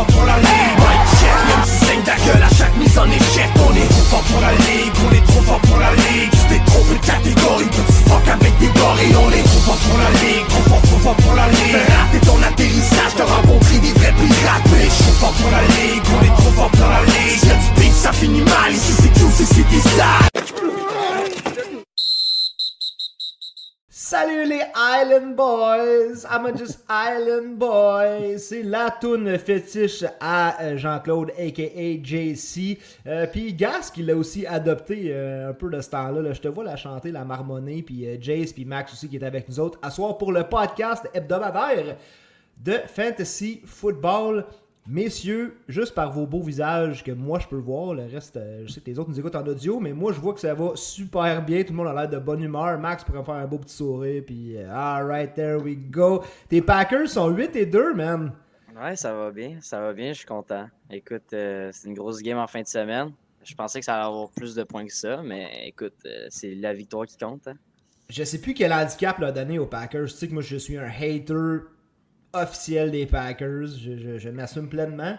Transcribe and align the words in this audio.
fort 0.00 0.06
pour 0.06 0.24
la 0.24 0.49
Salut 24.20 24.44
les 24.44 24.64
Island 24.76 25.34
Boys! 25.34 26.26
I'm 26.30 26.54
just 26.54 26.80
Island 26.90 27.56
Boy! 27.56 28.38
C'est 28.38 28.62
la 28.62 28.90
toune 28.90 29.38
fétiche 29.38 30.04
à 30.20 30.62
euh, 30.62 30.76
Jean-Claude, 30.76 31.30
a.k.a. 31.38 32.02
JC. 32.02 32.78
Euh, 33.06 33.26
puis 33.26 33.54
Gas 33.54 33.90
qui 33.94 34.02
l'a 34.02 34.14
aussi 34.14 34.46
adopté 34.46 35.04
euh, 35.06 35.48
un 35.48 35.52
peu 35.54 35.70
de 35.70 35.80
ce 35.80 35.88
temps-là. 35.88 36.20
là. 36.20 36.34
Je 36.34 36.40
te 36.42 36.48
vois 36.48 36.64
la 36.64 36.76
chanter, 36.76 37.12
la 37.12 37.24
marmonner. 37.24 37.82
Puis 37.82 38.06
euh, 38.06 38.18
Jace, 38.20 38.52
puis 38.52 38.66
Max 38.66 38.92
aussi 38.92 39.08
qui 39.08 39.16
est 39.16 39.24
avec 39.24 39.48
nous 39.48 39.58
autres. 39.58 39.78
À 39.80 39.90
soir 39.90 40.18
pour 40.18 40.32
le 40.32 40.44
podcast 40.44 41.08
hebdomadaire 41.14 41.96
de 42.62 42.74
Fantasy 42.94 43.62
Football. 43.64 44.44
Messieurs, 44.86 45.56
juste 45.68 45.94
par 45.94 46.10
vos 46.10 46.26
beaux 46.26 46.42
visages 46.42 47.04
que 47.04 47.12
moi 47.12 47.38
je 47.38 47.46
peux 47.46 47.56
voir, 47.58 47.94
le 47.94 48.06
reste, 48.06 48.36
euh, 48.38 48.62
je 48.66 48.72
sais 48.72 48.80
que 48.80 48.86
les 48.86 48.98
autres 48.98 49.10
nous 49.10 49.20
écoutent 49.20 49.36
en 49.36 49.46
audio, 49.46 49.78
mais 49.78 49.92
moi 49.92 50.12
je 50.12 50.18
vois 50.20 50.34
que 50.34 50.40
ça 50.40 50.52
va 50.54 50.72
super 50.74 51.44
bien, 51.44 51.62
tout 51.62 51.72
le 51.72 51.76
monde 51.76 51.88
a 51.88 51.92
l'air 51.94 52.08
de 52.08 52.18
bonne 52.18 52.42
humeur. 52.42 52.78
Max 52.78 53.04
pourrait 53.04 53.18
me 53.20 53.24
faire 53.24 53.34
un 53.34 53.46
beau 53.46 53.58
petit 53.58 53.74
sourire, 53.76 54.22
puis 54.26 54.56
euh, 54.56 54.68
alright, 54.72 55.32
there 55.34 55.58
we 55.58 55.76
go. 55.76 56.24
Tes 56.48 56.62
Packers 56.62 57.08
sont 57.10 57.28
8 57.28 57.54
et 57.56 57.66
2, 57.66 57.94
man. 57.94 58.32
Ouais, 58.74 58.96
ça 58.96 59.14
va 59.14 59.30
bien, 59.30 59.58
ça 59.60 59.80
va 59.80 59.92
bien, 59.92 60.12
je 60.12 60.18
suis 60.18 60.26
content. 60.26 60.66
Écoute, 60.90 61.34
euh, 61.34 61.68
c'est 61.72 61.86
une 61.88 61.94
grosse 61.94 62.22
game 62.22 62.38
en 62.38 62.46
fin 62.46 62.62
de 62.62 62.66
semaine. 62.66 63.12
Je 63.44 63.54
pensais 63.54 63.80
que 63.80 63.84
ça 63.84 63.94
allait 63.96 64.06
avoir 64.06 64.30
plus 64.30 64.54
de 64.54 64.64
points 64.64 64.86
que 64.86 64.92
ça, 64.92 65.22
mais 65.22 65.66
écoute, 65.68 65.94
c'est 66.30 66.54
la 66.54 66.72
victoire 66.74 67.06
qui 67.06 67.16
compte. 67.16 67.46
hein. 67.48 67.54
Je 68.08 68.24
sais 68.24 68.40
plus 68.40 68.54
quel 68.54 68.72
handicap 68.72 69.18
l'a 69.18 69.30
donné 69.30 69.58
aux 69.58 69.66
Packers. 69.66 70.06
Tu 70.06 70.16
sais 70.16 70.26
que 70.28 70.32
moi 70.32 70.42
je 70.42 70.56
suis 70.56 70.76
un 70.76 70.88
hater 70.88 71.60
officiel 72.32 72.90
des 72.90 73.06
Packers, 73.06 73.66
je, 73.66 73.96
je- 73.98 74.18
je 74.18 74.28
m'assume 74.28 74.68
pleinement, 74.68 75.16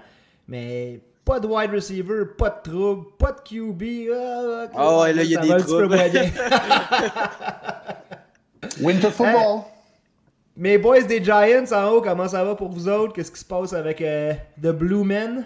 mais 0.47 0.99
pas 1.25 1.39
de 1.39 1.47
wide 1.47 1.71
receiver, 1.71 2.23
pas 2.37 2.49
de 2.49 2.69
trouble, 2.71 3.05
pas 3.17 3.31
de 3.33 3.39
QB. 3.41 3.83
ah, 4.13 4.65
ok, 4.65 4.71
Ah 4.75 4.99
ouais, 5.01 5.13
là, 5.13 5.23
il 5.23 5.31
y 5.31 5.37
a 5.37 5.41
des 5.41 5.63
troubles. 5.63 5.95
Winter 8.81 9.11
football. 9.11 9.61
Mes 10.57 10.77
boys 10.77 11.03
des 11.03 11.23
Giants 11.23 11.65
en 11.71 11.89
haut, 11.91 12.01
comment 12.01 12.27
ça 12.27 12.43
va 12.43 12.55
pour 12.55 12.69
vous 12.69 12.87
autres? 12.87 13.13
Qu'est-ce 13.13 13.31
qui 13.31 13.39
se 13.39 13.45
passe 13.45 13.73
avec 13.73 14.01
euh, 14.01 14.33
The 14.61 14.67
Blue 14.67 15.03
Men? 15.03 15.45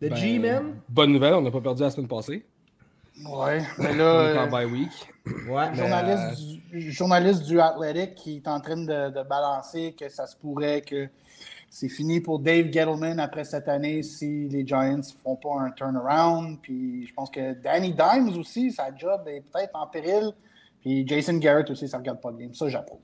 The 0.00 0.08
Ben, 0.08 0.16
G-Men? 0.16 0.62
Bonne 0.88 1.12
nouvelle, 1.12 1.34
on 1.34 1.42
n'a 1.42 1.50
pas 1.50 1.60
perdu 1.60 1.82
la 1.82 1.90
semaine 1.90 2.08
passée. 2.08 2.44
Ouais, 3.24 3.60
mais 3.78 3.88
On 3.88 3.90
est 3.90 3.96
là, 3.96 4.42
en 4.42 4.46
euh, 4.46 4.46
bye 4.46 4.64
week. 4.66 4.90
Ouais. 5.48 5.74
journaliste, 5.74 6.42
du, 6.72 6.90
journaliste 6.90 7.42
du 7.44 7.60
Athletic 7.60 8.14
qui 8.14 8.36
est 8.36 8.48
en 8.48 8.60
train 8.60 8.76
de, 8.76 9.10
de 9.10 9.22
balancer 9.22 9.94
que 9.98 10.08
ça 10.08 10.26
se 10.26 10.36
pourrait 10.36 10.80
que 10.80 11.08
c'est 11.70 11.88
fini 11.88 12.20
pour 12.20 12.38
Dave 12.38 12.72
Gettleman 12.72 13.20
après 13.20 13.44
cette 13.44 13.68
année 13.68 14.02
si 14.02 14.48
les 14.48 14.66
Giants 14.66 14.96
ne 14.98 15.02
font 15.02 15.36
pas 15.36 15.60
un 15.60 15.70
turnaround. 15.70 16.58
Puis 16.60 17.06
je 17.06 17.14
pense 17.14 17.30
que 17.30 17.52
Danny 17.54 17.92
Dimes 17.94 18.36
aussi, 18.38 18.72
sa 18.72 18.94
job 18.96 19.22
est 19.28 19.42
peut-être 19.42 19.70
en 19.74 19.86
péril. 19.86 20.32
Puis 20.80 21.06
Jason 21.06 21.34
Garrett 21.34 21.70
aussi, 21.70 21.86
ça 21.88 21.98
ne 21.98 22.02
regarde 22.02 22.20
pas 22.20 22.32
de 22.32 22.38
game. 22.38 22.54
Ça, 22.54 22.68
j'approuve. 22.68 22.98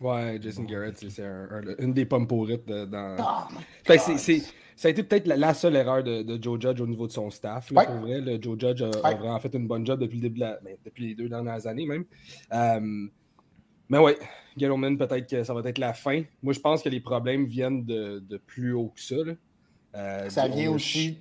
Ouais, 0.00 0.38
Jason 0.40 0.62
Garrett, 0.62 0.96
c'est- 0.96 1.10
c'est 1.10 1.26
un- 1.26 1.48
un- 1.50 1.74
une 1.78 1.92
des 1.92 2.06
pommes 2.06 2.26
pourrites 2.26 2.66
de- 2.68 2.84
dans. 2.86 3.16
C'est- 4.16 4.42
ça 4.80 4.88
a 4.88 4.92
été 4.92 5.02
peut-être 5.02 5.26
la, 5.26 5.36
la 5.36 5.52
seule 5.52 5.76
erreur 5.76 6.02
de, 6.02 6.22
de 6.22 6.42
Joe 6.42 6.58
Judge 6.58 6.80
au 6.80 6.86
niveau 6.86 7.06
de 7.06 7.12
son 7.12 7.28
staff. 7.28 7.70
là, 7.70 7.80
Ouais. 7.82 7.86
Pour 7.86 7.96
vrai, 7.96 8.18
le 8.22 8.40
Joe 8.40 8.58
Judge 8.58 8.80
a, 8.80 9.14
vraiment 9.14 9.38
fait 9.38 9.52
une 9.52 9.66
bonne 9.66 9.84
job 9.84 10.00
depuis 10.00 10.16
le 10.16 10.22
début 10.22 10.36
de 10.36 10.40
la, 10.40 10.58
ben, 10.64 10.74
depuis 10.82 11.08
les 11.08 11.14
deux 11.14 11.28
dernières 11.28 11.66
années 11.66 11.84
même. 11.84 12.06
Euh, 12.54 13.06
mais 13.90 13.98
ouais, 13.98 14.16
Gettleman, 14.56 14.96
peut-être 14.96 15.28
que 15.28 15.44
ça 15.44 15.52
va 15.52 15.60
être 15.68 15.76
la 15.76 15.92
fin. 15.92 16.22
Moi, 16.42 16.54
je 16.54 16.60
pense 16.60 16.82
que 16.82 16.88
les 16.88 17.00
problèmes 17.00 17.44
viennent 17.44 17.84
de, 17.84 18.20
de 18.26 18.38
plus 18.38 18.72
haut 18.72 18.90
que 18.94 19.02
ça. 19.02 19.16
là. 19.16 19.34
Euh, 19.96 20.30
Ça 20.30 20.48
vient 20.48 20.70
aussi. 20.70 21.18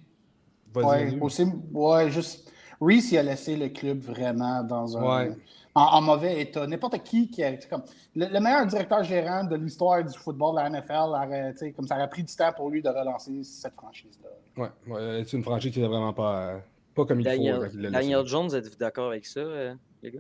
Ouais, 0.74 1.18
aussi, 1.19 1.44
ouais, 1.74 2.09
juste. 2.12 2.50
Reese, 2.80 3.12
il 3.12 3.18
a 3.18 3.24
laissé 3.24 3.58
le 3.58 3.68
club 3.68 4.00
vraiment 4.00 4.64
dans 4.64 4.98
un. 4.98 5.25
Ouais. 5.28 5.36
En, 5.75 5.81
en 5.84 6.02
mauvais 6.02 6.41
état. 6.41 6.66
N'importe 6.66 7.03
qui 7.03 7.30
qui 7.30 7.41
sais, 7.41 7.59
Comme, 7.69 7.84
le, 8.16 8.25
le 8.25 8.40
meilleur 8.40 8.66
directeur 8.66 9.03
gérant 9.03 9.44
de 9.44 9.56
l'histoire 9.56 10.03
du 10.03 10.18
football 10.18 10.56
de 10.56 10.62
la 10.62 10.69
NFL, 10.69 10.94
aurait, 10.94 11.52
tu 11.53 11.59
sais, 11.59 11.72
comme 11.74 11.88
ça 11.88 11.96
aurait 11.96 12.09
pris 12.09 12.24
du 12.24 12.35
temps 12.35 12.52
pour 12.53 12.69
lui 12.72 12.81
de 12.81 12.90
relancer 12.90 13.44
cette 13.44 13.74
franchise-là. 13.74 14.30
Ouais, 14.57 14.69
ouais, 14.88 15.24
c'est 15.25 15.38
une 15.38 15.44
franchise 15.44 15.72
qui 15.72 15.80
n'est 15.80 15.88
vraiment 15.88 16.12
pas, 16.12 16.40
euh, 16.40 16.59
pas 16.96 17.06
comme 17.06 17.22
il 17.22 17.30
faut. 17.30 17.41
Il 17.41 17.80
laissé. 17.81 17.91
Daniel 17.91 18.25
Jones, 18.25 18.53
êtes-vous 18.53 18.78
d'accord 18.78 19.09
avec 19.09 19.25
ça, 19.25 19.40
euh, 19.41 19.75
les 20.02 20.12
gars? 20.12 20.19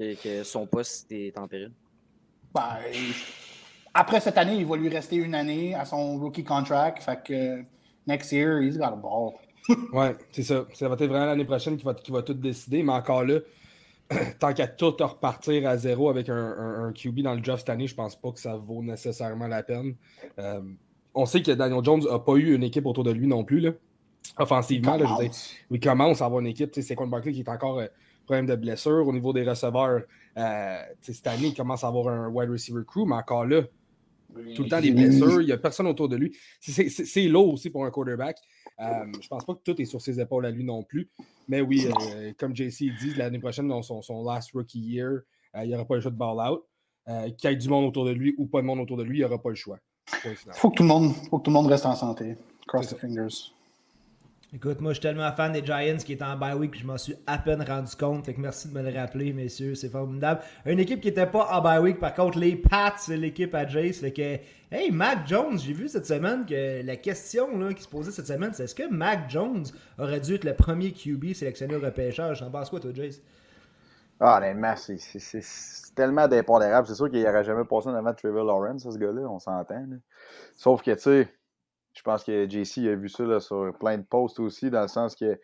Et 0.00 0.16
que 0.16 0.42
son 0.42 0.66
poste 0.66 1.12
est 1.12 1.36
en 1.38 1.46
péril? 1.46 1.70
Ben, 2.54 2.78
après 3.94 4.20
cette 4.20 4.38
année, 4.38 4.56
il 4.56 4.66
va 4.66 4.76
lui 4.76 4.88
rester 4.88 5.16
une 5.16 5.34
année 5.34 5.74
à 5.74 5.84
son 5.84 6.18
rookie 6.18 6.44
contract. 6.44 7.02
Fait 7.02 7.22
que 7.22 7.62
next 8.06 8.32
year, 8.32 8.62
he's 8.62 8.76
got 8.78 8.86
a 8.86 8.96
ball. 8.96 9.34
Ouais, 9.92 10.16
c'est 10.32 10.42
ça. 10.42 10.64
Ça 10.74 10.88
va 10.88 10.94
être 10.94 11.06
vraiment 11.06 11.26
l'année 11.26 11.44
prochaine 11.44 11.76
qui 11.76 11.84
va, 11.84 11.94
qui 11.94 12.10
va 12.10 12.22
tout 12.22 12.34
décider. 12.34 12.82
Mais 12.82 12.92
encore 12.92 13.24
là, 13.24 13.38
tant 14.38 14.52
qu'à 14.52 14.66
tout 14.68 14.90
repartir 14.98 15.68
à 15.68 15.76
zéro 15.76 16.08
avec 16.10 16.28
un, 16.28 16.34
un- 16.36 16.84
un 16.84 16.92
QB 16.92 17.20
dans 17.20 17.34
le 17.34 17.40
draft 17.40 17.60
cette 17.60 17.70
année, 17.70 17.86
je 17.86 17.94
pense 17.94 18.16
pas 18.20 18.30
que 18.32 18.40
ça 18.40 18.56
vaut 18.56 18.82
nécessairement 18.82 19.46
la 19.48 19.62
peine. 19.62 19.94
Euh, 20.38 20.60
on 21.14 21.26
sait 21.26 21.42
que 21.42 21.52
Daniel 21.52 21.84
Jones 21.84 22.02
n'a 22.10 22.18
pas 22.18 22.34
eu 22.34 22.54
une 22.54 22.62
équipe 22.62 22.86
autour 22.86 23.04
de 23.04 23.10
lui 23.10 23.26
non 23.26 23.44
plus. 23.44 23.60
Là. 23.60 23.70
Offensivement, 24.38 24.96
là, 24.96 25.04
je 25.04 25.10
veux 25.12 25.18
dire, 25.18 25.18
Commence. 25.30 25.54
il 25.70 25.80
commence 25.80 26.22
à 26.22 26.26
avoir 26.26 26.40
une 26.40 26.46
équipe. 26.46 26.70
C'est 26.74 26.82
Saquon 26.82 27.06
Barkley 27.06 27.32
qui 27.32 27.40
est 27.40 27.48
encore 27.48 27.78
euh, 27.80 27.86
problème 28.24 28.46
de 28.46 28.54
blessure. 28.56 29.06
Au 29.06 29.12
niveau 29.12 29.32
des 29.32 29.42
receveurs, 29.48 30.02
euh, 30.38 30.78
cette 31.02 31.26
année, 31.26 31.48
il 31.48 31.54
commence 31.54 31.84
à 31.84 31.88
avoir 31.88 32.08
un 32.08 32.28
wide 32.28 32.50
receiver 32.50 32.82
crew, 32.86 33.04
mais 33.06 33.16
encore 33.16 33.44
là, 33.44 33.62
tout 34.54 34.62
le 34.62 34.68
temps 34.68 34.80
des 34.80 34.92
blessures, 34.92 35.42
il 35.42 35.46
n'y 35.46 35.52
a 35.52 35.58
personne 35.58 35.86
autour 35.86 36.08
de 36.08 36.16
lui. 36.16 36.34
C'est 36.60 37.28
lourd 37.28 37.52
aussi 37.52 37.68
pour 37.68 37.84
un 37.84 37.90
quarterback. 37.90 38.38
Euh, 38.80 39.04
je 39.20 39.28
pense 39.28 39.44
pas 39.44 39.54
que 39.54 39.60
tout 39.64 39.80
est 39.80 39.84
sur 39.84 40.00
ses 40.00 40.20
épaules 40.20 40.46
à 40.46 40.50
lui 40.50 40.64
non 40.64 40.82
plus. 40.82 41.10
Mais 41.48 41.60
oui, 41.60 41.86
euh, 41.86 42.32
comme 42.38 42.54
JC 42.56 42.90
dit, 43.00 43.14
l'année 43.16 43.38
prochaine, 43.38 43.68
dans 43.68 43.82
son, 43.82 44.02
son 44.02 44.24
last 44.24 44.52
rookie 44.52 44.80
year, 44.80 45.08
euh, 45.54 45.64
il 45.64 45.68
n'y 45.68 45.74
aura 45.74 45.84
pas 45.84 45.96
le 45.96 46.00
choix 46.00 46.10
de 46.10 46.16
ball 46.16 46.38
out. 46.50 46.64
Euh, 47.08 47.30
Qu'il 47.30 47.50
y 47.50 47.52
ait 47.52 47.56
du 47.56 47.68
monde 47.68 47.84
autour 47.84 48.04
de 48.04 48.12
lui 48.12 48.34
ou 48.38 48.46
pas 48.46 48.60
de 48.60 48.66
monde 48.66 48.80
autour 48.80 48.96
de 48.96 49.02
lui, 49.02 49.18
il 49.18 49.20
n'y 49.20 49.24
aura 49.24 49.40
pas 49.40 49.50
le 49.50 49.54
choix. 49.56 49.78
Final. 50.06 50.36
Faut 50.52 50.70
que 50.70 50.76
tout 50.76 50.82
le 50.82 50.88
monde, 50.88 51.12
faut 51.30 51.38
que 51.38 51.44
tout 51.44 51.50
le 51.50 51.54
monde 51.54 51.66
reste 51.66 51.86
en 51.86 51.94
santé. 51.94 52.36
Cross 52.66 52.88
the 52.88 52.98
fingers. 52.98 53.52
Écoute, 54.54 54.82
moi, 54.82 54.90
je 54.90 54.96
suis 54.96 55.02
tellement 55.02 55.32
fan 55.32 55.50
des 55.52 55.64
Giants 55.64 55.96
qui 56.04 56.12
est 56.12 56.22
en 56.22 56.36
bye 56.36 56.52
week 56.52 56.78
je 56.78 56.86
m'en 56.86 56.98
suis 56.98 57.16
à 57.26 57.38
peine 57.38 57.62
rendu 57.62 57.96
compte. 57.96 58.26
Fait 58.26 58.34
que 58.34 58.40
merci 58.40 58.68
de 58.68 58.74
me 58.74 58.82
le 58.82 58.94
rappeler, 58.94 59.32
messieurs. 59.32 59.74
C'est 59.74 59.88
formidable. 59.88 60.42
Une 60.66 60.78
équipe 60.78 61.00
qui 61.00 61.08
était 61.08 61.26
pas 61.26 61.48
en 61.50 61.62
bye 61.62 61.78
week, 61.78 61.98
par 61.98 62.12
contre, 62.12 62.38
les 62.38 62.56
Pats, 62.56 62.94
l'équipe 63.08 63.54
à 63.54 63.66
Jace. 63.66 64.00
Fait 64.00 64.12
que, 64.12 64.38
hey, 64.70 64.90
Mac 64.90 65.26
Jones, 65.26 65.58
j'ai 65.58 65.72
vu 65.72 65.88
cette 65.88 66.04
semaine 66.04 66.44
que 66.44 66.84
la 66.84 66.96
question 66.96 67.56
là, 67.58 67.72
qui 67.72 67.82
se 67.82 67.88
posait 67.88 68.10
cette 68.10 68.26
semaine, 68.26 68.50
c'est 68.52 68.64
est-ce 68.64 68.74
que 68.74 68.86
Mac 68.90 69.30
Jones 69.30 69.64
aurait 69.98 70.20
dû 70.20 70.34
être 70.34 70.44
le 70.44 70.54
premier 70.54 70.92
QB 70.92 71.32
sélectionné 71.32 71.74
au 71.76 71.80
repêchage? 71.80 72.40
T'en 72.40 72.50
penses 72.50 72.68
quoi, 72.68 72.78
toi, 72.78 72.90
Jace? 72.94 73.22
Ah, 74.20 74.36
honnêtement, 74.36 74.74
c'est- 74.76 75.94
tellement 75.94 76.28
d'impondérable. 76.28 76.86
C'est 76.86 76.94
sûr 76.94 77.10
qu'il 77.10 77.22
n'aurait 77.22 77.42
jamais 77.44 77.64
passé 77.64 77.88
en 77.88 77.94
avant 77.94 78.12
Trevor 78.12 78.44
Lawrence, 78.44 78.82
ce 78.82 78.98
gars-là, 78.98 79.22
on 79.22 79.38
s'entend. 79.38 79.86
Sauf 80.56 80.82
que, 80.82 80.90
tu 80.90 81.00
sais, 81.00 81.28
je 81.94 82.02
pense 82.02 82.24
que 82.24 82.48
JC 82.48 82.88
a 82.88 82.94
vu 82.94 83.08
ça 83.08 83.24
là, 83.24 83.40
sur 83.40 83.72
plein 83.78 83.98
de 83.98 84.02
posts 84.02 84.40
aussi, 84.40 84.70
dans 84.70 84.82
le 84.82 84.88
sens 84.88 85.14
que, 85.14 85.38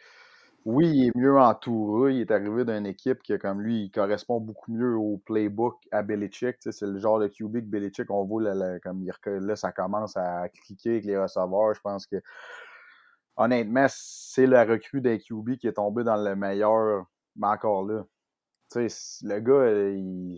oui, 0.65 0.89
il 0.89 1.07
est 1.07 1.17
mieux 1.17 1.39
entouré. 1.39 2.15
Il 2.15 2.21
est 2.23 2.31
arrivé 2.31 2.65
d'une 2.65 2.87
équipe 2.87 3.23
qui, 3.23 3.37
comme 3.39 3.63
lui, 3.63 3.85
il 3.85 3.91
correspond 3.91 4.41
beaucoup 4.41 4.73
mieux 4.73 4.97
au 4.97 5.19
playbook 5.19 5.77
à 5.93 6.03
Belichick. 6.03 6.57
C'est 6.61 6.83
le 6.83 6.99
genre 6.99 7.19
de 7.19 7.29
QB 7.29 7.61
que 7.61 7.67
Belichick, 7.67 8.11
on 8.11 8.25
voit, 8.25 8.55
là, 8.55 8.79
comme 8.81 9.03
il 9.03 9.13
là, 9.25 9.57
ça 9.57 9.73
commence 9.73 10.17
à 10.17 10.49
cliquer 10.49 10.91
avec 10.91 11.05
les 11.05 11.17
receveurs. 11.19 11.75
Je 11.75 11.81
pense 11.81 12.07
que, 12.07 12.17
honnêtement, 13.37 13.87
c'est 13.89 14.47
la 14.47 14.65
recrue 14.65 15.01
d'un 15.01 15.19
QB 15.19 15.57
qui 15.57 15.69
est 15.69 15.75
tombé 15.75 16.05
dans 16.05 16.17
le 16.17 16.35
meilleur, 16.37 17.07
mais 17.37 17.47
encore 17.47 17.85
là. 17.85 18.05
Le 18.75 19.39
gars, 19.41 19.53
euh, 19.53 20.37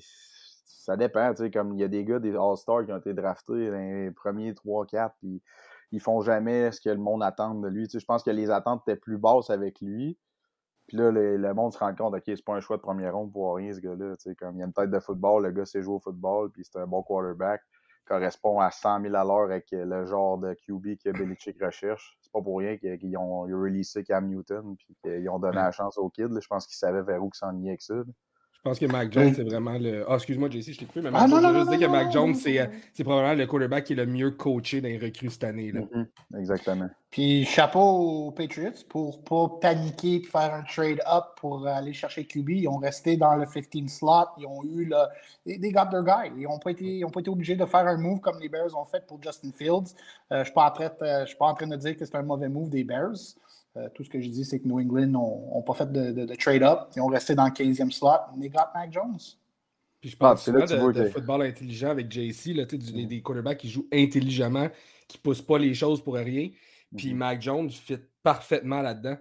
ça 0.65 0.97
dépend. 0.97 1.33
Comme 1.53 1.75
il 1.75 1.81
y 1.81 1.85
a 1.85 1.89
des 1.89 2.05
gars, 2.05 2.19
des 2.19 2.37
All-Stars 2.37 2.87
qui 2.87 2.93
ont 2.93 2.99
été 2.99 3.15
draftés 3.15 3.71
les 3.71 4.11
premiers 4.13 4.53
3-4, 4.53 5.13
puis 5.21 5.43
ils 5.93 6.01
font 6.01 6.21
jamais 6.21 6.71
ce 6.73 6.81
que 6.81 6.91
le 6.91 6.99
monde 6.99 7.23
attend 7.23 7.55
de 7.55 7.69
lui. 7.69 7.87
Tu 7.87 7.93
sais, 7.93 8.01
je 8.01 8.07
pense 8.07 8.23
que 8.23 8.31
les 8.31 8.51
attentes 8.51 8.83
étaient 8.87 8.99
plus 8.99 9.19
basses 9.19 9.51
avec 9.51 9.81
lui. 9.81 10.19
Puis 10.87 10.97
là, 10.97 11.11
le, 11.11 11.37
le 11.37 11.55
monde 11.55 11.73
se 11.73 11.79
rend 11.79 11.95
compte, 11.95 12.15
OK, 12.15 12.23
c'est 12.27 12.45
pas 12.45 12.55
un 12.55 12.61
choix 12.61 12.77
de 12.77 12.83
première 12.83 13.15
ronde 13.15 13.33
pour 13.33 13.55
rien, 13.55 13.73
ce 13.73 13.81
gars-là. 13.81 14.17
Tu 14.17 14.31
sais, 14.31 14.35
comme 14.35 14.57
il 14.57 14.63
a 14.63 14.67
une 14.67 14.73
tête 14.73 14.91
de 14.91 14.99
football, 14.99 15.45
le 15.45 15.53
gars 15.53 15.65
sait 15.65 15.83
jouer 15.83 15.95
au 15.95 16.01
football, 16.01 16.51
puis 16.51 16.65
c'est 16.65 16.79
un 16.79 16.87
bon 16.87 17.03
quarterback. 17.03 17.63
Correspond 18.07 18.59
à 18.59 18.73
100 18.73 19.03
000 19.03 19.15
à 19.15 19.23
l'heure 19.25 19.43
avec 19.45 19.69
le 19.71 20.05
genre 20.05 20.37
de 20.39 20.53
QB 20.55 20.97
que 21.05 21.11
Belichick 21.11 21.63
recherche. 21.63 22.19
C'est 22.21 22.33
pas 22.33 22.43
pour 22.43 22.59
rien 22.59 22.77
qu'ils 22.77 23.17
ont, 23.17 23.43
ont 23.43 23.43
releasé 23.43 24.03
Cam 24.03 24.29
Newton, 24.29 24.75
puis 24.77 24.97
qu'ils 25.03 25.29
ont 25.29 25.39
donné 25.39 25.57
la 25.57 25.71
chance 25.71 25.97
au 25.97 26.09
kid. 26.11 26.29
là. 26.33 26.41
Je 26.41 26.49
pense 26.49 26.67
qu'ils 26.67 26.77
savaient 26.77 27.03
vers 27.03 27.23
où 27.23 27.31
ils 27.33 27.39
s'enlignaient 27.39 27.71
avec 27.71 27.83
ça. 27.83 27.95
là. 27.95 28.03
Je 28.63 28.69
pense 28.69 28.79
que 28.79 28.85
Mac 28.85 29.11
Jones, 29.11 29.33
c'est 29.35 29.43
vraiment 29.43 29.79
le. 29.79 30.05
Ah, 30.07 30.17
excuse-moi, 30.17 30.51
JC, 30.51 30.75
je 30.75 30.81
t'ai 30.81 30.85
coupé, 30.85 31.01
mais 31.01 31.09
Ah, 31.15 31.27
non, 31.27 31.41
je 31.41 31.47
veux 31.47 31.65
non, 31.65 31.71
dire 31.71 31.81
que 31.81 31.91
Mac 31.91 32.13
Jones, 32.13 32.35
c'est 32.35 32.61
euh, 32.61 32.67
c'est 32.93 33.05
probablement 33.05 33.33
le 33.35 33.47
quarterback 33.47 33.85
qui 33.85 33.95
est 33.95 33.97
le 33.97 34.05
mieux 34.05 34.33
coaché 34.33 34.83
dans 34.83 34.89
les 34.89 34.99
recrues 34.99 35.31
cette 35.31 35.45
année. 35.45 35.73
Là. 35.73 35.81
Mhm, 35.91 36.07
Exactement. 36.39 36.91
Puis 37.11 37.47
chapeau 37.47 37.81
aux 37.81 38.31
Patriots 38.33 38.85
pour 38.91 39.25
pas 39.25 39.49
paniquer 39.63 40.17
et 40.17 40.23
faire 40.23 40.53
un 40.53 40.63
trade-up 40.65 41.25
pour 41.41 41.67
aller 41.67 41.95
chercher 41.95 42.27
QB. 42.27 42.51
Ils 42.51 42.69
ont 42.69 42.77
resté 42.77 43.17
dans 43.17 43.35
le 43.35 43.47
15 43.47 43.89
slot. 43.89 44.11
Ils 44.37 44.45
ont 44.47 44.63
eu 44.63 44.85
le. 44.85 44.97
They 45.47 45.73
got 45.73 45.87
their 45.91 46.05
guy. 46.05 46.31
Ils 46.37 46.43
n'ont 46.43 46.59
pas, 46.59 46.73
été- 46.73 46.99
ils 46.99 47.05
ont 47.07 47.11
pas 47.11 47.21
été 47.21 47.31
obligés 47.31 47.57
de 47.57 47.65
faire 47.65 47.87
un 47.87 47.97
move 47.97 48.21
comme 48.21 48.39
les 48.41 48.51
Bears 48.51 48.77
ont 48.79 48.85
fait 48.85 49.07
pour 49.07 49.19
Justin 49.23 49.53
Fields. 49.57 49.95
Euh, 50.33 50.35
je 50.35 50.39
ne 50.41 50.45
suis, 50.45 50.53
pas 50.53 50.67
en 50.67 50.71
train 50.71 50.85
de- 50.89 51.21
je 51.23 51.29
suis 51.29 51.37
pas 51.39 51.47
en 51.47 51.55
train 51.55 51.67
de 51.67 51.77
dire 51.77 51.97
que 51.97 52.05
c'est 52.05 52.15
un 52.15 52.23
mauvais 52.23 52.51
move 52.51 52.69
des 52.69 52.85
Bears. 52.85 53.17
Euh, 53.77 53.89
tout 53.95 54.03
ce 54.03 54.11
que 54.11 54.21
je 54.21 54.29
dis, 54.29 54.45
c'est 54.45 54.59
que 54.61 54.67
New 54.67 54.81
England 54.81 55.07
n'ont 55.07 55.63
pas 55.63 55.75
fait 55.75 55.91
de, 55.93 56.11
de- 56.13 56.27
de 56.27 56.35
trade-up. 56.35 56.89
Ils 56.97 57.03
ont 57.03 57.07
resté 57.07 57.35
dans 57.37 57.45
le 57.45 57.53
15e 57.53 57.91
slot. 57.93 58.11
They 58.41 58.49
got 58.51 58.61
Mac 58.75 58.93
Jones. 58.93 59.19
Puis 60.01 60.11
je 60.11 60.17
Ah, 60.21 60.31
pense 60.31 60.43
c'est 60.45 60.53
là 60.53 60.67
souvent 60.67 60.89
que 60.89 60.93
tu 60.93 60.99
de, 60.99 61.05
de 61.05 61.11
football 61.11 61.43
intelligent 61.43 61.91
avec 61.91 62.11
JC, 62.11 62.55
là, 62.55 62.67
tu 62.67 62.77
sais, 62.77 62.79
du- 62.79 62.93
des, 62.93 63.07
des 63.07 63.23
quarterbacks 63.23 63.59
qui 63.59 63.69
jouent 63.69 63.87
intelligemment, 63.93 64.69
qui 65.07 65.19
ne 65.19 65.23
poussent 65.23 65.43
pas 65.43 65.59
les 65.59 65.75
choses 65.75 66.03
pour 66.03 66.15
rien. 66.15 66.51
Puis 66.97 67.13
Mhm. 67.13 67.19
Mac 67.19 67.43
Jones 67.43 67.71
fit 67.71 67.99
parfaitement 68.23 68.83
là-dedans. 68.83 69.17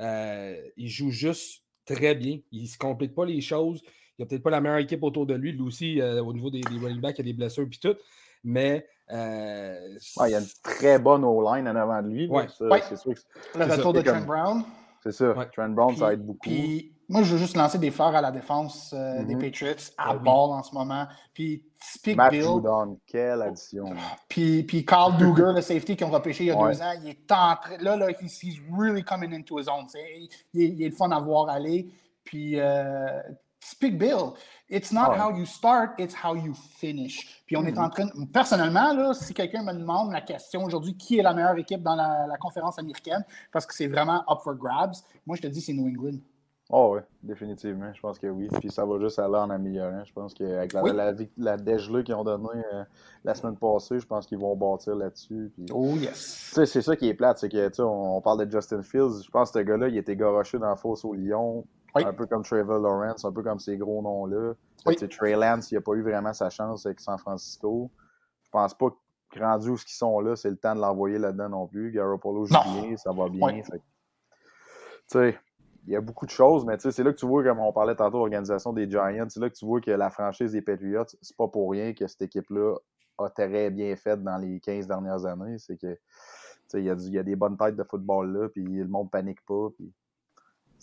Euh, 0.00 0.60
il 0.76 0.88
joue 0.88 1.10
juste 1.10 1.62
très 1.86 2.14
bien. 2.14 2.40
Il 2.52 2.62
ne 2.62 2.66
se 2.68 2.76
complique 2.76 3.14
pas 3.14 3.24
les 3.24 3.40
choses. 3.40 3.80
Il 3.84 4.22
n'y 4.22 4.24
a 4.24 4.26
peut-être 4.26 4.42
pas 4.42 4.50
la 4.50 4.60
meilleure 4.60 4.78
équipe 4.78 5.02
autour 5.02 5.24
de 5.24 5.34
lui. 5.34 5.52
Lui 5.52 5.62
aussi, 5.62 6.00
euh, 6.00 6.22
au 6.22 6.32
niveau 6.34 6.50
des, 6.50 6.60
des 6.60 6.76
running 6.78 7.00
backs, 7.00 7.16
il 7.18 7.26
y 7.26 7.28
a 7.30 7.32
des 7.32 7.36
blessures 7.36 7.66
puis 7.68 7.78
tout. 7.78 7.94
Mais 8.42 8.86
euh, 9.12 9.74
Ouais, 10.16 10.28
il 10.30 10.32
y 10.32 10.34
a 10.34 10.40
une 10.40 10.46
très 10.62 10.98
bonne 10.98 11.24
O-line 11.24 11.68
en 11.68 11.76
avant 11.76 12.02
de 12.02 12.08
lui. 12.08 12.28
Ouais. 12.28 12.46
Ça, 12.56 12.64
Ouais. 12.66 12.82
C'est 12.88 12.96
sûr 12.96 13.12
que 13.14 13.18
Le 13.58 13.64
C'est 13.64 13.68
ça, 13.70 13.76
retour 13.76 13.92
de 13.92 13.98
c'est 13.98 14.04
comme- 14.04 14.16
Trent 14.18 14.26
Brown. 14.26 14.62
c'est 15.02 15.12
ça. 15.12 15.32
Ouais. 15.32 15.48
Trent 15.54 15.68
Brown, 15.70 15.96
ça 15.96 16.06
Puis- 16.06 16.14
aide 16.14 16.22
beaucoup. 16.26 16.38
Puis, 16.40 16.90
moi, 17.08 17.22
je 17.22 17.32
veux 17.32 17.38
juste 17.38 17.54
lancer 17.56 17.76
des 17.78 17.90
fleurs 17.90 18.14
à 18.16 18.22
la 18.22 18.30
défense 18.30 18.94
euh, 18.96 19.22
des 19.24 19.34
Mhm. 19.34 19.42
Patriots 19.42 19.74
à 19.98 20.14
oui. 20.14 20.22
ball 20.24 20.50
en 20.52 20.62
ce 20.62 20.74
moment. 20.74 21.06
Puis, 21.34 21.62
typique 21.92 22.16
Matt 22.16 22.30
Bill. 22.30 22.42
Judon, 22.42 22.98
quelle 23.06 23.42
addition. 23.42 23.84
Puis, 24.28 24.62
puis 24.62 24.84
Carl 24.86 25.14
Duger, 25.18 25.52
le 25.54 25.60
safety 25.60 25.96
qu'ils 25.96 26.06
ont 26.06 26.10
repêché 26.10 26.44
il 26.44 26.46
y 26.46 26.50
a 26.50 26.56
Ouais. 26.56 26.72
deux 26.72 26.80
ans, 26.80 26.92
il 27.02 27.10
est 27.10 27.30
en 27.32 27.56
train. 27.56 27.76
Là, 27.80 27.96
là, 27.96 28.08
he's, 28.10 28.58
really 28.74 29.04
coming 29.04 29.34
into 29.34 29.58
his 29.60 29.68
own. 29.68 29.84
C'est- 29.86 30.00
Il, 30.54 30.62
est- 30.62 30.68
il 30.68 30.82
est 30.82 30.88
le 30.88 30.94
fun 30.94 31.10
à 31.10 31.20
voir 31.20 31.50
aller. 31.50 31.90
Puis, 32.24 32.58
euh, 32.58 33.20
typique 33.70 33.98
Bill. 33.98 34.32
It's 34.70 34.92
not 34.92 35.10
Ouais. 35.10 35.18
how 35.18 35.30
you 35.36 35.44
start, 35.46 35.92
it's 35.98 36.14
how 36.14 36.34
you 36.34 36.54
finish. 36.54 37.42
Puis, 37.46 37.56
on 37.56 37.64
est 37.64 37.78
en 37.78 37.88
train. 37.90 38.08
Personnellement, 38.32 38.92
là, 38.94 39.12
si 39.14 39.34
quelqu'un 39.34 39.62
me 39.62 39.72
demande 39.72 40.10
la 40.12 40.20
question 40.22 40.64
aujourd'hui, 40.64 40.96
qui 40.96 41.18
est 41.18 41.22
la 41.22 41.34
meilleure 41.34 41.56
équipe 41.58 41.82
dans 41.82 41.94
la, 41.94 42.26
la 42.26 42.36
conférence 42.38 42.78
américaine, 42.78 43.24
parce 43.52 43.66
que 43.66 43.74
c'est 43.74 43.86
vraiment 43.88 44.22
up 44.30 44.38
for 44.42 44.54
grabs, 44.54 44.94
moi, 45.26 45.36
je 45.36 45.42
te 45.42 45.46
dis, 45.48 45.60
c'est 45.60 45.72
New 45.74 45.86
England. 45.86 46.18
Oh 46.70 46.94
oui, 46.94 47.00
définitivement. 47.22 47.92
Je 47.92 48.00
pense 48.00 48.18
que 48.18 48.26
oui. 48.26 48.48
Puis 48.58 48.70
ça 48.70 48.86
va 48.86 48.98
juste 48.98 49.18
aller 49.18 49.36
en 49.36 49.50
améliorant. 49.50 50.02
Je 50.02 50.12
pense 50.14 50.32
qu'avec 50.32 50.72
la, 50.72 50.82
Oui. 50.82 50.92
la, 50.94 51.12
la, 51.12 51.18
la 51.36 51.56
dégelée 51.58 52.02
qu'ils 52.02 52.14
ont 52.14 52.24
donnée 52.24 52.48
euh, 52.72 52.84
la 53.22 53.34
semaine 53.34 53.56
passée, 53.56 54.00
je 54.00 54.06
pense 54.06 54.26
qu'ils 54.26 54.38
vont 54.38 54.56
bâtir 54.56 54.94
là-dessus. 54.96 55.52
Puis... 55.54 55.66
Oh, 55.74 55.94
yes. 55.96 56.46
Tu 56.48 56.54
sais, 56.54 56.66
c'est 56.66 56.80
ça 56.80 56.96
qui 56.96 57.06
est 57.06 57.14
plate, 57.14 57.36
c'est 57.38 57.50
que 57.50 57.68
tu 57.68 57.74
sais, 57.74 57.82
on, 57.82 58.16
on 58.16 58.20
parle 58.22 58.46
de 58.46 58.50
Justin 58.50 58.82
Fields. 58.82 59.24
Je 59.26 59.30
pense 59.30 59.50
que 59.50 59.58
ce 59.60 59.64
gars-là, 59.64 59.88
il 59.88 59.98
était 59.98 60.16
garoché 60.16 60.58
dans 60.58 60.70
la 60.70 60.76
fosse 60.76 61.04
au 61.04 61.12
Lion. 61.12 61.66
Oui. 61.94 62.04
Un 62.04 62.12
peu 62.12 62.26
comme 62.26 62.42
Trevor 62.42 62.80
Lawrence, 62.80 63.24
un 63.24 63.32
peu 63.32 63.42
comme 63.42 63.60
ces 63.60 63.76
gros 63.76 64.02
noms-là. 64.02 64.54
Oui. 64.86 64.96
Trey 64.96 65.34
Lance, 65.34 65.70
il 65.70 65.76
n'a 65.76 65.80
pas 65.80 65.92
eu 65.92 66.02
vraiment 66.02 66.32
sa 66.32 66.50
chance 66.50 66.84
avec 66.86 67.00
San 67.00 67.18
Francisco. 67.18 67.90
Je 68.42 68.50
pense 68.50 68.74
pas 68.74 68.90
que 69.30 69.40
rendu 69.40 69.70
où 69.70 69.76
ils 69.76 69.92
sont 69.92 70.20
là, 70.20 70.36
c'est 70.36 70.50
le 70.50 70.56
temps 70.56 70.74
de 70.74 70.80
l'envoyer 70.80 71.18
là-dedans 71.18 71.48
non 71.48 71.66
plus. 71.66 71.90
Garoppolo 71.92 72.46
joue 72.46 72.54
Non. 72.54 72.82
bien, 72.82 72.96
ça 72.96 73.12
va 73.12 73.28
bien. 73.28 73.46
Oui. 73.46 73.62
Fait 75.08 75.38
il 75.86 75.92
y 75.92 75.96
a 75.96 76.00
beaucoup 76.00 76.24
de 76.24 76.30
choses, 76.30 76.64
mais 76.64 76.78
c'est 76.78 77.02
là 77.02 77.12
que 77.12 77.18
tu 77.18 77.26
vois, 77.26 77.44
comme 77.44 77.60
on 77.60 77.72
parlait 77.72 77.94
tantôt, 77.94 78.18
l'organisation 78.18 78.72
des 78.72 78.90
Giants, 78.90 79.26
c'est 79.28 79.40
là 79.40 79.50
que 79.50 79.54
tu 79.54 79.66
vois 79.66 79.82
que 79.82 79.90
la 79.90 80.08
franchise 80.08 80.52
des 80.52 80.62
Patriots, 80.62 81.04
c'est 81.20 81.36
pas 81.36 81.46
pour 81.46 81.70
rien 81.70 81.92
que 81.92 82.06
cette 82.06 82.22
équipe-là 82.22 82.76
a 83.18 83.28
très 83.28 83.70
bien 83.70 83.94
fait 83.96 84.22
dans 84.22 84.38
les 84.38 84.60
15 84.60 84.86
dernières 84.86 85.26
années. 85.26 85.58
C'est 85.58 85.76
que 85.76 85.98
il 86.72 86.84
y, 86.84 86.90
a 86.90 86.94
y 86.94 87.24
des 87.24 87.36
bonnes 87.36 87.56
têtes 87.56 87.76
de 87.76 87.84
football 87.84 88.32
là, 88.32 88.48
puis 88.48 88.64
le 88.64 88.88
monde 88.88 89.10
panique 89.10 89.44
pas, 89.44 89.68
puis 89.76 89.92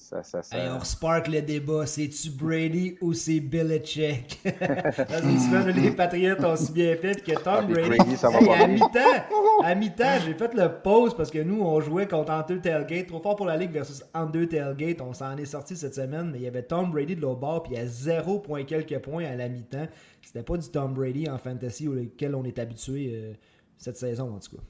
ça, 0.02 0.24
ça, 0.24 0.42
ça- 0.44 0.58
Hey, 0.58 0.70
on 0.70 0.84
spark 0.84 1.28
le 1.28 1.42
débat. 1.42 1.86
C'est-tu 1.86 2.30
Brady 2.32 2.98
ou 3.02 3.14
c'est 3.14 3.40
Belichick? 3.40 4.42
Dans 4.44 5.30
une 5.30 5.40
semaine 5.40 5.70
où 5.78 5.82
les 5.82 5.92
Patriots 5.92 6.44
ont 6.44 6.56
si 6.56 6.72
bien 6.72 6.96
fait 6.98 7.24
que 7.24 7.32
Tom 7.34 7.42
Ah, 7.46 7.62
Brady. 7.62 7.90
Brady, 7.90 8.16
Hey, 8.16 8.50
à 8.64 8.68
mi-temps, 8.68 9.64
à 9.64 9.76
mi-temps, 9.76 10.20
j'ai 10.26 10.34
fait 10.34 10.54
le 10.54 10.82
pause 10.82 11.16
parce 11.16 11.32
que 11.32 11.40
nous, 11.40 11.62
on 11.62 11.80
jouait 11.82 12.08
contre 12.08 12.32
Hunter 12.32 12.60
Tailgate. 12.62 13.08
Trop 13.08 13.22
fort 13.22 13.36
pour 13.36 13.46
la 13.46 13.56
Ligue 13.58 13.72
versus 13.72 14.04
Hunter 14.14 14.48
Tailgate. 14.48 15.02
On 15.02 15.14
s'en 15.14 15.38
est 15.38 15.46
sorti 15.46 15.76
cette 15.78 15.96
semaine, 15.96 16.32
mais 16.32 16.40
il 16.40 16.44
y 16.44 16.48
avait 16.48 16.64
Tom 16.64 16.92
Brady 16.92 17.16
de 17.16 17.22
l'autre 17.22 17.40
bord, 17.40 17.64
puis 17.64 17.74
il 17.74 17.78
y 17.78 17.82
a 17.82 17.86
0 17.88 18.40
point 18.40 18.64
quelques 18.64 19.00
points 19.00 19.26
à 19.26 19.36
la 19.36 19.48
mi-temps. 19.50 19.88
C'était 20.22 20.44
pas 20.44 20.58
du 20.58 20.68
Tom 20.70 20.94
Brady 20.94 21.30
en 21.30 21.38
fantasy 21.38 21.88
auquel 21.88 22.36
on 22.36 22.44
est 22.44 22.60
habitué 22.60 23.12
euh, 23.14 23.34
cette 23.78 23.98
saison, 23.98 24.34
en 24.36 24.40
tout 24.40 24.58
cas. 24.58 24.64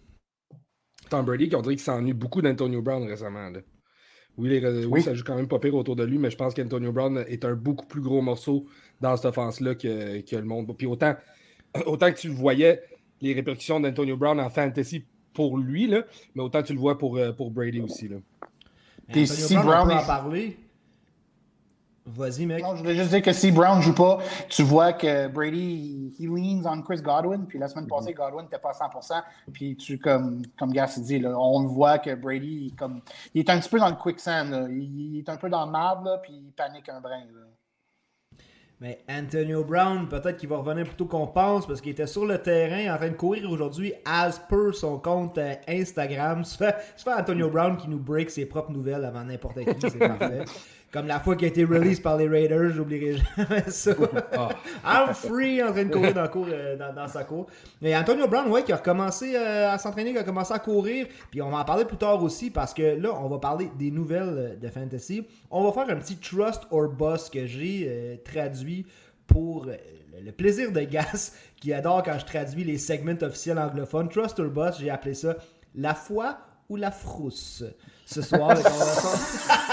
Tom 1.10 1.25
Brady, 1.25 1.50
qui 1.50 1.56
on 1.56 1.62
dirait 1.62 1.75
qu'il 1.75 1.84
s'ennuie 1.84 2.13
beaucoup 2.13 2.42
d'Antonio 2.42 2.81
Brown 2.81 3.04
récemment. 3.07 3.50
là. 3.50 3.60
Oui, 4.38 4.50
les- 4.50 4.66
oui, 4.66 4.86
Oui. 4.89 5.01
ça 5.01 5.13
joue 5.13 5.24
quand 5.24 5.36
même 5.36 5.48
pas 5.48 5.60
pire 5.60 5.75
autour 5.75 5.95
de 5.95 6.04
lui, 6.04 6.18
mais 6.18 6.31
je 6.31 6.38
pense 6.38 6.54
qu'Antonio 6.54 6.92
Brown 6.92 7.24
est 7.28 7.44
un 7.45 7.54
beaucoup 7.56 7.86
plus 7.86 8.01
gros 8.01 8.22
morceau 8.22 8.66
dans 9.01 9.16
cette 9.16 9.25
offense-là 9.25 9.75
que, 9.75 10.22
que 10.22 10.36
le 10.36 10.44
monde. 10.45 10.74
Puis 10.78 10.88
autant, 10.88 11.16
autant 11.86 12.12
que 12.12 12.18
tu 12.18 12.28
le 12.30 12.33
voyais, 12.33 12.81
les 13.22 13.33
répercussions 13.33 13.80
d'Antonio 13.80 14.18
Brown 14.18 14.39
en 14.39 14.50
fantasy 14.50 15.04
pour 15.33 15.57
lui, 15.57 15.88
là, 15.88 16.04
mais 16.36 16.42
autant 16.44 16.63
tu 16.63 16.74
le 16.74 16.80
vois 16.80 16.98
pour, 16.98 17.18
euh, 17.18 17.31
pour 17.33 17.51
Brady 17.51 17.81
aussi. 17.81 18.07
Là. 18.07 18.18
Antonio 19.10 19.25
si 19.25 19.54
Brown, 19.56 19.66
Brown 19.68 19.81
on 19.83 19.86
peut 19.88 19.92
est- 19.94 20.04
en 20.04 20.06
parler. 20.06 20.57
Vas-y, 22.06 22.48
mec. 22.48 22.63
Non, 22.63 22.75
je 22.75 22.81
voulais 22.81 22.95
juste 22.95 23.12
dire 23.12 23.21
que 23.21 23.31
si 23.31 23.51
Brown 23.51 23.80
joue 23.80 23.94
pas, 23.94 24.18
tu 24.50 24.63
vois 24.63 24.94
que 24.94 25.27
Brady, 25.27 26.15
he 26.19 26.24
leans 26.24 26.65
on 26.65 26.81
Chris 26.81 27.01
Godwin. 27.01 27.45
Puis 27.48 27.59
la 27.59 27.68
semaine 27.68 27.88
passée, 27.88 28.13
Godwin 28.13 28.44
n'était 28.44 28.57
pas 28.57 28.71
à 28.71 28.89
100%. 28.89 29.21
Puis 29.53 29.77
tu, 29.77 30.00
comme, 30.00 30.42
comme 30.57 30.71
Gas 30.74 31.00
dit, 31.00 31.19
là, 31.19 31.38
on 31.38 31.68
voit 31.68 32.00
que 32.00 32.15
Brady, 32.15 32.69
il, 32.71 32.75
comme, 32.75 33.01
il 33.36 33.42
est 33.42 33.50
un 33.50 33.59
petit 33.59 33.69
peu 33.69 33.80
dans 33.80 33.89
le 33.89 33.95
quicksand. 33.95 34.50
là. 34.50 34.68
Il, 34.69 35.13
il 35.15 35.19
est 35.19 35.30
un 35.30 35.38
peu 35.38 35.50
dans 35.50 35.65
le 35.65 35.71
là, 35.71 36.19
puis 36.24 36.33
il 36.33 36.51
panique 36.53 36.89
un 36.89 37.01
brin. 37.01 37.19
là. 37.19 37.51
Mais 38.81 39.00
Antonio 39.07 39.63
Brown, 39.63 40.09
peut-être 40.09 40.38
qu'il 40.38 40.50
va 40.50 40.57
revenir 40.57 40.86
plus 40.86 40.95
tôt 40.95 41.06
qu'on 41.06 41.27
pense 41.27 41.68
parce 41.68 41.81
qu'il 41.81 41.92
était 41.92 42.07
sur 42.07 42.25
le 42.25 42.39
terrain 42.42 42.92
en 42.92 42.98
train 42.98 43.09
de 43.09 43.15
courir 43.15 43.48
aujourd'hui 43.51 43.94
as 44.06 44.39
per 44.50 44.74
son 44.74 44.98
compte 44.98 45.38
euh, 45.38 45.53
Instagram. 45.68 46.44
Fait 46.45 46.74
Antonio 47.06 47.48
Brown 47.51 47.77
qui 47.77 47.88
nous 47.88 48.00
break 48.00 48.31
ses 48.31 48.48
propres 48.48 48.71
nouvelles 48.71 49.06
avant 49.06 49.24
n'importe 49.24 49.59
qui, 49.59 49.81
c'est 49.81 50.00
parfait. 50.18 50.45
Comme 50.91 51.07
la 51.07 51.21
fois 51.21 51.38
qu'il 51.38 51.45
a 51.45 51.47
été 51.47 51.63
release 51.63 52.01
par 52.01 52.17
les 52.17 52.27
Raiders, 52.27 52.71
j'oublierai 52.71 53.17
jamais 53.38 53.63
ça. 53.69 53.91
Ah. 54.33 54.49
I'm 55.07 55.13
free 55.13 55.63
en 55.63 55.71
train 55.71 55.85
de 55.85 55.89
courir 55.93 56.13
dans, 56.13 56.21
le 56.23 56.27
cours, 56.27 56.47
euh, 56.49 56.75
dans, 56.75 56.93
dans 56.93 57.07
sa 57.07 57.23
cour. 57.23 57.47
Mais 57.81 57.95
Antonio 57.95 58.27
Brown, 58.27 58.49
ouais, 58.49 58.63
qui 58.63 58.73
a 58.73 58.75
recommencé 58.77 59.33
euh, 59.35 59.71
à 59.71 59.77
s'entraîner, 59.77 60.11
qui 60.11 60.17
a 60.17 60.23
commencé 60.23 60.53
à 60.53 60.60
courir. 60.60 61.07
Puis 61.29 61.41
on 61.41 61.50
va 61.50 61.60
en 61.60 61.63
parler 61.63 61.86
plus 61.86 61.95
tard 61.98 62.21
aussi 62.21 62.50
parce 62.50 62.74
que 62.74 63.00
là, 63.00 63.13
on 63.21 63.29
va 63.29 63.38
parler 63.39 63.71
des 63.79 63.89
nouvelles 63.91 64.36
euh, 64.38 64.55
de 64.57 64.67
fantasy. 64.67 65.25
On 65.50 65.63
va 65.63 65.71
faire 65.71 65.95
un 65.95 66.00
petit 66.00 66.17
trust 66.17 66.63
or 66.71 66.89
boss 66.89 67.29
que 67.29 67.45
j'ai 67.45 67.86
euh, 67.88 68.15
traduit 68.25 68.86
pour 69.27 69.65
le- 69.65 70.31
plaisir 70.33 70.71
de 70.74 70.81
Gas 70.81 71.31
qui 71.62 71.71
adore 71.74 72.03
quand 72.03 72.19
je 72.19 72.25
traduis 72.25 72.65
les 72.65 72.77
segments 72.77 73.21
officiels 73.21 73.60
anglophones. 73.60 74.10
Trust 74.10 74.39
or 74.41 74.48
boss, 74.50 74.77
j'ai 74.79 74.89
appelé 74.89 75.13
ça 75.13 75.36
la 75.74 75.93
foi 75.93 76.38
ou 76.67 76.75
la 76.75 76.91
frousse. 76.91 77.63
Ce 78.05 78.21
soir, 78.21 78.51
avec 78.51 78.65
son- 78.67 79.17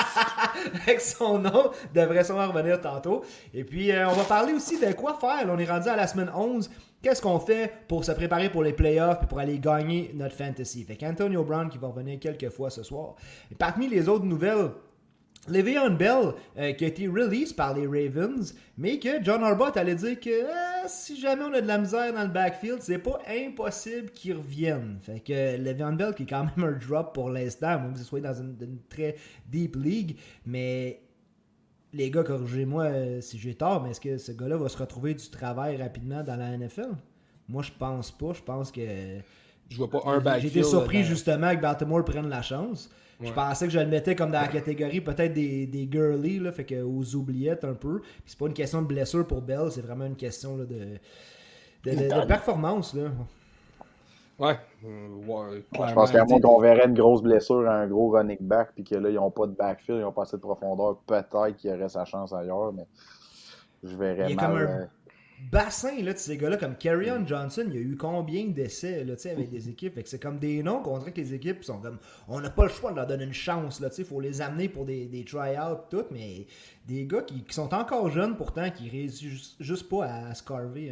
avec 0.83 1.01
son 1.01 1.39
nom, 1.39 1.71
devrait 1.95 2.25
sûrement 2.25 2.49
revenir 2.49 2.81
tantôt. 2.81 3.25
Et 3.55 3.65
puis, 3.65 3.93
euh, 3.93 4.09
on 4.09 4.13
va 4.13 4.25
parler 4.25 4.53
aussi 4.53 4.79
de 4.79 4.93
quoi 4.93 5.19
faire. 5.21 5.47
On 5.49 5.59
est 5.59 5.71
rendu 5.71 5.89
à 5.89 5.97
la 5.97 6.07
semaine 6.07 6.31
11. 6.35 6.71
Qu'est-ce 7.03 7.23
qu'on 7.23 7.39
fait 7.39 7.73
pour 7.87 8.05
se 8.05 8.11
préparer 8.11 8.51
pour 8.51 8.65
les 8.65 8.73
playoffs 8.73 9.23
et 9.23 9.27
pour 9.27 9.39
aller 9.39 9.59
gagner 9.59 10.11
notre 10.15 10.35
fantasy? 10.35 10.83
Fait 10.83 10.97
qu'Antonio 10.97 11.45
Brown 11.45 11.69
qui 11.69 11.79
va 11.79 11.89
revenir 11.89 12.19
quelques 12.19 12.51
fois 12.51 12.71
ce 12.71 12.83
soir. 12.83 13.15
Parmi 13.57 13.89
les 13.89 14.09
autres 14.09 14.25
nouvelles, 14.25 14.71
Le'Veon 15.51 15.91
Bell, 15.97 16.33
euh, 16.59 16.73
qui 16.73 16.85
a 16.85 16.89
été 16.89 17.07
release 17.09 17.53
par 17.53 17.75
les 17.75 17.87
Ravens, 17.87 18.55
mais 18.77 18.99
que 18.99 19.23
John 19.23 19.43
Harbaugh 19.43 19.73
allait 19.77 19.95
dire 19.95 20.19
que 20.21 20.31
euh, 20.31 20.87
si 20.87 21.19
jamais 21.21 21.45
on 21.45 21.53
a 21.53 21.61
de 21.61 21.67
la 21.67 21.79
misère 21.79 22.13
dans 22.13 22.23
le 22.23 22.29
backfield, 22.29 22.79
c'est 22.81 22.99
pas 22.99 23.19
impossible 23.29 24.11
qu'il 24.11 24.35
revienne. 24.35 24.99
Fait 25.03 25.21
que 25.21 25.57
Le'Veon 25.57 25.93
Bell, 25.95 26.15
qui 26.15 26.25
est 26.25 26.27
quand 26.27 26.45
même 26.57 26.65
un 26.65 26.73
drop 26.87 27.13
pour 27.15 27.31
l'instant, 27.31 27.79
moins 27.79 27.93
que 27.93 27.99
ce 27.99 28.05
soit 28.05 28.21
dans 28.21 28.35
une, 28.35 28.57
une 28.61 28.79
très 28.89 29.17
deep 29.51 29.77
league, 29.77 30.17
mais 30.47 31.01
les 31.93 32.11
gars, 32.11 32.23
corrigez-moi 32.23 32.85
euh, 32.85 33.21
si 33.21 33.39
j'ai 33.39 33.55
tort, 33.55 33.83
mais 33.83 33.91
est-ce 33.91 34.01
que 34.01 34.19
ce 34.19 34.33
gars-là 34.33 34.57
va 34.59 34.69
se 34.69 34.77
retrouver 34.77 35.15
du 35.15 35.29
travail 35.31 35.77
rapidement 35.81 36.23
dans 36.23 36.37
la 36.37 36.57
NFL? 36.57 36.91
Moi, 37.49 37.63
je 37.63 37.71
pense 37.79 38.11
pas. 38.11 38.33
Je 38.35 38.43
pense 38.43 38.71
que. 38.71 38.83
Je 39.71 39.77
vois 39.79 39.89
pas 39.89 40.03
un 40.05 40.19
backfield. 40.21 40.53
J'ai 40.53 40.61
été 40.61 40.69
surpris 40.69 40.99
dans- 41.01 41.05
justement 41.09 41.55
que 41.57 41.61
Baltimore 41.63 42.05
prenne 42.05 42.29
la 42.29 42.43
chance. 42.43 42.91
Je 43.21 43.33
pensais 43.33 43.67
que 43.67 43.73
je 43.73 43.81
le 43.81 43.87
mettais 43.87 44.15
comme 44.15 44.31
dans 44.31 44.41
la 44.41 44.49
catégorie 44.49 45.01
peut-être 45.01 45.33
des, 45.33 45.67
des 45.67 45.89
girly, 45.91 46.39
là, 46.39 46.53
fait 46.53 46.65
que 46.65 46.83
aux 46.83 47.15
oubliettes 47.17 47.65
un 47.65 47.75
peu. 47.75 48.01
Puis 48.01 48.23
c'est 48.27 48.39
pas 48.39 48.47
une 48.47 48.55
question 48.55 48.81
de 48.83 48.87
blessure 48.87 49.27
pour 49.27 49.43
Bell, 49.43 49.71
c'est 49.73 49.81
vraiment 49.81 50.07
une 50.07 50.15
question 50.17 50.57
là, 50.57 50.65
de, 50.65 50.75
de, 51.85 51.91
de- 51.97 52.09
de 52.21 52.27
performance. 52.27 52.95
Là. 52.95 53.11
Ouais. 54.39 54.57
euh, 54.85 55.09
ouais, 55.27 55.65
Je 55.89 55.93
pense 55.95 56.13
qu'à 56.13 56.25
moins 56.25 56.41
qu'on 56.41 56.61
verrait 56.61 56.87
une 56.87 56.95
grosse 56.95 57.23
blessure 57.23 57.69
à 57.69 57.75
un 57.75 57.89
gros 57.89 58.11
running 58.11 58.39
back, 58.41 58.71
puis 58.73 58.85
que 58.85 58.95
là, 58.95 59.11
ils 59.11 59.17
n'ont 59.17 59.33
pas 59.33 59.49
de 59.49 59.53
backfield, 59.53 59.99
ils 59.99 60.03
n'ont 60.05 60.13
pas 60.13 60.23
assez 60.23 60.37
de 60.37 60.43
profondeur, 60.43 60.99
peut-être 61.07 61.57
qu'il 61.57 61.71
y 61.71 61.75
aurait 61.75 61.89
sa 61.89 62.05
chance 62.05 62.33
ailleurs, 62.33 62.73
mais 62.73 62.87
je 63.83 63.97
verrais 63.97 64.29
mal. 64.37 64.91
Bassin 65.51 66.03
là, 66.03 66.13
de 66.13 66.19
ces 66.19 66.37
gars-là, 66.37 66.57
comme 66.57 66.77
Carrion 66.77 67.27
Johnson, 67.27 67.65
il 67.69 67.75
y 67.75 67.79
a 67.79 67.81
eu 67.81 67.97
combien 67.97 68.47
d'essais 68.47 69.05
là, 69.05 69.17
tu 69.17 69.23
sais, 69.23 69.31
avec 69.31 69.51
des 69.51 69.69
équipes? 69.69 69.99
C'est 70.05 70.21
comme 70.21 70.39
des 70.39 70.63
noms 70.63 70.83
qu'on 70.83 70.99
dirait 70.99 71.13
que 71.13 71.21
les 71.21 71.35
équipes 71.35 71.65
sont 71.65 71.79
comme 71.81 71.99
on 72.29 72.41
n'a 72.41 72.51
pas 72.51 72.65
le 72.65 72.71
choix 72.71 72.91
de 72.91 72.97
leur 72.97 73.07
donner 73.07 73.25
une 73.25 73.33
chance. 73.33 73.83
Il 73.99 74.05
faut 74.05 74.21
les 74.21 74.41
amener 74.41 74.69
pour 74.69 74.85
des, 74.85 75.07
des 75.07 75.25
try-outs 75.25 75.89
tout, 75.91 76.05
mais 76.11 76.47
des 76.87 77.07
gars 77.07 77.23
qui, 77.23 77.43
qui 77.45 77.55
sont 77.55 77.73
encore 77.75 78.11
jeunes 78.11 78.37
pourtant 78.37 78.71
qui 78.71 78.89
réussissent 78.91 79.57
juste, 79.61 79.89
pas 79.89 80.05
à 80.07 80.35
scarver 80.35 80.91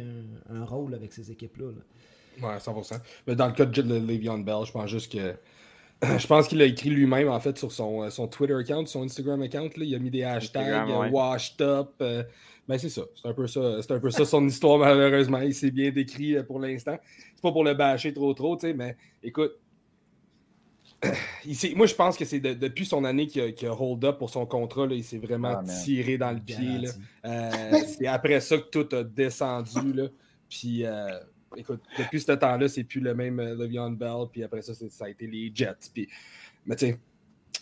un, 0.49 0.55
un 0.55 0.65
rôle 0.65 0.93
avec 0.95 1.13
ces 1.13 1.31
équipes-là. 1.31 1.71
là. 1.71 2.47
Ouais, 2.47 2.57
100%. 2.57 2.99
Mais 3.25 3.35
dans 3.35 3.47
le 3.47 3.53
cas 3.53 3.65
de 3.65 3.81
Le'Veon 3.81 4.39
Bell, 4.39 4.65
je 4.65 4.71
pense 4.71 4.89
juste 4.89 5.11
que. 5.11 5.35
Je 6.19 6.27
pense 6.27 6.47
qu'il 6.47 6.61
a 6.61 6.65
écrit 6.65 6.91
lui-même, 6.91 7.27
en 7.27 7.39
fait, 7.39 7.57
sur 7.57 7.71
son, 7.71 8.03
euh, 8.03 8.11
son 8.11 8.27
Twitter 8.27 8.53
account, 8.53 8.85
son 8.85 9.01
Instagram 9.01 9.41
account. 9.41 9.69
Là, 9.77 9.83
il 9.83 9.95
a 9.95 9.99
mis 9.99 10.11
des 10.11 10.23
hashtags, 10.23 10.87
ouais. 10.87 10.93
euh, 10.93 11.09
washed 11.09 11.59
up. 11.59 11.93
euh, 12.01 12.23
ben, 12.67 12.77
c'est 12.77 12.89
ça. 12.89 13.03
C'est 13.15 13.27
un, 13.27 13.33
peu 13.33 13.47
ça. 13.47 13.81
c'est 13.81 13.91
un 13.93 13.99
peu 13.99 14.11
ça 14.11 14.25
son 14.25 14.45
histoire, 14.47 14.77
malheureusement. 14.77 15.39
Il 15.39 15.55
s'est 15.55 15.71
bien 15.71 15.91
décrit 15.91 16.35
euh, 16.35 16.43
pour 16.43 16.59
l'instant. 16.59 16.97
C'est 17.33 17.41
pas 17.41 17.51
pour 17.51 17.63
le 17.63 17.73
bâcher 17.73 18.13
trop, 18.13 18.33
trop, 18.33 18.57
tu 18.57 18.67
sais, 18.67 18.73
mais 18.73 18.97
écoute. 19.23 19.53
il 21.45 21.77
moi, 21.77 21.85
je 21.85 21.93
pense 21.93 22.17
que 22.17 22.25
c'est 22.25 22.39
de- 22.39 22.55
depuis 22.55 22.85
son 22.85 23.03
année 23.03 23.27
qu'il 23.27 23.41
a, 23.41 23.71
a 23.71 23.73
hold 23.73 24.03
up 24.03 24.17
pour 24.17 24.31
son 24.31 24.47
contrat, 24.47 24.87
là, 24.87 24.95
il 24.95 25.03
s'est 25.03 25.19
vraiment 25.19 25.59
Ah, 25.59 25.63
tiré 25.83 26.17
dans 26.17 26.31
le 26.31 26.39
pied. 26.39 26.89
Euh, 27.23 27.71
c'est 27.87 28.07
après 28.07 28.39
ça 28.41 28.57
que 28.57 28.69
tout 28.69 28.95
a 28.95 29.03
descendu. 29.03 29.93
Là. 29.93 30.07
Puis, 30.49 30.85
euh, 30.85 31.19
écoute, 31.55 31.81
depuis 31.99 32.19
ce 32.19 32.31
temps-là, 32.31 32.67
c'est 32.67 32.83
plus 32.83 32.99
le 32.99 33.13
même 33.13 33.39
Le'Veon 33.39 33.91
Bell. 33.91 34.25
Puis 34.31 34.43
après 34.43 34.63
ça, 34.63 34.73
ça 34.73 35.05
a 35.05 35.09
été 35.09 35.27
les 35.27 35.51
Jets. 35.53 35.91
Puis, 35.93 36.09
mais 36.65 36.75
tu 36.75 36.87
sais, 36.87 36.99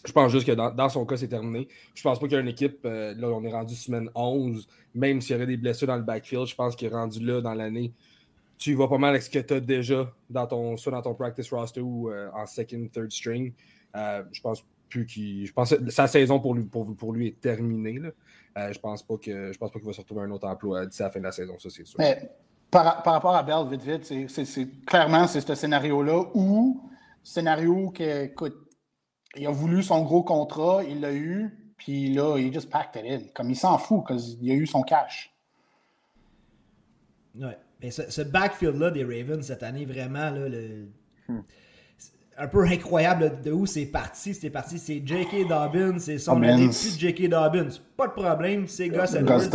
je 0.06 0.12
pense 0.12 0.32
juste 0.32 0.46
que 0.46 0.52
dans, 0.52 0.72
dans 0.72 0.90
son 0.90 1.06
cas, 1.06 1.18
c'est 1.18 1.28
terminé. 1.28 1.68
Je 1.94 2.02
pense 2.02 2.20
pas 2.20 2.28
qu'il 2.28 2.36
y 2.36 2.38
a 2.38 2.42
une 2.42 2.48
équipe. 2.48 2.80
euh, 2.86 3.14
là, 3.16 3.30
on 3.30 3.44
est 3.44 3.52
rendu 3.52 3.76
semaine 3.76 4.10
11. 4.16 4.68
Même 4.94 5.22
s'il 5.22 5.34
y 5.34 5.36
aurait 5.36 5.48
des 5.48 5.58
blessures 5.58 5.88
dans 5.88 5.98
le 5.98 6.04
backfield, 6.04 6.48
je 6.48 6.56
pense 6.56 6.76
qu'il 6.76 6.88
est 6.88 6.92
rendu 6.96 7.20
là 7.26 7.42
dans 7.42 7.54
l'année. 7.54 7.92
Tu 8.58 8.74
vas 8.74 8.88
pas 8.88 8.98
mal 8.98 9.12
avec 9.12 9.24
ce 9.24 9.30
que 9.30 9.40
tu 9.40 9.54
as 9.54 9.60
déjà 9.60 10.10
dans 10.30 10.48
ton, 10.48 10.78
soit 10.78 10.92
dans 10.92 11.02
ton 11.02 11.14
practice 11.14 11.52
roster 11.52 11.82
ou 11.82 12.10
euh, 12.10 12.30
en 12.34 12.46
second, 12.46 12.88
third 12.92 13.12
string. 13.12 13.54
Euh, 13.96 14.24
je 14.32 14.42
pense 14.42 14.64
plus 14.90 15.06
qu'il. 15.06 15.46
Je 15.46 15.54
pense 15.54 15.76
que 15.76 15.90
sa 15.90 16.08
saison 16.08 16.40
pour 16.40 16.54
lui, 16.54 16.64
pour, 16.64 16.96
pour 16.96 17.12
lui 17.12 17.28
est 17.28 17.42
terminée. 17.42 18.00
Là. 18.00 18.72
Je 18.72 18.80
pense 18.80 19.04
pas 19.04 19.16
je 19.22 19.58
pense 19.58 19.72
pas 19.72 19.80
qu'il 19.80 19.88
va 19.88 19.94
se 19.94 20.00
retrouver 20.00 20.22
un 20.22 20.32
autre 20.32 20.48
emploi 20.48 20.86
d'ici 20.86 21.02
la 21.02 21.10
fin 21.10 21.20
de 21.20 21.26
la 21.26 21.34
saison, 21.34 21.60
ça 21.60 21.70
c'est 21.70 21.86
sûr. 21.86 22.00
Mais 22.00 22.30
par, 22.72 23.04
par 23.04 23.14
rapport 23.14 23.36
à 23.36 23.44
Bell, 23.44 23.68
vite, 23.70 23.84
vite, 23.84 24.30
c'est, 24.30 24.86
clairement, 24.86 25.28
c'est 25.28 25.42
ce 25.42 25.56
scénario-là 25.56 26.26
où, 26.34 26.82
scénario 27.24 27.90
que, 27.92 28.26
écoute, 28.26 28.65
il 29.38 29.48
a 29.48 29.52
voulu 29.52 29.84
son 29.84 30.04
gros 30.04 30.24
contrat, 30.24 30.84
il 30.84 31.02
l'a 31.02 31.14
eu, 31.14 31.58
puis 31.78 32.14
là, 32.14 32.38
il 32.38 32.54
just 32.54 32.70
packed 32.70 33.04
it 33.04 33.12
in. 33.12 33.28
Comme 33.34 33.50
il 33.50 33.56
s'en 33.56 33.78
fout, 33.78 34.04
parce 34.08 34.36
qu'il 34.36 34.50
a 34.52 34.54
eu 34.54 34.66
son 34.66 34.82
cash. 34.82 35.34
Ouais. 37.40 37.58
Mais 37.82 37.92
ce, 37.92 38.10
ce 38.10 38.22
backfield-là 38.22 38.92
des 38.92 39.04
Ravens 39.04 39.46
cette 39.46 39.64
année, 39.64 39.86
vraiment, 39.86 40.30
là, 40.30 40.48
le... 40.48 40.88
c'est 41.98 42.14
un 42.38 42.48
peu 42.48 42.64
incroyable 42.64 43.42
de 43.44 43.52
où 43.52 43.66
c'est 43.66 43.86
parti. 43.86 44.34
C'est 44.34 44.50
parti, 44.50 44.80
c'est 44.80 45.02
J.K. 45.06 45.48
Dobbins, 45.48 46.00
c'est 46.00 46.18
son 46.18 46.40
plus 46.40 46.96
de 46.96 47.00
J.K. 47.00 47.30
Dobbins. 47.30 47.70
Pas 47.98 48.08
de 48.08 48.14
problème, 48.14 48.68
c'est 48.68 48.90
Gus 48.90 49.14
Edwards. 49.14 49.40
Gus 49.40 49.48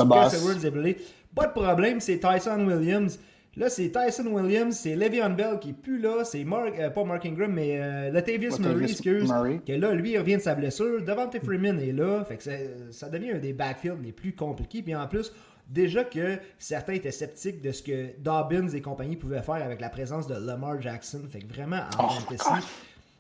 Edwards 0.64 0.86
est. 0.86 0.96
Pas 1.34 1.46
de 1.46 1.52
problème, 1.52 2.00
c'est 2.00 2.18
Tyson 2.18 2.66
Williams. 2.66 3.18
Là, 3.60 3.68
c'est 3.68 3.90
Tyson 3.90 4.26
Williams, 4.26 4.74
c'est 4.74 4.96
Le'Veon 4.96 5.34
Bell 5.34 5.58
qui 5.60 5.68
est 5.68 5.72
plus 5.74 5.98
là, 6.00 6.24
c'est 6.24 6.42
Mark, 6.44 6.72
euh, 6.78 6.88
pas 6.88 7.04
Mark 7.04 7.26
Ingram, 7.26 7.52
mais 7.52 7.78
euh, 7.78 8.10
Latavius 8.10 8.58
Murray, 8.58 8.84
excuse. 8.84 9.28
Murray. 9.30 9.60
Que 9.66 9.74
là, 9.74 9.92
lui, 9.92 10.12
il 10.12 10.18
revient 10.18 10.36
de 10.36 10.40
sa 10.40 10.54
blessure. 10.54 11.02
Devante 11.02 11.38
Freeman 11.44 11.78
est 11.78 11.92
là. 11.92 12.24
Fait 12.24 12.38
que 12.38 12.42
ça, 12.42 12.52
ça 12.90 13.10
devient 13.10 13.32
un 13.32 13.38
des 13.38 13.52
backfields 13.52 14.00
les 14.02 14.12
plus 14.12 14.34
compliqués. 14.34 14.80
Puis 14.80 14.94
en 14.94 15.06
plus, 15.06 15.30
déjà 15.68 16.04
que 16.04 16.38
certains 16.58 16.94
étaient 16.94 17.10
sceptiques 17.10 17.60
de 17.60 17.70
ce 17.70 17.82
que 17.82 18.18
Dobbins 18.18 18.68
et 18.68 18.80
compagnie 18.80 19.16
pouvaient 19.16 19.42
faire 19.42 19.62
avec 19.62 19.82
la 19.82 19.90
présence 19.90 20.26
de 20.26 20.36
Lamar 20.36 20.80
Jackson. 20.80 21.20
Fait 21.28 21.40
que 21.40 21.52
vraiment, 21.52 21.82
en 21.98 22.06
Oh, 22.06 22.08
fantasy. 22.08 22.66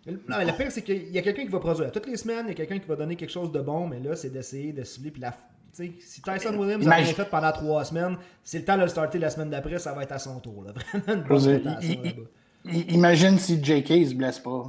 Non, 0.06 0.38
mais 0.38 0.46
le 0.46 0.52
pire, 0.52 0.72
c'est 0.72 0.80
qu'il 0.80 1.10
y 1.10 1.18
a 1.18 1.22
quelqu'un 1.22 1.42
qui 1.42 1.50
va 1.50 1.60
produire. 1.60 1.92
Toutes 1.92 2.06
les 2.06 2.16
semaines, 2.16 2.46
il 2.46 2.48
y 2.48 2.52
a 2.52 2.54
quelqu'un 2.54 2.78
qui 2.78 2.88
va 2.88 2.96
donner 2.96 3.14
quelque 3.14 3.28
chose 3.28 3.52
de 3.52 3.60
bon, 3.60 3.86
mais 3.86 4.00
là, 4.00 4.16
c'est 4.16 4.30
d'essayer 4.30 4.72
de 4.72 4.84
cibler. 4.84 5.10
Puis 5.10 5.20
la, 5.20 5.34
si 6.00 6.22
Tyson 6.22 6.56
Williams 6.58 6.82
a 6.82 6.86
Imagine- 6.86 7.04
rien 7.06 7.14
fait 7.14 7.30
pendant 7.30 7.52
trois 7.52 7.84
semaines, 7.84 8.16
c'est 8.42 8.58
le 8.60 8.64
temps 8.64 8.76
de 8.76 8.82
le 8.82 8.88
starter 8.88 9.18
la 9.18 9.30
semaine 9.30 9.50
d'après, 9.50 9.78
ça 9.78 9.92
va 9.92 10.02
être 10.02 10.12
à 10.12 10.18
son 10.18 10.38
tour. 10.40 10.64
Là. 10.64 10.72
Vraiment 11.06 11.22
une 11.22 11.28
bonne 11.28 12.26
il- 12.64 12.92
Imagine 12.94 13.38
si 13.38 13.62
J.K. 13.62 14.08
se 14.08 14.14
blesse 14.14 14.38
pas. 14.38 14.68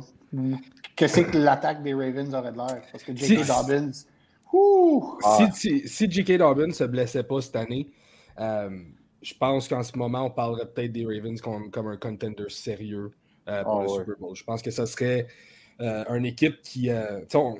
Qu'est-ce 0.95 1.21
que 1.21 1.37
l'attaque 1.37 1.83
des 1.83 1.93
Ravens 1.93 2.33
aurait 2.33 2.51
de 2.51 2.57
l'air? 2.57 2.81
Parce 2.91 3.03
que 3.03 3.15
J.K. 3.15 3.43
Si- 3.43 3.47
Dobbins. 3.47 3.91
Ouh! 4.53 5.17
Ah. 5.23 5.49
Si, 5.53 5.81
si, 5.81 5.87
si 5.87 6.11
J.K. 6.11 6.37
Dobbins 6.37 6.71
se 6.71 6.83
blessait 6.85 7.23
pas 7.23 7.41
cette 7.41 7.55
année, 7.55 7.89
euh, 8.39 8.69
je 9.21 9.33
pense 9.33 9.67
qu'en 9.67 9.83
ce 9.83 9.97
moment, 9.97 10.25
on 10.25 10.29
parlerait 10.31 10.65
peut-être 10.67 10.91
des 10.91 11.05
Ravens 11.05 11.39
comme, 11.41 11.69
comme 11.69 11.87
un 11.87 11.97
contender 11.97 12.45
sérieux 12.49 13.11
euh, 13.47 13.63
pour 13.63 13.79
Ah 13.79 13.83
le 13.83 13.89
ouais. 13.91 13.99
Super 13.99 14.15
Bowl. 14.19 14.35
Je 14.35 14.43
pense 14.43 14.61
que 14.61 14.71
ça 14.71 14.85
serait 14.85 15.27
euh, 15.81 16.03
une 16.15 16.25
équipe 16.25 16.61
qui. 16.61 16.89
euh, 16.89 17.21
on- 17.33 17.57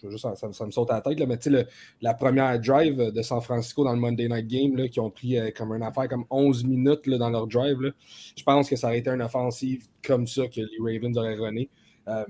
je 0.00 0.06
veux 0.06 0.12
juste, 0.12 0.22
ça, 0.22 0.34
ça- 0.36 0.52
ça 0.52 0.66
me 0.66 0.70
saute 0.70 0.90
à 0.90 0.94
la 0.94 1.00
tête, 1.00 1.18
là, 1.18 1.26
mais 1.26 1.36
tu 1.36 1.44
sais, 1.44 1.50
le- 1.50 1.66
la 2.02 2.14
première 2.14 2.58
drive 2.60 3.12
de 3.12 3.22
San 3.22 3.40
Francisco 3.40 3.84
dans 3.84 3.92
le 3.92 3.98
Monday 4.00 4.28
Night 4.28 4.46
Game, 4.46 4.76
là, 4.76 4.88
qui 4.88 5.00
ont 5.00 5.10
pris 5.10 5.38
euh, 5.38 5.50
comme 5.56 5.72
une 5.72 5.82
affaire 5.82 6.08
comme 6.08 6.24
11 6.30 6.64
minutes 6.64 7.06
là, 7.06 7.18
dans 7.18 7.30
leur 7.30 7.46
drive, 7.46 7.80
là, 7.80 7.90
je 8.36 8.42
pense 8.42 8.68
que 8.68 8.76
ça 8.76 8.88
aurait 8.88 8.98
été 8.98 9.10
une 9.10 9.22
offensive 9.22 9.86
comme 10.04 10.26
ça 10.26 10.46
que 10.48 10.60
les 10.60 10.78
Ravens 10.96 11.16
auraient 11.18 11.34
runné. 11.34 11.68
Euh, 12.08 12.24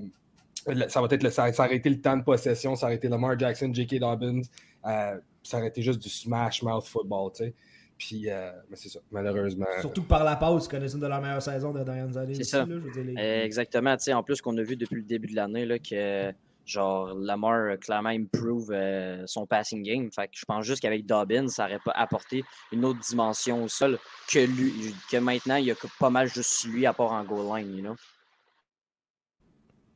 ça 0.88 1.00
va 1.00 1.06
être 1.10 1.22
le, 1.22 1.30
ça, 1.30 1.50
ça 1.52 1.64
aurait 1.64 1.76
été 1.76 1.88
le 1.88 2.00
temps 2.00 2.16
de 2.16 2.22
possession, 2.24 2.74
ça 2.76 2.86
aurait 2.86 2.96
été 2.96 3.08
Lamar 3.08 3.38
Jackson, 3.38 3.70
J.K. 3.72 4.00
Dobbins, 4.00 4.42
euh, 4.86 5.18
ça 5.42 5.58
aurait 5.58 5.68
été 5.68 5.80
juste 5.82 6.00
du 6.02 6.08
smash 6.08 6.62
mouth 6.62 6.84
football, 6.84 7.30
tu 7.32 7.44
sais. 7.44 7.54
Puis, 7.96 8.30
euh, 8.30 8.52
mais 8.70 8.76
c'est 8.76 8.90
ça, 8.90 9.00
malheureusement. 9.10 9.66
Surtout 9.80 10.02
que 10.02 10.06
par 10.08 10.22
la 10.22 10.36
pause, 10.36 10.66
ils 10.66 10.68
connaissent 10.68 10.94
une 10.94 11.00
de 11.00 11.06
leurs 11.08 11.20
meilleures 11.20 11.42
saisons 11.42 11.72
des 11.72 11.82
dernières 11.84 12.16
années. 12.16 12.34
C'est 12.34 12.40
aussi, 12.42 12.50
ça. 12.50 12.58
là, 12.60 12.66
je 12.68 12.74
veux 12.74 12.90
dire, 12.92 13.04
les- 13.04 13.44
Exactement. 13.44 13.96
tu 13.96 14.04
sais, 14.04 14.12
En 14.12 14.22
plus, 14.22 14.40
qu'on 14.40 14.56
a 14.56 14.62
vu 14.62 14.76
depuis 14.76 14.94
le 14.96 15.02
début 15.02 15.26
de 15.28 15.34
l'année 15.34 15.64
là, 15.66 15.78
que 15.80 16.32
genre 16.68 17.14
Lamar 17.14 17.70
a 17.70 17.76
clairement 17.76 18.10
improve 18.10 18.70
euh, 18.70 19.24
son 19.26 19.46
passing 19.46 19.82
game. 19.82 20.10
Fait 20.12 20.28
que 20.28 20.34
je 20.36 20.44
pense 20.44 20.64
juste 20.64 20.82
qu'avec 20.82 21.06
Dobbins, 21.06 21.48
ça 21.48 21.64
aurait 21.64 21.80
pas 21.84 21.92
apporté 21.92 22.44
une 22.72 22.84
autre 22.84 23.00
dimension 23.00 23.64
au 23.64 23.68
sol 23.68 23.98
que 24.30 24.40
lui, 24.40 24.94
que 25.10 25.16
maintenant, 25.16 25.56
il 25.56 25.66
y 25.66 25.70
a 25.70 25.74
pas 25.98 26.10
mal 26.10 26.28
juste 26.28 26.64
lui 26.66 26.86
à 26.86 26.92
part 26.92 27.12
en 27.12 27.24
goal 27.24 27.56
line, 27.56 27.76
you 27.76 27.82
know? 27.82 27.96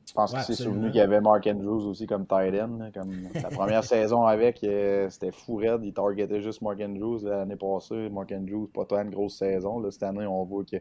Je 0.09 0.15
pense 0.15 0.33
Ouais, 0.33 0.45
qu'il 0.45 0.55
s'est 0.55 0.63
souvenu 0.63 0.89
qu'il 0.89 0.99
y 0.99 1.01
avait 1.01 1.23
Mark 1.23 1.47
Andrews 1.47 1.87
aussi 1.89 2.07
comme 2.07 2.27
tight 2.27 2.55
end. 2.55 2.91
Comme 2.93 3.29
la 3.33 3.49
première 3.49 3.83
saison 3.85 4.27
avec, 4.27 4.63
euh, 4.63 5.09
c'était 5.09 5.33
fou 5.33 5.57
raide. 5.57 5.81
Il 5.85 5.95
targetait 5.95 6.43
juste 6.43 6.61
Mark 6.61 6.79
Andrews. 6.83 7.21
L'année 7.25 7.57
passée, 7.57 8.11
Mark 8.11 8.31
Andrews, 8.31 8.67
pas 8.67 8.85
tant 8.85 9.01
une 9.01 9.11
grosse 9.11 9.39
saison. 9.39 9.81
Là, 9.81 9.91
cette 9.91 10.03
année, 10.03 10.27
on 10.27 10.45
voit 10.45 10.65
que 10.65 10.77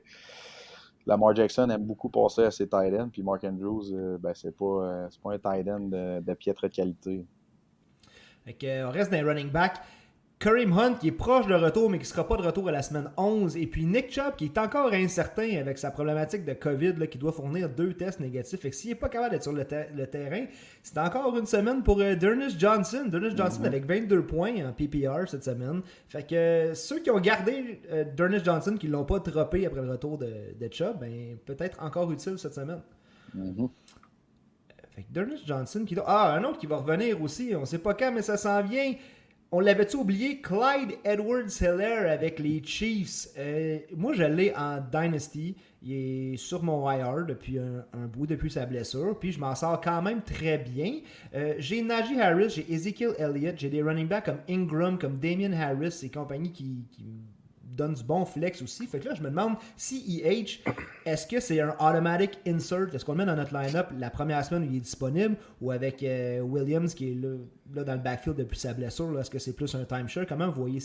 Lamar 1.05 1.35
Jackson 1.35 1.69
aime 1.69 1.83
beaucoup 1.83 2.09
passer 2.09 2.43
à 2.43 2.51
ses 2.51 2.67
tight 2.67 2.93
ends. 2.93 3.09
Puis 3.09 3.23
Mark 3.23 3.43
Andrews, 3.43 3.91
euh, 3.93 4.17
ben, 4.17 4.33
c'est 4.33 4.55
pas, 4.55 4.65
euh, 4.65 5.07
pas 5.23 5.33
un 5.33 5.39
tight 5.39 5.69
end 5.69 5.89
de, 5.89 6.33
piètre 6.33 6.69
qualité. 6.69 7.25
Fait 8.45 8.53
que, 8.53 8.65
euh, 8.65 8.87
on 8.87 8.91
reste 8.91 9.11
dans 9.11 9.17
les 9.17 9.23
running 9.23 9.49
back. 9.49 9.77
Kareem 10.41 10.73
Hunt 10.73 10.95
qui 10.95 11.09
est 11.09 11.11
proche 11.11 11.45
de 11.45 11.53
retour 11.53 11.87
mais 11.89 11.99
qui 11.99 12.03
ne 12.05 12.07
sera 12.07 12.27
pas 12.27 12.35
de 12.35 12.41
retour 12.41 12.67
à 12.67 12.71
la 12.71 12.81
semaine 12.81 13.11
11. 13.15 13.55
Et 13.57 13.67
puis 13.67 13.85
Nick 13.85 14.11
Chubb 14.11 14.35
qui 14.35 14.45
est 14.45 14.57
encore 14.57 14.91
incertain 14.91 15.57
avec 15.59 15.77
sa 15.77 15.91
problématique 15.91 16.43
de 16.45 16.53
COVID 16.53 16.93
là, 16.97 17.05
qui 17.05 17.19
doit 17.19 17.31
fournir 17.31 17.69
deux 17.69 17.93
tests 17.93 18.19
négatifs. 18.19 18.59
Fait 18.59 18.71
que 18.71 18.75
s'il 18.75 18.89
n'est 18.89 18.95
pas 18.95 19.07
capable 19.07 19.31
d'être 19.33 19.43
sur 19.43 19.53
le, 19.53 19.63
ter- 19.65 19.89
le 19.95 20.07
terrain, 20.07 20.45
c'est 20.81 20.97
encore 20.97 21.37
une 21.37 21.45
semaine 21.45 21.83
pour 21.83 21.99
euh, 22.01 22.15
Johnson. 22.57 23.03
Dernis 23.07 23.37
Johnson 23.37 23.63
avec 23.65 23.85
22 23.85 24.25
points 24.25 24.55
en 24.67 24.73
PPR 24.73 25.27
cette 25.27 25.43
semaine. 25.43 25.81
Fait 26.09 26.27
que 26.27 26.33
euh, 26.35 26.73
ceux 26.73 26.99
qui 26.99 27.11
ont 27.11 27.19
gardé 27.19 27.79
euh, 27.91 28.05
Johnson 28.43 28.75
qui 28.79 28.87
ne 28.87 28.93
l'ont 28.93 29.05
pas 29.05 29.19
droppé 29.19 29.67
après 29.67 29.81
le 29.83 29.91
retour 29.91 30.17
de, 30.17 30.27
de 30.59 30.73
Chubb, 30.73 30.99
ben, 30.99 31.37
peut-être 31.45 31.81
encore 31.83 32.11
utile 32.11 32.39
cette 32.39 32.55
semaine. 32.55 32.81
Mhm. 33.35 33.69
Fait 34.95 35.03
que 35.03 35.35
Johnson 35.45 35.85
qui. 35.85 35.95
Ah, 36.05 36.33
un 36.35 36.43
autre 36.43 36.57
qui 36.57 36.65
va 36.65 36.77
revenir 36.77 37.21
aussi. 37.21 37.53
On 37.55 37.63
sait 37.65 37.77
pas 37.77 37.93
quand, 37.93 38.11
mais 38.11 38.21
ça 38.23 38.37
s'en 38.37 38.61
vient. 38.63 38.93
On 39.53 39.59
l'avait-tu 39.59 39.97
oublié? 39.97 40.39
Clyde 40.39 40.97
Edwards-Helaire 41.03 42.09
avec 42.09 42.39
les 42.39 42.63
Chiefs. 42.63 43.27
Euh, 43.37 43.79
moi, 43.97 44.13
je 44.13 44.23
l'ai 44.23 44.53
en 44.55 44.79
Dynasty. 44.79 45.57
Il 45.83 45.91
est 45.91 46.37
sur 46.37 46.63
mon 46.63 46.89
IR 46.89 47.25
depuis 47.25 47.59
un, 47.59 48.07
bout, 48.07 48.25
depuis 48.25 48.49
sa 48.49 48.65
blessure. 48.65 49.19
Puis 49.19 49.33
je 49.33 49.41
m'en 49.41 49.53
sors 49.53 49.81
quand 49.81 50.01
même 50.01 50.21
très 50.21 50.57
bien. 50.57 50.99
Euh, 51.35 51.55
j'ai 51.57 51.81
Najee 51.81 52.21
Harris, 52.21 52.49
j'ai 52.49 52.73
Ezekiel 52.73 53.13
Elliott, 53.17 53.55
j'ai 53.57 53.69
des 53.69 53.83
running 53.83 54.07
backs 54.07 54.23
comme 54.23 54.39
Ingram, 54.47 54.97
comme 54.97 55.17
Damien 55.17 55.51
Harris 55.51 55.99
et 56.03 56.09
compagnie 56.09 56.53
qui 56.53 56.85
me 57.71 57.77
donnent 57.77 57.93
du 57.93 58.03
bon 58.03 58.25
flex 58.25 58.61
aussi. 58.61 58.85
Fait 58.87 58.99
que 58.99 59.07
là, 59.07 59.15
je 59.15 59.21
me 59.21 59.29
demande 59.29 59.55
si 59.77 60.21
EH, 60.23 60.61
est-ce 61.05 61.25
que 61.27 61.39
c'est 61.39 61.59
un 61.61 61.69
automatic 61.79 62.37
insert? 62.47 62.93
Est-ce 62.93 63.05
qu'on 63.05 63.13
le 63.13 63.19
met 63.19 63.25
dans 63.25 63.35
notre 63.35 63.53
line-up 63.53 63.87
la 63.97 64.09
première 64.09 64.43
semaine 64.45 64.63
où 64.63 64.71
il 64.71 64.77
est 64.77 64.81
disponible? 64.81 65.35
Ou 65.61 65.71
avec 65.71 66.03
euh, 66.03 66.41
Williams 66.41 66.93
qui 66.93 67.11
est 67.11 67.15
là, 67.15 67.35
là 67.73 67.83
dans 67.83 67.93
le 67.95 68.01
backfield 68.01 68.37
depuis 68.37 68.57
sa 68.59 68.73
blessure? 68.73 69.19
Est-ce 69.19 69.29
que 69.29 69.39
c'est 69.39 69.53
plus 69.55 69.73
un 69.75 69.85
timeshare? 69.85 70.25
Comment 70.27 70.49
vous 70.51 70.61
voyez 70.61 70.79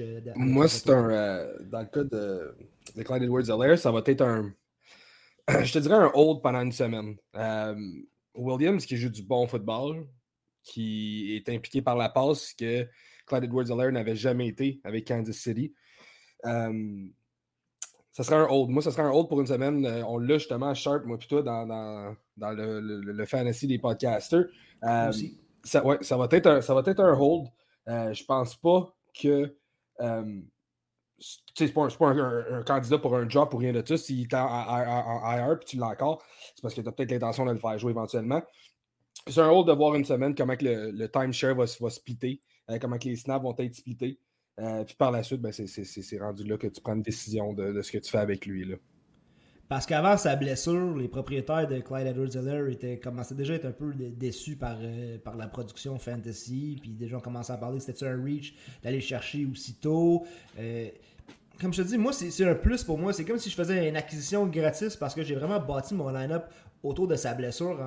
euh, 0.00 0.20
de- 0.20 0.32
Moi, 0.36 0.68
c'est 0.68 0.90
un. 0.90 1.10
euh, 1.10 1.56
dans 1.70 1.80
le 1.80 1.86
cas 1.86 2.04
de, 2.04 2.54
de 2.96 3.02
Clyde 3.02 3.22
Edwards-Helaire, 3.22 3.78
ça 3.78 3.90
va 3.90 4.02
être 4.04 4.22
un. 4.22 4.52
Je 5.64 5.72
te 5.72 5.78
dirais 5.78 5.96
un 5.96 6.10
hold 6.14 6.42
pendant 6.42 6.60
une 6.62 6.72
semaine. 6.72 7.16
Williams 8.34 8.84
qui 8.84 8.96
joue 8.96 9.10
du 9.10 9.22
bon 9.22 9.46
football, 9.46 10.06
qui 10.62 11.36
est 11.36 11.48
impliqué 11.48 11.82
par 11.82 11.96
la 11.96 12.08
passe, 12.08 12.52
que 12.54 12.86
Clyde 13.26 13.44
Edwards-Helaire 13.44 13.92
n'avait 13.92 14.16
jamais 14.16 14.48
été 14.48 14.80
avec 14.84 15.06
Kansas 15.06 15.36
City. 15.36 15.72
Euh, 16.46 17.06
ça 18.14 18.22
serait 18.22 18.36
un 18.36 18.46
hold. 18.48 18.70
Moi, 18.70 18.80
ça 18.80 18.92
serait 18.92 19.02
un 19.02 19.10
hold 19.10 19.28
pour 19.28 19.40
une 19.40 19.46
semaine. 19.46 19.84
Euh, 19.84 20.04
on 20.06 20.18
l'a 20.18 20.38
justement, 20.38 20.72
Sharp, 20.72 21.04
moi, 21.04 21.18
toi, 21.18 21.42
dans, 21.42 21.66
dans, 21.66 22.16
dans 22.36 22.50
le, 22.52 22.80
le, 22.80 23.00
le, 23.00 23.26
fantasy 23.26 23.66
des 23.66 23.78
podcasters. 23.78 24.46
Euh, 24.84 25.12
ça, 25.64 25.84
ouais, 25.84 25.98
ça, 26.00 26.16
va 26.16 26.28
être 26.30 26.46
un, 26.46 26.60
ça 26.60 26.74
va 26.74 26.82
être 26.86 27.00
un 27.00 27.18
hold. 27.18 27.48
Euh, 27.88 28.12
je 28.12 28.24
pense 28.24 28.54
pas 28.54 28.94
que. 29.20 29.56
C'est 31.56 31.72
pas, 31.72 31.84
un, 31.84 31.88
pas 31.88 32.06
un, 32.08 32.58
un, 32.58 32.62
candidat 32.62 32.98
pour 32.98 33.16
un 33.16 33.28
job 33.28 33.48
ou 33.52 33.56
rien 33.56 33.72
de 33.72 33.80
tout. 33.80 33.96
S'il 33.96 34.22
est 34.22 34.34
en, 34.34 34.46
en, 34.46 35.36
IR 35.36 35.58
puis 35.58 35.66
tu 35.70 35.76
l'as 35.76 35.88
encore, 35.88 36.22
c'est 36.54 36.62
parce 36.62 36.74
que 36.74 36.80
tu 36.80 36.88
as 36.88 36.92
peut-être 36.92 37.10
l'intention 37.10 37.46
de 37.46 37.52
le 37.52 37.58
faire 37.58 37.78
jouer 37.78 37.90
éventuellement. 37.90 38.42
C'est 39.26 39.40
un 39.40 39.48
hold 39.48 39.66
de 39.66 39.72
voir 39.72 39.94
une 39.94 40.04
semaine 40.04 40.34
comment 40.34 40.56
que 40.56 40.64
le, 40.64 40.90
le 40.90 41.10
timeshare 41.10 41.54
va, 41.54 41.64
va 41.80 41.90
splitter, 41.90 42.42
euh, 42.70 42.78
comment 42.80 42.98
que 42.98 43.08
les 43.08 43.16
snaps 43.16 43.42
vont 43.42 43.54
être 43.58 43.74
splittés. 43.74 44.18
Euh, 44.60 44.84
puis 44.84 44.94
par 44.94 45.10
la 45.10 45.22
suite, 45.22 45.40
ben, 45.40 45.52
c'est 45.52 46.18
rendu 46.18 46.44
là 46.44 46.56
que 46.56 46.68
tu 46.68 46.80
prends 46.80 46.94
une 46.94 47.02
décision 47.02 47.52
de, 47.52 47.72
de, 47.72 47.82
ce 47.82 47.90
que 47.90 47.98
tu 47.98 48.10
fais 48.10 48.18
avec 48.18 48.46
lui. 48.46 48.64
Là. 48.64 48.76
Parce 49.68 49.86
qu'avant 49.86 50.16
sa 50.16 50.36
blessure, 50.36 50.96
les 50.96 51.08
propriétaires 51.08 51.66
de 51.66 51.80
Clyde 51.80 52.06
Edwards-Helaire 52.06 52.68
étaient 52.68 52.98
commençaient 52.98 53.34
déjà 53.34 53.54
à 53.54 53.56
être 53.56 53.64
un 53.64 53.72
peu 53.72 53.92
déçus 53.94 54.56
par, 54.56 54.76
euh, 54.80 55.18
par 55.18 55.36
la 55.36 55.48
production 55.48 55.98
fantasy. 55.98 56.78
Puis 56.80 56.90
déjà, 56.90 57.16
on 57.16 57.20
commençait 57.20 57.52
à 57.52 57.56
parler 57.56 57.78
que 57.78 57.84
c'était 57.84 58.06
un 58.06 58.22
reach 58.22 58.54
d'aller 58.82 59.00
chercher 59.00 59.46
aussitôt. 59.46 60.24
Euh, 60.58 60.88
comme 61.60 61.72
je 61.72 61.82
te 61.82 61.88
dis, 61.88 61.96
moi, 61.96 62.12
c'est 62.12 62.46
un 62.46 62.54
plus 62.54 62.84
pour 62.84 62.98
moi. 62.98 63.12
C'est 63.12 63.24
comme 63.24 63.38
si 63.38 63.48
je 63.48 63.56
faisais 63.56 63.88
une 63.88 63.96
acquisition 63.96 64.46
gratis 64.46 64.96
parce 64.96 65.14
que 65.14 65.22
j'ai 65.22 65.34
vraiment 65.34 65.60
bâti 65.60 65.94
mon 65.94 66.10
line-up 66.10 66.44
autour 66.82 67.08
de 67.08 67.16
sa 67.16 67.32
blessure 67.32 67.80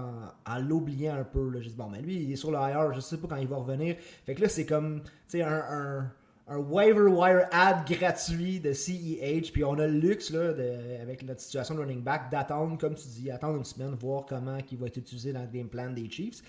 en, 0.45 0.59
l'oubliant 0.59 1.15
un 1.15 1.24
peu. 1.24 1.50
Là. 1.50 1.59
Dit, 1.59 1.75
bon, 1.77 1.89
mais 1.89 2.01
lui, 2.01 2.24
il 2.24 2.31
est 2.31 2.38
sur 2.38 2.50
le 2.50 2.57
IR, 2.57 2.91
je 2.93 3.00
sais 3.00 3.17
pas 3.17 3.27
quand 3.27 3.36
il 3.36 3.47
va 3.47 3.57
revenir. 3.57 3.97
Fait 4.25 4.33
que 4.33 4.41
là, 4.41 4.50
c'est 4.50 4.65
comme, 4.65 5.03
tu 5.29 5.41
un 5.41 6.12
un 6.50 6.60
waiver 6.60 7.10
wire 7.10 7.48
ad 7.51 7.86
gratuit 7.86 8.60
de 8.60 8.72
CEH. 8.72 9.51
Puis 9.51 9.63
on 9.63 9.74
a 9.74 9.88
le 9.88 10.00
luxe, 10.00 10.32
là, 10.32 10.54
de, 10.54 11.01
avec 11.01 11.24
notre 11.24 11.42
situation 11.42 11.75
de 11.75 11.82
running 11.82 12.01
back, 12.01 12.32
d'attendre, 12.32 12.77
comme 12.77 12.96
tu 12.96 13.08
dis, 13.08 13.30
attendre 13.30 13.58
une 13.58 13.66
semaine, 13.66 13.96
voir 13.96 14.25
comment 14.25 14.58
il 14.72 14.77
va 14.77 14.88
être 14.88 14.98
utilisé 14.98 15.34
dans 15.34 15.42
le 15.42 15.48
game 15.48 15.68
plan 15.68 15.89
des 15.92 16.10
Chiefs. 16.10 16.42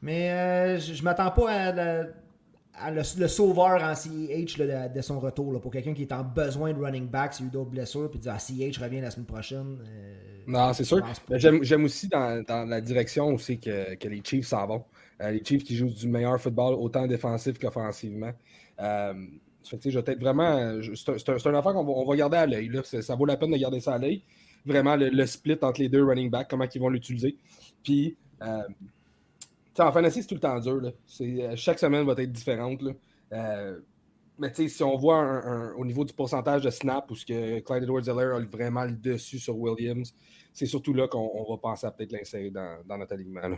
Mais 0.00 0.30
euh, 0.30 0.78
je, 0.78 0.94
je 0.94 1.02
m'attends 1.02 1.30
pas 1.30 1.50
à, 1.50 1.72
la, 1.72 2.04
à 2.74 2.90
le, 2.90 3.02
le, 3.18 3.28
sauveur 3.28 3.82
en 3.82 3.94
CEH 3.94 4.58
là, 4.58 4.88
de, 4.88 4.94
de, 4.94 5.00
son 5.02 5.20
retour. 5.20 5.52
Là, 5.52 5.58
pour 5.58 5.72
quelqu'un 5.72 5.92
qui 5.92 6.02
est 6.02 6.12
en 6.12 6.22
besoin 6.22 6.72
de 6.72 6.78
running 6.78 7.08
back, 7.08 7.34
s'il 7.34 7.46
y 7.46 7.48
a 7.48 7.50
eu 7.50 7.52
d'autres 7.52 7.70
blessures, 7.70 8.10
puis 8.10 8.18
dire 8.18 8.32
ah, 8.34 8.38
CEH 8.38 8.78
revient 8.80 9.00
la 9.00 9.10
semaine 9.10 9.26
prochaine. 9.26 9.78
Euh, 9.86 10.14
non, 10.46 10.72
c'est 10.72 10.84
sûr. 10.84 11.04
J'aime 11.30 11.84
aussi 11.84 12.08
dans, 12.08 12.42
dans, 12.42 12.66
la 12.66 12.80
direction 12.80 13.26
aussi 13.34 13.58
que, 13.58 13.94
que 13.94 14.08
les 14.08 14.22
Chiefs 14.24 14.46
s'en 14.46 14.66
vont. 14.66 14.84
Euh, 15.22 15.32
les 15.32 15.42
Chiefs 15.44 15.64
qui 15.64 15.76
jouent 15.76 15.90
du 15.90 16.08
meilleur 16.08 16.40
football, 16.40 16.74
autant 16.74 17.06
défensif 17.06 17.58
qu'offensivement. 17.58 18.32
Euh, 18.80 19.14
je 19.64 19.98
vais 19.98 20.14
vraiment. 20.14 20.80
C'est 20.94 21.28
un, 21.28 21.54
affaire 21.54 21.72
qu'on 21.72 22.04
va, 22.04 22.16
garder 22.16 22.36
à 22.36 22.46
l'œil. 22.46 22.70
Ça 22.84 23.14
vaut 23.14 23.26
la 23.26 23.36
peine 23.36 23.50
de 23.50 23.56
garder 23.56 23.80
ça 23.80 23.94
à 23.94 23.98
l'œil. 23.98 24.22
Vraiment, 24.64 24.96
le, 24.96 25.26
split 25.26 25.58
entre 25.62 25.80
les 25.80 25.88
deux 25.88 26.04
running 26.04 26.30
backs, 26.30 26.48
comment 26.48 26.66
ils 26.72 26.80
vont 26.80 26.88
l'utiliser. 26.88 27.36
Puis, 27.82 28.16
euh, 28.42 28.62
en 29.78 29.92
fantasy, 29.92 30.22
c'est 30.22 30.28
tout 30.28 30.34
le 30.34 30.40
temps 30.40 30.58
dur. 30.58 30.80
Là. 30.80 30.90
Euh, 31.20 31.56
chaque 31.56 31.78
semaine 31.78 32.04
va 32.04 32.14
être 32.14 32.32
différente. 32.32 32.82
Là. 32.82 32.92
Euh, 33.32 33.80
mais 34.38 34.52
si 34.54 34.82
on 34.82 34.96
voit 34.96 35.18
un, 35.18 35.72
au 35.74 35.84
niveau 35.84 36.04
du 36.04 36.12
pourcentage 36.12 36.62
de 36.62 36.70
snap 36.70 37.10
où 37.10 37.16
ce 37.16 37.24
que 37.24 37.60
Clyde 37.60 37.84
Edwards-Helaire 37.84 38.34
a 38.34 38.40
vraiment 38.40 38.84
le 38.84 38.92
dessus 38.92 39.38
sur 39.38 39.56
Williams, 39.56 40.14
c'est 40.52 40.66
surtout 40.66 40.92
là 40.92 41.08
qu'on 41.08 41.46
va 41.48 41.56
penser 41.56 41.86
à 41.86 41.90
peut-être 41.90 42.12
l'insérer 42.12 42.50
dans, 42.50 42.78
dans, 42.86 42.98
notre 42.98 43.14
alignement. 43.14 43.56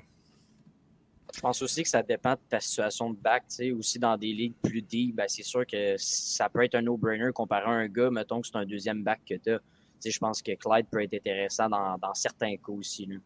Je 1.34 1.40
pense 1.40 1.60
aussi 1.62 1.82
que 1.82 1.88
ça 1.88 2.02
dépend 2.02 2.32
de 2.32 2.40
ta 2.48 2.60
situation 2.60 3.10
de 3.10 3.16
back. 3.16 3.44
Aussi 3.78 3.98
dans 3.98 4.16
des 4.16 4.32
ligues 4.32 4.56
plus 4.62 4.82
deep, 4.82 5.16
ben 5.16 5.26
c'est 5.28 5.42
sûr 5.42 5.66
que 5.66 5.94
ça 5.98 6.48
peut 6.48 6.64
être 6.64 6.74
un 6.74 6.82
no-brainer 6.82 7.32
comparé 7.32 7.66
à 7.66 7.70
un 7.70 7.88
gars, 7.88 8.10
mettons 8.10 8.40
que 8.40 8.46
c'est 8.46 8.56
un 8.56 8.64
deuxième 8.64 9.02
back 9.02 9.20
que 9.28 9.34
tu 9.34 9.50
as. 9.50 9.60
Je 10.04 10.18
pense 10.18 10.42
que 10.42 10.52
Clyde 10.52 10.86
peut 10.90 11.02
être 11.02 11.14
intéressant 11.14 11.68
dans, 11.68 12.14
certains 12.14 12.56
cas 12.56 12.72
aussi. 12.72 13.06
Là. 13.06 13.16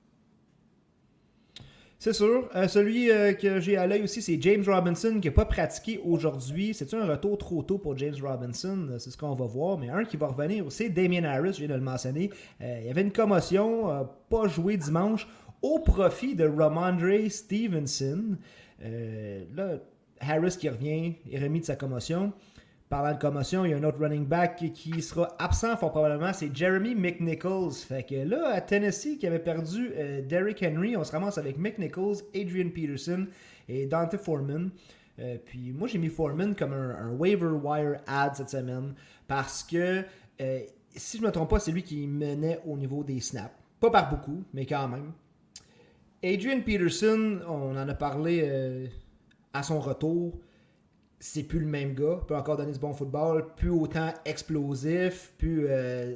C'est 1.99 2.15
sûr. 2.15 2.49
Euh, 2.57 2.67
celui 2.67 3.11
euh, 3.11 3.33
que 3.35 3.61
j'ai 3.61 3.77
à 3.77 3.87
l'œil 3.87 4.03
aussi, 4.03 4.23
c'est 4.23 4.41
James 4.41 4.65
Robinson 4.67 5.21
qui 5.21 5.29
n'a 5.29 5.35
pas 5.35 5.45
pratiqué 5.45 6.01
aujourd'hui. 6.05 6.75
C'est 6.75 6.93
un 6.95 7.07
retour 7.07 7.39
trop 7.39 7.63
tôt 7.63 7.79
pour 7.79 7.97
James 7.97 8.17
Robinson? 8.21 8.89
C'est 8.99 9.11
ce 9.11 9.17
qu'on 9.17 9.37
va 9.37 9.45
voir. 9.45 9.79
Mais 9.79 9.89
un 9.91 10.05
qui 10.05 10.17
va 10.17 10.27
revenir, 10.27 10.65
c'est 10.71 10.89
Damien 10.89 11.23
Harris, 11.23 11.53
je 11.53 11.59
viens 11.59 11.69
de 11.69 11.75
le 11.75 11.81
mentionner. 11.81 12.31
Euh, 12.61 12.79
il 12.81 12.87
y 12.87 12.91
avait 12.91 13.03
une 13.03 13.13
commotion, 13.13 14.09
pas 14.29 14.49
joué 14.49 14.77
dimanche 14.77 15.29
au 15.63 15.79
profit 15.79 16.35
de 16.35 16.47
Romandre 16.47 17.31
Stevenson. 17.31 18.37
Euh, 18.85 19.45
là, 19.55 19.79
Harris 20.21 20.57
qui 20.59 20.69
revient 20.69 21.15
est 21.31 21.39
remis 21.39 21.61
de 21.61 21.65
sa 21.65 21.77
commotion. 21.77 22.33
Parlant 22.89 23.15
de 23.15 23.19
commotion, 23.19 23.65
il 23.65 23.71
y 23.71 23.75
a 23.75 23.79
un 23.79 23.85
autre 23.85 23.99
running 24.01 24.27
back 24.27 24.63
qui 24.75 25.01
sera 25.01 25.35
absent 25.39 25.79
fort 25.79 25.93
probablement, 25.93 26.33
c'est 26.35 26.55
Jeremy 26.55 26.95
McNichols. 26.95 27.73
Fait 27.73 28.03
que 28.03 28.17
là, 28.17 28.51
à 28.53 28.61
Tennessee, 28.61 29.17
qui 29.19 29.27
avait 29.27 29.39
perdu 29.39 29.93
euh, 29.97 30.21
Derrick 30.21 30.63
Henry, 30.63 30.95
on 30.97 31.05
se 31.05 31.13
ramasse 31.13 31.39
avec 31.39 31.57
McNichols, 31.57 32.17
Adrian 32.35 32.69
Peterson 32.69 33.27
et 33.69 33.87
Dante 33.87 34.19
Foreman. 34.19 34.71
Euh, 35.21 35.39
puis 35.43 35.73
moi, 35.73 35.89
j'ai 35.89 35.99
mis 35.99 36.09
Foreman 36.09 36.55
comme 36.55 36.75
un, 36.75 37.13
waiver 37.13 37.53
wire 37.63 37.97
ad 38.07 38.35
cette 38.35 38.51
semaine 38.51 38.95
parce 39.27 39.63
que, 39.63 40.05
si 40.95 41.17
je 41.17 41.23
ne 41.23 41.29
me 41.29 41.33
trompe 41.33 41.49
pas, 41.49 41.61
c'est 41.61 41.73
lui 41.73 41.83
qui 41.83 42.07
menait 42.07 42.61
au 42.67 42.77
niveau 42.77 43.05
des 43.05 43.21
snaps. 43.21 43.55
Pas 43.81 43.91
par 43.91 44.11
beaucoup, 44.11 44.45
mais 44.53 44.67
quand 44.67 44.87
même. 44.89 45.13
Adrian 46.23 46.61
Peterson, 46.61 47.41
on 47.49 47.77
en 47.77 47.89
a 47.89 47.95
parlé 47.95 48.43
euh, 48.45 48.87
à 49.53 49.63
son 49.63 49.81
retour. 49.81 50.39
C'est 51.19 51.45
plus 51.45 51.61
le 51.61 51.67
même 51.67 51.95
gars. 51.95 52.21
Peut 52.27 52.37
encore 52.37 52.57
donner 52.57 52.73
du 52.73 52.79
bon 52.79 52.93
football. 52.93 53.55
Plus 53.57 53.71
autant 53.71 54.13
explosif. 54.25 55.33
Plus. 55.39 55.67
Euh, 55.69 56.15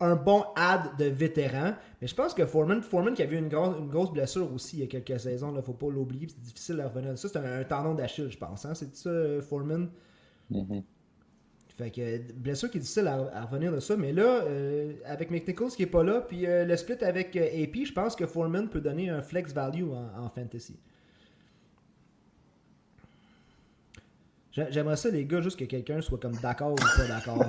un 0.00 0.16
bon 0.16 0.44
ad 0.56 0.96
de 0.98 1.04
vétéran. 1.04 1.74
Mais 2.00 2.08
je 2.08 2.14
pense 2.14 2.32
que 2.32 2.46
Foreman, 2.46 2.82
Foreman 2.82 3.14
qui 3.14 3.22
a 3.22 3.26
vu 3.26 3.36
une, 3.36 3.48
grosse, 3.48 3.76
grosse 3.88 4.12
blessure 4.12 4.50
aussi 4.52 4.78
il 4.78 4.80
y 4.80 4.82
a 4.84 4.86
quelques 4.86 5.20
saisons, 5.20 5.54
il 5.54 5.62
faut 5.62 5.74
pas 5.74 5.90
l'oublier. 5.90 6.26
C'est 6.28 6.40
difficile 6.40 6.76
de 6.76 6.82
revenir. 6.82 7.18
Ça, 7.18 7.28
c'est 7.28 7.38
un, 7.38 7.62
tendon 7.64 7.94
d'Achille, 7.94 8.30
je 8.30 8.38
pense. 8.38 8.64
Hein? 8.64 8.74
C'est 8.74 8.94
ça, 8.96 9.10
Foreman? 9.42 9.90
Mm-hmm. 10.50 10.82
Fait 11.80 11.90
que 11.90 12.32
blessure 12.34 12.70
qui 12.70 12.76
est 12.76 12.80
difficile 12.80 13.06
à, 13.06 13.14
à 13.32 13.46
revenir 13.46 13.72
de 13.72 13.80
ça. 13.80 13.96
Mais 13.96 14.12
là, 14.12 14.42
euh, 14.42 14.92
avec 15.06 15.30
McNichols 15.30 15.70
qui 15.70 15.84
est 15.84 15.86
pas 15.86 16.04
là, 16.04 16.20
puis 16.20 16.46
euh, 16.46 16.66
le 16.66 16.76
split 16.76 17.02
avec 17.02 17.34
euh, 17.36 17.62
AP, 17.64 17.86
je 17.86 17.92
pense 17.94 18.14
que 18.14 18.26
Foreman 18.26 18.68
peut 18.68 18.82
donner 18.82 19.08
un 19.08 19.22
flex 19.22 19.54
value 19.54 19.84
en, 19.84 20.24
en 20.24 20.28
fantasy. 20.28 20.78
J'aimerais 24.52 24.96
ça, 24.96 25.08
les 25.08 25.24
gars, 25.24 25.40
juste 25.40 25.58
que 25.58 25.64
quelqu'un 25.64 26.02
soit 26.02 26.18
comme 26.18 26.36
d'accord 26.42 26.72
ou 26.72 26.74
pas 26.74 27.06
d'accord. 27.08 27.48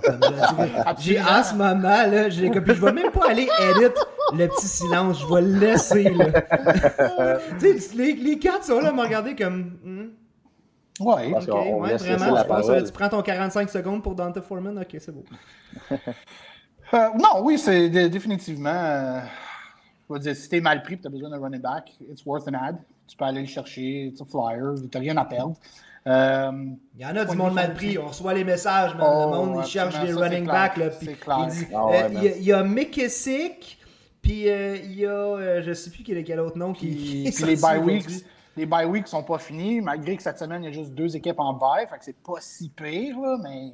J'ai 1.00 1.20
en 1.20 1.44
ce 1.44 1.54
moment, 1.54 1.82
là, 1.82 2.30
j'ai 2.30 2.48
je 2.54 2.60
vais 2.60 2.94
même 2.94 3.12
pas 3.12 3.32
aller 3.32 3.50
edit 3.60 3.94
le 4.34 4.48
petit 4.48 4.68
silence, 4.68 5.20
je 5.20 5.34
vais 5.34 5.42
le 5.42 5.60
laisser, 5.60 6.04
là. 6.04 7.40
les, 7.96 8.14
les 8.14 8.40
quatre 8.40 8.64
sont 8.64 8.80
là 8.80 8.90
à 8.90 8.94
me 8.94 9.02
regarder 9.02 9.36
comme. 9.36 9.78
Hmm, 9.84 10.10
Ouais, 11.00 11.34
okay, 11.34 11.52
ouais 11.52 11.98
vraiment. 11.98 12.42
Tu, 12.42 12.48
penses, 12.48 12.84
tu, 12.86 12.92
prends 12.92 13.10
ton 13.10 13.22
45 13.22 13.70
secondes 13.70 14.04
pour 14.04 14.16
Dante 14.16 14.40
Foreman? 14.42 14.78
Ok, 14.78 14.98
c'est 15.00 15.12
beau. 15.12 15.24
euh, 15.92 17.08
non, 17.18 17.42
oui, 17.42 17.58
c'est 17.58 17.90
définitivement. 18.10 18.70
Euh, 18.70 19.20
je 20.10 20.14
veux 20.14 20.20
dire, 20.20 20.36
si 20.36 20.50
t'es 20.50 20.60
mal 20.60 20.84
pris 20.84 20.96
et 20.96 21.00
tu 21.00 21.08
as 21.08 21.10
besoin 21.10 21.30
d'un 21.30 21.40
running 21.40 21.62
back, 21.62 21.92
it's 22.10 22.26
worth 22.26 22.48
an 22.48 22.54
ad. 22.54 22.78
Tu 23.08 23.16
peux 23.16 23.26
aller 23.26 23.42
le 23.42 23.48
chercher, 23.48 24.08
it's 24.08 24.22
a 24.22 24.26
flyer, 24.26 24.76
tu 24.92 24.98
rien 24.98 25.18
à 25.18 25.26
perdre. 25.26 25.56
Euh, 26.08 26.52
il 26.96 27.02
y 27.02 27.06
en 27.06 27.16
a 27.16 27.26
du 27.26 27.38
monde 27.38 27.54
mal 27.54 27.74
pris. 27.74 27.98
On 27.98 28.08
reçoit 28.08 28.34
les 28.34 28.44
messages, 28.44 28.96
man. 28.96 29.08
Oh, 29.08 29.32
le 29.32 29.38
monde, 29.38 29.64
il 29.64 29.70
cherche 29.70 30.00
des 30.04 30.14
running 30.14 30.46
backs. 30.46 30.74
Puis 30.74 31.10
il, 31.10 31.48
dit, 31.50 31.68
oh, 31.74 31.90
ouais, 31.90 32.04
euh, 32.04 32.32
il, 32.38 32.44
y 32.44 32.52
a, 32.52 32.64
McKissick, 32.64 33.78
puis 34.22 34.50
euh, 34.50 34.78
il 34.78 35.00
y 35.00 35.06
a, 35.06 35.10
euh, 35.10 35.62
je 35.62 35.74
sais 35.74 35.92
plus 35.92 36.04
quel, 36.04 36.24
quel 36.24 36.40
autre 36.40 36.58
nom 36.58 36.74
qui. 36.74 37.32
Puis, 37.36 37.46
les 37.46 37.56
bye 37.56 37.80
weeks 37.80 38.26
les 38.58 38.66
bye 38.66 38.86
weeks 38.86 39.08
sont 39.08 39.24
pas 39.24 39.38
finis, 39.38 39.82
malgré 39.82 40.18
que 40.18 40.24
cette 40.24 40.40
semaine, 40.40 40.64
il 40.64 40.66
y 40.66 40.70
a 40.70 40.72
juste 40.72 40.94
deux 40.94 41.16
équipes 41.16 41.40
en 41.40 41.54
bye, 41.54 41.88
fait 41.88 41.98
que 41.98 42.06
c'est 42.06 42.22
pas 42.22 42.40
si 42.40 42.70
pire, 42.70 43.20
là, 43.20 43.38
mais 43.42 43.74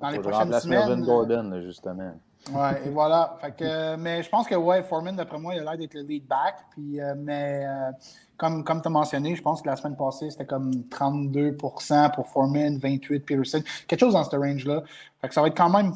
dans 0.00 0.10
les 0.10 0.18
prochaines 0.18 0.52
semaines... 0.60 0.88
Melvin 0.88 1.02
Gordon, 1.02 1.42
là, 1.50 1.60
justement. 1.62 2.12
Ouais, 2.52 2.86
et 2.86 2.90
voilà. 2.90 3.36
Fait 3.40 3.56
que, 3.56 3.96
mais 3.96 4.22
je 4.22 4.28
pense 4.28 4.46
que, 4.46 4.54
ouais, 4.54 4.82
Foreman, 4.82 5.16
d'après 5.16 5.38
moi, 5.38 5.54
il 5.54 5.60
a 5.60 5.64
l'air 5.64 5.78
d'être 5.78 5.94
le 5.94 6.02
lead 6.02 6.26
back, 6.26 6.56
puis, 6.70 7.00
euh, 7.00 7.14
mais 7.16 7.64
euh, 7.66 7.90
comme, 8.36 8.62
comme 8.62 8.80
tu 8.80 8.88
as 8.88 8.90
mentionné, 8.90 9.34
je 9.34 9.42
pense 9.42 9.62
que 9.62 9.68
la 9.68 9.76
semaine 9.76 9.96
passée, 9.96 10.30
c'était 10.30 10.46
comme 10.46 10.70
32% 10.70 12.14
pour 12.14 12.26
Foreman, 12.28 12.78
28 12.78 13.20
Peterson, 13.20 13.62
quelque 13.88 14.00
chose 14.00 14.12
dans 14.12 14.24
ce 14.24 14.36
range-là. 14.36 14.82
Fait 15.20 15.28
que 15.28 15.34
ça 15.34 15.40
va 15.40 15.48
être 15.48 15.56
quand 15.56 15.70
même 15.70 15.94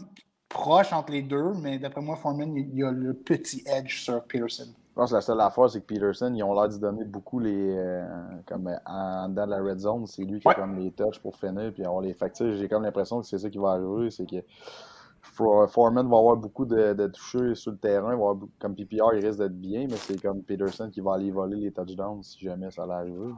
proche 0.48 0.92
entre 0.92 1.12
les 1.12 1.22
deux, 1.22 1.52
mais 1.54 1.78
d'après 1.78 2.00
moi, 2.00 2.16
Foreman, 2.16 2.56
il 2.56 2.74
y 2.74 2.82
a 2.82 2.90
le 2.90 3.14
petit 3.14 3.62
edge 3.66 4.02
sur 4.02 4.22
Peterson. 4.24 4.68
Je 5.00 5.04
pense 5.04 5.12
que 5.12 5.16
la 5.16 5.22
seule 5.22 5.40
affaire, 5.40 5.70
c'est 5.70 5.80
que 5.80 5.86
Peterson, 5.86 6.30
ils 6.34 6.42
ont 6.42 6.52
l'air 6.52 6.68
d'y 6.68 6.78
donner 6.78 7.04
beaucoup 7.04 7.38
les. 7.38 7.74
Euh, 7.74 8.04
comme 8.44 8.70
en, 8.84 9.30
dans 9.30 9.46
la 9.46 9.62
red 9.62 9.78
zone, 9.78 10.06
c'est 10.06 10.24
lui 10.24 10.40
qui 10.40 10.46
a 10.46 10.52
comme 10.52 10.76
les 10.76 10.90
touches 10.90 11.18
pour 11.20 11.34
finir, 11.36 11.72
puis 11.72 11.86
on 11.86 12.00
les 12.00 12.12
factures. 12.12 12.54
J'ai 12.54 12.68
comme 12.68 12.82
l'impression 12.82 13.22
que 13.22 13.26
c'est 13.26 13.38
ça 13.38 13.48
qui 13.48 13.56
va 13.56 13.70
arriver, 13.70 14.10
c'est 14.10 14.28
que 14.28 14.44
Foreman 15.22 16.06
va 16.06 16.18
avoir 16.18 16.36
beaucoup 16.36 16.66
de, 16.66 16.92
de 16.92 17.06
touchés 17.06 17.54
sur 17.54 17.70
le 17.72 17.78
terrain. 17.78 18.08
Va 18.08 18.12
avoir, 18.12 18.36
comme 18.58 18.74
PPR, 18.74 19.14
il 19.14 19.24
risque 19.24 19.38
d'être 19.38 19.58
bien, 19.58 19.86
mais 19.88 19.96
c'est 19.96 20.20
comme 20.20 20.42
Peterson 20.42 20.90
qui 20.92 21.00
va 21.00 21.14
aller 21.14 21.30
voler 21.30 21.56
les 21.56 21.72
touchdowns 21.72 22.22
si 22.22 22.44
jamais 22.44 22.70
ça 22.70 22.82
allait 22.82 22.92
arriver. 22.92 23.32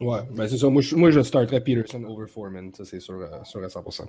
Ouais, 0.00 0.20
ben 0.34 0.48
c'est 0.48 0.56
ça. 0.56 0.70
Moi 0.70 0.80
je, 0.80 0.96
moi, 0.96 1.10
je 1.10 1.20
starterais 1.20 1.60
Peterson 1.60 2.02
over 2.04 2.28
Foreman, 2.28 2.72
ça 2.72 2.86
c'est 2.86 3.00
sûr, 3.00 3.20
euh, 3.20 3.44
sûr 3.44 3.62
à 3.62 3.66
100%. 3.66 4.06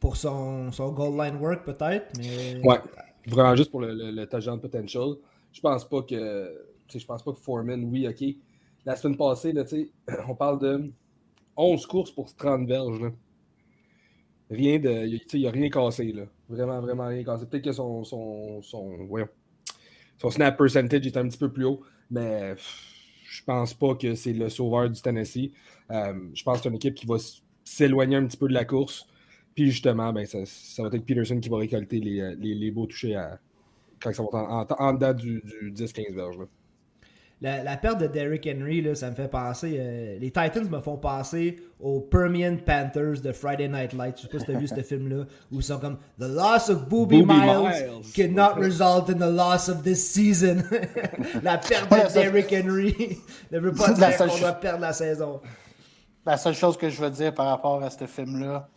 Pour 0.00 0.16
son, 0.16 0.72
son 0.72 0.92
goal 0.92 1.14
line 1.22 1.36
work, 1.36 1.66
peut-être, 1.66 2.06
mais. 2.16 2.66
Ouais, 2.66 2.80
vraiment 3.26 3.54
juste 3.54 3.70
pour 3.70 3.82
le, 3.82 3.92
le, 3.92 4.12
le 4.12 4.26
touchdown 4.26 4.58
potential. 4.58 5.16
Je 5.52 5.60
pense 5.60 5.88
pas 5.88 6.02
que. 6.02 6.66
Je 6.94 7.04
pense 7.04 7.22
pas 7.22 7.32
que 7.32 7.38
Foreman, 7.38 7.84
oui, 7.84 8.06
ok. 8.08 8.36
La 8.84 8.96
semaine 8.96 9.16
passée, 9.16 9.52
là, 9.52 9.64
on 10.28 10.34
parle 10.34 10.60
de 10.60 10.92
11 11.56 11.86
courses 11.86 12.10
pour 12.10 12.34
30 12.34 12.66
verges. 12.66 13.00
Là. 13.00 13.10
Rien 14.50 14.78
de. 14.78 15.06
Il 15.06 15.40
n'y 15.40 15.46
a 15.46 15.50
rien 15.50 15.68
cassé. 15.68 16.12
Là. 16.12 16.24
Vraiment, 16.48 16.80
vraiment 16.80 17.06
rien 17.06 17.24
cassé. 17.24 17.46
Peut-être 17.46 17.64
que 17.64 17.72
son, 17.72 18.04
son, 18.04 18.62
son, 18.62 19.08
son 20.16 20.30
snap 20.30 20.56
percentage 20.56 21.06
est 21.06 21.16
un 21.16 21.28
petit 21.28 21.38
peu 21.38 21.52
plus 21.52 21.64
haut, 21.64 21.82
mais 22.10 22.54
je 23.24 23.44
pense 23.44 23.74
pas 23.74 23.94
que 23.94 24.14
c'est 24.14 24.32
le 24.32 24.48
sauveur 24.48 24.88
du 24.88 25.00
Tennessee. 25.00 25.50
Euh, 25.90 26.14
je 26.32 26.42
pense 26.42 26.58
que 26.58 26.62
c'est 26.62 26.68
une 26.70 26.76
équipe 26.76 26.94
qui 26.94 27.06
va 27.06 27.16
s'éloigner 27.64 28.16
un 28.16 28.26
petit 28.26 28.38
peu 28.38 28.48
de 28.48 28.54
la 28.54 28.64
course. 28.64 29.06
Puis 29.54 29.70
justement, 29.70 30.12
ben, 30.12 30.24
ça, 30.24 30.38
ça, 30.46 30.84
va 30.84 30.88
être 30.88 31.04
Peterson 31.04 31.40
qui 31.40 31.48
va 31.48 31.58
récolter 31.58 32.00
les, 32.00 32.36
les, 32.36 32.54
les 32.54 32.70
beaux 32.70 32.86
touchés 32.86 33.16
à, 33.16 33.40
quand 34.00 34.12
ça 34.12 34.22
va 34.22 34.28
en, 34.38 34.60
en, 34.62 34.66
en 34.78 34.92
dedans 34.94 35.14
du, 35.14 35.42
du 35.42 35.72
10-15 35.72 36.14
verges. 36.14 36.38
La, 37.40 37.62
la, 37.62 37.76
perte 37.76 38.00
de 38.00 38.08
Derrick 38.08 38.48
Henry, 38.52 38.82
là, 38.82 38.96
ça 38.96 39.10
me 39.10 39.14
fait 39.14 39.28
penser. 39.28 39.76
Euh, 39.78 40.18
les 40.18 40.32
Titans 40.32 40.68
me 40.68 40.80
font 40.80 40.96
penser 40.96 41.56
aux 41.78 42.00
Permian 42.00 42.56
Panthers 42.56 43.20
de 43.22 43.30
Friday 43.30 43.68
Night 43.68 43.92
Lights. 43.92 44.16
Je 44.16 44.22
sais 44.22 44.28
pas 44.28 44.38
si 44.40 44.44
tu 44.46 44.56
as 44.56 44.58
vu 44.58 44.66
ce 44.66 44.82
film-là. 44.82 45.24
Où 45.52 45.58
ils 45.58 45.62
sont 45.62 45.78
comme 45.78 45.98
The 46.18 46.24
loss 46.24 46.68
of 46.68 46.88
Booby, 46.88 47.22
Booby 47.22 47.38
Miles, 47.38 47.62
Miles 47.62 48.12
cannot 48.12 48.60
result 48.60 49.08
in 49.08 49.18
the 49.18 49.30
loss 49.30 49.68
of 49.68 49.84
this 49.84 50.04
season. 50.04 50.64
la 51.44 51.58
perte 51.58 51.88
de 51.88 52.12
Derrick 52.12 52.52
Henry 52.52 53.18
ne 53.52 53.60
veut 53.60 53.72
pas 53.72 53.92
dire 53.92 54.16
qu'on 54.16 54.38
doit 54.38 54.52
perdre 54.54 54.80
la 54.80 54.92
saison. 54.92 55.40
La 56.26 56.36
seule 56.36 56.54
chose 56.54 56.76
que 56.76 56.90
je 56.90 57.00
veux 57.00 57.10
dire 57.10 57.32
par 57.32 57.46
rapport 57.46 57.80
à 57.84 57.90
ce 57.90 58.04
film-là, 58.04 58.68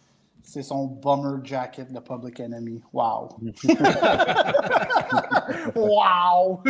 c'est 0.43 0.63
son 0.63 0.87
bummer 0.87 1.43
jacket 1.43 1.91
de 1.91 1.99
Public 1.99 2.39
Enemy. 2.39 2.81
Wow! 2.93 3.29
wow! 5.75 6.63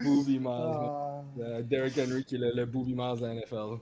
Booby 0.00 0.38
Miles. 0.38 0.90
Uh, 1.38 1.62
Derrick 1.62 1.98
Henry 1.98 2.24
qui 2.24 2.36
est 2.36 2.38
le, 2.38 2.52
le 2.54 2.66
Booby 2.66 2.94
Miles 2.94 3.20
de 3.20 3.26
la 3.26 3.34
NFL. 3.34 3.78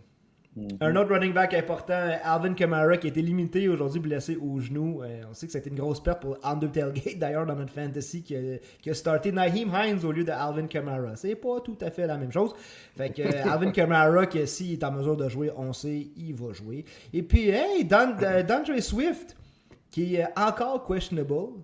Mm 0.57 0.69
-hmm. 0.69 0.77
Un 0.81 0.97
autre 0.97 1.11
running 1.13 1.33
back 1.33 1.53
important, 1.55 2.11
Alvin 2.23 2.55
Kamara, 2.55 2.97
qui 2.97 3.09
a 3.09 3.11
été 3.11 3.23
limité 3.23 3.69
aujourd'hui, 3.69 4.01
blessé 4.01 4.37
au 4.37 4.61
genou. 4.61 5.03
Euh, 5.03 5.23
on 5.29 5.35
sait 5.35 5.47
que 5.47 5.53
c'était 5.53 5.71
une 5.71 5.77
grosse 5.77 6.01
perte 6.01 6.21
pour 6.23 6.37
Under 6.45 6.71
Tailgate, 6.71 7.19
d'ailleurs, 7.23 7.45
dans 7.47 7.57
notre 7.57 7.73
fantasy, 7.73 8.23
qui 8.23 8.37
a, 8.37 8.41
qui 8.81 8.89
a 8.91 8.95
starté 8.95 9.33
Naheem 9.33 9.73
Hines 9.75 10.05
au 10.05 10.13
lieu 10.13 10.23
de 10.25 10.31
Alvin 10.31 10.67
Kamara. 10.69 11.17
C'est 11.17 11.35
pas 11.35 11.61
tout 11.61 11.77
à 11.81 11.91
fait 11.91 12.07
la 12.07 12.17
même 12.17 12.31
chose. 12.31 12.53
Fait 12.97 13.11
que 13.11 13.23
euh, 13.23 13.51
Alvin 13.53 13.73
Kamara, 13.79 14.27
que 14.27 14.47
s'il 14.47 14.73
est 14.75 14.85
en 14.85 14.93
mesure 14.93 15.17
de 15.17 15.29
jouer, 15.29 15.51
on 15.57 15.73
sait, 15.73 16.07
il 16.17 16.35
va 16.35 16.53
jouer. 16.53 16.85
Et 17.13 17.23
puis, 17.25 17.49
hey, 17.49 17.85
Dan, 17.85 18.17
euh, 18.23 18.43
D'Andre 18.45 18.81
Swift, 18.81 19.37
qui 19.91 20.17
est 20.17 20.29
encore 20.39 20.87
questionable. 20.87 21.55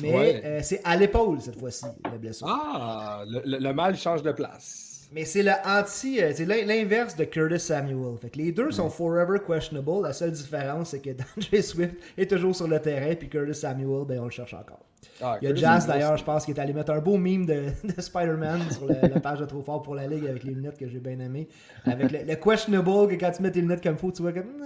Mais 0.00 0.14
ouais. 0.14 0.60
c'est 0.62 0.80
à 0.84 0.94
l'épaule 0.96 1.40
cette 1.40 1.58
fois-ci, 1.58 1.86
la 2.04 2.18
blessure. 2.18 2.46
Ah, 2.48 3.24
le, 3.26 3.42
le, 3.44 3.58
le 3.58 3.72
mal 3.72 3.96
change 3.96 4.22
de 4.22 4.30
place. 4.30 4.85
Mais 5.12 5.24
c'est 5.24 5.42
le 5.42 5.52
anti, 5.64 6.20
c'est 6.34 6.44
l'inverse 6.44 7.16
de 7.16 7.24
Curtis 7.24 7.60
Samuel. 7.60 8.16
Fait 8.20 8.30
que 8.30 8.38
les 8.38 8.52
deux 8.52 8.70
sont 8.70 8.90
forever 8.90 9.38
questionable. 9.46 10.02
La 10.02 10.12
seule 10.12 10.32
différence, 10.32 10.90
c'est 10.90 11.00
que 11.00 11.10
D'Andre 11.12 11.62
Swift 11.62 11.96
est 12.16 12.30
toujours 12.30 12.54
sur 12.54 12.68
le 12.68 12.80
terrain, 12.80 13.14
puis 13.14 13.28
Curtis 13.28 13.54
Samuel, 13.54 14.04
ben 14.06 14.20
on 14.20 14.24
le 14.24 14.30
cherche 14.30 14.54
encore. 14.54 14.80
Ah, 15.22 15.38
Il 15.40 15.48
y 15.48 15.52
a 15.52 15.54
Jazz 15.54 15.86
d'ailleurs, 15.86 16.16
je 16.16 16.24
pense, 16.24 16.44
qui 16.44 16.50
est 16.50 16.58
allé 16.58 16.72
mettre 16.72 16.92
un 16.92 16.98
beau 16.98 17.16
meme 17.16 17.46
de, 17.46 17.66
de 17.84 18.00
Spider-Man 18.00 18.60
sur 18.70 18.86
la, 18.86 19.00
la, 19.08 19.20
page 19.20 19.38
de 19.38 19.46
Trop 19.46 19.62
Fort 19.62 19.82
pour 19.82 19.94
la 19.94 20.06
Ligue 20.06 20.26
avec 20.26 20.44
les 20.44 20.52
lunettes 20.52 20.76
que 20.76 20.88
j'ai 20.88 20.98
bien 20.98 21.18
aimé. 21.20 21.48
Avec 21.84 22.10
le, 22.10 22.18
le, 22.26 22.34
questionable, 22.34 23.08
que 23.08 23.14
quand 23.14 23.30
tu 23.30 23.42
mets 23.42 23.50
tes 23.50 23.60
lunettes 23.60 23.82
comme 23.82 23.96
faut, 23.96 24.10
tu 24.10 24.22
vois 24.22 24.32
comme. 24.32 24.62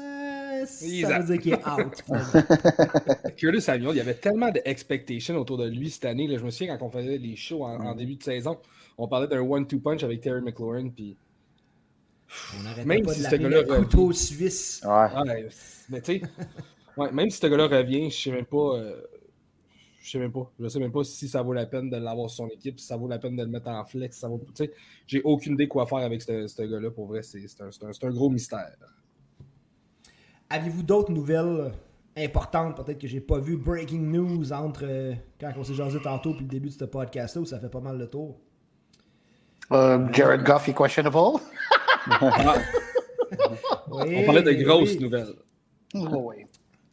Ça 0.66 1.18
veut 1.18 1.36
dire 1.36 1.42
qu'il 1.42 1.52
est 1.52 1.68
out. 1.68 2.04
Curtis 3.36 3.60
Samuel, 3.60 3.90
il 3.92 3.96
y 3.96 4.00
avait 4.00 4.14
tellement 4.14 4.50
d'expectations 4.50 5.36
autour 5.36 5.58
de 5.58 5.68
lui 5.68 5.90
cette 5.90 6.04
année. 6.04 6.26
Là, 6.26 6.38
je 6.38 6.44
me 6.44 6.50
souviens 6.50 6.76
quand 6.76 6.86
on 6.86 6.90
faisait 6.90 7.18
les 7.18 7.36
shows 7.36 7.64
en, 7.64 7.80
en 7.80 7.94
début 7.94 8.16
de 8.16 8.22
saison 8.22 8.58
on 9.00 9.08
parlait 9.08 9.26
d'un 9.26 9.40
one-two 9.40 9.80
punch 9.80 10.02
avec 10.02 10.20
Terry 10.20 10.42
McLaurin, 10.42 10.90
puis. 10.90 11.16
On 12.54 12.84
même 12.84 13.02
pas 13.02 13.14
si 13.14 13.22
ce 13.22 13.34
gars-là 13.34 13.64
couteau 13.64 14.12
suisse. 14.12 14.82
Ouais. 14.84 15.08
ouais 15.26 15.48
mais 15.88 16.00
tu 16.00 16.20
sais, 16.20 16.22
ouais, 16.96 17.10
même 17.10 17.28
si 17.30 17.38
ce 17.38 17.46
gars-là 17.46 17.66
revient, 17.66 18.10
je 18.10 18.16
sais 18.16 18.30
même 18.30 18.44
pas. 18.44 18.76
Euh, 18.76 19.00
je 20.00 20.10
sais 20.10 20.18
même 20.18 20.30
pas. 20.30 20.52
Je 20.60 20.68
sais 20.68 20.78
même 20.78 20.92
pas 20.92 21.02
si 21.02 21.28
ça 21.28 21.42
vaut 21.42 21.54
la 21.54 21.66
peine 21.66 21.90
de 21.90 21.96
l'avoir 21.96 22.30
sur 22.30 22.44
son 22.44 22.50
équipe, 22.50 22.78
si 22.78 22.86
ça 22.86 22.96
vaut 22.96 23.08
la 23.08 23.18
peine 23.18 23.34
de 23.34 23.42
le 23.42 23.48
mettre 23.48 23.68
en 23.68 23.84
flex. 23.84 24.18
Ça 24.18 24.28
vaut, 24.28 24.40
j'ai 25.06 25.22
aucune 25.22 25.54
idée 25.54 25.66
quoi 25.66 25.86
faire 25.86 25.98
avec 25.98 26.22
ce, 26.22 26.46
ce 26.46 26.62
gars-là. 26.62 26.90
Pour 26.90 27.06
vrai, 27.06 27.22
c'est 27.22 27.40
un, 27.60 27.66
un, 27.66 28.08
un, 28.08 28.10
gros 28.10 28.30
mystère. 28.30 28.76
Avez-vous 30.50 30.82
d'autres 30.82 31.12
nouvelles 31.12 31.72
importantes, 32.16 32.76
peut-être 32.76 32.98
que 32.98 33.06
j'ai 33.06 33.20
pas 33.20 33.38
vu 33.38 33.56
breaking 33.56 34.10
news 34.10 34.52
entre 34.52 34.84
euh, 34.84 35.14
quand 35.40 35.52
on 35.56 35.64
s'est 35.64 35.74
jasé 35.74 35.98
tantôt 36.02 36.32
puis 36.34 36.42
le 36.42 36.48
début 36.50 36.68
de 36.68 36.74
ce 36.74 36.84
podcast-là 36.84 37.42
où 37.42 37.46
ça 37.46 37.60
fait 37.60 37.68
pas 37.68 37.80
mal 37.80 37.98
le 37.98 38.08
tour? 38.08 38.36
Uh, 39.70 40.12
Jared 40.12 40.42
Goff 40.42 40.68
est 40.68 40.74
questionable. 40.74 41.16
oui, 43.90 44.16
On 44.18 44.24
parlait 44.24 44.42
de 44.42 44.52
grosses 44.64 44.94
oui. 44.94 45.04
nouvelles. 45.04 45.34
Oh, 45.94 46.32
oui. 46.34 46.44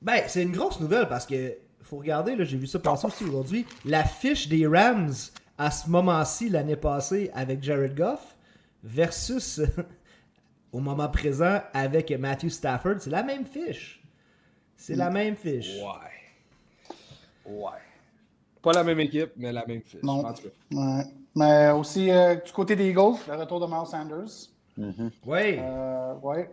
Ben, 0.01 0.21
c'est 0.27 0.43
une 0.43 0.51
grosse 0.51 0.79
nouvelle 0.79 1.07
parce 1.07 1.25
que 1.25 1.57
faut 1.81 1.97
regarder, 1.97 2.35
là, 2.35 2.43
j'ai 2.43 2.57
vu 2.57 2.67
ça 2.67 2.79
passer 2.79 3.07
aussi 3.07 3.23
aujourd'hui. 3.23 3.65
La 3.85 4.03
fiche 4.03 4.47
des 4.47 4.67
Rams 4.67 5.13
à 5.57 5.71
ce 5.71 5.89
moment-ci, 5.89 6.49
l'année 6.49 6.75
passée, 6.75 7.31
avec 7.33 7.63
Jared 7.63 7.95
Goff, 7.95 8.35
versus 8.83 9.61
au 10.71 10.79
moment 10.79 11.09
présent 11.09 11.61
avec 11.73 12.11
Matthew 12.11 12.49
Stafford, 12.49 12.95
c'est 12.99 13.09
la 13.09 13.23
même 13.23 13.45
fiche. 13.45 14.03
C'est 14.75 14.95
la 14.95 15.09
même 15.09 15.35
fiche. 15.35 15.81
Ouais. 15.81 17.53
Ouais. 17.53 17.71
Pas 18.61 18.73
la 18.73 18.83
même 18.83 18.99
équipe, 18.99 19.31
mais 19.37 19.51
la 19.51 19.65
même 19.65 19.81
fiche. 19.81 20.03
Non. 20.03 20.25
En 20.25 20.33
tout 20.33 20.43
cas. 20.43 20.77
Ouais. 20.77 21.03
Mais 21.35 21.71
aussi, 21.71 22.11
euh, 22.11 22.35
du 22.35 22.51
côté 22.51 22.75
des 22.75 22.89
Eagles, 22.89 23.17
le 23.27 23.35
retour 23.35 23.59
de 23.59 23.65
Miles 23.65 23.85
Sanders. 23.85 24.49
Mm 24.77 24.89
-hmm. 24.89 25.11
Oui. 25.25 25.57
Euh, 25.59 26.13
oui. 26.21 26.45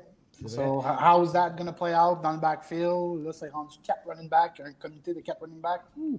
So, 0.46 0.81
how 0.81 1.22
is 1.22 1.33
that 1.33 1.50
going 1.57 1.66
to 1.66 1.72
play 1.72 1.94
out 1.94 2.20
dans 2.22 2.33
le 2.33 2.40
backfield? 2.40 3.24
Là, 3.24 3.33
c'est 3.33 3.50
rendu 3.50 3.79
4 3.83 4.07
running 4.07 4.29
back, 4.29 4.61
un 4.61 4.72
comité 4.72 5.14
de 5.14 5.20
4 5.20 5.40
running 5.40 5.61
back. 5.61 5.83
Ouh. 5.96 6.18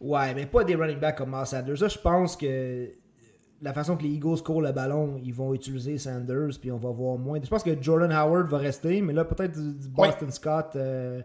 Ouais, 0.00 0.34
mais 0.34 0.46
pas 0.46 0.64
des 0.64 0.74
running 0.74 0.98
backs 0.98 1.16
comme 1.16 1.30
Miles 1.30 1.46
Sanders. 1.46 1.80
Là, 1.80 1.88
je 1.88 1.98
pense 1.98 2.36
que 2.36 2.90
la 3.64 3.72
façon 3.72 3.96
que 3.96 4.02
les 4.02 4.10
Eagles 4.10 4.42
courent 4.42 4.60
le 4.60 4.72
ballon, 4.72 5.18
ils 5.24 5.32
vont 5.32 5.54
utiliser 5.54 5.96
Sanders, 5.96 6.58
puis 6.60 6.70
on 6.70 6.76
va 6.76 6.90
voir 6.90 7.16
moins. 7.16 7.40
Je 7.42 7.48
pense 7.48 7.62
que 7.62 7.82
Jordan 7.82 8.12
Howard 8.12 8.46
va 8.46 8.58
rester, 8.58 9.00
mais 9.00 9.14
là, 9.14 9.24
peut-être 9.24 9.52
du, 9.52 9.88
Boston 9.88 10.28
oui. 10.28 10.32
Scott. 10.32 10.76
Euh, 10.76 11.22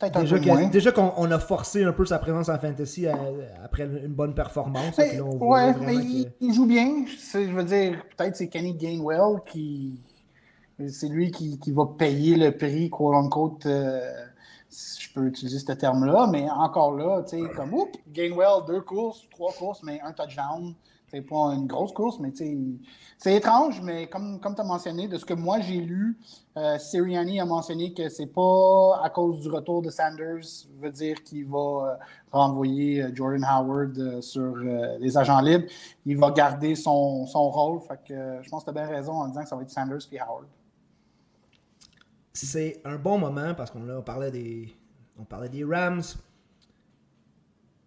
Déjà, 0.00 0.38
qu 0.38 0.70
déjà 0.70 0.92
qu'on 0.92 1.12
on 1.16 1.30
a 1.30 1.38
forcé 1.38 1.84
un 1.84 1.92
peu 1.92 2.04
sa 2.04 2.18
présence 2.18 2.48
en 2.48 2.58
fantasy 2.58 3.06
à, 3.06 3.16
après 3.64 3.84
une 3.84 4.12
bonne 4.12 4.34
performance. 4.34 4.98
Mais, 4.98 5.16
là, 5.16 5.22
ouais, 5.22 5.74
mais 5.80 5.94
il, 5.94 6.32
il, 6.40 6.52
joue 6.52 6.66
bien. 6.66 7.04
Je 7.06 7.38
veux 7.38 7.64
dire, 7.64 8.04
peut-être 8.16 8.36
c'est 8.36 8.48
Kenny 8.48 8.74
Gainwell 8.74 9.40
qui. 9.46 10.00
C'est 10.88 11.08
lui 11.08 11.30
qui, 11.30 11.58
qui, 11.58 11.70
va 11.70 11.86
payer 11.86 12.36
le 12.36 12.56
prix, 12.56 12.90
quote 12.90 13.14
unquote, 13.14 13.66
euh, 13.66 14.10
si 14.68 15.02
je 15.02 15.12
peux 15.14 15.26
utiliser 15.26 15.60
ce 15.60 15.72
terme-là. 15.72 16.26
Mais 16.30 16.50
encore 16.50 16.96
là, 16.96 17.22
tu 17.22 17.38
sais, 17.38 17.48
comme, 17.54 17.72
oups, 17.72 17.98
Gainwell, 18.08 18.66
deux 18.66 18.80
courses, 18.80 19.28
trois 19.30 19.52
courses, 19.52 19.82
mais 19.84 20.00
un 20.00 20.12
touchdown. 20.12 20.74
C'est 21.12 21.20
pas 21.20 21.52
une 21.52 21.66
grosse 21.66 21.92
course, 21.92 22.18
mais 22.20 22.32
c'est 23.18 23.34
étrange, 23.34 23.82
mais 23.82 24.06
comme, 24.06 24.40
comme 24.40 24.54
tu 24.54 24.62
as 24.62 24.64
mentionné, 24.64 25.08
de 25.08 25.18
ce 25.18 25.26
que 25.26 25.34
moi 25.34 25.60
j'ai 25.60 25.78
lu, 25.78 26.18
euh, 26.56 26.78
Sirianni 26.78 27.38
a 27.38 27.44
mentionné 27.44 27.92
que 27.92 28.08
c'est 28.08 28.32
pas 28.32 28.98
à 29.02 29.10
cause 29.10 29.40
du 29.40 29.48
retour 29.50 29.82
de 29.82 29.90
Sanders, 29.90 30.40
veut 30.80 30.90
dire 30.90 31.22
qu'il 31.22 31.44
va 31.44 31.58
euh, 31.58 31.96
renvoyer 32.30 33.04
Jordan 33.14 33.44
Howard 33.44 33.98
euh, 33.98 34.20
sur 34.22 34.56
les 34.56 35.18
agents 35.18 35.42
libres. 35.42 35.66
Il 36.06 36.16
va 36.16 36.30
garder 36.30 36.74
son, 36.74 37.26
son 37.26 37.50
rôle. 37.50 37.82
Fait 37.82 38.00
que 38.08 38.42
je 38.42 38.48
pense 38.48 38.64
que 38.64 38.70
tu 38.70 38.78
as 38.78 38.82
bien 38.82 38.90
raison 38.90 39.12
en 39.12 39.28
disant 39.28 39.42
que 39.42 39.48
ça 39.50 39.56
va 39.56 39.62
être 39.62 39.70
Sanders 39.70 40.06
puis 40.08 40.18
Howard. 40.18 40.46
C'est 42.32 42.80
un 42.86 42.96
bon 42.96 43.18
moment 43.18 43.52
parce 43.54 43.70
qu'on 43.70 44.00
parlait 44.00 44.30
des. 44.30 44.74
On 45.20 45.24
parlait 45.24 45.50
des 45.50 45.62
Rams. 45.62 46.00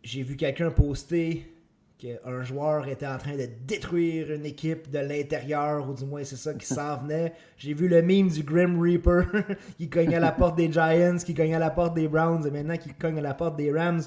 J'ai 0.03 0.21
vu 0.21 0.37
quelqu'un 0.37 0.69
poster 0.69 1.54
qu'un 1.97 2.43
joueur 2.43 2.87
était 2.87 3.07
en 3.07 3.17
train 3.17 3.35
de 3.35 3.47
détruire 3.65 4.31
une 4.31 4.45
équipe 4.45 4.89
de 4.91 4.99
l'intérieur, 4.99 5.89
ou 5.89 5.93
du 5.93 6.05
moins 6.05 6.23
c'est 6.23 6.35
ça 6.35 6.53
qui 6.53 6.65
s'en 6.65 6.97
venait. 7.03 7.33
J'ai 7.57 7.73
vu 7.73 7.87
le 7.87 8.01
meme 8.01 8.29
du 8.29 8.43
Grim 8.43 8.79
Reaper 8.79 9.25
qui 9.77 9.89
cogne 9.89 10.15
à 10.15 10.19
la 10.19 10.31
porte 10.31 10.55
des 10.55 10.71
Giants, 10.71 11.17
qui 11.25 11.33
cogne 11.33 11.55
à 11.55 11.59
la 11.59 11.69
porte 11.69 11.93
des 11.93 12.07
Browns, 12.07 12.45
et 12.45 12.51
maintenant 12.51 12.77
qui 12.77 12.93
cogne 12.93 13.19
à 13.19 13.21
la 13.21 13.33
porte 13.33 13.55
des 13.55 13.71
Rams. 13.71 14.01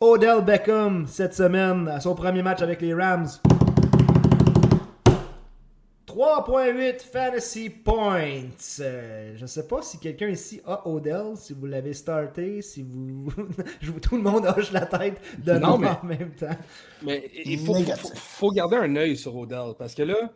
Odell 0.00 0.44
Beckham, 0.44 1.06
cette 1.06 1.34
semaine, 1.34 1.88
à 1.88 2.00
son 2.00 2.14
premier 2.14 2.42
match 2.42 2.62
avec 2.62 2.80
les 2.80 2.94
Rams. 2.94 3.28
3.8 6.14 7.00
Fantasy 7.00 7.70
Points. 7.70 8.78
Euh, 8.78 9.34
je 9.36 9.46
sais 9.46 9.66
pas 9.66 9.82
si 9.82 9.98
quelqu'un 9.98 10.28
ici 10.28 10.60
a 10.64 10.86
Odell, 10.86 11.36
si 11.36 11.54
vous 11.54 11.66
l'avez 11.66 11.92
starté, 11.92 12.62
si 12.62 12.84
vous. 12.84 13.32
Tout 14.00 14.16
le 14.16 14.22
monde 14.22 14.46
hoche 14.56 14.70
la 14.70 14.86
tête 14.86 15.20
de 15.44 15.54
non, 15.54 15.76
mais... 15.76 15.88
en 15.88 16.04
même 16.04 16.30
temps. 16.30 16.56
Mais 17.02 17.28
il 17.44 17.58
faut, 17.58 17.74
faut, 17.74 18.14
faut, 18.14 18.50
garder 18.52 18.76
un 18.76 18.94
œil 18.94 19.16
sur 19.16 19.34
Odell 19.36 19.74
parce 19.76 19.92
que 19.92 20.04
là, 20.04 20.32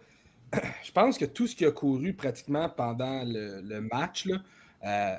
je 0.83 0.91
pense 0.91 1.17
que 1.17 1.27
tout 1.27 1.47
ce 1.47 1.55
qui 1.55 1.65
a 1.65 1.71
couru 1.71 2.13
pratiquement 2.13 2.69
pendant 2.69 3.23
le, 3.25 3.81
match, 3.81 4.27
euh, 4.85 5.17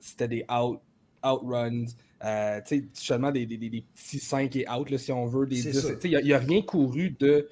c'était 0.00 0.28
des 0.28 0.44
out, 0.52 0.80
outruns. 1.24 1.86
Euh, 2.22 2.60
seulement 2.92 3.30
des, 3.30 3.46
des, 3.46 3.56
des, 3.56 3.84
petits 3.94 4.18
5 4.18 4.54
et 4.56 4.68
out, 4.68 4.94
si 4.98 5.12
on 5.12 5.26
veut. 5.26 5.48
Il 5.50 6.22
n'y 6.22 6.32
a, 6.32 6.36
a, 6.36 6.40
rien 6.40 6.60
couru 6.60 7.16
de. 7.18 7.48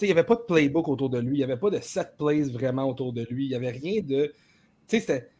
Il 0.00 0.06
n'y 0.06 0.12
avait 0.12 0.24
pas 0.24 0.36
de 0.36 0.42
playbook 0.42 0.88
autour 0.88 1.08
de 1.10 1.18
lui. 1.18 1.36
Il 1.36 1.38
n'y 1.38 1.44
avait 1.44 1.56
pas 1.56 1.70
de 1.70 1.80
set 1.80 2.14
plays 2.18 2.50
vraiment 2.50 2.88
autour 2.88 3.12
de 3.12 3.24
lui. 3.30 3.46
Il 3.46 3.48
n'y 3.50 3.54
avait 3.54 3.70
rien 3.70 4.02
de. 4.02 4.32
C'était 4.86 5.30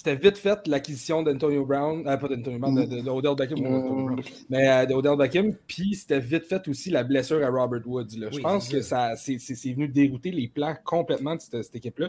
c'était 0.00 0.16
vite 0.16 0.38
fait 0.38 0.66
l'acquisition 0.66 1.22
d'Antonio 1.22 1.66
Brown, 1.66 2.08
euh, 2.08 2.16
pas 2.16 2.28
d'Antonio 2.28 2.58
Brown, 2.58 2.74
de, 2.74 3.02
de, 3.02 3.10
Odell 3.10 3.34
Beckham, 3.36 3.58
mm. 3.60 4.22
mais 4.48 4.66
euh, 4.66 4.86
d'Odell 4.86 5.18
Beckham, 5.18 5.54
puis 5.66 5.94
c'était 5.94 6.20
vite 6.20 6.46
fait 6.46 6.66
aussi 6.68 6.88
la 6.88 7.04
blessure 7.04 7.44
à 7.44 7.50
Robert 7.50 7.86
Woods. 7.86 8.06
je 8.10 8.40
pense 8.40 8.70
que 8.70 8.80
ça, 8.80 9.14
c'est, 9.16 9.36
venu 9.36 9.88
dérouter 9.88 10.30
les 10.30 10.48
plans 10.48 10.74
complètement 10.86 11.36
de 11.36 11.40
cette, 11.40 11.76
équipe-là. 11.76 12.08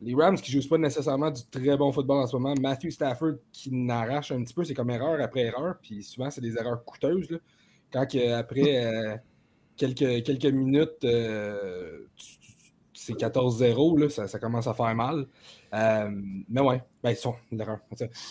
Les 0.00 0.14
Rams 0.14 0.36
qui 0.36 0.54
ne 0.54 0.62
jouent 0.62 0.68
pas 0.68 0.78
nécessairement 0.78 1.32
du 1.32 1.42
très 1.50 1.76
bon 1.76 1.90
football 1.90 2.18
en 2.18 2.26
ce 2.28 2.36
moment, 2.36 2.54
Matthew 2.60 2.90
Stafford 2.90 3.34
qui 3.52 3.72
n'arrache 3.72 4.30
un 4.30 4.40
petit 4.44 4.54
peu, 4.54 4.62
c'est 4.62 4.74
comme 4.74 4.90
erreur 4.90 5.20
après 5.20 5.40
erreur, 5.40 5.78
puis 5.82 6.04
souvent 6.04 6.30
c'est 6.30 6.40
des 6.40 6.56
erreurs 6.56 6.84
coûteuses. 6.84 7.28
Là. 7.30 7.38
Quand 7.92 8.06
après 8.36 8.86
euh, 8.86 9.16
quelques, 9.76 10.24
quelques 10.24 10.52
minutes, 10.52 11.04
c'est 13.02 13.14
14-0, 13.14 14.08
ça, 14.10 14.28
ça, 14.28 14.38
commence 14.38 14.66
à 14.66 14.74
faire 14.74 14.94
mal. 14.94 15.26
Euh, 15.74 16.10
mais 16.48 16.60
ouais, 16.60 16.82
ben, 17.02 17.10
ils 17.10 17.16
sont 17.16 17.34
l'erreur. 17.50 17.78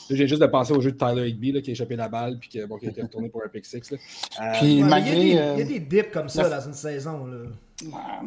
J'ai 0.09 0.27
juste 0.27 0.41
de 0.41 0.47
penser 0.47 0.73
au 0.73 0.79
jeu 0.79 0.91
de 0.91 0.97
Tyler 0.97 1.29
Higby 1.29 1.51
là, 1.51 1.61
qui 1.61 1.71
a 1.71 1.73
échappé 1.73 1.95
la 1.95 2.07
balle 2.07 2.37
puis 2.39 2.49
qui, 2.49 2.65
bon, 2.65 2.77
qui 2.77 2.87
a 2.87 2.89
été 2.89 3.01
retourné 3.01 3.29
pour 3.29 3.43
un 3.43 3.49
pick 3.49 3.65
6. 3.65 3.91
Là. 3.91 3.97
Euh, 4.41 4.59
puis, 4.59 4.83
malgré, 4.83 5.19
il, 5.19 5.33
y 5.33 5.39
a 5.39 5.55
des, 5.55 5.61
il, 5.61 5.67
y 5.67 5.75
a 5.75 5.79
des, 5.79 5.79
dips 5.79 6.11
comme 6.11 6.29
ça 6.29 6.49
dans 6.49 6.65
une 6.65 6.73
saison. 6.73 7.25
Là. 7.25 7.47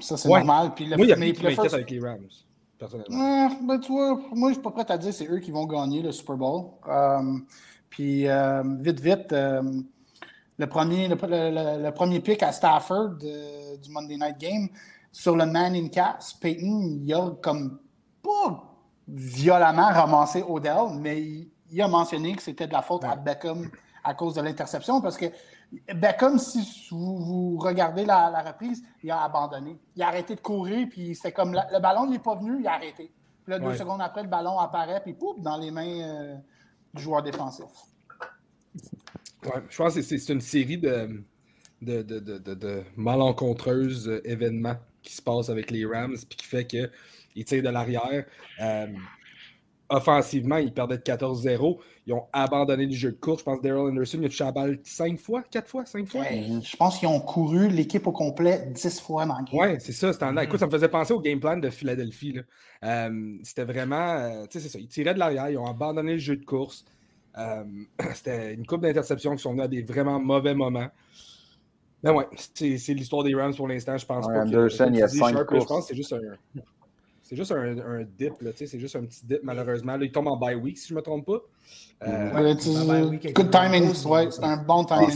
ça, 0.00 0.16
c'est 0.16 0.28
normal. 0.28 0.72
Puis 0.74 0.86
le, 0.86 0.96
moi, 0.96 1.06
il 1.06 1.08
y 1.08 1.12
a 1.12 1.16
plus 1.16 1.32
qui 1.32 1.42
m'inquiète 1.44 1.74
avec 1.74 1.90
les 1.90 2.00
Rams. 2.00 2.28
Personnellement. 2.78 3.50
ben, 3.66 3.78
tu 3.78 3.92
vois, 3.92 4.20
moi, 4.32 4.50
je 4.50 4.54
suis 4.54 4.62
pas 4.62 4.70
prêt 4.70 4.84
à 4.88 4.98
dire 4.98 5.10
que 5.10 5.16
c'est 5.16 5.30
eux 5.30 5.38
qui 5.38 5.52
vont 5.52 5.64
gagner 5.64 6.02
le 6.02 6.12
Super 6.12 6.36
Bowl. 6.36 6.64
Euh, 6.88 7.38
puis, 7.88 8.26
vite, 8.80 9.00
vite, 9.00 9.34
le, 10.58 10.66
premier, 10.66 11.08
le, 11.08 11.16
le, 11.82 11.90
premier 11.90 12.20
pick 12.20 12.42
à 12.42 12.52
Stafford 12.52 13.16
du 13.16 13.90
Monday 13.90 14.16
Night 14.16 14.38
Game, 14.38 14.68
sur 15.14 15.36
le 15.36 15.46
Manning 15.46 15.90
Cast, 15.90 16.40
Peyton, 16.40 16.98
il 17.00 17.14
a 17.14 17.30
comme 17.40 17.78
pas 18.20 18.74
violemment 19.06 19.88
ramassé 19.88 20.42
Odell, 20.46 20.98
mais 20.98 21.22
il, 21.70 21.82
a 21.82 21.86
mentionné 21.86 22.34
que 22.34 22.42
c'était 22.42 22.66
de 22.66 22.72
la 22.72 22.82
faute 22.82 23.04
à 23.04 23.14
Beckham 23.14 23.70
à 24.02 24.14
cause 24.14 24.34
de 24.34 24.40
l'interception 24.40 25.00
parce 25.00 25.16
que 25.16 25.26
Beckham, 25.94 26.38
si 26.38 26.88
vous, 26.90 27.56
regardez 27.58 28.04
la, 28.04 28.42
reprise, 28.42 28.82
il 29.02 29.10
a 29.10 29.22
abandonné. 29.22 29.78
Il 29.94 30.02
a 30.02 30.08
arrêté 30.08 30.34
de 30.34 30.40
courir, 30.40 30.88
puis 30.90 31.14
c'est 31.14 31.32
comme 31.32 31.52
le 31.52 31.78
ballon 31.80 32.06
n'est 32.06 32.18
pas 32.18 32.34
venu, 32.34 32.58
il 32.60 32.66
a 32.66 32.74
arrêté. 32.74 33.12
Puis 33.44 33.52
là, 33.52 33.58
deux 33.58 33.74
secondes 33.74 34.00
après, 34.00 34.22
le 34.22 34.28
ballon 34.28 34.58
apparaît, 34.58 35.00
puis 35.00 35.14
pouf, 35.14 35.38
dans 35.38 35.58
les 35.58 35.70
mains 35.70 36.00
euh, 36.00 36.36
du 36.92 37.02
joueur 37.02 37.22
défensif. 37.22 37.66
Je 39.70 39.76
pense 39.76 39.94
que 39.94 40.02
c'est 40.02 40.32
une 40.32 40.40
série 40.40 40.78
de, 40.78 41.22
de, 41.82 42.02
de, 42.02 42.38
de 42.38 42.82
malencontreuses 42.96 44.08
euh, 44.08 44.20
événements 44.24 44.76
qui 45.02 45.14
se 45.14 45.22
passe 45.22 45.50
avec 45.50 45.70
les 45.70 45.84
Rams, 45.84 46.16
puis 46.28 46.36
qui 46.36 46.46
fait 46.46 46.66
que 46.66 46.90
ils 47.36 47.44
tirent 47.44 47.62
de 47.62 47.68
l'arrière. 47.68 48.24
Euh, 48.60 48.86
offensivement, 49.88 50.56
ils 50.56 50.72
perdaient 50.72 50.98
de 50.98 51.02
14-0. 51.02 51.78
Ils 52.06 52.12
ont 52.12 52.24
abandonné 52.32 52.86
le 52.86 52.92
jeu 52.92 53.12
de 53.12 53.16
course. 53.16 53.40
Je 53.40 53.44
pense 53.44 53.58
que 53.58 53.62
Daryl 53.62 53.90
Anderson 53.90 54.18
il 54.20 54.26
a 54.26 54.28
touché 54.28 54.44
la 54.44 54.52
balle 54.52 54.78
5 54.82 55.18
fois, 55.18 55.42
4 55.50 55.68
fois, 55.68 55.86
5 55.86 56.08
fois. 56.08 56.24
je 56.24 56.76
pense 56.76 56.98
qu'ils 56.98 57.08
ont 57.08 57.20
couru 57.20 57.68
l'équipe 57.68 58.06
au 58.06 58.12
complet 58.12 58.70
10 58.72 59.00
fois 59.00 59.26
dans 59.26 59.38
le 59.38 59.44
game. 59.44 59.72
Oui, 59.72 59.76
c'est 59.80 59.92
ça. 59.92 60.10
En... 60.26 60.36
Écoute, 60.38 60.60
ça 60.60 60.66
me 60.66 60.70
faisait 60.70 60.88
penser 60.88 61.12
au 61.12 61.20
game 61.20 61.40
plan 61.40 61.56
de 61.56 61.70
Philadelphie. 61.70 62.40
Euh, 62.82 63.36
c'était 63.42 63.64
vraiment. 63.64 64.14
Euh, 64.14 64.46
tu 64.46 64.58
sais, 64.58 64.68
c'est 64.68 64.72
ça. 64.72 64.78
Ils 64.78 64.88
tiraient 64.88 65.14
de 65.14 65.18
l'arrière, 65.18 65.50
ils 65.50 65.58
ont 65.58 65.66
abandonné 65.66 66.12
le 66.12 66.18
jeu 66.18 66.36
de 66.36 66.44
course. 66.44 66.84
c'était 68.14 68.54
une 68.54 68.66
coupe 68.66 68.82
d'interceptions 68.82 69.34
qui 69.36 69.42
sont 69.42 69.52
venues 69.52 69.62
à 69.62 69.68
des 69.68 69.82
vraiment 69.82 70.20
mauvais 70.20 70.54
moments. 70.54 70.88
Ben 72.02 72.12
ouais, 72.12 72.26
c'est 72.36 72.94
l'histoire 72.94 73.24
des 73.24 73.34
Rams 73.34 73.54
pour 73.54 73.66
l'instant. 73.66 73.96
Je 73.96 74.04
pense 74.04 74.26
pas 74.26 74.42
Anderson, 74.42 74.90
il 74.90 74.98
y 74.98 75.02
a 75.02 75.08
5 75.08 75.44
courses. 75.46 75.62
Je 75.62 75.66
pense 75.66 75.80
que 75.80 75.88
c'est 75.88 75.96
juste 75.96 76.12
un. 76.12 76.62
C'est 77.22 77.36
juste 77.36 77.52
un, 77.52 77.78
un 77.78 78.04
dip, 78.04 78.34
c'est 78.54 78.78
juste 78.78 78.96
un 78.96 79.06
petit 79.06 79.24
dip 79.24 79.40
malheureusement. 79.42 79.96
Là, 79.96 80.04
il 80.04 80.12
tombe 80.12 80.28
en 80.28 80.36
bye 80.36 80.56
week 80.56 80.76
si 80.76 80.88
je 80.88 80.92
ne 80.92 80.98
me 80.98 81.02
trompe 81.02 81.24
pas. 81.24 81.40
Euh, 82.06 82.54
good 83.32 83.50
timing, 83.50 83.90
ouais, 84.06 84.30
c'est 84.30 84.44
un 84.44 84.58
bon 84.58 84.84
timing. 84.84 85.08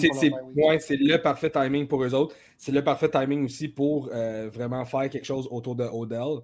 C'est 0.80 0.96
le 0.96 1.16
parfait 1.18 1.50
timing 1.50 1.86
pour 1.86 2.02
eux 2.02 2.14
autres. 2.14 2.34
C'est 2.56 2.72
le 2.72 2.82
parfait 2.82 3.10
timing 3.10 3.44
aussi 3.44 3.68
pour 3.68 4.08
euh, 4.10 4.48
vraiment 4.50 4.86
faire 4.86 5.10
quelque 5.10 5.26
chose 5.26 5.46
autour 5.50 5.76
de 5.76 5.84
Odell. 5.84 6.38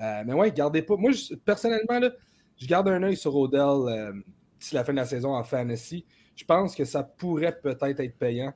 Euh, 0.00 0.22
mais 0.24 0.34
ouais, 0.34 0.52
gardez 0.52 0.82
pas. 0.82 0.96
Moi, 0.96 1.10
personnellement, 1.44 1.98
là, 1.98 2.10
je 2.56 2.66
garde 2.68 2.86
un 2.88 3.02
œil 3.02 3.16
sur 3.16 3.34
Odell 3.34 3.60
euh, 3.60 4.12
d'ici 4.58 4.74
la 4.74 4.84
fin 4.84 4.92
de 4.92 4.98
la 4.98 5.06
saison 5.06 5.34
en 5.34 5.44
fantasy. 5.44 6.04
Je 6.36 6.44
pense 6.44 6.74
que 6.74 6.84
ça 6.84 7.02
pourrait 7.02 7.58
peut-être 7.60 8.00
être 8.00 8.16
payant, 8.18 8.52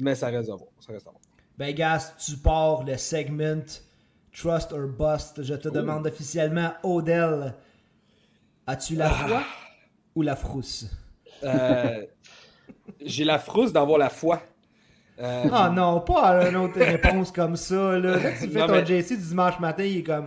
mais 0.00 0.14
ça 0.14 0.28
reste 0.28 0.50
à 0.50 0.56
voir. 0.56 0.70
Ça 0.80 0.92
reste 0.92 1.06
à 1.06 1.10
voir. 1.10 1.22
Ben, 1.56 1.74
Gas, 1.74 2.14
tu 2.18 2.36
pars 2.36 2.84
le 2.84 2.96
segment 2.96 3.62
Trust 4.32 4.72
or 4.72 4.88
Bust. 4.88 5.42
Je 5.42 5.54
te 5.54 5.68
demande 5.68 6.06
officiellement, 6.06 6.72
Odell, 6.82 7.54
as-tu 8.66 8.96
la 8.96 9.10
foi 9.10 9.42
ou 10.14 10.22
la 10.22 10.36
frousse? 10.36 10.86
Euh, 11.42 12.04
j'ai 13.00 13.24
la 13.24 13.38
frousse 13.38 13.72
d'avoir 13.72 13.98
la 13.98 14.10
foi. 14.10 14.42
Euh, 15.20 15.44
ah 15.52 15.70
non, 15.70 16.00
pas 16.00 16.48
une 16.48 16.56
autre 16.56 16.78
réponse 16.80 17.30
comme 17.30 17.56
ça. 17.56 17.98
Là. 17.98 18.18
tu 18.40 18.48
fais 18.48 18.66
ton 18.66 18.84
JC 18.84 19.16
du 19.16 19.28
dimanche 19.28 19.60
matin, 19.60 19.84
il 19.84 19.98
est 19.98 20.02
comme 20.02 20.26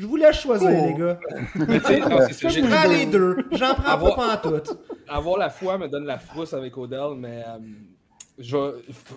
Je 0.00 0.06
vous 0.06 0.16
laisse 0.16 0.40
choisir, 0.40 0.70
oh. 0.72 0.86
les 0.86 0.94
gars. 0.94 1.20
je 1.54 2.66
prends 2.66 2.88
les 2.90 3.04
deux. 3.04 3.36
J'en 3.52 3.74
prends 3.74 3.92
avoir, 3.92 4.16
pas 4.16 4.36
tout. 4.38 4.78
Avoir 5.06 5.36
la 5.36 5.50
foi 5.50 5.76
me 5.76 5.88
donne 5.88 6.06
la 6.06 6.18
frousse 6.18 6.54
avec 6.54 6.74
Odell, 6.78 7.16
mais 7.18 7.44
il 8.38 8.54
euh, 8.54 8.72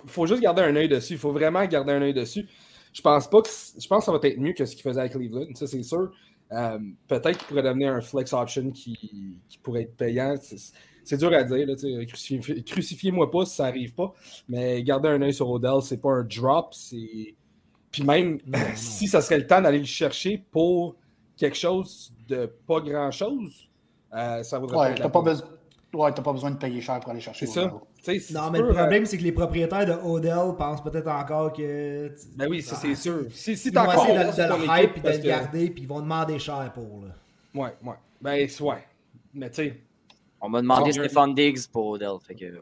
faut 0.06 0.26
juste 0.26 0.42
garder 0.42 0.60
un 0.60 0.76
œil 0.76 0.88
dessus. 0.88 1.14
Il 1.14 1.18
faut 1.18 1.32
vraiment 1.32 1.64
garder 1.64 1.92
un 1.92 2.02
œil 2.02 2.12
dessus. 2.12 2.46
Je 2.92 3.00
pense 3.00 3.30
pas 3.30 3.40
que 3.40 3.48
je 3.48 3.88
pense 3.88 4.00
que 4.00 4.04
ça 4.04 4.12
va 4.12 4.18
être 4.28 4.38
mieux 4.38 4.52
que 4.52 4.66
ce 4.66 4.76
qu'il 4.76 4.82
faisait 4.82 5.00
à 5.00 5.08
Cleveland, 5.08 5.54
ça 5.54 5.66
c'est 5.66 5.82
sûr. 5.82 6.12
Euh, 6.52 6.78
peut-être 7.08 7.38
qu'il 7.38 7.46
pourrait 7.48 7.62
devenir 7.62 7.94
un 7.94 8.02
flex 8.02 8.34
option 8.34 8.70
qui, 8.70 9.40
pourrait 9.62 9.84
être 9.84 9.96
payant. 9.96 10.34
C'est 11.02 11.16
dur 11.16 11.32
à 11.32 11.44
dire. 11.44 11.66
Crucifiez-moi 12.66 13.30
pas 13.30 13.46
si 13.46 13.56
ça 13.56 13.64
n'arrive 13.64 13.94
pas. 13.94 14.12
Mais 14.50 14.82
garder 14.82 15.08
un 15.08 15.22
œil 15.22 15.32
sur 15.32 15.48
Odell, 15.48 15.80
c'est 15.82 16.02
pas 16.02 16.10
un 16.10 16.24
drop. 16.24 16.74
Puis 17.94 18.02
même 18.02 18.40
si 18.74 19.06
ça 19.06 19.20
serait 19.20 19.38
le 19.38 19.46
temps 19.46 19.60
d'aller 19.60 19.78
le 19.78 19.84
chercher 19.84 20.44
pour 20.50 20.96
quelque 21.36 21.56
chose 21.56 22.12
de 22.28 22.46
pas 22.66 22.80
grand-chose, 22.80 23.68
euh, 24.12 24.42
ça 24.42 24.58
vaudrait 24.58 24.94
ouais, 24.94 25.08
pas, 25.08 25.22
besoin. 25.22 25.46
Ouais, 25.92 26.12
t'as 26.12 26.22
pas 26.22 26.32
besoin 26.32 26.50
de 26.50 26.56
payer 26.56 26.80
cher 26.80 26.98
pour 26.98 27.10
aller 27.10 27.20
chercher. 27.20 27.46
C'est 27.46 27.60
ça. 27.60 28.40
non, 28.40 28.50
mais 28.50 28.58
le 28.60 28.72
problème, 28.72 29.06
c'est 29.06 29.16
que 29.16 29.22
les 29.22 29.32
propriétaires 29.32 29.86
de 29.86 29.92
Odell 29.92 30.56
pensent 30.58 30.82
peut-être 30.82 31.08
encore 31.08 31.52
que. 31.52 32.12
Ben 32.36 32.48
oui, 32.48 32.62
ça, 32.62 32.74
c'est 32.74 32.96
sûr. 32.96 33.26
Si, 33.30 33.56
si 33.56 33.68
ils 33.68 33.74
vont 33.74 33.92
essayer 33.92 34.18
de, 34.18 34.54
de 34.54 34.66
le 34.66 34.82
hype 34.82 34.96
et 34.96 35.00
de 35.00 35.08
le 35.08 35.18
garder, 35.18 35.70
puis 35.70 35.82
ils 35.84 35.88
vont 35.88 36.00
demander 36.00 36.38
cher 36.38 36.72
pour. 36.74 37.04
Là. 37.04 37.14
Ouais, 37.54 37.74
ouais. 37.84 37.96
Ben, 38.20 38.48
ouais. 38.60 38.84
Mais 39.32 39.50
tu 39.50 39.56
sais. 39.56 39.80
On 40.44 40.50
m'a 40.50 40.60
demandé 40.60 40.92
Stéphane 40.92 41.34
Diggs 41.34 41.66
pour 41.72 41.86
Odell. 41.86 42.18
Fait 42.22 42.34
que. 42.34 42.44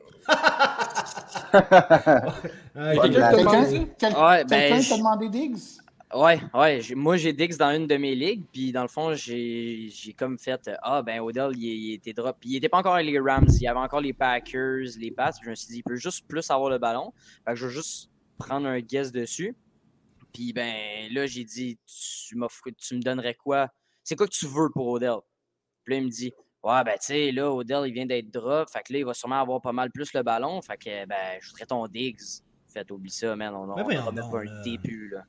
Quelqu'un 3.02 3.30
t'a 3.32 4.96
demandé? 4.96 5.28
Diggs? 5.28 5.58
Ouais, 6.14 6.40
ouais. 6.54 6.80
Moi, 6.94 7.16
j'ai 7.16 7.32
Dix 7.32 7.58
dans 7.58 7.74
une 7.74 7.88
de 7.88 7.96
mes 7.96 8.14
ligues, 8.14 8.44
puis 8.52 8.70
dans 8.70 8.82
le 8.82 8.88
fond, 8.88 9.14
j'ai 9.14 9.90
comme 10.16 10.38
fait 10.38 10.70
Ah, 10.80 11.02
ben 11.02 11.18
Odell, 11.22 11.56
il, 11.56 11.94
était 11.94 12.12
drop. 12.12 12.36
Puis 12.38 12.50
il 12.50 12.56
était 12.56 12.68
pas 12.68 12.78
encore 12.78 12.96
les 12.98 13.18
Rams, 13.18 13.48
il 13.48 13.62
y 13.62 13.66
avait 13.66 13.80
encore 13.80 14.00
les 14.00 14.12
Packers, 14.12 14.86
les 14.96 15.10
Pats. 15.10 15.32
Je 15.42 15.50
me 15.50 15.54
suis 15.56 15.66
dit, 15.66 15.78
il 15.78 15.82
peut 15.82 15.96
juste 15.96 16.28
plus 16.28 16.48
avoir 16.52 16.70
le 16.70 16.78
ballon. 16.78 17.12
Fait 17.44 17.50
que 17.50 17.56
je 17.56 17.66
vais 17.66 17.72
juste 17.72 18.10
prendre 18.38 18.68
un 18.68 18.78
guess 18.78 19.10
dessus. 19.10 19.56
Puis 20.32 20.52
ben 20.52 21.12
là, 21.12 21.26
j'ai 21.26 21.42
dit 21.42 21.80
Tu 21.84 22.36
tu 22.78 22.94
me 22.94 23.02
donnerais 23.02 23.34
quoi? 23.34 23.70
C'est 24.04 24.14
quoi 24.14 24.28
que 24.28 24.32
tu 24.32 24.46
veux 24.46 24.70
pour 24.70 24.86
Odell? 24.86 25.18
Puis 25.82 25.94
là, 25.94 26.00
il 26.00 26.04
me 26.04 26.10
dit 26.10 26.32
Ouais, 26.62 26.84
ben 26.84 26.92
tu 26.92 27.06
sais, 27.06 27.32
là, 27.32 27.52
Odell, 27.52 27.88
il 27.88 27.92
vient 27.92 28.06
d'être 28.06 28.30
drop. 28.30 28.68
Fait 28.70 28.82
que 28.82 28.92
là, 28.92 28.98
il 29.00 29.04
va 29.04 29.14
sûrement 29.14 29.40
avoir 29.40 29.60
pas 29.60 29.72
mal 29.72 29.90
plus 29.90 30.12
le 30.14 30.22
ballon. 30.22 30.62
Fait 30.62 30.76
que, 30.76 31.06
ben, 31.06 31.38
je 31.40 31.48
voudrais 31.48 31.66
ton 31.66 31.86
Diggs. 31.88 32.20
Fait, 32.72 32.88
oublie 32.90 33.10
ça, 33.10 33.34
man. 33.34 33.52
On, 33.54 33.70
on, 33.70 33.74
on, 33.74 34.08
on 34.08 34.30
pas 34.30 34.38
un 34.38 34.62
début, 34.62 35.10
là. 35.10 35.22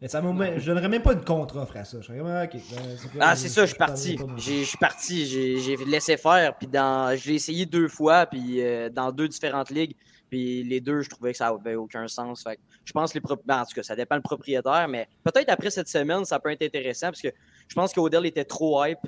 Mais 0.00 0.08
ça 0.08 0.22
je 0.22 0.66
donnerais 0.66 0.88
même 0.88 1.02
pas 1.02 1.12
une 1.12 1.24
contre-offre 1.24 1.76
à 1.76 1.84
ça. 1.84 1.98
Je 2.00 2.06
serais 2.06 2.20
vraiment, 2.20 2.46
ben, 2.50 3.20
ah, 3.20 3.36
c'est 3.36 3.50
ça, 3.50 3.62
je 3.62 3.66
suis 3.66 3.76
parti. 3.78 4.18
Je 4.38 4.64
suis 4.64 4.78
parti, 4.78 5.26
j'ai 5.26 5.76
laissé 5.76 6.16
faire. 6.16 6.56
Puis 6.56 6.66
dans, 6.66 7.14
j'ai 7.16 7.34
essayé 7.34 7.66
deux 7.66 7.88
fois, 7.88 8.24
puis 8.24 8.62
euh, 8.62 8.88
dans 8.88 9.12
deux 9.12 9.28
différentes 9.28 9.68
ligues. 9.68 9.94
Puis 10.30 10.62
les 10.64 10.80
deux, 10.80 11.02
je 11.02 11.10
trouvais 11.10 11.32
que 11.32 11.36
ça 11.36 11.52
n'avait 11.52 11.74
aucun 11.74 12.08
sens. 12.08 12.42
Fait 12.42 12.58
je 12.84 12.92
pense 12.92 13.12
que 13.12 13.18
les 13.18 13.36
ben, 13.44 13.60
en 13.60 13.64
tout 13.66 13.74
cas, 13.74 13.82
ça 13.82 13.94
dépend 13.94 14.14
le 14.14 14.22
propriétaire, 14.22 14.88
mais 14.88 15.06
peut-être 15.22 15.50
après 15.50 15.70
cette 15.70 15.88
semaine, 15.88 16.24
ça 16.24 16.38
peut 16.38 16.50
être 16.50 16.62
intéressant 16.62 17.08
parce 17.08 17.20
que 17.20 17.32
je 17.68 17.74
pense 17.74 17.92
qu'Odell 17.92 18.24
était 18.24 18.44
trop 18.44 18.82
hype 18.82 19.06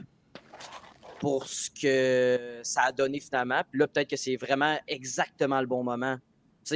pour 1.23 1.47
ce 1.47 1.71
que 1.71 2.61
ça 2.65 2.83
a 2.83 2.93
donné 2.93 3.21
finalement. 3.21 3.63
Puis 3.71 3.79
là, 3.79 3.87
peut-être 3.87 4.11
que 4.11 4.17
c'est 4.17 4.37
vraiment 4.37 4.77
exactement 4.89 5.61
le 5.61 5.67
bon 5.69 5.85
moment 5.85 6.19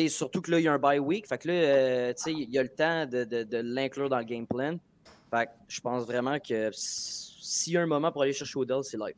surtout 0.08 0.40
que 0.40 0.50
là, 0.50 0.58
il 0.58 0.64
y 0.64 0.68
a 0.68 0.72
un 0.72 0.78
bye 0.78 0.98
week. 0.98 1.26
Fait 1.26 1.38
que 1.38 1.48
là, 1.48 1.54
euh, 1.54 2.14
il 2.26 2.50
y 2.50 2.58
a 2.58 2.62
le 2.62 2.68
temps 2.68 3.06
de, 3.06 3.24
de, 3.24 3.42
de 3.42 3.58
l'inclure 3.58 4.08
dans 4.08 4.18
le 4.18 4.24
game 4.24 4.46
plan. 4.46 4.78
Fait 5.30 5.46
que 5.46 5.50
je 5.68 5.80
pense 5.80 6.04
vraiment 6.04 6.38
que 6.38 6.70
s'il 6.72 7.74
y 7.74 7.76
a 7.76 7.82
un 7.82 7.86
moment 7.86 8.12
pour 8.12 8.22
aller 8.22 8.32
chercher 8.32 8.58
Odell, 8.58 8.82
c'est 8.82 8.96
live. 8.96 9.14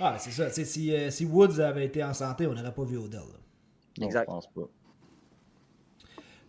Ah, 0.00 0.16
c'est 0.18 0.30
ça. 0.30 0.46
Tu 0.48 0.54
sais, 0.54 0.64
Si, 0.64 0.94
euh, 0.94 1.10
si 1.10 1.24
Woods 1.24 1.60
avait 1.60 1.86
été 1.86 2.02
en 2.04 2.14
santé, 2.14 2.46
on 2.46 2.54
n'aurait 2.54 2.74
pas 2.74 2.84
vu 2.84 2.96
Odell. 2.98 3.20
là. 3.20 3.38
Non, 3.98 4.06
Exact. 4.06 4.22
Je 4.28 4.32
pense 4.32 4.46
pas. 4.46 4.68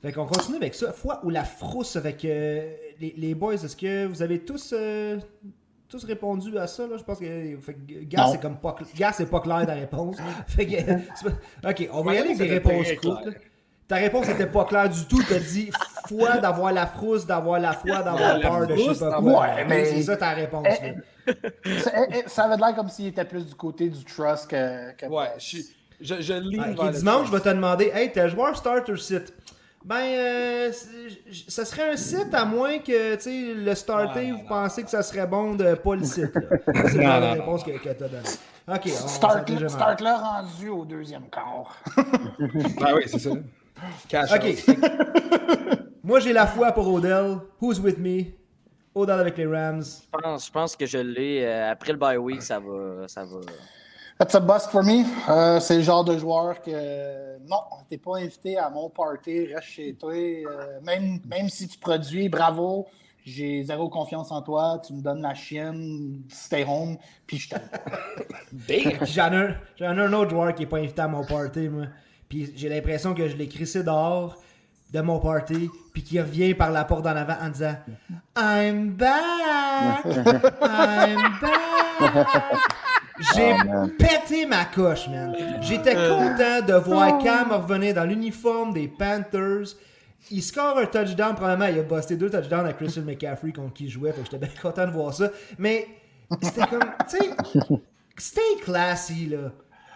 Fait 0.02 0.14
qu'on 0.14 0.28
continue 0.28 0.58
avec 0.58 0.76
ça. 0.76 0.94
Fois 0.94 1.20
où 1.26 1.30
la 1.30 1.44
frousse 1.44 1.96
avec 1.96 2.24
euh, 2.24 2.74
les, 3.00 3.14
les 3.18 3.36
boys, 3.36 3.56
est-ce 3.56 3.76
que 3.76 4.06
vous 4.06 4.22
avez 4.22 4.40
tous, 4.46 4.74
euh, 4.74 5.20
tous 5.90 6.04
répondu 6.06 6.58
à 6.58 6.68
ça? 6.68 6.88
Là? 6.88 6.98
Je 6.98 7.04
pense 7.04 7.20
que, 7.20 7.26
fait 7.62 7.74
que 7.74 8.04
Gas, 8.06 8.26
Non. 8.26 8.32
c'est 8.32 8.42
comme 8.42 8.58
pas, 8.58 8.76
cl- 8.80 8.96
Gas, 8.98 9.14
c'est 9.14 9.26
pas 9.30 9.40
clair 9.40 9.66
ta 9.66 9.74
réponse. 9.74 10.18
fait 10.48 10.66
que, 10.66 10.72
c'est 10.78 11.30
pas- 11.64 11.70
ok, 11.72 11.90
on 11.92 12.02
va 12.04 12.14
y 12.14 12.18
aller 12.20 12.28
avec 12.32 12.38
des 12.38 12.48
réponses 12.54 12.88
courtes. 13.02 13.28
Ta 13.88 13.96
réponse 13.96 14.28
n'était 14.28 14.46
pas 14.46 14.66
claire 14.66 14.88
du 14.88 15.04
tout. 15.06 15.22
T'as 15.28 15.40
dit 15.40 15.72
foi 16.08 16.38
d'avoir 16.38 16.72
la 16.72 16.86
frousse, 16.86 17.26
d'avoir 17.26 17.60
la 17.60 17.74
foi, 17.74 18.04
d'avoir 18.04 18.38
La 18.38 18.40
peur 18.40 18.68
de 18.68 18.76
je 18.76 18.94
sais 18.94 19.00
pas 19.10 19.20
quoi. 19.20 19.42
Ouais, 19.42 19.66
mais- 19.68 19.86
C'est 19.86 20.04
ça 20.04 20.16
ta 20.16 20.30
réponse. 20.30 20.68
Eh, 20.80 20.92
là. 20.92 21.34
Ça, 21.84 21.92
eh, 21.96 22.14
eh, 22.26 22.30
ça 22.30 22.44
avait 22.44 22.58
l'air 22.58 22.76
comme 22.76 22.88
s'il 22.90 23.08
était 23.08 23.26
plus 23.26 23.46
du 23.48 23.56
côté 23.56 23.90
du 23.90 24.04
trust 24.06 24.48
que. 24.48 24.92
que 24.96 25.06
Ouais, 25.08 25.30
je, 25.40 25.44
suis- 25.44 25.66
je, 26.00 26.22
je 26.22 26.34
lis 26.34 26.60
dimanche, 27.00 27.28
je 27.28 27.32
vais 27.32 27.40
te 27.40 27.50
demander 27.50 27.92
Hey, 27.94 28.12
t'es 28.12 28.30
joueur 28.30 28.56
starter 28.56 28.96
site. 28.96 29.34
Ben, 29.86 29.96
euh, 30.02 30.72
ça 31.48 31.64
serait 31.64 31.92
un 31.94 31.96
site 31.98 32.34
à 32.34 32.44
moins 32.44 32.80
que 32.80 33.16
tu 33.16 33.22
sais, 33.22 33.54
le 33.54 33.74
starter, 33.76 34.32
vous 34.32 34.40
non. 34.40 34.46
pensez 34.48 34.84
que 34.84 34.90
ça 34.90 35.02
serait 35.02 35.26
bon 35.26 35.56
de 35.56 35.74
pas 35.76 35.96
le 35.96 36.04
site. 36.04 36.32
C'est 36.92 36.96
Non, 36.98 37.08
la 37.08 37.20
non, 37.22 37.32
réponse 37.34 37.64
que, 37.64 37.72
que 37.72 37.90
t'as 37.90 38.08
donnée. 38.10 38.24
Ok, 38.68 38.82
on 38.86 39.08
Start, 39.08 39.50
start 39.70 40.02
rendu 40.02 40.70
au 40.70 40.84
deuxième 40.86 41.30
quart. 41.30 41.82
Ah 42.82 42.94
oui, 42.96 43.04
c'est 43.08 43.20
ça. 43.20 43.30
Cash 44.08 44.32
Ok. 44.34 44.78
Moi, 46.04 46.20
j'ai 46.20 46.34
la 46.34 46.46
foi 46.46 46.72
pour 46.72 46.92
Odell. 46.94 47.38
Who's 47.62 47.80
with 47.80 47.98
me? 47.98 48.26
Odell 48.94 49.20
avec 49.20 49.38
les 49.38 49.48
Rams. 49.48 49.82
Je 49.84 50.20
pense, 50.20 50.46
je 50.48 50.52
pense 50.52 50.76
que 50.76 50.86
je 50.86 50.98
l'ai. 50.98 51.44
euh, 51.46 51.72
après 51.72 51.94
le 51.94 51.98
bye 51.98 52.18
week, 52.18 52.42
ça 52.42 52.60
va. 52.60 53.08
Ça 53.08 53.24
va. 53.24 53.40
That's 54.20 54.36
a 54.36 54.40
bust 54.42 54.70
for 54.70 54.84
me. 54.84 55.06
Euh, 55.30 55.60
c'est 55.62 55.78
le 55.78 55.82
genre 55.82 56.04
de 56.04 56.18
joueur 56.18 56.62
que 56.62 57.38
non, 57.48 57.62
t'es 57.90 57.98
pas 57.98 58.18
invité 58.18 58.58
à 58.58 58.70
mon 58.70 58.90
party, 58.90 59.46
reste 59.54 59.68
chez 59.68 59.94
toi. 59.96 60.12
Euh, 60.14 60.80
même, 60.84 61.20
même 61.26 61.48
si 61.48 61.68
tu 61.70 61.78
produis, 61.80 62.28
bravo. 62.28 62.88
J'ai 63.26 63.64
zéro 63.64 63.88
confiance 63.90 64.30
en 64.32 64.42
toi. 64.42 64.82
Tu 64.86 64.92
me 64.94 65.02
donnes 65.02 65.22
la 65.22 65.34
chienne, 65.36 66.22
stay 66.30 66.66
home, 66.68 66.98
puis 67.28 67.38
je 67.38 67.50
t'aime. 67.50 67.70
J'en 69.06 69.32
ai, 69.32 69.36
un- 69.38 69.56
j'en 69.78 69.98
ai 69.98 70.02
un 70.02 70.14
autre 70.14 70.32
joueur 70.32 70.54
qui 70.54 70.64
est 70.64 70.66
pas 70.68 70.78
invité 70.80 71.02
à 71.02 71.08
mon 71.08 71.24
party, 71.24 71.70
moi. 71.70 71.86
Puis 72.28 72.52
j'ai 72.58 72.68
l'impression 72.70 73.14
que 73.14 73.28
je 73.28 73.38
l'ai 73.38 73.48
crissé 73.48 73.84
dehors 73.84 74.36
de 74.92 75.02
mon 75.02 75.20
party, 75.20 75.70
puis 75.94 76.04
qui 76.04 76.20
revient 76.20 76.54
par 76.56 76.72
la 76.72 76.84
porte 76.84 77.04
d'en 77.04 77.16
avant 77.16 77.36
en 77.42 77.50
disant 77.50 77.76
I'm 78.38 78.90
back! 78.92 80.04
I'm 80.62 81.40
back! 81.42 82.60
J'ai 83.36 83.54
Oh, 83.54 83.68
man. 83.68 83.92
pété 83.98 84.46
ma 84.46 84.66
coche, 84.66 85.08
man. 85.10 85.36
J'étais 85.62 85.94
content 85.96 86.62
de 86.66 86.74
voir 86.74 87.18
Cam 87.24 87.52
revenir 87.52 87.94
dans 87.94 88.06
l'uniforme 88.06 88.74
des 88.74 88.88
Panthers. 88.88 89.76
Il 90.32 90.44
score 90.44 90.78
un 90.78 90.86
touchdown, 90.86 91.34
probablement, 91.36 91.68
il 91.72 91.80
a 91.80 91.84
busté 91.84 92.16
deux 92.16 92.30
touchdowns 92.30 92.66
à 92.68 92.74
Christian 92.74 93.04
McCaffrey 93.04 93.52
contre 93.52 93.74
qui 93.74 93.86
il 93.86 93.90
jouait, 93.90 94.12
fait 94.12 94.22
que 94.22 94.26
j'étais 94.32 94.38
bien 94.46 94.50
content 94.62 94.86
de 94.86 94.92
voir 94.92 95.14
ça. 95.14 95.30
Mais 95.58 95.88
c'était 96.42 96.68
comme, 96.68 96.80
tu 97.10 97.18
sais, 97.18 97.30
stay 98.18 98.42
classy, 98.64 99.28
là. 99.28 99.52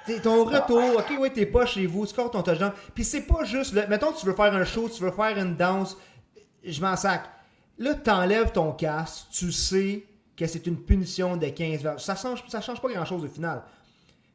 T'es- 0.05 0.19
ton 0.19 0.43
retour, 0.43 0.97
ok, 0.97 1.19
ouais, 1.19 1.29
t'es 1.29 1.45
pas 1.45 1.65
chez 1.65 1.85
vous, 1.85 2.05
score 2.05 2.29
ton 2.31 2.41
touchdown. 2.41 2.71
Puis 2.93 3.03
c'est 3.05 3.21
pas 3.21 3.43
juste, 3.45 3.73
là, 3.73 3.87
mettons, 3.87 4.11
tu 4.11 4.25
veux 4.25 4.33
faire 4.33 4.53
un 4.53 4.65
show, 4.65 4.89
tu 4.89 5.01
veux 5.03 5.11
faire 5.11 5.37
une 5.37 5.55
danse, 5.55 5.97
je 6.65 6.81
m'en 6.81 6.95
sac. 6.97 7.23
Là, 7.77 7.93
t'enlèves 7.93 8.51
ton 8.51 8.71
casque, 8.71 9.27
tu 9.31 9.51
sais 9.51 10.03
que 10.37 10.47
c'est 10.47 10.65
une 10.67 10.77
punition 10.77 11.37
de 11.37 11.47
15 11.47 11.81
verges. 11.81 12.03
Ça 12.03 12.15
change, 12.15 12.43
ça 12.47 12.61
change 12.61 12.81
pas 12.81 12.89
grand 12.91 13.05
chose 13.05 13.23
au 13.23 13.27
final. 13.27 13.61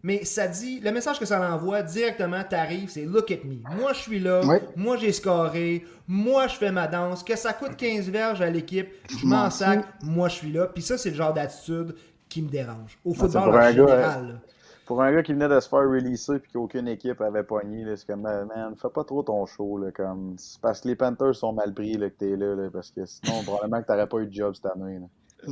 Mais 0.03 0.25
ça 0.25 0.47
dit, 0.47 0.79
le 0.79 0.93
message 0.93 1.19
que 1.19 1.25
ça 1.25 1.39
l'envoie 1.39 1.83
directement, 1.83 2.45
t'arrives, 2.49 2.89
c'est 2.89 3.05
look 3.05 3.33
at 3.33 3.45
me. 3.45 3.57
Moi, 3.77 3.93
je 3.95 3.99
suis 3.99 4.21
là. 4.21 4.41
Moi, 4.77 4.97
j'ai 4.97 5.13
scoré. 5.13 5.85
Moi, 6.07 6.47
je 6.47 6.55
fais 6.55 6.71
ma 6.71 6.87
danse. 6.87 7.25
Que 7.25 7.37
ça 7.37 7.53
coûte 7.53 7.77
15 7.77 8.09
verges 8.09 8.41
à 8.41 8.49
l'équipe, 8.49 8.89
je 9.09 9.27
m'en 9.27 9.51
sac. 9.51 9.85
Moi, 10.03 10.29
je 10.29 10.35
suis 10.37 10.53
là. 10.53 10.67
Puis 10.67 10.83
ça, 10.83 10.97
c'est 10.99 11.11
le 11.11 11.17
genre 11.17 11.35
d'attitude 11.35 11.97
qui 12.29 12.43
me 12.43 12.49
dérange. 12.49 12.99
Au 13.05 13.13
football, 13.13 13.45
pour 13.45 13.55
en 13.55 13.57
un 13.57 13.73
gars, 13.73 13.87
général. 13.87 14.29
là. 14.29 14.35
Pour 14.87 15.03
un 15.03 15.13
gars 15.13 15.23
qui 15.23 15.33
venait 15.35 15.49
de 15.49 15.61
se 15.61 15.69
faire 15.69 15.81
releaser 15.81 16.39
puis 16.39 16.53
qu'aucune 16.53 16.89
équipe 16.89 17.21
avait 17.21 17.43
pogné, 17.43 17.85
c'est 17.97 18.07
comme, 18.07 18.23
man, 18.23 18.75
fais 18.81 18.89
pas 18.89 19.05
trop 19.05 19.23
ton 19.23 19.45
show. 19.47 19.79
Là, 19.79 19.91
comme... 19.91 20.37
Parce 20.63 20.81
que 20.81 20.89
les 20.89 20.97
Panthers 20.97 21.35
sont 21.35 21.53
mal 21.53 21.75
pris 21.75 21.95
là, 21.95 22.09
que 22.09 22.15
t'es 22.15 22.37
là, 22.37 22.55
là, 22.55 22.71
parce 22.73 22.91
que 22.93 23.05
sinon, 23.05 23.43
probablement 23.47 23.83
que 23.83 23.87
t'aurais 23.87 24.07
pas 24.07 24.19
eu 24.21 24.27
de 24.27 24.33
job 24.33 24.55
cette 24.55 24.67
année. 24.67 25.01
Là. 25.01 25.07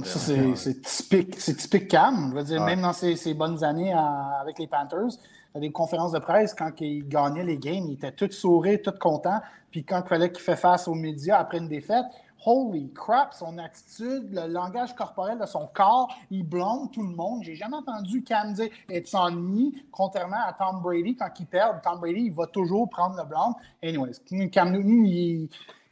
Ça, 0.04 0.18
c'est- 0.56 0.82
typique, 0.82 1.40
c'est 1.40 1.54
typique 1.56 1.88
Cam. 1.88 2.30
Je 2.30 2.36
veux 2.36 2.44
dire, 2.44 2.60
Ouais. 2.60 2.66
même 2.66 2.82
dans 2.82 2.92
ses, 2.92 3.16
ses 3.16 3.34
bonnes 3.34 3.62
années 3.62 3.92
à- 3.92 4.38
avec 4.40 4.58
les 4.58 4.66
Panthers, 4.66 5.16
à 5.54 5.60
des 5.60 5.70
conférences 5.70 6.12
de 6.12 6.18
presse, 6.18 6.54
quand 6.54 6.72
il 6.80 7.06
gagnait 7.08 7.44
les 7.44 7.56
games, 7.56 7.84
il 7.88 7.94
était 7.94 8.12
tout 8.12 8.30
sourire, 8.30 8.80
tout 8.84 8.92
content. 9.00 9.40
Puis 9.70 9.84
quand 9.84 10.02
il 10.04 10.08
fallait 10.08 10.30
qu'il 10.32 10.42
fait 10.42 10.56
face 10.56 10.88
aux 10.88 10.94
médias 10.94 11.38
après 11.38 11.58
une 11.58 11.68
défaite, 11.68 12.04
holy 12.44 12.92
crap, 12.92 13.32
son 13.32 13.56
attitude, 13.58 14.28
le 14.32 14.46
langage 14.52 14.94
corporel 14.94 15.38
de 15.38 15.46
son 15.46 15.66
corps, 15.72 16.12
il 16.30 16.42
blâme 16.42 16.90
tout 16.92 17.02
le 17.02 17.14
monde. 17.14 17.42
J'ai 17.44 17.54
jamais 17.54 17.76
entendu 17.76 18.22
Cam 18.22 18.52
dire 18.52 18.68
it's 18.90 19.14
on 19.14 19.30
me, 19.30 19.70
contrairement 19.90 20.44
à 20.46 20.52
Tom 20.52 20.80
Brady. 20.82 21.16
Quand 21.16 21.30
il 21.40 21.46
perd, 21.46 21.80
Tom 21.82 22.00
Brady, 22.00 22.22
il 22.26 22.32
va 22.32 22.46
toujours 22.48 22.88
prendre 22.90 23.16
le 23.16 23.24
blâme. 23.24 23.54
Anyways, 23.82 24.16
Cam 24.50 24.72
Newton, 24.72 25.06
il... 25.06 25.48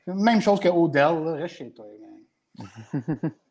même 0.06 0.40
chose 0.40 0.60
que 0.60 0.68
Odell, 0.68 1.24
là, 1.24 1.32
reste 1.34 1.54
chez 1.56 1.70
toi. 1.70 1.86
man. 2.58 3.16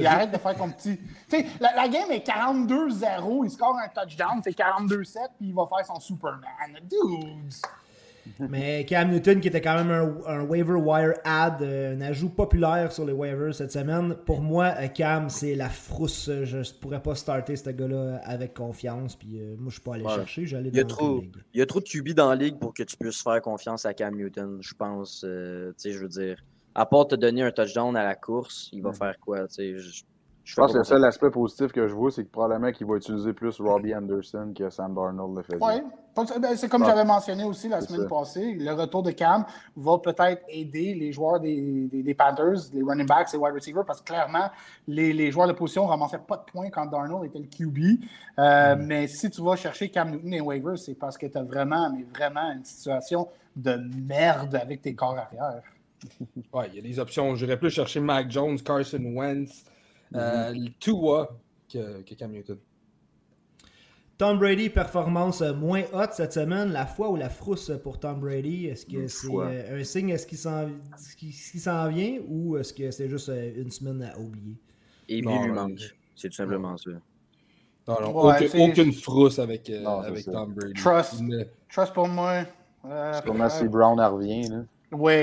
Il 0.00 0.06
arrête 0.06 0.30
de 0.32 0.38
faire 0.38 0.56
ton 0.56 0.70
petit. 0.70 0.98
Tu 1.28 1.36
sais, 1.38 1.46
la, 1.60 1.74
la 1.76 1.88
game 1.88 2.10
est 2.10 2.26
42-0, 2.26 3.44
il 3.44 3.50
score 3.50 3.76
un 3.78 3.88
touchdown, 3.88 4.40
c'est 4.42 4.56
42-7, 4.56 5.16
puis 5.38 5.48
il 5.48 5.54
va 5.54 5.66
faire 5.66 5.84
son 5.86 6.00
Superman. 6.00 6.40
Dudes! 6.82 7.52
Mais 8.38 8.84
Cam 8.84 9.10
Newton, 9.10 9.40
qui 9.40 9.48
était 9.48 9.60
quand 9.62 9.82
même 9.82 9.90
un, 9.90 10.14
un 10.26 10.42
waiver 10.44 10.74
wire 10.74 11.14
ad, 11.24 11.62
euh, 11.62 11.96
un 11.96 12.00
ajout 12.02 12.28
populaire 12.28 12.92
sur 12.92 13.04
les 13.04 13.12
waivers 13.12 13.54
cette 13.54 13.72
semaine, 13.72 14.14
pour 14.14 14.40
moi, 14.40 14.74
euh, 14.78 14.88
Cam, 14.88 15.28
c'est 15.30 15.54
la 15.54 15.68
frousse. 15.68 16.30
Je 16.44 16.58
ne 16.58 16.80
pourrais 16.80 17.02
pas 17.02 17.14
starter 17.14 17.56
ce 17.56 17.70
gars-là 17.70 18.20
avec 18.24 18.54
confiance. 18.54 19.16
Puis 19.16 19.40
euh, 19.40 19.56
moi, 19.58 19.66
je 19.68 19.72
suis 19.74 19.80
pas 19.80 19.94
allé 19.94 20.04
Ouais. 20.04 20.14
chercher. 20.14 20.46
J'allais 20.46 20.68
Il 20.68 20.76
y, 20.76 20.80
a 20.80 20.84
dans 20.84 20.88
trop, 20.94 21.16
la 21.16 21.22
ligue. 21.22 21.36
il 21.54 21.58
y 21.58 21.62
a 21.62 21.66
trop 21.66 21.80
de 21.80 21.84
QB 21.88 22.10
dans 22.10 22.28
la 22.28 22.36
ligue 22.36 22.58
pour 22.58 22.72
que 22.72 22.82
tu 22.82 22.96
puisses 22.96 23.22
faire 23.22 23.40
confiance 23.40 23.84
à 23.84 23.94
Cam 23.94 24.14
Newton, 24.14 24.58
je 24.60 24.74
pense. 24.74 25.24
euh, 25.26 25.70
tu 25.72 25.74
sais, 25.78 25.92
je 25.92 25.98
veux 25.98 26.08
dire, 26.08 26.36
à 26.74 26.86
part 26.86 27.08
te 27.08 27.14
donner 27.14 27.42
un 27.42 27.50
touchdown 27.50 27.96
à 27.96 28.04
la 28.04 28.14
course, 28.14 28.68
il 28.72 28.82
va 28.82 28.92
faire 28.92 29.18
quoi? 29.20 29.46
Je, 29.56 29.78
je 29.78 30.02
Je 30.44 30.54
fais 30.54 30.62
pense 30.62 30.72
que 30.72 30.78
le 30.78 30.84
seul 30.84 31.04
aspect 31.04 31.30
positif 31.30 31.70
que 31.72 31.86
je 31.86 31.94
vois, 31.94 32.10
c'est 32.10 32.24
que 32.24 32.30
probablement 32.30 32.72
qu'il 32.72 32.86
va 32.86 32.96
utiliser 32.96 33.32
plus 33.32 33.60
Robbie 33.60 33.94
Anderson 33.94 34.52
que 34.56 34.68
Sam 34.70 34.94
Darnold 34.94 35.36
le 35.36 35.42
faisait. 35.42 35.58
Oui, 35.62 35.82
ben, 36.40 36.56
c'est 36.56 36.68
comme 36.68 36.82
Ouais. 36.82 36.88
j'avais 36.88 37.04
mentionné 37.04 37.44
aussi 37.44 37.68
la 37.68 37.80
semaine 37.80 38.02
ça. 38.02 38.08
passée. 38.08 38.54
Le 38.54 38.72
retour 38.72 39.02
de 39.04 39.12
Cam 39.12 39.44
va 39.76 39.98
peut-être 39.98 40.42
aider 40.48 40.94
les 40.94 41.12
joueurs 41.12 41.38
des, 41.38 41.86
des- 41.92 42.02
des 42.02 42.14
Panthers, 42.14 42.56
les 42.72 42.82
running 42.82 43.06
backs 43.06 43.32
et 43.32 43.36
wide 43.36 43.54
receivers, 43.54 43.84
parce 43.84 44.00
que 44.00 44.06
clairement, 44.06 44.50
les, 44.88 45.12
les 45.12 45.30
joueurs 45.30 45.46
de 45.46 45.52
position 45.52 45.84
ne 45.84 45.90
ramassaient 45.90 46.18
pas 46.18 46.36
de 46.38 46.50
points 46.50 46.68
quand 46.70 46.86
Darnold 46.86 47.26
était 47.26 47.38
le 47.38 47.46
QB. 47.46 48.00
Euh, 48.38 48.76
Mais 48.78 49.06
si 49.06 49.30
tu 49.30 49.40
vas 49.42 49.54
chercher 49.56 49.88
Cam 49.88 50.10
Newton 50.10 50.34
et 50.34 50.40
waivers, 50.40 50.78
c'est 50.78 50.94
parce 50.94 51.16
que 51.16 51.26
tu 51.26 51.38
as 51.38 51.42
vraiment, 51.44 51.90
mais 51.92 52.04
vraiment 52.12 52.50
une 52.52 52.64
situation 52.64 53.28
de 53.54 53.76
merde 54.06 54.54
avec 54.56 54.82
tes 54.82 54.94
corps 54.94 55.16
arrière. 55.18 55.62
Ouais, 56.52 56.68
il 56.68 56.76
y 56.76 56.78
a 56.78 56.82
des 56.82 56.98
options. 56.98 57.34
J'irais 57.36 57.58
plus 57.58 57.70
chercher 57.70 58.00
Mac 58.00 58.30
Jones, 58.30 58.60
Carson 58.60 59.02
Wentz, 59.14 59.64
euh, 60.14 60.54
Tua 60.78 61.28
que, 61.72 62.02
que 62.02 62.14
Cam 62.14 62.32
Newton. 62.32 62.58
Tom 64.18 64.38
Brady, 64.38 64.68
performance 64.68 65.40
moins 65.40 65.82
haute 65.94 66.12
cette 66.12 66.34
semaine. 66.34 66.72
La 66.72 66.84
foi 66.84 67.08
ou 67.10 67.16
la 67.16 67.30
frousse 67.30 67.72
pour 67.82 67.98
Tom 67.98 68.20
Brady? 68.20 68.66
Est-ce 68.66 68.84
que 68.84 69.08
c'est 69.08 69.28
euh, 69.32 69.80
un 69.80 69.84
signe 69.84 70.10
Est-ce 70.10 70.26
qu'il 70.26 70.36
s'en 71.60 71.88
vient 71.88 72.18
ou 72.28 72.58
est-ce 72.58 72.74
que 72.74 72.90
c'est 72.90 73.08
juste 73.08 73.30
euh, 73.30 73.52
une 73.62 73.70
semaine 73.70 74.02
à 74.02 74.18
oublier? 74.18 74.56
Et 75.08 75.22
Non, 75.22 75.38
lui 75.38 75.46
lui 75.48 75.52
manque. 75.52 75.80
C'est 76.14 76.28
tout 76.28 76.34
simplement 76.34 76.76
ça. 76.76 76.90
Non, 77.88 77.96
non, 78.00 78.26
Ouais, 78.26 78.60
aucune, 78.60 78.92
frousse 78.92 79.38
avec, 79.38 79.70
euh. 79.70 79.82
Tom 80.24 80.52
Brady. 80.52 80.74
Trust. 80.74 81.20
Mais- 81.22 81.48
Trust 81.72 81.94
pour 81.94 82.06
moi. 82.06 82.44
Euh, 82.84 83.20
Comment 83.24 83.48
si 83.48 83.66
Brown 83.68 83.98
en 83.98 84.14
revient, 84.16 84.48
là. 84.48 84.64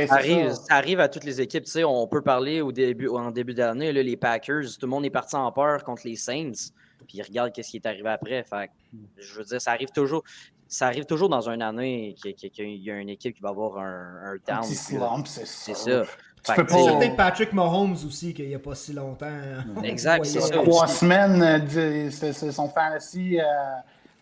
Ça 0.07 0.15
arrive, 0.15 0.49
ça. 0.51 0.55
ça 0.55 0.75
arrive 0.75 0.99
à 0.99 1.09
toutes 1.09 1.23
les 1.25 1.41
équipes. 1.41 1.65
Tu 1.65 1.71
sais, 1.71 1.83
on 1.83 2.07
peut 2.07 2.21
parler 2.21 2.61
au 2.61 2.71
début, 2.71 3.07
en 3.09 3.31
début 3.31 3.53
d'année, 3.53 3.91
là, 3.91 4.01
les 4.01 4.15
Packers, 4.17 4.63
tout 4.79 4.85
le 4.85 4.87
monde 4.89 5.05
est 5.05 5.09
parti 5.09 5.35
en 5.35 5.51
peur 5.51 5.83
contre 5.83 6.03
les 6.05 6.15
Saints. 6.15 6.71
Puis 7.07 7.21
regarde 7.21 7.51
qu'est-ce 7.51 7.69
qui 7.71 7.77
est 7.77 7.85
arrivé 7.85 8.09
après. 8.09 8.43
Fait 8.43 8.69
je 9.17 9.35
veux 9.37 9.43
dire, 9.43 9.61
ça 9.61 9.71
arrive 9.71 9.89
toujours. 9.89 10.23
Ça 10.69 10.87
arrive 10.87 11.05
toujours 11.05 11.29
dans 11.29 11.47
une 11.49 11.61
année 11.61 12.13
qu'il 12.21 12.35
y 12.83 12.91
a 12.91 12.95
une 12.95 13.07
équipe 13.09 13.33
qui 13.35 13.41
va 13.41 13.49
avoir 13.49 13.77
un, 13.77 14.17
un 14.23 14.33
Un 14.33 14.37
down. 14.55 14.61
petit 14.61 14.75
slump, 14.75 15.25
c'est 15.27 15.45
ça. 15.45 15.73
C'est 15.73 15.75
ça. 15.75 16.03
Tu 16.43 16.53
Fait 16.53 16.61
peux 16.61 16.65
pas- 16.65 17.09
Patrick 17.15 17.53
Mahomes 17.53 17.93
aussi 18.05 18.33
qu'il 18.33 18.47
n'y 18.49 18.55
a 18.55 18.59
pas 18.59 18.75
si 18.75 18.91
longtemps. 18.93 19.25
euh, 19.27 19.61
on 19.75 19.83
Exact, 19.83 20.25
c'est 20.25 20.41
ça. 20.41 20.49
trois 20.55 20.87
semaines, 20.87 21.41
euh, 21.41 22.09
c'est- 22.09 22.51
son 22.51 22.67
fantasy 22.69 23.39
euh, 23.39 23.43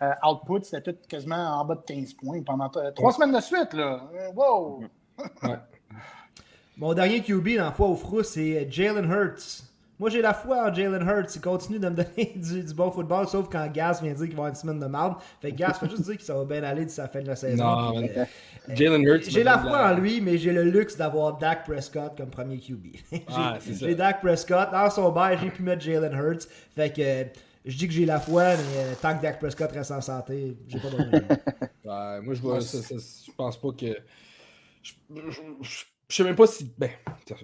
euh, 0.04 0.12
output, 0.28 0.62
c'était 0.64 0.94
tout 0.94 1.00
quasiment 1.08 1.36
en 1.60 1.66
bas 1.66 1.76
de 1.76 1.82
15 1.82 2.14
points 2.14 2.42
pendant 2.44 2.70
t- 2.70 2.80
trois 2.96 3.12
semaines 3.12 3.36
de 3.36 3.42
suite. 3.42 3.74
Là. 3.74 4.02
Euh, 4.14 4.32
Mon 6.78 6.94
dernier 6.94 7.22
QB 7.22 7.58
dans 7.58 7.72
foi 7.72 7.88
au 7.88 7.96
frou, 7.96 8.22
c'est 8.24 8.68
Jalen 8.70 9.10
Hurts. 9.10 9.64
Moi, 9.98 10.10
j'ai 10.10 10.22
la 10.22 10.34
foi 10.34 10.70
en 10.70 10.74
Jalen 10.74 11.02
Hurts. 11.08 11.34
Il 11.36 11.42
continue 11.42 11.80
de 11.80 11.88
me 11.88 11.96
donner 11.96 12.34
du, 12.36 12.64
du 12.64 12.74
bon 12.74 12.92
football, 12.92 13.30
sauf 13.30 13.48
quand 13.50 13.66
Gas 13.72 14.02
vient 14.04 14.12
dire 14.12 14.26
qu'il 14.26 14.32
va 14.36 14.40
avoir 14.44 14.50
une 14.50 14.56
semaine 14.56 14.80
de 14.82 14.86
marde. 14.88 15.16
Fait 15.42 15.52
que 15.52 15.56
Gas, 15.56 15.78
faut 15.80 15.88
juste 15.88 16.02
dire 16.02 16.18
que 16.18 16.24
ça 16.24 16.34
va 16.36 16.44
bien 16.44 16.62
aller 16.64 16.84
d'ici 16.84 17.00
la 17.00 17.08
fin 17.08 17.22
de 17.22 17.28
la 17.28 17.36
saison. 17.38 17.64
Non, 17.64 17.92
puis, 17.94 18.02
mais- 18.14 18.18
euh, 18.18 18.76
Jalen 18.76 19.04
Hurts. 19.04 19.30
J'ai 19.30 19.44
la 19.44 19.58
foi 19.60 19.88
en 19.90 19.94
lui, 19.96 20.20
mais 20.20 20.38
j'ai 20.38 20.52
le 20.52 20.64
luxe 20.64 20.98
d'avoir 20.98 21.38
Dak 21.38 21.64
Prescott 21.66 22.12
comme 22.18 22.30
premier 22.30 22.58
QB. 22.60 22.88
J'ai- 23.12 23.24
Ah, 23.30 23.58
j'ai 23.66 23.96
Dak 23.96 24.20
Prescott. 24.20 24.70
Dans 24.72 24.90
son 24.90 25.12
bail, 25.14 25.38
j'ai 25.42 25.52
pu 25.52 25.64
mettre 25.64 25.82
Jalen 25.82 26.12
Hurts. 26.14 26.46
Fait 26.76 26.92
que 26.92 27.02
euh, 27.02 27.24
je 27.64 27.78
dis 27.78 27.88
que 27.88 27.94
j'ai 27.94 28.06
la 28.06 28.20
foi, 28.20 28.44
mais 28.58 28.78
euh, 28.80 28.94
tant 29.02 29.16
que 29.18 29.22
Dak 29.22 29.40
Prescott 29.40 29.72
reste 29.72 29.92
en 29.92 30.02
santé, 30.02 30.58
j'ai 30.68 30.80
pas. 30.80 30.88
Ouais, 30.90 32.22
moi, 32.22 32.34
je 32.34 32.42
vois 32.42 32.60
ça, 32.60 32.80
ça- 32.82 32.96
Je 32.98 33.32
pense 33.32 33.56
pas 33.62 33.70
que. 33.72 33.96
Je, 35.10 35.84
sais 36.10 36.24
même 36.24 36.36
pas 36.36 36.48
si. 36.48 36.72
Ben, 36.78 36.92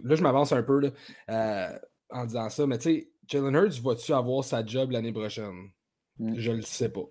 là, 0.04 0.16
je 0.16 0.22
m'avance 0.22 0.52
un 0.52 0.64
peu 0.64 0.80
là, 0.80 0.90
euh, 1.30 1.80
en 2.10 2.26
disant 2.26 2.50
ça, 2.50 2.68
mais 2.68 2.78
tu 2.78 2.84
sais, 2.84 3.08
Jalen 3.28 3.56
Hurts, 3.56 3.82
va-tu 3.84 4.14
avoir 4.14 4.44
sa 4.44 4.66
job 4.66 4.92
l'année 4.92 5.12
prochaine? 5.14 5.70
Mm. 6.20 6.34
Je 6.38 6.52
le 6.52 6.62
sais 6.62 6.90
pas. 6.90 7.02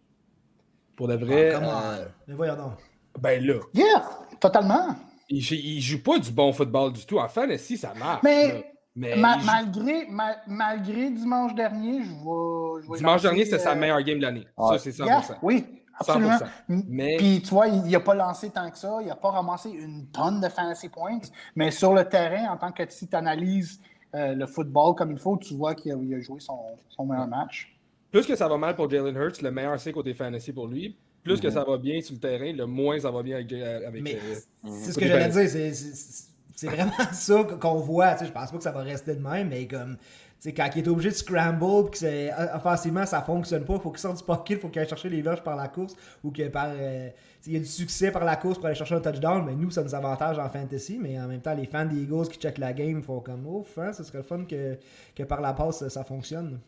Pour 0.97 1.09
de 1.09 1.15
vrai. 1.17 1.51
Ah, 1.55 1.59
come 1.59 1.65
euh, 1.69 2.05
on. 2.05 2.09
Mais 2.29 2.35
voyons 2.35 2.57
donc. 2.57 2.73
ben 3.21 3.45
là, 3.45 3.55
Yeah, 3.75 4.09
totalement. 4.41 4.95
il, 5.29 5.41
joue- 5.41 5.55
il 5.55 5.81
joue 5.81 6.03
pas 6.03 6.19
du 6.19 6.31
bon 6.31 6.53
football 6.53 6.93
du 6.93 7.05
tout. 7.07 7.19
En 7.19 7.29
fantasy, 7.29 7.77
ça 7.77 7.95
marche. 7.95 8.23
Mais- 8.23 8.49
là. 8.49 8.61
Mais 8.97 9.17
Ma- 9.17 9.37
il 9.37 9.41
joue- 9.41 9.47
malgré, 9.47 10.07
ma- 10.11 10.37
malgré 10.49 11.11
dimanche 11.11 11.55
dernier, 11.55 12.03
je 12.03 12.11
vois. 12.11 12.81
je 12.83 12.97
dimanche 12.99 13.23
dernier, 13.23 13.45
c'était 13.45 13.61
sa 13.61 13.73
euh, 13.73 13.77
meilleure 13.77 14.03
game 14.03 14.19
de 14.19 14.23
l'année. 14.25 14.47
Ouais. 14.59 14.77
Ça, 14.77 14.79
c'est 14.79 14.91
100%. 14.91 15.07
yeah, 15.07 15.39
oui, 15.43 15.65
absolument. 16.01 16.39
100%. 16.69 16.85
Mais- 16.89 17.17
Puis 17.19 17.43
tu 17.43 17.51
vois, 17.51 17.69
il 17.69 17.83
n'a 17.91 18.01
pas 18.01 18.15
lancé 18.15 18.51
tant 18.51 18.69
que 18.71 18.77
ça, 18.79 18.99
il 19.01 19.07
n'a 19.09 19.17
pas 19.17 19.31
ramassé 19.31 19.71
une 19.71 20.07
tonne 20.07 20.41
de 20.41 20.49
fantasy 20.49 20.89
points, 20.89 21.21
mais 21.55 21.71
sur 21.71 21.93
le 21.95 22.05
terrain, 22.05 22.53
en 22.53 22.57
tant 22.57 22.73
que 22.73 22.83
si 22.89 23.07
tu 23.07 23.15
analyses 23.17 23.81
euh, 24.15 24.35
le 24.35 24.47
football 24.47 24.95
comme 24.97 25.13
il 25.13 25.19
faut, 25.19 25.37
tu 25.37 25.55
vois 25.55 25.75
qu'il 25.75 25.93
a, 25.93 26.21
joué 26.21 26.41
son, 26.41 26.59
son 26.89 27.07
meilleur 27.07 27.29
match. 27.29 27.77
Plus 28.11 28.27
que 28.27 28.35
ça 28.35 28.49
va 28.49 28.57
mal 28.57 28.75
pour 28.75 28.91
Jalen 28.91 29.15
Hurts, 29.15 29.41
le 29.43 29.53
meilleur 29.53 29.79
c'est 29.79 29.93
côté 29.93 30.15
fantasy 30.15 30.53
pour 30.53 30.67
lui. 30.67 30.97
Plus 31.23 31.39
que 31.41 31.51
ça 31.51 31.63
va 31.65 31.77
bien 31.77 32.01
sur 32.01 32.15
le 32.15 32.21
terrain, 32.21 32.51
le 32.53 32.65
moins 32.67 32.99
ça 32.99 33.11
va 33.11 33.23
bien 33.23 33.37
avec. 33.37 33.53
euh, 33.53 33.87
avec, 33.87 34.03
Mais 34.03 34.17
euh, 34.17 34.69
c'est 34.69 34.93
ce 34.93 34.99
que 34.99 35.07
j'allais 35.07 35.29
dire. 35.29 35.49
c'est- 35.49 35.73
c'est- 35.75 36.27
C'est 36.57 36.67
vraiment 36.67 36.93
ça 37.13 37.45
qu'on 37.59 37.77
voit. 37.77 38.13
Tu 38.15 38.19
sais, 38.21 38.27
je 38.27 38.33
pense 38.33 38.51
pas 38.51 38.57
que 38.59 38.63
ça 38.63 38.73
va 38.73 38.81
rester 38.83 39.15
de 39.15 39.21
même, 39.27 39.49
mais 39.49 39.67
comme. 39.67 39.97
Sais, 40.41 40.53
quand 40.55 40.69
il 40.75 40.85
est 40.85 40.89
obligé 40.89 41.11
de 41.11 41.15
scramble, 41.15 41.91
que 41.91 41.99
c'est- 41.99 42.33
offensivement 42.55 43.07
ça 43.07 43.23
fonctionne 43.23 43.65
pas, 43.65 43.79
faut 43.79 43.91
qu'il 43.91 43.99
sorte 44.01 44.19
du 44.19 44.25
pocket, 44.25 44.61
faut 44.61 44.69
qu'il 44.69 44.81
aille 44.81 44.89
chercher 44.89 45.09
les 45.11 45.23
verges 45.23 45.43
par 45.43 45.57
la 45.57 45.69
course, 45.69 45.95
ou 46.25 46.31
que 46.31 46.49
par. 46.49 46.69
euh, 46.71 47.11
y 47.47 47.57
a 47.57 47.59
du 47.59 47.65
succès 47.67 48.11
par 48.11 48.25
la 48.25 48.37
course 48.37 48.57
pour 48.59 48.67
aller 48.67 48.75
chercher 48.75 48.95
un 48.97 49.01
touchdown, 49.01 49.45
mais 49.47 49.55
nous, 49.55 49.71
ça 49.71 49.83
nous 49.83 49.95
avantage 49.95 50.39
en 50.39 50.49
fantasy, 50.49 50.99
mais 51.01 51.19
en 51.21 51.27
même 51.29 51.41
temps, 51.41 51.55
les 51.55 51.67
fans 51.67 51.87
des 51.87 52.03
Eagles 52.03 52.29
qui 52.29 52.39
checkent 52.39 52.59
la 52.59 52.73
game 52.73 53.03
font 53.03 53.21
comme 53.21 53.47
ouf, 53.47 53.79
hein, 53.79 53.93
ce 53.93 54.03
serait 54.05 54.19
le 54.19 54.25
fun 54.25 54.45
que, 54.45 54.79
que 55.17 55.23
par 55.23 55.41
la 55.41 55.53
passe 55.55 55.87
ça 55.89 56.05
fonctionne. 56.05 56.61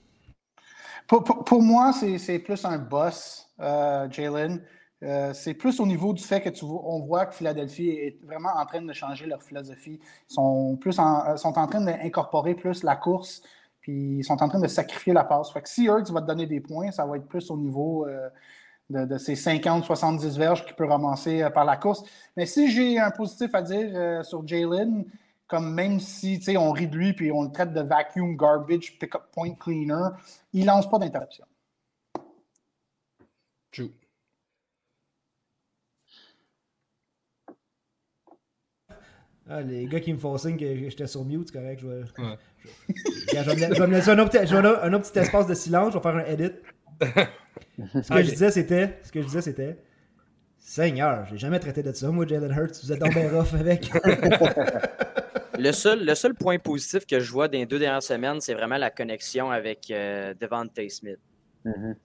Pour, 1.09 1.25
pour- 1.25 1.63
moi, 1.63 1.93
c'est 1.93 2.19
c'est 2.19 2.39
plus 2.39 2.65
un 2.65 2.79
boss, 2.79 3.49
euh, 3.61 4.09
Jalen. 4.11 4.63
Euh, 5.03 5.33
c'est 5.35 5.55
plus 5.55 5.81
au 5.81 5.87
niveau 5.87 6.13
du 6.13 6.23
fait 6.23 6.41
que 6.41 6.49
tu 6.49 6.65
on 6.65 7.01
voit 7.01 7.27
que 7.27 7.35
Philadelphie 7.35 7.89
est 7.91 8.25
vraiment 8.25 8.51
en 8.57 8.65
train 8.67 8.83
de 8.83 8.93
changer 8.93 9.27
leur 9.27 9.43
philosophie. 9.43 9.99
Ils 10.31 10.35
sont, 10.35 10.77
plus 10.81 10.97
en, 11.01 11.27
euh, 11.27 11.37
sont 11.37 11.59
en 11.59 11.67
train 11.67 11.81
d'incorporer 11.81 12.55
plus 12.55 12.85
la 12.85 12.95
course, 12.95 13.43
puis 13.83 14.19
ils 14.19 14.25
sont 14.25 14.43
en 14.43 14.49
train 14.49 14.61
de 14.61 14.69
sacrifier 14.69 15.13
la 15.13 15.25
passe. 15.25 15.53
Fait 15.53 15.61
que 15.61 15.69
si 15.69 15.85
Hurts 15.85 16.11
va 16.13 16.23
te 16.23 16.27
donner 16.27 16.47
des 16.47 16.61
points, 16.61 16.91
ça 16.93 17.05
va 17.05 17.17
être 17.17 17.27
plus 17.27 17.51
au 17.51 17.57
niveau 17.57 18.07
euh, 18.07 18.31
de, 18.89 19.19
ces 19.19 19.35
50-70 19.35 20.39
verges 20.39 20.65
qu'il 20.65 20.75
peut 20.75 20.87
ramasser 20.87 21.43
euh, 21.43 21.51
par 21.51 21.65
la 21.65 21.77
course. 21.77 22.05
Mais 22.37 22.47
si 22.47 22.71
j'ai 22.71 22.99
un 22.99 23.11
positif 23.11 23.55
à 23.55 23.63
dire 23.63 23.91
euh, 23.93 24.23
sur 24.23 24.47
Jalen, 24.47 25.05
comme 25.49 25.75
même 25.75 26.01
si 26.01 26.41
on 26.57 26.71
rit 26.71 26.87
de 26.87 26.97
lui 26.97 27.13
puis 27.13 27.31
on 27.33 27.43
le 27.43 27.51
traite 27.51 27.75
de 27.75 27.81
vacuum 27.81 28.37
garbage 28.37 28.99
pick-up 28.99 29.25
point 29.33 29.55
cleaner, 29.55 30.11
il 30.53 30.65
lance 30.65 30.89
pas 30.89 30.99
d'interruption. 30.99 31.45
Ah, 39.49 39.61
les 39.61 39.87
gars 39.87 40.01
qui 40.01 40.13
me 40.13 40.19
font 40.19 40.37
signe 40.39 40.57
que 40.57 40.65
j'étais 40.89 41.07
sur 41.07 41.25
mute, 41.25 41.49
c'est 41.49 41.59
correct. 41.59 41.81
Je 41.83 41.87
vais, 41.89 42.03
Ouais. 42.19 42.39
je, 43.33 43.39
je 43.39 43.51
vais 43.51 43.69
me, 43.69 43.75
je 43.75 43.81
vais 43.81 43.87
me 43.89 43.93
laisser 43.95 44.11
un 44.11 44.19
autre, 44.21 44.31
je 44.33 44.57
vais 44.57 44.69
un 44.69 44.93
autre 44.93 45.11
petit 45.11 45.19
espace 45.19 45.47
de 45.47 45.55
silence, 45.55 45.93
je 45.93 45.99
vais 45.99 46.03
faire 46.03 46.17
un 46.17 46.25
edit. 46.25 46.53
Ce 48.03 48.09
que 48.15 48.23
je 48.23 48.31
disais, 48.31 48.51
c'était. 48.53 48.99
Ce 49.03 49.11
que 49.11 49.21
je 49.21 49.27
disais, 49.27 49.43
c'était. 49.43 49.77
Seigneur, 50.59 51.27
j'ai 51.29 51.39
jamais 51.39 51.59
traité 51.59 51.83
de 51.83 51.93
ça, 51.93 52.09
moi, 52.11 52.25
Jalen 52.27 52.53
Hurts. 52.53 52.81
Vous 52.85 52.93
êtes 52.93 53.01
donc 53.01 53.13
bien 53.15 53.29
rough 53.31 53.53
avec. 53.55 53.91
Le 55.59 55.73
seul, 55.73 56.05
le 56.07 56.15
seul 56.15 56.35
point 56.35 56.59
positif 56.59 57.05
que 57.07 57.21
je 57.21 57.31
vois 57.31 57.49
dans 57.49 57.59
les 57.59 57.67
deux 57.67 57.79
dernières 57.79 58.03
semaines, 58.03 58.41
c'est 58.41 58.55
vraiment 58.55 58.79
la 58.79 58.91
connexion 58.91 59.51
avec 59.51 59.91
euh, 59.91 60.35
Devante 60.41 60.79
Smith. 60.89 61.19
Mhm. 61.65 61.97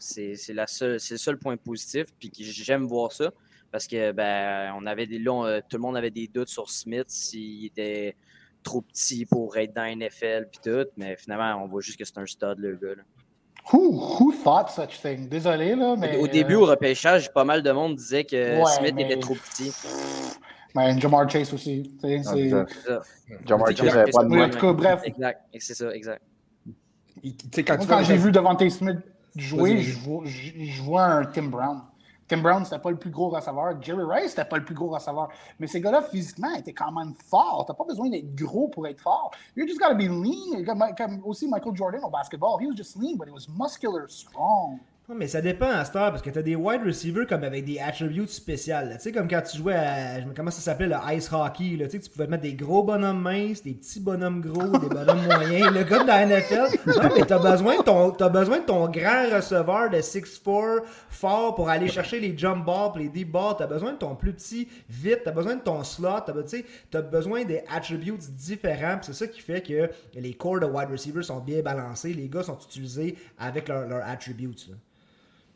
C'est 0.00 0.34
c'est 0.36 0.52
la 0.52 0.66
seule- 0.66 0.98
c'est 1.00 1.14
le 1.14 1.18
seul 1.18 1.38
point 1.38 1.56
positif. 1.56 2.06
Puis 2.18 2.30
que 2.30 2.42
j'aime 2.42 2.86
voir 2.86 3.12
ça. 3.12 3.30
Parce 3.70 3.86
que 3.86 4.12
ben, 4.12 4.72
on 4.78 4.86
avait 4.86 5.06
des, 5.06 5.18
là, 5.18 5.32
on- 5.32 5.60
tout 5.68 5.76
le 5.76 5.82
monde 5.82 5.96
avait 5.96 6.10
des 6.10 6.26
doutes 6.28 6.48
sur 6.48 6.70
Smith 6.70 7.06
s'il 7.08 7.66
était 7.66 8.16
trop 8.62 8.80
petit 8.82 9.26
pour 9.26 9.56
être 9.56 9.74
dans 9.74 9.84
NFL 9.84 10.48
puis 10.50 10.60
tout. 10.62 10.86
Mais 10.96 11.16
finalement, 11.16 11.62
on 11.62 11.68
voit 11.68 11.80
juste 11.82 11.98
que 11.98 12.04
c'est 12.04 12.18
un 12.18 12.26
stud, 12.26 12.54
le 12.58 12.76
gars. 12.76 12.94
là. 12.96 13.02
Who, 13.72 13.78
who 14.18 14.32
thought 14.42 14.70
such 14.70 15.02
thing? 15.02 15.28
Désolé, 15.28 15.74
là, 15.76 15.94
mais. 15.98 16.16
Au 16.16 16.26
début, 16.26 16.54
euh, 16.54 16.60
au 16.60 16.64
repêchage, 16.66 17.30
pas 17.32 17.44
mal 17.44 17.62
de 17.62 17.70
monde 17.70 17.96
disait 17.96 18.24
que 18.24 18.58
Ouais, 18.58 18.64
Smith 18.78 18.94
mais- 18.94 19.02
était 19.02 19.18
trop 19.18 19.34
petit. 19.34 19.70
ben, 20.74 20.98
Jamar 20.98 21.28
Chase 21.28 21.52
aussi. 21.52 21.94
Ah, 22.02 22.06
c'est- 22.32 22.48
ça. 22.86 23.02
Jamar 23.44 23.68
Chase 23.76 23.94
n'avait 23.94 24.10
pas 24.10 24.24
de 24.24 24.38
en 24.38 24.48
tout 24.50 24.58
cas, 24.58 24.72
bref. 24.72 25.00
Exact. 25.04 25.42
C'est 25.58 25.74
ça, 25.74 25.94
exact. 25.94 26.22
Il- 27.22 27.36
quand 27.64 27.84
Moi, 27.86 28.02
j'ai 28.04 28.16
vu 28.16 28.30
Devante 28.32 28.66
Smith 28.70 28.98
jouer, 29.36 29.74
Vas-y, 29.74 29.74
vas-y. 29.74 29.82
je 29.84 29.98
vois, 29.98 30.22
je- 30.24 30.52
je 30.64 30.82
vois 30.82 31.04
un 31.04 31.24
Tim 31.26 31.42
Brown. 31.48 31.80
Tim 32.28 32.42
Brown, 32.42 32.62
c'était 32.64 32.78
pas 32.78 32.90
le 32.90 32.98
plus 32.98 33.10
gros 33.10 33.30
receveur. 33.30 33.82
Jerry 33.82 34.04
Rice, 34.04 34.30
c'était 34.30 34.44
pas 34.44 34.58
le 34.58 34.64
plus 34.64 34.74
gros 34.74 34.88
receveur. 34.88 35.30
Mais 35.58 35.66
ces 35.66 35.80
gars-là, 35.80 36.02
physiquement, 36.02 36.54
étaient 36.54 36.74
quand 36.74 36.92
même 36.92 37.14
forts. 37.14 37.64
T'as 37.66 37.74
pas 37.74 37.84
besoin 37.84 38.10
d'être 38.10 38.34
gros 38.34 38.68
pour 38.68 38.86
être 38.86 39.00
fort. 39.00 39.30
You 39.56 39.66
just 39.66 39.80
gotta 39.80 39.94
be 39.94 40.08
lean. 40.08 40.64
Comme, 40.96 41.22
aussi 41.24 41.48
Michael 41.48 41.74
Jordan 41.74 42.04
au 42.04 42.10
basketball. 42.10 42.60
He 42.60 42.66
was 42.66 42.76
just 42.76 42.96
lean, 42.96 43.16
but 43.16 43.28
he 43.28 43.32
was 43.32 43.48
muscular, 43.48 44.08
strong. 44.08 44.78
Non, 45.10 45.14
mais 45.14 45.26
ça 45.26 45.40
dépend 45.40 45.70
à 45.70 45.86
cette 45.86 45.96
heure, 45.96 46.10
parce 46.10 46.20
que 46.20 46.28
t'as 46.28 46.42
des 46.42 46.54
wide 46.54 46.82
receivers 46.84 47.26
comme 47.26 47.42
avec 47.42 47.64
des 47.64 47.78
attributes 47.78 48.28
spéciales. 48.28 48.90
Tu 48.96 49.04
sais, 49.04 49.12
comme 49.12 49.26
quand 49.26 49.40
tu 49.40 49.56
jouais 49.56 49.74
à. 49.74 50.20
Comment 50.36 50.50
ça 50.50 50.60
s'appelait, 50.60 50.86
le 50.86 50.96
ice 51.16 51.32
hockey. 51.32 51.76
Là. 51.78 51.88
Tu 51.88 51.98
pouvais 51.98 52.26
mettre 52.26 52.42
des 52.42 52.52
gros 52.52 52.82
bonhommes 52.82 53.22
minces, 53.22 53.62
des 53.62 53.72
petits 53.72 54.00
bonhommes 54.00 54.42
gros, 54.42 54.68
des 54.78 54.86
bonhommes 54.86 55.24
moyens. 55.24 55.72
Le 55.72 55.84
gars 55.84 56.02
de 56.02 56.06
la 56.06 56.26
NFL. 56.26 56.76
Non, 56.88 57.08
mais 57.16 57.24
t'as 57.24 57.38
besoin, 57.38 57.78
de 57.78 57.82
ton, 57.84 58.28
besoin 58.28 58.58
de 58.58 58.64
ton 58.66 58.86
grand 58.90 59.34
receveur 59.34 59.88
de 59.88 59.96
6'4 59.96 60.82
fort 61.08 61.54
pour 61.54 61.70
aller 61.70 61.88
chercher 61.88 62.20
les 62.20 62.36
jump 62.36 62.66
balls 62.66 62.92
les 62.96 63.08
deep 63.08 63.32
balls. 63.32 63.54
T'as 63.56 63.66
besoin 63.66 63.92
de 63.92 63.98
ton 63.98 64.14
plus 64.14 64.34
petit 64.34 64.68
vite. 64.90 65.22
T'as 65.24 65.32
besoin 65.32 65.56
de 65.56 65.62
ton 65.62 65.84
slot. 65.84 66.20
T'as, 66.90 67.00
besoin 67.00 67.44
des 67.46 67.64
attributes 67.74 68.30
différents. 68.34 68.98
c'est 69.00 69.14
ça 69.14 69.26
qui 69.26 69.40
fait 69.40 69.62
que 69.62 69.88
les 70.20 70.34
corps 70.34 70.60
de 70.60 70.66
wide 70.66 70.90
receivers 70.90 71.24
sont 71.24 71.40
bien 71.40 71.62
balancés. 71.62 72.12
Les 72.12 72.28
gars 72.28 72.42
sont 72.42 72.58
utilisés 72.58 73.16
avec 73.38 73.68
leurs 73.68 73.88
leurs 73.88 74.06
attributes. 74.06 74.68
là. 74.68 74.74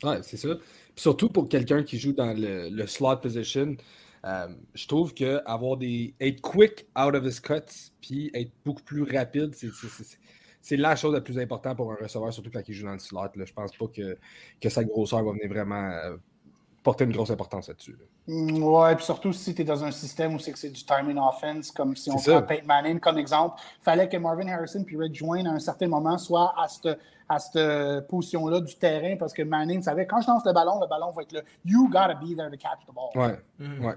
Ouais, 0.03 0.19
c'est 0.21 0.37
ça. 0.37 0.55
Puis 0.55 1.01
surtout 1.01 1.29
pour 1.29 1.47
quelqu'un 1.47 1.83
qui 1.83 1.97
joue 1.97 2.13
dans 2.13 2.33
le, 2.37 2.85
slot 2.87 3.17
position, 3.17 3.75
euh, 4.25 4.47
je 4.73 4.87
trouve 4.87 5.13
que 5.13 5.41
avoir 5.45 5.77
des 5.77 6.13
être 6.19 6.41
quick 6.41 6.87
out 6.97 7.15
of 7.15 7.25
his 7.25 7.41
cuts 7.41 7.91
puis 8.01 8.31
être 8.33 8.51
beaucoup 8.65 8.83
plus 8.83 9.03
rapide, 9.03 9.55
c'est 10.61 10.77
la 10.77 10.95
chose 10.95 11.13
la 11.13 11.21
plus 11.21 11.39
importante 11.39 11.77
pour 11.77 11.91
un 11.91 11.95
receveur, 11.95 12.33
surtout 12.33 12.51
quand 12.51 12.61
il 12.67 12.73
joue 12.73 12.85
dans 12.85 12.93
le 12.93 12.99
slot. 12.99 13.31
Là. 13.35 13.45
Je 13.45 13.53
pense 13.53 13.75
pas 13.75 13.87
que, 13.87 14.17
que 14.61 14.69
sa 14.69 14.83
grosseur 14.83 15.23
va 15.23 15.31
venir 15.31 15.49
vraiment 15.49 15.89
euh, 15.89 16.17
porter 16.83 17.05
une 17.05 17.13
grosse 17.13 17.31
importance 17.31 17.69
là-dessus. 17.69 17.93
là. 17.97 18.05
Mm, 18.33 18.61
Ouais, 18.63 18.95
puis 18.95 19.05
surtout 19.05 19.31
si 19.33 19.55
tu 19.55 19.61
es 19.61 19.65
dans 19.65 19.83
un 19.83 19.91
système 19.91 20.35
où 20.35 20.39
c'est 20.39 20.51
que 20.51 20.59
c'est 20.59 20.69
du 20.69 20.83
timing 20.83 21.17
offense, 21.17 21.71
comme 21.71 21.95
si 21.95 22.11
on 22.11 22.17
prend. 22.17 22.41
Peyton 22.43 22.65
Manning 22.67 22.99
comme 22.99 23.17
exemple, 23.17 23.59
fallait 23.81 24.09
que 24.09 24.17
Marvin 24.17 24.47
Harrison 24.49 24.83
puis 24.83 24.97
Red 24.97 25.15
Joyne 25.15 25.47
à 25.47 25.51
un 25.51 25.59
certain 25.59 25.87
moment 25.87 26.17
soient 26.17 26.53
à 26.61 26.67
cette, 26.67 26.99
à 27.29 27.39
cette 27.39 28.07
position-là 28.07 28.59
du 28.59 28.75
terrain 28.75 29.15
parce 29.17 29.31
que 29.33 29.41
Manning 29.43 29.81
savait 29.81 30.05
quand 30.05 30.19
je 30.21 30.27
lance 30.27 30.43
le 30.45 30.51
ballon, 30.53 30.79
le 30.81 30.87
ballon 30.87 31.11
va 31.11 31.21
être 31.21 31.31
là. 31.31 31.41
You 31.65 31.87
gotta 31.87 32.15
be 32.15 32.35
there 32.35 32.51
to 32.51 32.57
catch 32.57 32.85
the 32.85 32.93
ball. 32.93 33.09
Ouais, 33.15 33.39
Mhm. 33.59 33.85
ouais. 33.85 33.95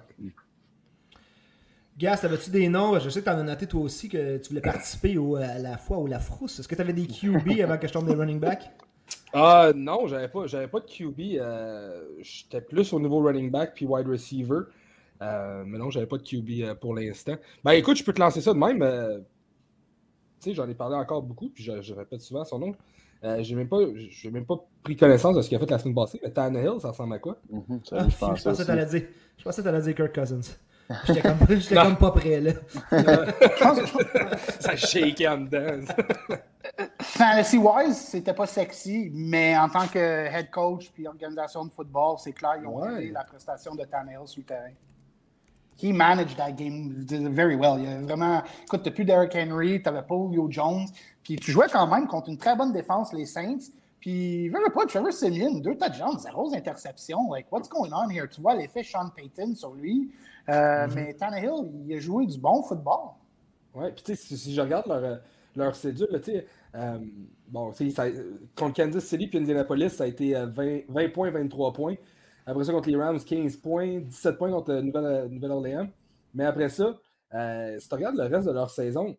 Gas, 1.98 2.18
t'avais-tu 2.18 2.50
des 2.50 2.68
noms? 2.68 2.98
Je 2.98 3.08
sais 3.08 3.20
que 3.20 3.24
t'en 3.24 3.38
as 3.38 3.42
noté 3.42 3.66
toi 3.66 3.80
aussi 3.80 4.08
que 4.10 4.36
tu 4.36 4.50
voulais 4.50 4.60
participer 4.60 5.16
au, 5.16 5.36
à 5.36 5.54
la 5.58 5.78
fois 5.78 5.96
ou 5.98 6.06
la 6.06 6.18
frousse. 6.20 6.58
Est-ce 6.60 6.68
que 6.68 6.74
t'avais 6.74 6.92
des 6.92 7.06
QB 7.06 7.60
avant 7.62 7.78
que 7.78 7.88
je 7.88 7.92
tombe 7.94 8.06
des 8.06 8.14
running 8.14 8.38
back? 8.38 8.70
Ah 9.32 9.72
non, 9.74 10.06
j'avais 10.06 10.28
pas, 10.28 10.46
j'avais 10.46 10.68
pas 10.68 10.80
de 10.80 10.86
QB. 10.86 11.38
euh, 11.40 12.02
J'étais 12.20 12.60
plus 12.60 12.92
au 12.92 13.00
niveau 13.00 13.20
running 13.20 13.50
back 13.50 13.72
puis 13.74 13.86
wide 13.86 14.06
receiver. 14.08 14.60
Euh, 15.22 15.64
mais 15.66 15.78
non, 15.78 15.90
j'avais 15.90 16.06
pas 16.06 16.18
de 16.18 16.22
QB 16.22 16.48
euh, 16.62 16.74
pour 16.74 16.94
l'instant. 16.94 17.36
Ben 17.64 17.72
écoute, 17.72 17.96
je 17.96 18.04
peux 18.04 18.12
te 18.12 18.20
lancer 18.20 18.40
ça 18.40 18.52
de 18.52 18.58
même. 18.58 18.82
euh, 18.82 19.18
tu 20.40 20.50
sais, 20.50 20.54
j'en 20.54 20.68
ai 20.68 20.74
parlé 20.74 20.94
encore 20.96 21.22
beaucoup, 21.22 21.48
puis 21.48 21.64
je, 21.64 21.80
je 21.82 21.94
répète 21.94 22.20
souvent 22.20 22.44
son 22.44 22.58
nom. 22.58 22.74
Euh, 23.24 23.38
j'ai 23.42 23.54
même 23.54 23.68
pas, 23.68 23.78
j'ai 24.10 24.30
même 24.30 24.44
pas 24.44 24.62
pris 24.82 24.94
connaissance 24.94 25.34
de 25.36 25.40
ce 25.42 25.48
qu'il 25.48 25.56
a 25.56 25.60
fait 25.60 25.70
la 25.70 25.78
semaine 25.78 25.94
passée. 25.94 26.20
Mais 26.22 26.30
Tannehill, 26.30 26.80
ça 26.80 26.90
ressemble 26.90 27.14
à 27.14 27.18
quoi? 27.18 27.38
Mhm, 27.50 27.80
ça, 27.82 27.96
Ah, 28.00 28.04
je 28.08 28.10
je 28.10 28.44
pensais 28.44 28.62
que 28.62 28.66
t'allais 28.66 28.86
dire. 28.86 29.02
Je 29.38 29.44
pensais 29.44 29.62
que 29.62 29.66
t'allais 29.66 29.82
dire 29.82 29.94
Kirk 29.94 30.14
Cousins. 30.14 30.40
J'étais 31.06 31.22
comme, 31.22 31.36
j'étais 31.48 31.74
comme 31.74 31.96
pas 31.96 32.10
prêt, 32.12 32.40
là. 32.40 32.52
Je 32.92 33.62
pense 33.62 33.80
que- 33.80 33.86
je- 33.86 34.52
Ça 34.62 34.76
shake 34.76 35.20
en 35.22 35.38
dedans. 35.38 35.80
Fantasy-wise, 37.00 37.96
c'était 37.96 38.34
pas 38.34 38.46
sexy, 38.46 39.10
mais 39.14 39.56
en 39.56 39.68
tant 39.68 39.86
que 39.86 39.98
head 39.98 40.50
coach 40.50 40.90
puis 40.92 41.06
organisation 41.06 41.64
de 41.64 41.70
football, 41.70 42.16
c'est 42.18 42.32
clair, 42.32 42.56
ils 42.60 42.66
ont 42.66 42.80
Ouais. 42.80 43.10
la 43.10 43.24
prestation 43.24 43.74
de 43.74 43.84
Tannehill 43.84 44.26
sur 44.26 44.40
le 44.40 44.46
terrain. 44.46 44.72
He 45.82 45.92
managed 45.92 46.36
that 46.38 46.52
game 46.52 46.90
very 47.30 47.54
well. 47.54 47.78
Il 47.78 47.86
a 47.88 48.00
vraiment. 48.00 48.42
Écoute, 48.64 48.80
t'as 48.82 48.90
plus 48.90 49.04
Derrick 49.04 49.34
Henry, 49.34 49.82
t'avais 49.82 50.02
pas 50.02 50.14
Julio 50.14 50.46
Jones, 50.50 50.86
puis 51.22 51.36
tu 51.36 51.50
jouais 51.50 51.68
quand 51.70 51.86
même 51.86 52.06
contre 52.06 52.30
une 52.30 52.38
très 52.38 52.56
bonne 52.56 52.72
défense, 52.72 53.12
les 53.12 53.26
Saints. 53.26 53.58
Puis, 54.00 54.48
veux 54.48 54.58
pas, 54.72 54.86
Trevor 54.86 55.12
Simeon, 55.12 55.58
deux 55.58 55.74
touchdowns, 55.76 56.18
zéro 56.18 56.52
interception. 56.54 57.30
Like, 57.30 57.50
what's 57.50 57.68
going 57.68 57.90
on 57.92 58.08
here? 58.08 58.28
Tu 58.28 58.40
vois 58.40 58.54
l'effet 58.54 58.82
Sean 58.82 59.10
Payton 59.14 59.54
sur 59.54 59.72
lui. 59.74 60.10
Euh, 60.48 60.86
Mais 60.94 61.12
Tannehill, 61.14 61.70
il 61.86 61.94
a 61.96 61.98
joué 61.98 62.24
du 62.26 62.38
bon 62.38 62.62
football. 62.62 63.10
Ouais, 63.74 63.90
puis 63.92 64.04
tu 64.04 64.14
sais, 64.14 64.22
si, 64.22 64.38
si 64.38 64.54
je 64.54 64.60
regarde 64.60 64.86
leur, 64.86 65.02
euh, 65.02 65.16
leur 65.56 65.74
cédule, 65.74 66.06
là, 66.10 66.20
tu 66.20 66.30
sais, 66.32 66.46
euh, 66.76 66.98
bon, 67.48 67.72
contre 68.54 68.74
Kansas 68.74 69.04
City 69.04 69.26
puis 69.28 69.38
Indianapolis, 69.38 69.90
ça 69.90 70.04
a 70.04 70.06
été 70.06 70.36
euh, 70.36 70.46
20, 70.46 70.80
20 70.88 71.08
points, 71.12 71.30
23 71.30 71.72
points. 71.72 71.96
Après 72.44 72.64
ça, 72.64 72.72
contre 72.72 72.88
les 72.88 72.96
Rams, 72.96 73.18
15 73.18 73.56
points, 73.56 73.98
17 74.00 74.38
points 74.38 74.50
contre 74.52 74.70
euh, 74.72 74.82
Nouvelle- 74.82 75.28
Nouvelle-Orléans. 75.30 75.88
Mais 76.34 76.44
après 76.44 76.68
ça, 76.68 76.96
euh, 77.34 77.78
si 77.80 77.88
tu 77.88 77.94
regardes 77.94 78.16
le 78.16 78.24
reste 78.24 78.46
de 78.46 78.52
leur 78.52 78.70
saison, 78.70 79.16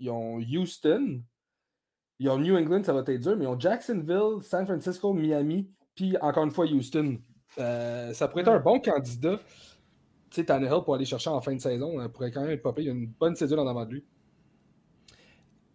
ils 0.00 0.10
ont 0.10 0.36
Houston, 0.38 1.22
ils 2.18 2.28
ont 2.28 2.38
New 2.38 2.56
England, 2.56 2.82
ça 2.84 2.92
va 2.92 3.00
être 3.00 3.20
dur, 3.20 3.36
mais 3.36 3.44
ils 3.44 3.48
ont 3.48 3.58
Jacksonville, 3.58 4.42
San 4.42 4.66
Francisco, 4.66 5.12
Miami, 5.14 5.70
puis 5.94 6.16
encore 6.20 6.44
une 6.44 6.50
fois 6.50 6.66
Houston. 6.66 7.18
Euh, 7.58 8.12
ça 8.12 8.28
pourrait 8.28 8.42
être 8.42 8.48
un 8.48 8.60
bon 8.60 8.80
candidat. 8.80 9.38
Tu 10.30 10.36
sais, 10.42 10.44
Tannehill 10.44 10.82
pour 10.84 10.94
aller 10.94 11.06
chercher 11.06 11.30
en 11.30 11.40
fin 11.40 11.54
de 11.54 11.60
saison, 11.60 11.98
euh, 12.00 12.08
pourrait 12.08 12.30
quand 12.30 12.42
même 12.42 12.50
être 12.50 12.62
popé. 12.62 12.82
Il 12.82 12.86
y 12.86 12.90
a 12.90 12.92
une 12.92 13.06
bonne 13.06 13.34
cédule 13.34 13.58
en 13.60 13.66
avant 13.66 13.86
de 13.86 13.92
lui. 13.92 14.04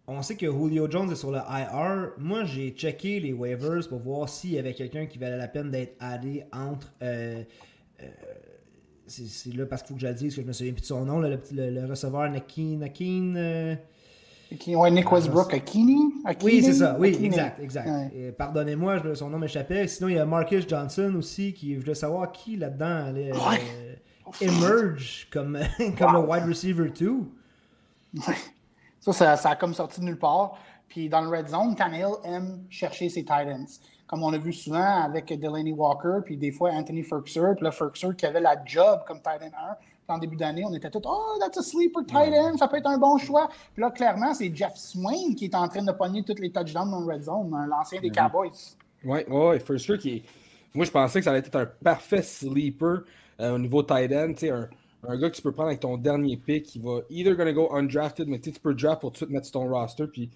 On 0.06 0.20
sait 0.20 0.36
que 0.36 0.44
Julio 0.50 0.90
Jones 0.90 1.10
est 1.10 1.16
sur 1.16 1.30
le 1.30 1.38
IR. 1.38 2.10
Moi, 2.18 2.44
j'ai 2.44 2.70
checké 2.70 3.20
les 3.20 3.32
waivers 3.32 3.88
pour 3.88 4.00
voir 4.00 4.28
s'il 4.28 4.50
y 4.52 4.58
avait 4.58 4.74
quelqu'un 4.74 5.06
qui 5.06 5.16
valait 5.18 5.38
la 5.38 5.48
peine 5.48 5.70
d'être 5.70 5.96
addé 5.98 6.44
entre. 6.52 6.92
euh, 7.02 7.42
euh, 8.02 8.06
c'est 9.06 9.52
là 9.54 9.66
parce 9.66 9.82
qu'il 9.82 9.88
faut 9.88 9.94
que 9.96 10.00
je 10.02 10.06
le 10.06 10.14
dise, 10.14 10.34
que 10.34 10.42
je 10.42 10.46
me 10.46 10.52
souviens 10.52 10.72
plus 10.72 10.80
de 10.82 10.86
son 10.86 11.04
nom, 11.04 11.20
là, 11.20 11.28
le, 11.28 11.38
petit- 11.38 11.54
le- 11.54 11.70
le 11.70 11.84
receveur 11.86 12.28
Nakin. 12.30 12.76
Nakin 12.78 13.34
euh, 13.36 13.74
ouais, 14.66 14.90
Nick 14.90 15.10
Westbrook, 15.12 15.52
Akini? 15.54 16.12
Oui, 16.42 16.62
c'est 16.62 16.72
ça, 16.74 16.96
oui, 16.98 17.08
Akini. 17.10 17.26
exact, 17.26 17.60
exact. 17.60 17.88
Ouais. 17.88 18.32
Pardonnez-moi, 18.36 19.14
son 19.14 19.28
nom 19.30 19.38
m'échappait. 19.38 19.86
Sinon, 19.88 20.08
il 20.08 20.14
y 20.16 20.18
a 20.18 20.24
Marcus 20.26 20.66
Johnson 20.68 21.14
aussi, 21.18 21.52
qui 21.54 21.74
je 21.74 21.80
voulais 21.80 21.94
savoir 21.94 22.30
qui 22.32 22.56
là-dedans 22.56 23.06
allait 23.06 23.30
euh, 23.30 23.36
Ouais. 23.50 24.46
emerge 24.46 25.28
comme, 25.30 25.58
comme 25.98 26.14
Wow. 26.14 26.22
le 26.22 26.28
wide 26.28 26.44
receiver 26.48 26.88
2. 26.98 27.12
Ça, 29.04 29.12
ça, 29.12 29.36
ça 29.36 29.50
a 29.50 29.56
comme 29.56 29.74
sorti 29.74 30.00
de 30.00 30.06
nulle 30.06 30.18
part. 30.18 30.56
Puis 30.88 31.10
dans 31.10 31.20
le 31.20 31.28
red 31.28 31.48
zone, 31.48 31.74
Tannehill 31.76 32.14
aime 32.24 32.64
chercher 32.70 33.10
ses 33.10 33.22
tight 33.22 33.48
ends. 33.48 33.66
Comme 34.06 34.22
on 34.22 34.32
a 34.32 34.38
vu 34.38 34.52
souvent 34.52 35.02
avec 35.02 35.26
Delaney 35.26 35.72
Walker, 35.72 36.20
puis 36.24 36.38
des 36.38 36.50
fois 36.50 36.70
Anthony 36.70 37.02
Ferguson. 37.02 37.54
Puis 37.54 37.64
là, 37.64 37.70
Ferguson 37.70 38.14
qui 38.14 38.24
avait 38.24 38.40
la 38.40 38.56
job 38.64 39.00
comme 39.06 39.20
tight 39.20 39.42
end 39.42 39.56
1. 39.72 39.74
Puis 39.74 40.16
en 40.16 40.18
début 40.18 40.36
d'année, 40.36 40.64
on 40.64 40.72
était 40.72 40.90
tous 40.90 41.02
Oh, 41.04 41.36
that's 41.38 41.58
a 41.58 41.62
sleeper 41.62 42.02
tight 42.06 42.32
end, 42.32 42.56
ça 42.56 42.66
peut 42.66 42.78
être 42.78 42.86
un 42.86 42.96
bon 42.96 43.18
choix. 43.18 43.48
Puis 43.74 43.82
là, 43.82 43.90
clairement, 43.90 44.32
c'est 44.32 44.54
Jeff 44.54 44.74
Swain 44.76 45.34
qui 45.36 45.46
est 45.46 45.54
en 45.54 45.68
train 45.68 45.82
de 45.82 45.92
pogner 45.92 46.22
tous 46.22 46.40
les 46.40 46.50
touchdowns 46.50 46.90
dans 46.90 47.00
le 47.00 47.12
red 47.12 47.24
zone, 47.24 47.50
l'ancien 47.68 48.00
des 48.00 48.10
Cowboys. 48.10 48.76
Oui, 49.04 49.20
ouais, 49.28 49.58
First 49.58 49.86
Year 49.88 49.98
qui 49.98 50.16
est. 50.16 50.22
Moi, 50.74 50.86
je 50.86 50.90
pensais 50.90 51.18
que 51.20 51.24
ça 51.24 51.30
allait 51.30 51.40
être 51.40 51.56
un 51.56 51.66
parfait 51.66 52.22
sleeper 52.22 53.02
euh, 53.40 53.54
au 53.54 53.58
niveau 53.58 53.82
tight 53.82 54.12
end. 54.12 54.32
Tu 54.32 54.46
sais, 54.46 54.50
un, 54.50 54.68
un 55.08 55.18
gars 55.18 55.30
que 55.30 55.36
tu 55.36 55.42
peux 55.42 55.52
prendre 55.52 55.68
avec 55.68 55.80
ton 55.80 55.96
dernier 55.96 56.36
pick 56.36 56.64
qui 56.64 56.78
va 56.78 57.00
either 57.10 57.34
gonna 57.36 57.52
go 57.52 57.72
undrafted, 57.74 58.28
mais 58.28 58.38
tu 58.40 58.52
peux 58.52 58.74
draft 58.74 59.00
pour 59.00 59.10
tout 59.10 59.14
de 59.14 59.16
suite 59.26 59.30
mettre 59.30 59.46
sur 59.46 59.60
ton 59.60 59.68
roster. 59.68 60.06
Puis, 60.06 60.30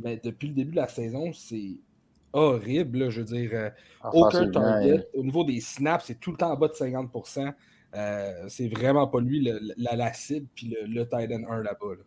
mais 0.00 0.20
depuis 0.22 0.48
le 0.48 0.54
début 0.54 0.72
de 0.72 0.76
la 0.76 0.88
saison, 0.88 1.32
c'est 1.32 1.76
horrible. 2.32 2.98
là, 2.98 3.10
je 3.10 3.20
veux 3.20 3.26
dire, 3.26 3.50
euh, 3.54 3.70
aucun 4.12 4.38
Offensivement, 4.38 4.52
target. 4.52 5.08
Au 5.14 5.22
niveau 5.22 5.44
des 5.44 5.60
snaps, 5.60 6.04
c'est 6.06 6.18
tout 6.20 6.32
le 6.32 6.36
temps 6.36 6.52
en 6.52 6.56
bas 6.56 6.68
de 6.68 6.74
50%. 6.74 7.52
Euh, 7.96 8.32
c'est 8.48 8.66
vraiment 8.68 9.06
pas 9.06 9.20
lui 9.20 9.40
le- 9.44 9.60
la, 9.76 9.94
la 9.94 10.12
cible, 10.12 10.48
puis 10.54 10.74
le, 10.86 11.02
end 11.02 11.44
1 11.48 11.62
là-bas. 11.62 11.94
Là. 11.96 12.02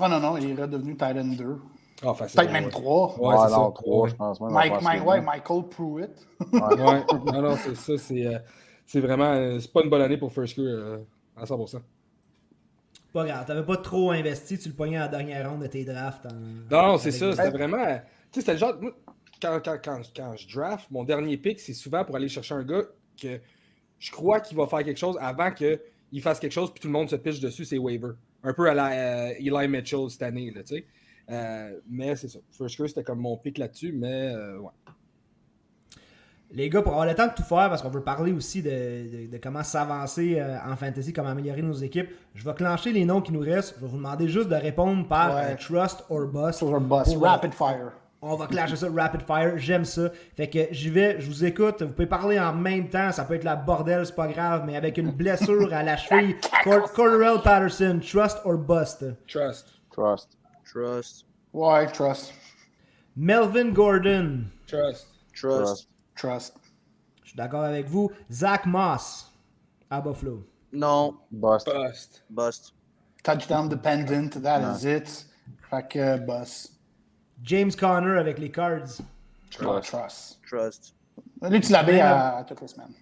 Oh 0.00 0.08
non, 0.08 0.20
non, 0.20 0.36
il 0.36 0.50
est 0.50 0.62
redevenu 0.62 0.96
tight 0.96 1.16
end 1.16 1.34
2. 1.36 1.56
Ah, 2.04 2.14
Peut-être 2.14 2.52
même 2.52 2.66
ouais. 2.66 2.70
3. 2.70 3.18
Ouais, 3.18 3.34
ah 3.36 3.46
c'est 3.48 3.56
non, 3.56 3.66
ça. 3.66 3.72
trois, 3.74 4.02
Ouais. 4.04 4.10
je 4.10 4.14
pense 4.14 4.40
même. 4.40 4.52
Mike, 4.52 4.72
offensivement. 4.74 4.94
Mike, 4.94 5.08
ouais, 5.08 5.20
Michael 5.20 5.62
Pruitt. 5.68 6.28
Ouais, 6.52 7.04
non, 7.32 7.42
non, 7.42 7.56
c'est 7.56 7.74
ça. 7.74 7.98
C'est 7.98 8.26
euh, 8.26 8.38
c'est 8.86 9.00
vraiment. 9.00 9.58
c'est 9.58 9.72
pas 9.72 9.82
une 9.82 9.90
bonne 9.90 10.02
année 10.02 10.16
pour 10.16 10.32
First 10.32 10.56
Year 10.56 10.68
euh, 10.68 10.98
à 11.40 11.44
100%. 11.44 11.80
Pas 13.12 13.24
grave, 13.24 13.46
t'avais 13.46 13.64
pas 13.64 13.76
trop 13.78 14.10
investi, 14.10 14.58
tu 14.58 14.68
le 14.68 14.74
pognais 14.74 14.96
à 14.98 15.02
la 15.02 15.08
dernière 15.08 15.50
ronde 15.50 15.62
de 15.62 15.66
tes 15.66 15.84
drafts. 15.84 16.26
en- 16.26 16.70
Non, 16.70 16.98
c'est 16.98 17.10
ça. 17.10 17.32
C'était 17.32 17.50
vraiment. 17.50 17.84
Tu 17.86 17.92
sais, 18.32 18.40
c'était 18.40 18.52
le 18.52 18.58
genre. 18.58 18.74
moi, 18.80 18.92
Quand, 19.40 19.60
quand, 19.64 19.78
quand, 19.82 20.00
quand 20.14 20.36
je 20.36 20.54
draft, 20.54 20.90
mon 20.90 21.04
dernier 21.04 21.36
pick, 21.38 21.58
c'est 21.60 21.72
souvent 21.72 22.04
pour 22.04 22.16
aller 22.16 22.28
chercher 22.28 22.54
un 22.54 22.64
gars 22.64 22.82
que 23.20 23.40
je 23.98 24.10
crois 24.10 24.40
qu'il 24.40 24.56
va 24.56 24.66
faire 24.66 24.84
quelque 24.84 24.98
chose 24.98 25.16
avant 25.20 25.50
qu'il 25.52 25.80
fasse 26.22 26.38
quelque 26.38 26.52
chose, 26.52 26.70
puis 26.72 26.80
tout 26.80 26.88
le 26.88 26.92
monde 26.92 27.08
se 27.08 27.16
pitche 27.16 27.40
dessus, 27.40 27.64
c'est 27.64 27.78
waiver. 27.78 28.10
Un 28.42 28.52
peu 28.52 28.68
à 28.68 28.74
la 28.74 28.90
euh, 29.28 29.32
Eli 29.38 29.68
Mitchell 29.68 30.10
cette 30.10 30.22
année, 30.22 30.50
là, 30.50 30.62
tu 30.62 30.76
sais. 30.76 30.86
Euh, 31.30 31.80
mais 31.88 32.14
c'est 32.16 32.28
ça. 32.28 32.38
First 32.50 32.78
Year, 32.78 32.88
c'était 32.88 33.04
comme 33.04 33.20
mon 33.20 33.36
pick 33.36 33.58
là-dessus, 33.58 33.92
mais 33.92 34.32
euh, 34.34 34.58
ouais. 34.58 34.70
Les 36.50 36.70
gars, 36.70 36.80
pour 36.80 36.92
avoir 36.92 37.06
le 37.06 37.14
temps 37.14 37.26
de 37.26 37.32
tout 37.34 37.42
faire, 37.42 37.68
parce 37.68 37.82
qu'on 37.82 37.90
veut 37.90 38.00
parler 38.02 38.32
aussi 38.32 38.62
de, 38.62 38.70
de- 38.70 39.30
de 39.30 39.38
comment 39.42 39.62
s'avancer 39.62 40.38
euh, 40.40 40.56
en 40.66 40.76
fantasy, 40.76 41.12
comment 41.12 41.28
améliorer 41.28 41.60
nos 41.60 41.74
équipes, 41.74 42.08
je 42.34 42.42
vais 42.44 42.54
clencher 42.54 42.90
les 42.92 43.04
noms 43.04 43.20
qui 43.20 43.32
nous 43.32 43.40
restent. 43.40 43.74
Je 43.76 43.82
vais 43.84 43.90
vous 43.90 43.98
demander 43.98 44.28
juste 44.28 44.48
de 44.48 44.54
répondre 44.54 45.06
par 45.06 45.34
Ouais. 45.34 45.42
euh, 45.52 45.56
Trust 45.56 46.04
or 46.08 46.26
Bust. 46.26 46.62
Un 46.62 46.80
boss. 46.80 47.12
Pour, 47.12 47.24
euh, 47.26 47.28
Rapid 47.28 47.52
fire. 47.52 47.92
On 48.20 48.34
va 48.34 48.46
clasher 48.48 48.74
ça 48.74 48.88
rapid 48.92 49.22
fire, 49.22 49.52
j'aime 49.58 49.84
ça. 49.84 50.10
Fait 50.36 50.48
que 50.50 50.58
j'y 50.72 50.90
vais, 50.90 51.20
je 51.20 51.26
vous 51.28 51.44
écoute, 51.44 51.82
vous 51.82 51.92
pouvez 51.92 52.06
parler 52.08 52.40
en 52.40 52.52
même 52.52 52.88
temps, 52.88 53.12
ça 53.12 53.24
peut 53.24 53.34
être 53.34 53.44
la 53.44 53.54
bordel, 53.54 54.04
c'est 54.04 54.14
pas 54.16 54.26
grave, 54.26 54.64
mais 54.66 54.74
avec 54.74 54.98
une 54.98 55.12
blessure 55.12 55.72
à 55.72 55.84
la 55.84 55.96
cheville. 55.96 56.34
Cor- 56.64 56.90
Cordarrelle 56.92 57.40
Patterson, 57.44 58.00
trust 58.02 58.38
or 58.44 58.58
bust? 58.58 59.04
Trust. 59.28 59.68
Trust. 59.92 60.30
Trust. 60.64 61.26
Ouais, 61.52 61.86
trust. 61.92 62.32
Melvin 63.16 63.70
Gordon, 63.70 64.40
Trust. 64.66 65.06
Trust. 65.34 65.64
Trust. 65.64 65.88
Je 66.22 67.28
suis 67.28 67.36
d'accord 67.36 67.64
avec 67.64 67.86
vous. 67.88 68.10
Zach 68.30 68.66
Moss, 68.66 69.32
à 69.90 70.00
Buffalo. 70.00 70.46
Non. 70.72 71.14
Bust. 71.30 71.66
Bust. 71.66 72.24
Bust. 72.30 72.74
Touchdown 73.22 73.68
dependent, 73.68 74.30
that 74.42 74.60
is 74.76 74.84
it. 74.86 75.26
Fait 75.70 75.86
que 75.88 76.18
boss. 76.18 76.72
James 77.42 77.70
Conner 77.78 78.18
avec 78.18 78.38
les 78.38 78.50
Cards, 78.50 78.98
trust. 79.50 80.38
Trust. 80.48 80.94
Lui, 81.42 81.60
tu 81.60 81.72
l'avais 81.72 81.92
Mais 81.94 82.00
à, 82.00 82.36
à 82.38 82.44
toutes 82.44 82.60
les 82.62 82.68
semaines. 82.68 82.94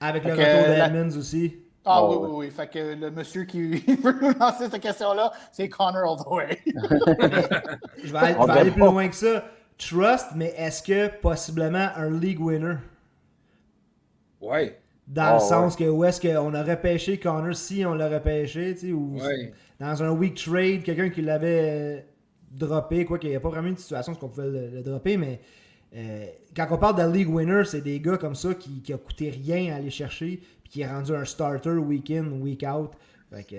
avec 0.00 0.22
Fait 0.22 0.28
le 0.30 0.34
retour 0.34 0.74
de 0.74 0.78
la- 1.12 1.16
aussi. 1.18 1.60
Ah 1.86 2.02
Oh, 2.02 2.08
oui, 2.22 2.28
oui, 2.30 2.36
oui. 2.46 2.50
Fait 2.50 2.66
que 2.70 2.94
le 2.94 3.10
monsieur 3.10 3.44
qui 3.44 3.76
veut 4.02 4.18
nous 4.20 4.38
lancer 4.38 4.70
cette 4.70 4.80
question-là, 4.80 5.32
c'est 5.52 5.68
Connor 5.68 6.02
all 6.12 6.18
the 6.18 6.26
way. 6.28 6.62
Je 8.02 8.12
vais 8.12 8.18
aller, 8.18 8.34
je 8.40 8.46
vais 8.46 8.58
aller 8.58 8.70
plus 8.70 8.80
loin 8.80 9.08
que 9.08 9.14
ça. 9.14 9.44
Trust, 9.78 10.28
mais 10.36 10.54
est-ce 10.56 10.82
que 10.82 11.08
possiblement 11.20 11.88
un 11.96 12.10
league 12.10 12.40
winner? 12.40 12.76
Ouais. 14.40 14.78
Dans 15.06 15.22
Ah, 15.22 15.34
le 15.34 15.40
sens 15.40 15.76
que 15.76 15.84
où 15.84 16.04
est-ce 16.04 16.20
qu'on 16.20 16.54
aurait 16.54 16.80
pêché 16.80 17.18
Connor 17.18 17.54
si 17.54 17.84
on 17.84 17.94
l'aurait 17.94 18.22
pêché, 18.22 18.74
tu 18.74 18.80
sais, 18.88 18.92
ou 18.92 19.18
Ouais. 19.18 19.52
dans 19.78 20.02
un 20.02 20.10
week 20.10 20.34
trade, 20.36 20.82
quelqu'un 20.82 21.10
qui 21.10 21.20
l'avait 21.22 21.98
euh, 21.98 22.00
droppé, 22.50 23.04
quoi 23.04 23.18
qu'il 23.18 23.30
n'y 23.30 23.36
a 23.36 23.40
pas 23.40 23.50
vraiment 23.50 23.68
une 23.68 23.76
situation 23.76 24.12
où 24.12 24.24
on 24.24 24.28
pouvait 24.28 24.48
le, 24.48 24.68
le 24.70 24.82
dropper, 24.82 25.16
mais 25.18 25.40
euh, 25.94 26.26
quand 26.56 26.66
on 26.70 26.78
parle 26.78 26.96
de 27.06 27.12
league 27.12 27.28
winner, 27.28 27.64
c'est 27.66 27.82
des 27.82 28.00
gars 28.00 28.16
comme 28.16 28.34
ça 28.34 28.54
qui, 28.54 28.80
qui 28.80 28.92
a 28.92 28.98
coûté 28.98 29.30
rien 29.30 29.74
à 29.74 29.76
aller 29.76 29.90
chercher, 29.90 30.40
puis 30.62 30.70
qui 30.72 30.80
est 30.82 30.86
rendu 30.88 31.14
un 31.14 31.24
starter 31.24 31.70
week 31.72 32.10
in, 32.10 32.24
week 32.40 32.64
out. 32.66 32.92
Fait 33.34 33.44
que, 33.44 33.56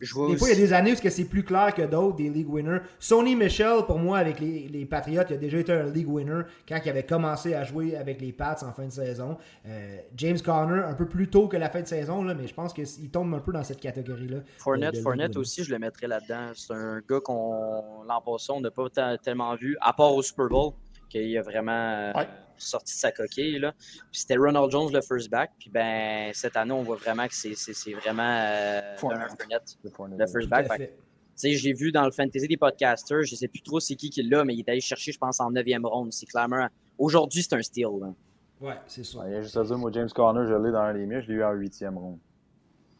Je 0.00 0.14
vois 0.14 0.28
des 0.28 0.36
fois, 0.36 0.48
il 0.48 0.54
y 0.58 0.62
a 0.62 0.66
des 0.66 0.72
années 0.72 0.92
où 0.92 0.96
c'est 1.08 1.24
plus 1.24 1.42
clair 1.42 1.74
que 1.74 1.82
d'autres, 1.82 2.16
des 2.16 2.28
league 2.28 2.48
winners. 2.48 2.78
Sony 3.00 3.34
Michel, 3.34 3.82
pour 3.86 3.98
moi, 3.98 4.18
avec 4.18 4.38
les, 4.38 4.68
les 4.68 4.84
Patriots, 4.86 5.22
il 5.28 5.34
a 5.34 5.36
déjà 5.36 5.58
été 5.58 5.72
un 5.72 5.90
league 5.90 6.08
winner 6.08 6.42
quand 6.68 6.78
il 6.84 6.88
avait 6.88 7.02
commencé 7.04 7.54
à 7.54 7.64
jouer 7.64 7.96
avec 7.96 8.20
les 8.20 8.32
Pats 8.32 8.56
en 8.62 8.72
fin 8.72 8.86
de 8.86 8.92
saison. 8.92 9.36
Euh, 9.66 9.96
James 10.16 10.38
Conner, 10.40 10.82
un 10.84 10.94
peu 10.94 11.06
plus 11.08 11.28
tôt 11.28 11.48
que 11.48 11.56
la 11.56 11.68
fin 11.68 11.82
de 11.82 11.86
saison, 11.86 12.22
là, 12.22 12.34
mais 12.34 12.46
je 12.46 12.54
pense 12.54 12.72
qu'il 12.72 13.10
tombe 13.10 13.34
un 13.34 13.40
peu 13.40 13.52
dans 13.52 13.64
cette 13.64 13.80
catégorie-là. 13.80 14.38
Fournette, 14.58 14.80
de- 14.82 14.90
de 14.90 14.96
league 14.96 15.02
Fournette 15.02 15.36
aussi, 15.36 15.64
je 15.64 15.70
le 15.70 15.78
mettrais 15.78 16.06
là-dedans. 16.06 16.50
C'est 16.54 16.72
un 16.74 17.00
gars 17.08 17.20
qu'on, 17.20 18.02
l'an 18.06 18.20
passé, 18.24 18.52
on 18.54 18.60
n'a 18.60 18.70
pas 18.70 18.88
te- 18.88 19.16
tellement 19.22 19.54
vu, 19.56 19.76
à 19.80 19.92
part 19.92 20.14
au 20.14 20.22
Super 20.22 20.48
Bowl, 20.48 20.72
qu'il 21.08 21.36
a 21.36 21.42
vraiment 21.42 21.72
euh, 21.72 22.12
Ouais. 22.14 22.28
Sorti 22.66 22.94
de 22.94 22.98
sa 22.98 23.12
coquille. 23.12 23.58
Là. 23.58 23.72
Puis 23.78 24.20
c'était 24.20 24.36
Ronald 24.36 24.70
Jones, 24.70 24.92
le 24.92 25.00
first 25.00 25.30
back. 25.30 25.50
Puis 25.58 25.70
ben, 25.70 26.30
cette 26.34 26.56
année, 26.56 26.72
on 26.72 26.82
voit 26.82 26.96
vraiment 26.96 27.26
que 27.26 27.34
c'est, 27.34 27.54
c'est, 27.54 27.74
c'est 27.74 27.92
vraiment 27.92 28.22
euh, 28.22 28.96
Fournette. 28.96 29.18
Leonard 29.18 29.36
Fournette, 29.94 30.20
Le 30.20 30.26
first 30.26 30.48
back. 30.48 30.90
L'ai 31.42 31.72
vu 31.72 31.92
dans 31.92 32.04
le 32.04 32.10
fantasy 32.10 32.48
des 32.48 32.56
podcasters. 32.56 33.24
Je 33.24 33.36
sais 33.36 33.48
plus 33.48 33.62
trop 33.62 33.80
c'est 33.80 33.94
qui 33.94 34.10
qui 34.10 34.22
l'a, 34.22 34.44
mais 34.44 34.54
il 34.54 34.60
est 34.60 34.68
allé 34.68 34.80
chercher, 34.80 35.12
je 35.12 35.18
pense, 35.18 35.40
en 35.40 35.52
9e 35.52 35.86
ronde. 35.86 36.12
C'est 36.12 36.26
clairement. 36.26 36.66
Aujourd'hui, 36.98 37.42
c'est 37.42 37.54
un 37.54 37.62
steal. 37.62 37.88
là. 38.00 38.12
Ouais, 38.60 38.74
c'est 38.86 39.04
ça. 39.04 39.20
Ouais, 39.20 39.26
Il 39.28 39.32
y 39.34 39.36
a 39.36 39.42
juste 39.42 39.56
à 39.56 39.62
dire, 39.62 39.78
moi, 39.78 39.90
James 39.92 40.08
Conner, 40.12 40.46
je 40.48 40.54
l'ai 40.54 40.72
dans 40.72 40.80
un 40.80 40.94
des 40.94 41.06
miens, 41.06 41.20
je 41.20 41.28
l'ai 41.28 41.34
eu 41.34 41.44
en 41.44 41.52
huitième 41.52 41.96
ronde. 41.96 42.18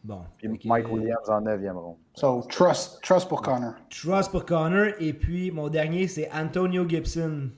Bon. 0.03 0.21
Puis 0.37 0.47
Mike 0.63 0.89
Williams 0.89 1.29
en 1.29 1.41
9e 1.41 1.73
ronde. 1.73 1.97
So, 2.15 2.41
trust, 2.49 3.01
trust 3.03 3.27
pour 3.27 3.41
Connor. 3.41 3.73
Trust 3.89 4.31
pour 4.31 4.45
Connor. 4.45 4.93
Et 4.99 5.11
puis, 5.13 5.51
mon 5.51 5.67
dernier, 5.67 6.07
c'est 6.07 6.29
Antonio 6.31 6.87
Gibson. 6.87 7.49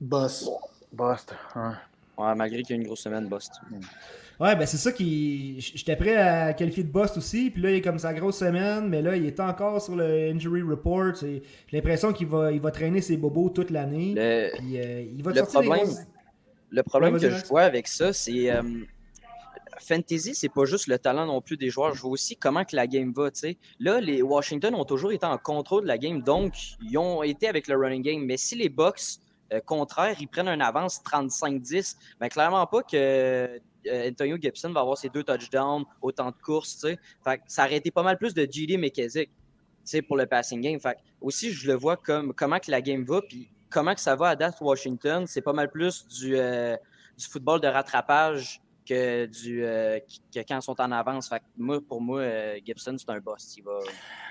Boss. 0.00 0.48
Bust. 0.92 1.34
hein. 1.54 1.74
Ouais, 2.18 2.34
malgré 2.34 2.62
qu'il 2.62 2.76
y 2.76 2.78
a 2.78 2.82
une 2.82 2.86
grosse 2.86 3.00
semaine, 3.00 3.28
Bust. 3.28 3.52
Ouais, 4.38 4.56
ben 4.56 4.66
c'est 4.66 4.76
ça 4.78 4.92
qui. 4.92 5.60
J'étais 5.60 5.96
prêt 5.96 6.16
à 6.16 6.52
qualifier 6.54 6.82
de 6.82 6.90
Bust 6.90 7.16
aussi. 7.18 7.50
Puis 7.50 7.60
là, 7.62 7.70
il 7.70 7.76
est 7.76 7.80
comme 7.82 7.98
sa 7.98 8.12
grosse 8.14 8.38
semaine. 8.38 8.88
Mais 8.88 9.02
là, 9.02 9.14
il 9.16 9.26
est 9.26 9.38
encore 9.40 9.80
sur 9.82 9.96
le 9.96 10.30
injury 10.30 10.62
report. 10.62 11.16
C'est- 11.16 11.42
J'ai 11.68 11.76
l'impression 11.76 12.12
qu'il 12.12 12.26
va, 12.26 12.50
il 12.50 12.60
va 12.60 12.70
traîner 12.70 13.00
ses 13.02 13.16
bobos 13.16 13.50
toute 13.50 13.70
l'année. 13.70 14.14
Le, 14.16 14.50
Puis 14.58 14.78
euh, 14.80 15.02
il 15.02 15.22
va 15.22 15.32
te 15.32 15.38
le 15.38 15.44
sortir 15.44 15.60
problème, 15.60 15.84
grosses- 15.86 16.06
le 16.70 16.82
problème 16.82 17.14
Ouais, 17.14 17.20
que 17.20 17.30
je 17.30 17.44
vois 17.46 17.62
avec 17.62 17.86
ça, 17.88 18.12
c'est. 18.12 18.50
euh, 18.50 18.62
Fantasy, 19.82 20.34
c'est 20.34 20.50
pas 20.50 20.66
juste 20.66 20.88
le 20.88 20.98
talent 20.98 21.24
non 21.26 21.40
plus 21.40 21.56
des 21.56 21.70
joueurs. 21.70 21.94
Je 21.94 22.02
vois 22.02 22.10
aussi 22.10 22.36
comment 22.36 22.64
que 22.64 22.76
la 22.76 22.86
game 22.86 23.12
va. 23.14 23.30
tu 23.30 23.40
sais. 23.40 23.56
Là, 23.78 24.00
les 24.00 24.20
Washington 24.20 24.74
ont 24.74 24.84
toujours 24.84 25.12
été 25.12 25.24
en 25.24 25.38
contrôle 25.38 25.82
de 25.84 25.88
la 25.88 25.96
game, 25.96 26.20
donc 26.22 26.52
ils 26.82 26.98
ont 26.98 27.22
été 27.22 27.48
avec 27.48 27.66
le 27.66 27.76
running 27.76 28.02
game. 28.02 28.22
Mais 28.24 28.36
si 28.36 28.56
les 28.56 28.68
Bucks, 28.68 29.00
contraire, 29.64 30.16
ils 30.20 30.28
prennent 30.28 30.48
un 30.48 30.60
avance 30.60 31.00
35-10, 31.02 31.96
ben 32.20 32.28
clairement 32.28 32.66
pas 32.66 32.82
que 32.82 33.60
euh, 33.86 34.08
Antonio 34.08 34.36
Gibson 34.40 34.72
va 34.72 34.80
avoir 34.80 34.98
ses 34.98 35.08
deux 35.08 35.24
touchdowns, 35.24 35.84
autant 36.02 36.30
de 36.30 36.36
courses. 36.42 36.86
ça 37.46 37.64
aurait 37.64 37.76
été 37.76 37.90
pas 37.90 38.02
mal 38.02 38.18
plus 38.18 38.34
de 38.34 38.46
GD 38.48 38.76
McKessick 38.76 39.30
pour 40.06 40.16
le 40.16 40.26
passing 40.26 40.60
game. 40.60 40.78
Aussi, 41.20 41.52
je 41.52 41.66
le 41.66 41.74
vois 41.74 41.96
comme 41.96 42.32
comment 42.34 42.58
que 42.58 42.70
la 42.70 42.80
game 42.80 43.04
va, 43.04 43.22
puis 43.22 43.50
comment 43.70 43.94
que 43.94 44.00
ça 44.00 44.14
va 44.14 44.28
à 44.28 44.36
date 44.36 44.60
Washington. 44.60 45.26
C'est 45.26 45.42
pas 45.42 45.52
mal 45.52 45.70
plus 45.70 46.06
du, 46.06 46.36
euh, 46.36 46.76
du 47.16 47.26
football 47.26 47.60
de 47.60 47.66
rattrapage 47.66 48.60
que, 48.94 49.26
du, 49.26 49.64
euh, 49.64 49.98
que 50.34 50.40
quand 50.40 50.56
ils 50.58 50.62
sont 50.62 50.80
en 50.80 50.90
avance. 50.92 51.28
Fait 51.28 51.38
que 51.40 51.44
moi, 51.56 51.78
pour 51.86 52.00
moi, 52.00 52.20
euh, 52.20 52.58
Gibson, 52.64 52.96
c'est 52.98 53.08
un 53.10 53.18
boss. 53.20 53.56
Il 53.56 53.62
va... 53.64 53.78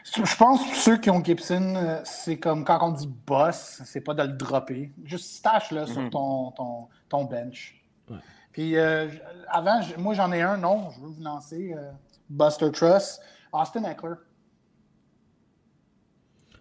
Je 0.03 0.35
pense 0.35 0.69
que 0.69 0.75
ceux 0.75 0.97
qui 0.97 1.09
ont 1.09 1.23
Gibson, 1.23 1.75
euh, 1.75 2.01
c'est 2.03 2.37
comme 2.37 2.65
quand 2.65 2.79
on 2.81 2.91
dit 2.91 3.07
boss, 3.07 3.81
c'est 3.85 4.01
pas 4.01 4.13
de 4.13 4.23
le 4.23 4.33
dropper. 4.33 4.91
Juste 5.03 5.37
stash-le 5.37 5.85
sur 5.85 6.01
Mhm. 6.01 6.09
ton, 6.09 6.51
ton, 6.51 6.87
ton 7.07 7.23
bench. 7.25 7.83
Ouais. 8.09 8.17
Puis 8.51 8.75
euh, 8.77 9.07
avant, 9.47 9.79
moi 9.97 10.13
j'en 10.13 10.31
ai 10.31 10.41
un, 10.41 10.57
non, 10.57 10.89
je 10.91 10.99
veux 11.01 11.07
vous 11.07 11.21
lancer. 11.23 11.73
euh, 11.77 11.91
Buster 12.29 12.71
Truss, 12.71 13.19
Austin 13.53 13.83
Eckler. 13.85 14.15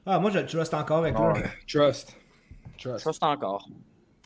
Ah, 0.06 0.18
moi, 0.18 0.30
je 0.30 0.38
le 0.38 0.46
trust 0.46 0.72
encore 0.72 0.98
avec 0.98 1.14
lui. 1.18 1.24
ouais. 1.26 1.50
Trust. 1.68 2.16
Trust. 2.78 3.04
Trust 3.04 3.22
encore. 3.22 3.68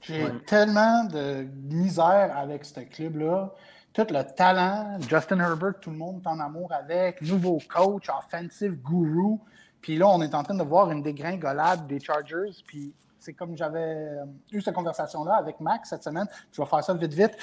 J'ai 0.03 0.25
Ouais. 0.25 0.33
tellement 0.47 1.05
de 1.05 1.47
misère 1.71 2.37
avec 2.37 2.65
ce 2.65 2.81
club-là. 2.81 3.51
Tout 3.93 4.07
le 4.11 4.23
talent, 4.35 4.99
Justin 5.09 5.39
Herbert, 5.41 5.79
tout 5.81 5.91
le 5.91 5.97
monde 5.97 6.21
est 6.25 6.29
en 6.29 6.41
amour 6.41 6.73
avec, 6.73 7.21
nouveau 7.23 7.59
coach, 7.73 8.09
offensive 8.09 8.81
guru. 8.83 9.37
Puis 9.81 9.97
là, 9.99 10.09
on 10.09 10.21
est 10.23 10.35
en 10.35 10.43
train 10.43 10.55
de 10.55 10.63
voir 10.63 10.91
une 10.91 11.03
dégringolade 11.03 11.87
des 11.87 12.01
Chargers. 12.01 12.51
Puis 12.67 12.93
c'est 13.19 13.35
comme 13.35 13.57
j'avais 13.57 13.79
euh, 13.81 14.25
eu 14.51 14.61
cette 14.61 14.75
conversation-là 14.75 15.35
avec 15.35 15.61
Max 15.61 15.91
cette 15.91 16.03
semaine. 16.03 16.27
Je 16.53 16.61
vais 16.63 16.67
faire 16.67 16.83
ça 16.83 16.95
vite, 16.95 17.13
vite. 17.13 17.37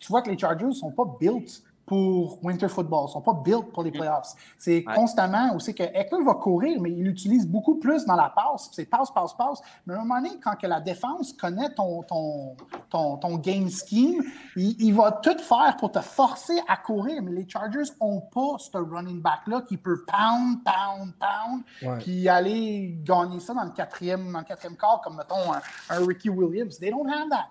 Tu 0.00 0.08
vois 0.08 0.22
que 0.22 0.30
les 0.30 0.38
Chargers 0.38 0.66
ne 0.66 0.72
sont 0.72 0.92
pas 0.92 1.04
built 1.20 1.62
pour 1.86 2.44
winter 2.44 2.68
football, 2.68 3.04
ne 3.04 3.08
sont 3.10 3.20
pas 3.20 3.34
built 3.44 3.70
pour 3.72 3.84
les 3.84 3.92
playoffs. 3.92 4.34
C'est 4.58 4.84
Ouais. 4.86 4.94
constamment 4.94 5.54
aussi 5.54 5.72
que 5.72 5.84
Eckler 5.84 6.24
va 6.24 6.34
courir, 6.34 6.80
mais 6.80 6.90
il 6.90 7.04
l'utilise 7.04 7.46
beaucoup 7.46 7.76
plus 7.76 8.04
dans 8.04 8.16
la 8.16 8.28
passe. 8.34 8.68
C'est 8.72 8.86
passe, 8.86 9.10
passe, 9.12 9.32
passe. 9.34 9.60
Mais 9.86 9.94
à 9.94 9.98
un 9.98 10.00
moment 10.04 10.16
donné, 10.20 10.30
quand 10.42 10.56
que 10.56 10.66
la 10.66 10.80
défense 10.80 11.32
connaît 11.32 11.70
ton, 11.74 12.02
ton, 12.02 12.56
ton, 12.90 13.16
ton 13.18 13.36
game 13.36 13.68
scheme, 13.68 14.20
il, 14.56 14.74
il 14.80 14.92
va 14.94 15.12
tout 15.12 15.38
faire 15.38 15.76
pour 15.78 15.92
te 15.92 16.00
forcer 16.00 16.58
à 16.66 16.76
courir. 16.76 17.22
Mais 17.22 17.30
les 17.30 17.48
Chargers 17.48 17.90
n'ont 18.00 18.20
pas 18.20 18.58
ce 18.58 18.76
running 18.76 19.22
back-là 19.22 19.62
qui 19.62 19.76
peut 19.76 20.04
pound, 20.06 20.58
pound, 20.64 21.12
pound, 21.20 21.62
Ouais. 21.82 21.98
puis 21.98 22.28
aller 22.28 22.98
gagner 23.04 23.38
ça 23.38 23.54
dans 23.54 23.62
le 23.64 23.70
quatrième, 23.70 24.32
dans 24.32 24.40
le 24.40 24.44
quatrième 24.44 24.76
quart, 24.76 25.00
comme 25.02 25.16
mettons 25.16 25.52
un, 25.52 25.60
un 25.90 26.04
Ricky 26.04 26.30
Williams. 26.30 26.78
They 26.80 26.90
don't 26.90 27.08
have 27.08 27.28
that. 27.30 27.50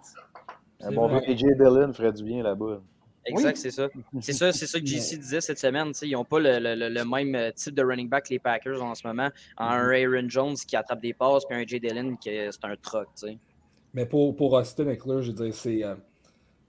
Un 0.86 0.92
bon 0.92 1.08
AJ 1.16 1.38
Dillon 1.58 1.94
ferait 1.94 2.12
du 2.12 2.24
bien 2.24 2.44
là-bas. 2.44 2.80
Exact, 3.26 3.56
Oui. 3.56 3.62
c'est 3.62 3.72
ça. 3.72 3.90
C'est 4.22 4.34
ça, 4.34 4.52
c'est 4.52 4.68
ça 4.68 4.80
que 4.80 4.86
JC 4.86 5.18
disait 5.20 5.42
cette 5.42 5.60
semaine. 5.60 5.88
tu 5.88 5.94
sais, 6.00 6.08
Ils 6.08 6.14
n'ont 6.14 6.26
pas 6.26 6.40
le, 6.40 6.60
le- 6.60 6.76
le- 6.76 6.90
le 6.90 7.06
même 7.06 7.34
euh, 7.36 7.52
type 7.52 7.74
de 7.76 7.84
running 7.84 8.08
back 8.10 8.26
que 8.26 8.30
les 8.30 8.40
Packers 8.40 8.82
en 8.84 8.94
ce 8.96 9.06
moment. 9.08 9.30
Un 9.58 9.90
Aaron 9.90 10.30
Jones 10.30 10.56
qui 10.56 10.76
attrape 10.76 11.02
des 11.02 11.14
passes, 11.14 11.46
puis 11.46 11.58
un 11.58 11.66
Jay 11.66 11.80
Dillon 11.80 12.16
qui 12.18 12.30
est- 12.30 12.52
c'est 12.52 12.66
un 12.66 12.76
truck. 12.76 13.08
tu 13.20 13.28
sais. 13.28 13.38
Mais 13.94 14.06
pour, 14.06 14.36
pour 14.36 14.54
Austin 14.54 14.88
Eckler, 14.90 15.22
je 15.24 15.32
veux 15.32 15.46
dire, 15.46 15.54
c'est. 15.56 15.84
euh, 15.84 15.96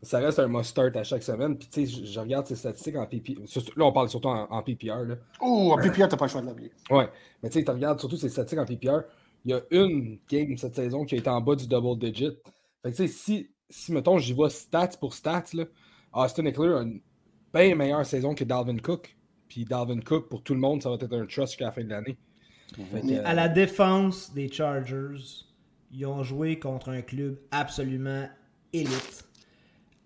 ça 0.03 0.19
reste 0.19 0.39
un 0.39 0.47
must-start 0.47 0.95
à 0.97 1.03
chaque 1.03 1.23
semaine. 1.23 1.57
Puis, 1.59 1.69
tu 1.69 1.87
sais, 1.87 2.01
je, 2.01 2.05
je 2.05 2.21
regarde 2.21 2.47
ses 2.47 2.55
statistiques 2.55 2.97
en 2.97 3.07
PPR. 3.07 3.41
Là, 3.77 3.85
on 3.87 3.93
parle 3.93 4.09
surtout 4.09 4.29
en, 4.29 4.47
en 4.51 4.63
PPR. 4.63 5.03
Là. 5.05 5.17
Oh, 5.41 5.73
en 5.73 5.77
PPR, 5.83 6.07
t'as 6.09 6.17
pas 6.17 6.27
le 6.27 6.31
choix 6.31 6.43
de 6.43 6.47
l'oublier. 6.47 6.71
Ouais. 6.91 7.09
Mais 7.43 7.49
tu 7.49 7.59
sais, 7.59 7.65
tu 7.65 7.71
regardes 7.71 7.99
surtout 7.99 8.17
ses 8.17 8.29
statistiques 8.29 8.61
en 8.61 8.67
PPR. 8.67 9.01
Il 9.45 9.51
y 9.51 9.55
a 9.55 9.61
une 9.71 10.19
game 10.31 10.57
cette 10.57 10.75
saison 10.77 11.05
qui 11.05 11.15
a 11.17 11.19
été 11.19 11.31
en 11.31 11.41
bas 11.41 11.57
du 11.57 11.67
double 11.67 11.99
digit. 11.99 12.37
Fait 12.83 12.91
que, 12.93 12.97
tu 12.97 13.07
sais, 13.07 13.09
si, 13.09 13.51
si, 13.71 13.91
mettons, 13.93 14.19
j'y 14.19 14.33
vais 14.35 14.51
stats 14.51 14.91
pour 15.01 15.15
stats, 15.15 15.45
là, 15.55 15.65
Austin 16.13 16.45
Eckler 16.47 16.75
a 16.75 16.83
une 16.83 17.01
bien 17.55 17.75
meilleure 17.75 18.05
saison 18.07 18.35
que 18.35 18.45
Dalvin 18.45 18.77
Cook. 18.79 19.17
Puis 19.49 19.65
Dalvin 19.65 20.01
Cook, 20.01 20.29
pour 20.29 20.43
tout 20.43 20.55
le 20.55 20.61
monde, 20.61 20.83
ça 20.83 20.89
va 20.91 20.97
être 20.97 21.13
un 21.13 21.27
trust 21.27 21.53
jusqu'à 21.53 21.67
la 21.67 21.73
fin 21.73 21.85
de 21.85 21.91
l'année. 21.91 22.17
Mais 22.93 23.19
euh, 23.19 23.23
à 23.25 23.33
la 23.35 23.49
défense 23.49 24.33
des 24.35 24.51
Chargers, 24.51 25.45
ils 25.93 26.05
ont 26.07 26.23
joué 26.25 26.59
contre 26.59 26.89
un 26.91 27.01
club 27.03 27.39
absolument 27.51 28.29
élite. 28.73 29.25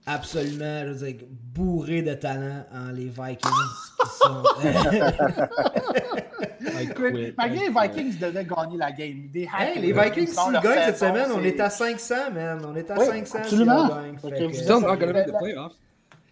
Absolument, 0.07 0.83
je 0.87 0.93
veux 0.93 1.13
dire, 1.13 1.27
bourré 1.55 2.03
de 2.03 2.15
talent 2.15 2.65
en 2.73 2.91
les 2.91 3.07
Vikings 3.09 3.51
qui 4.01 4.09
sont. 4.19 4.43
Malgré 6.61 7.11
les. 7.13 7.35
Vikings 7.71 8.19
devaient 8.19 8.45
gagner 8.45 8.77
la 8.79 8.93
game. 8.93 9.29
Hey, 9.35 9.79
les 9.81 9.93
Vikings, 9.93 10.25
Ils 10.25 10.29
sont 10.29 10.51
s'ils 10.51 10.61
gagnent 10.61 10.85
cette 10.87 10.99
semaine, 10.99 11.31
on 11.35 11.43
est 11.43 11.61
à 11.61 11.71
500, 11.71 12.15
man. 12.33 12.65
On 12.67 12.75
est 12.75 12.91
à 12.91 12.99
Oui, 12.99 13.07
500 13.07 13.39
absolument. 13.39 13.87
si 13.87 13.93
on 13.93 13.97
gagne. 13.97 14.19
Fait 14.19 14.31
que 14.31 14.51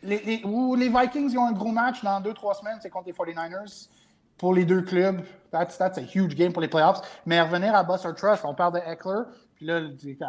Les, 0.02 0.18
les- 0.24 0.42
ou 0.44 0.74
les 0.76 0.88
Vikings 0.88 1.30
ils 1.32 1.38
ont 1.38 1.46
un 1.46 1.52
gros 1.52 1.72
match 1.72 2.02
dans 2.04 2.20
2-3 2.20 2.58
semaines, 2.60 2.78
c'est 2.80 2.90
contre 2.90 3.06
les 3.08 3.12
49ers. 3.12 3.88
Pour 4.36 4.54
les 4.54 4.64
deux 4.64 4.82
clubs, 4.82 5.20
that's, 5.50 5.76
that's 5.78 5.98
a 5.98 6.02
huge 6.02 6.36
game 6.36 6.52
pour 6.52 6.62
les 6.62 6.68
playoffs. 6.68 7.00
Mais 7.26 7.40
revenir 7.40 7.74
à 7.74 7.82
Buster 7.82 8.10
Trust, 8.16 8.44
on 8.44 8.54
parle 8.54 8.74
de 8.74 8.78
Eckler. 8.78 9.22
Puis 9.56 9.66
là, 9.66 9.80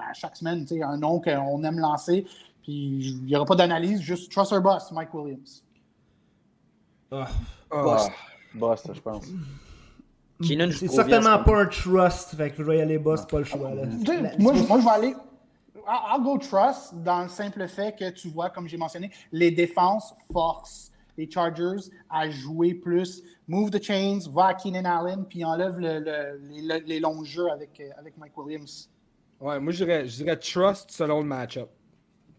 à 0.09 0.13
chaque 0.13 0.36
semaine, 0.36 0.61
tu 0.61 0.70
sais, 0.70 0.76
il 0.76 0.80
y 0.80 0.84
a 0.84 0.89
un 0.89 0.97
nom 0.97 1.22
qu'on 1.22 1.63
aime 1.63 1.78
lancer. 1.78 2.26
Puis 2.63 2.74
il 2.74 3.26
n'y 3.26 3.36
aura 3.36 3.45
pas 3.45 3.53
d'analyse, 3.55 4.01
juste 4.01 4.32
Trust 4.32 4.51
or 4.51 4.61
Bust, 4.61 4.91
Mike 4.91 5.13
Williams. 5.13 5.63
Ah. 7.11 7.28
Ah, 7.72 7.84
Bust, 8.55 8.91
je 8.93 8.99
pense. 9.01 9.26
C'est 10.72 10.88
certainement 10.95 11.38
ce 11.39 11.43
pas 11.43 11.61
un 11.61 11.65
trust, 11.65 12.36
fait 12.36 12.49
que 12.49 12.57
je 12.57 12.63
vais 12.63 12.78
y 12.78 12.82
aller 12.82 12.97
boss, 12.97 13.26
pas 13.28 13.39
le 13.39 13.43
choix. 13.43 13.72
Là. 13.76 13.84
Moi, 14.39 14.53
je- 14.55 14.63
moi, 14.63 14.80
je 14.80 14.86
vais 14.86 14.91
aller. 14.91 15.15
I'll 15.88 16.24
go 16.24 16.38
trust 16.38 16.94
dans 17.04 17.24
le 17.24 17.30
simple 17.30 17.68
fait 17.68 17.98
que 17.98 18.10
tu 18.12 18.30
vois, 18.30 18.50
comme 18.50 18.68
j'ai 18.68 18.78
mentionné, 18.78 19.12
les 19.32 19.52
défenses 19.52 20.14
forcent 20.32 20.92
les 21.18 21.30
Chargers 21.30 21.90
à 22.10 22.30
jouer 22.30 22.74
plus. 22.74 23.22
Move 23.48 23.72
the 23.72 23.82
chains, 23.84 24.20
va 24.32 24.48
à 24.48 24.54
Keenan 24.54 24.86
Allen, 24.86 25.26
puis 25.28 25.44
enlève 25.44 25.78
le- 25.80 26.00
le- 26.00 26.40
les, 26.50 26.80
les 26.82 27.00
longs 27.00 27.24
jeux 27.24 27.50
avec, 27.52 27.80
euh, 27.80 27.90
avec 27.98 28.18
Mike 28.18 28.38
Williams. 28.38 28.90
Ouais, 29.42 29.60
moi, 29.60 29.72
je 29.74 29.84
dirais, 29.84 30.08
je 30.08 30.16
dirais 30.24 30.38
trust 30.38 30.92
selon 30.92 31.20
le 31.20 31.26
match-up. 31.26 31.70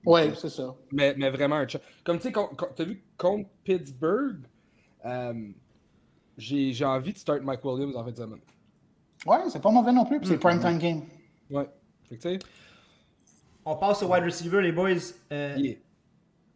Oui, 0.06 0.32
c'est 0.34 0.48
ça. 0.48 0.74
Mais, 0.92 1.14
mais 1.18 1.28
vraiment 1.30 1.56
un 1.56 1.66
trust. 1.66 1.84
Comme 2.04 2.18
tu 2.18 2.30
sais, 2.30 2.32
t'as 2.74 2.84
vu 2.84 3.02
contre 3.18 3.48
Pittsburgh, 3.64 4.38
euh, 5.04 5.48
j'ai 6.38 6.84
envie 6.84 7.12
de 7.12 7.18
start 7.18 7.42
Mike 7.42 7.64
Williams 7.64 7.94
en 7.96 8.04
fin 8.04 8.10
de 8.12 8.16
semaine. 8.16 8.40
Ouais, 9.26 9.38
c'est 9.50 9.60
pas 9.60 9.70
mauvais 9.70 9.92
non 9.92 10.06
plus, 10.06 10.18
puis 10.20 10.28
c'est 10.28 10.38
prime 10.38 10.58
time 10.60 10.78
game. 10.78 11.02
Ouais. 11.50 11.68
Fait 12.08 12.16
que 12.16 12.22
tu 12.22 12.28
sais, 12.30 12.38
On 13.64 13.76
passe 13.76 14.02
au 14.02 14.06
wide 14.12 14.24
receiver, 14.24 14.62
les 14.62 14.72
boys. 14.72 14.94
Euh, 15.32 15.54
yeah. 15.56 15.76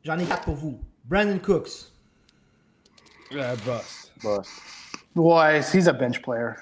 J'en 0.03 0.19
ai 0.19 0.25
quatre 0.25 0.45
pour 0.45 0.55
vous. 0.55 0.79
Brandon 1.05 1.39
Cooks. 1.39 1.93
Euh, 3.33 3.57
boss. 3.67 4.13
Bust. 4.23 4.51
Ouais, 5.17 5.61
he's 5.61 5.87
a 5.89 5.93
bench 5.93 6.21
player. 6.23 6.53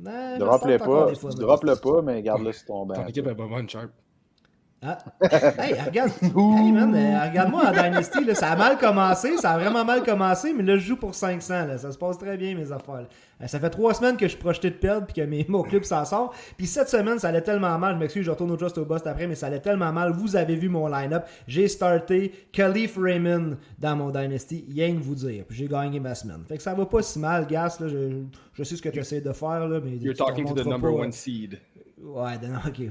Non, 0.00 0.38
Drop-le 0.38 0.78
pas. 0.78 1.12
Drop-le 1.36 1.76
pas, 1.76 2.02
mais 2.02 2.22
garde-le 2.22 2.52
sur 2.52 2.66
ton 2.66 2.86
Ton 2.86 2.94
banc. 2.94 3.06
équipe 3.06 3.26
est 3.26 3.34
pas 3.34 3.46
bonne, 3.46 3.68
Sharp. 3.68 3.90
Ah. 4.84 4.98
Hey, 5.58 5.74
regarde. 5.80 6.10
hey, 6.22 6.72
man, 6.72 6.92
euh, 6.92 7.28
regarde-moi 7.28 7.66
en 7.66 7.70
Dynasty. 7.70 8.24
Là, 8.24 8.34
ça 8.34 8.50
a 8.50 8.56
mal 8.56 8.76
commencé. 8.78 9.36
Ça 9.36 9.52
a 9.52 9.58
vraiment 9.58 9.84
mal 9.84 10.02
commencé. 10.02 10.52
Mais 10.52 10.64
là, 10.64 10.76
je 10.76 10.80
joue 10.86 10.96
pour 10.96 11.14
500. 11.14 11.66
Là. 11.66 11.78
Ça 11.78 11.92
se 11.92 11.98
passe 11.98 12.18
très 12.18 12.36
bien, 12.36 12.56
mes 12.56 12.72
affaires. 12.72 12.96
là. 13.02 13.06
Euh, 13.42 13.46
Ça 13.46 13.60
fait 13.60 13.70
trois 13.70 13.94
semaines 13.94 14.16
que 14.16 14.24
je 14.26 14.32
suis 14.32 14.40
projeté 14.40 14.70
de 14.70 14.74
perdre. 14.74 15.06
Puis 15.06 15.14
que 15.22 15.26
mes, 15.26 15.46
mon 15.48 15.62
club 15.62 15.84
s'en 15.84 16.04
sort. 16.04 16.34
Puis 16.56 16.66
cette 16.66 16.88
semaine, 16.88 17.20
ça 17.20 17.28
allait 17.28 17.42
tellement 17.42 17.78
mal. 17.78 17.94
Je 17.94 18.00
m'excuse, 18.00 18.24
je 18.24 18.30
retourne 18.32 18.50
au 18.50 18.58
Just 18.58 18.76
au 18.76 18.84
Bust 18.84 19.06
après. 19.06 19.28
Mais 19.28 19.36
ça 19.36 19.46
allait 19.46 19.60
tellement 19.60 19.92
mal. 19.92 20.10
Vous 20.12 20.34
avez 20.34 20.56
vu 20.56 20.68
mon 20.68 20.88
line-up. 20.88 21.26
J'ai 21.46 21.68
starté 21.68 22.32
Khalif 22.50 22.98
Raymond 22.98 23.58
dans 23.78 23.94
mon 23.94 24.10
Dynasty. 24.10 24.66
Rien 24.68 24.96
que 24.96 25.00
vous 25.02 25.14
dire. 25.14 25.44
Puis 25.46 25.58
j'ai 25.58 25.68
gagné 25.68 26.00
ma 26.00 26.16
semaine. 26.16 26.42
Fait 26.48 26.56
que 26.56 26.62
ça 26.62 26.74
va 26.74 26.86
pas 26.86 27.02
si 27.02 27.20
mal, 27.20 27.46
Gas. 27.46 27.76
Là. 27.78 27.86
Je, 27.86 28.24
je 28.54 28.64
sais 28.64 28.74
ce 28.74 28.82
que 28.82 28.88
tu 28.88 28.98
essaies 28.98 29.20
de 29.20 29.32
faire. 29.32 29.68
Là, 29.68 29.78
mais 29.82 29.92
You're 29.98 30.16
talking 30.16 30.44
to 30.44 30.54
the 30.54 30.66
number 30.66 30.90
pas, 30.90 31.02
one 31.02 31.12
seed. 31.12 31.60
Ouais, 32.02 32.38
non, 32.38 32.58
ok. 32.66 32.80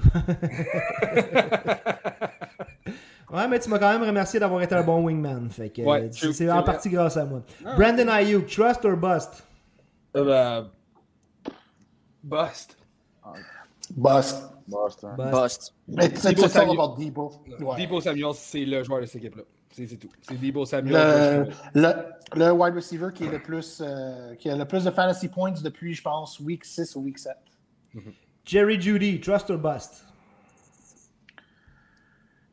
Ouais, 3.31 3.47
mais 3.47 3.59
tu 3.59 3.69
m'as 3.69 3.79
quand 3.79 3.91
même 3.97 4.03
remercié 4.03 4.41
d'avoir 4.41 4.61
été 4.61 4.75
un 4.75 4.83
bon 4.83 5.05
wingman. 5.05 5.49
Fait 5.49 5.69
que 5.69 5.81
Ouais, 5.83 6.09
c'est 6.11 6.33
c'est 6.33 6.51
en 6.51 6.63
partie 6.63 6.89
grâce 6.89 7.15
à 7.15 7.23
moi. 7.23 7.41
Ah. 7.65 7.75
Brandon 7.77 8.09
Ayuk, 8.09 8.45
trust 8.45 8.83
or 8.83 8.97
bust? 8.97 9.43
Euh, 10.17 10.25
ben, 10.25 10.69
Bust. 12.23 12.77
Bust. 13.95 14.43
Bust. 14.67 15.05
Bust. 15.17 15.73
It's, 15.87 16.25
Debo 16.25 16.47
Samuel. 16.49 16.77
Ouais. 17.61 17.85
Debo 17.85 18.01
Samuel, 18.01 18.33
c'est 18.35 18.65
le 18.65 18.83
joueur 18.83 18.99
de 18.99 19.05
cette 19.05 19.23
équipe-là. 19.23 19.43
C'est 19.71 19.87
c'est 19.87 19.95
tout. 19.97 20.09
C'est 20.21 20.37
Debo 20.39 20.59
Le, 20.61 20.65
Samuel. 20.65 21.53
le, 21.73 21.93
le 22.35 22.51
wide 22.51 22.75
receiver 22.75 23.09
qui, 23.15 23.23
est 23.23 23.31
le 23.31 23.41
plus, 23.41 23.81
euh, 23.81 24.35
qui 24.35 24.49
a 24.49 24.57
le 24.57 24.65
plus 24.65 24.83
de 24.83 24.91
fantasy 24.91 25.29
points 25.29 25.53
depuis, 25.63 25.93
je 25.93 26.01
pense, 26.01 26.37
week 26.41 26.65
6 26.65 26.97
ou 26.97 27.01
week 27.03 27.17
7. 27.17 27.31
Jerry 28.45 28.79
Judy, 28.81 29.19
trust 29.19 29.49
or 29.49 29.57
bust? 29.57 30.03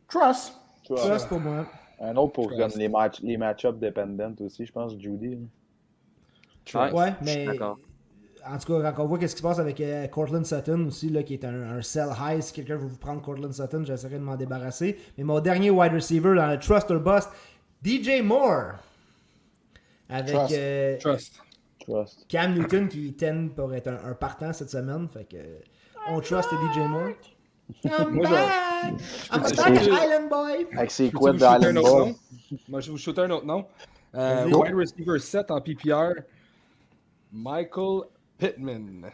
Trust. 0.08 0.54
Vois, 0.88 0.98
Trust 1.06 1.28
pour 1.28 1.40
moi. 1.40 1.66
Un 2.00 2.16
autre 2.16 2.32
pour 2.32 2.48
Trust. 2.50 2.60
comme 2.72 2.80
les 2.80 2.88
match 2.88 3.20
les 3.22 3.36
match-up 3.36 3.78
dependent 3.78 4.40
aussi, 4.40 4.64
je 4.64 4.72
pense, 4.72 4.92
Judy. 4.98 5.30
là. 5.30 5.36
Trust. 6.64 6.94
Ouais, 6.94 7.14
mais 7.22 7.46
d'accord. 7.46 7.78
en 8.46 8.58
tout 8.58 8.80
cas, 8.80 8.92
quand 8.92 9.04
on 9.04 9.06
voit 9.06 9.18
qu'est-ce 9.18 9.34
qui 9.34 9.38
se 9.42 9.46
passe 9.46 9.58
avec 9.58 9.80
euh, 9.80 10.06
Cortland 10.08 10.44
Sutton 10.46 10.86
aussi, 10.86 11.10
là, 11.10 11.22
qui 11.22 11.34
est 11.34 11.44
un, 11.44 11.76
un 11.78 11.82
sell 11.82 12.08
high, 12.20 12.40
si 12.40 12.52
quelqu'un 12.52 12.76
veut 12.76 12.86
vous 12.86 12.96
prendre 12.98 13.20
Cortland 13.22 13.52
Sutton, 13.52 13.84
j'essaierai 13.84 14.18
de 14.18 14.22
m'en 14.24 14.36
débarrasser. 14.36 14.98
Mais 15.18 15.24
mon 15.24 15.40
dernier 15.40 15.70
wide 15.70 15.92
receiver 15.92 16.34
dans 16.34 16.46
le 16.50 16.58
trust 16.58 16.90
or 16.90 17.00
bust, 17.00 17.30
DJ 17.84 18.22
Moore. 18.22 18.74
Avec 20.10 20.34
Trust. 20.34 20.54
euh, 20.56 20.98
Trust. 20.98 21.40
Trust. 21.80 22.26
Cam 22.28 22.54
Newton 22.54 22.88
qui 22.88 23.12
tend 23.14 23.48
pour 23.54 23.74
être 23.74 23.88
un, 23.88 24.10
un 24.10 24.14
partant 24.14 24.52
cette 24.54 24.70
semaine. 24.70 25.08
Fait 25.08 25.24
que 25.24 25.36
on 26.08 26.20
trust 26.20 26.50
DJ 26.50 26.88
Moore? 26.88 27.14
I'm 27.84 28.14
Moi, 28.14 28.26
je- 28.26 28.30
back! 28.30 28.92
I'm 29.30 29.42
back, 29.42 29.82
je- 29.82 29.90
Island 29.90 30.28
Boy! 30.30 30.66
Avec 30.76 30.90
ses 30.90 31.10
couettes 31.10 31.36
d'Island 31.36 31.74
Boy. 31.74 32.16
Moi, 32.68 32.80
je 32.80 32.86
vais 32.86 32.92
vous 32.92 32.98
shooter 32.98 33.22
un 33.22 33.30
autre 33.30 33.44
nom. 33.46 33.66
Euh, 34.14 34.46
wide 34.46 34.74
receiver 34.74 35.18
7 35.18 35.50
en 35.50 35.60
PPR. 35.60 36.12
Michael 37.32 38.04
Pittman. 38.38 39.10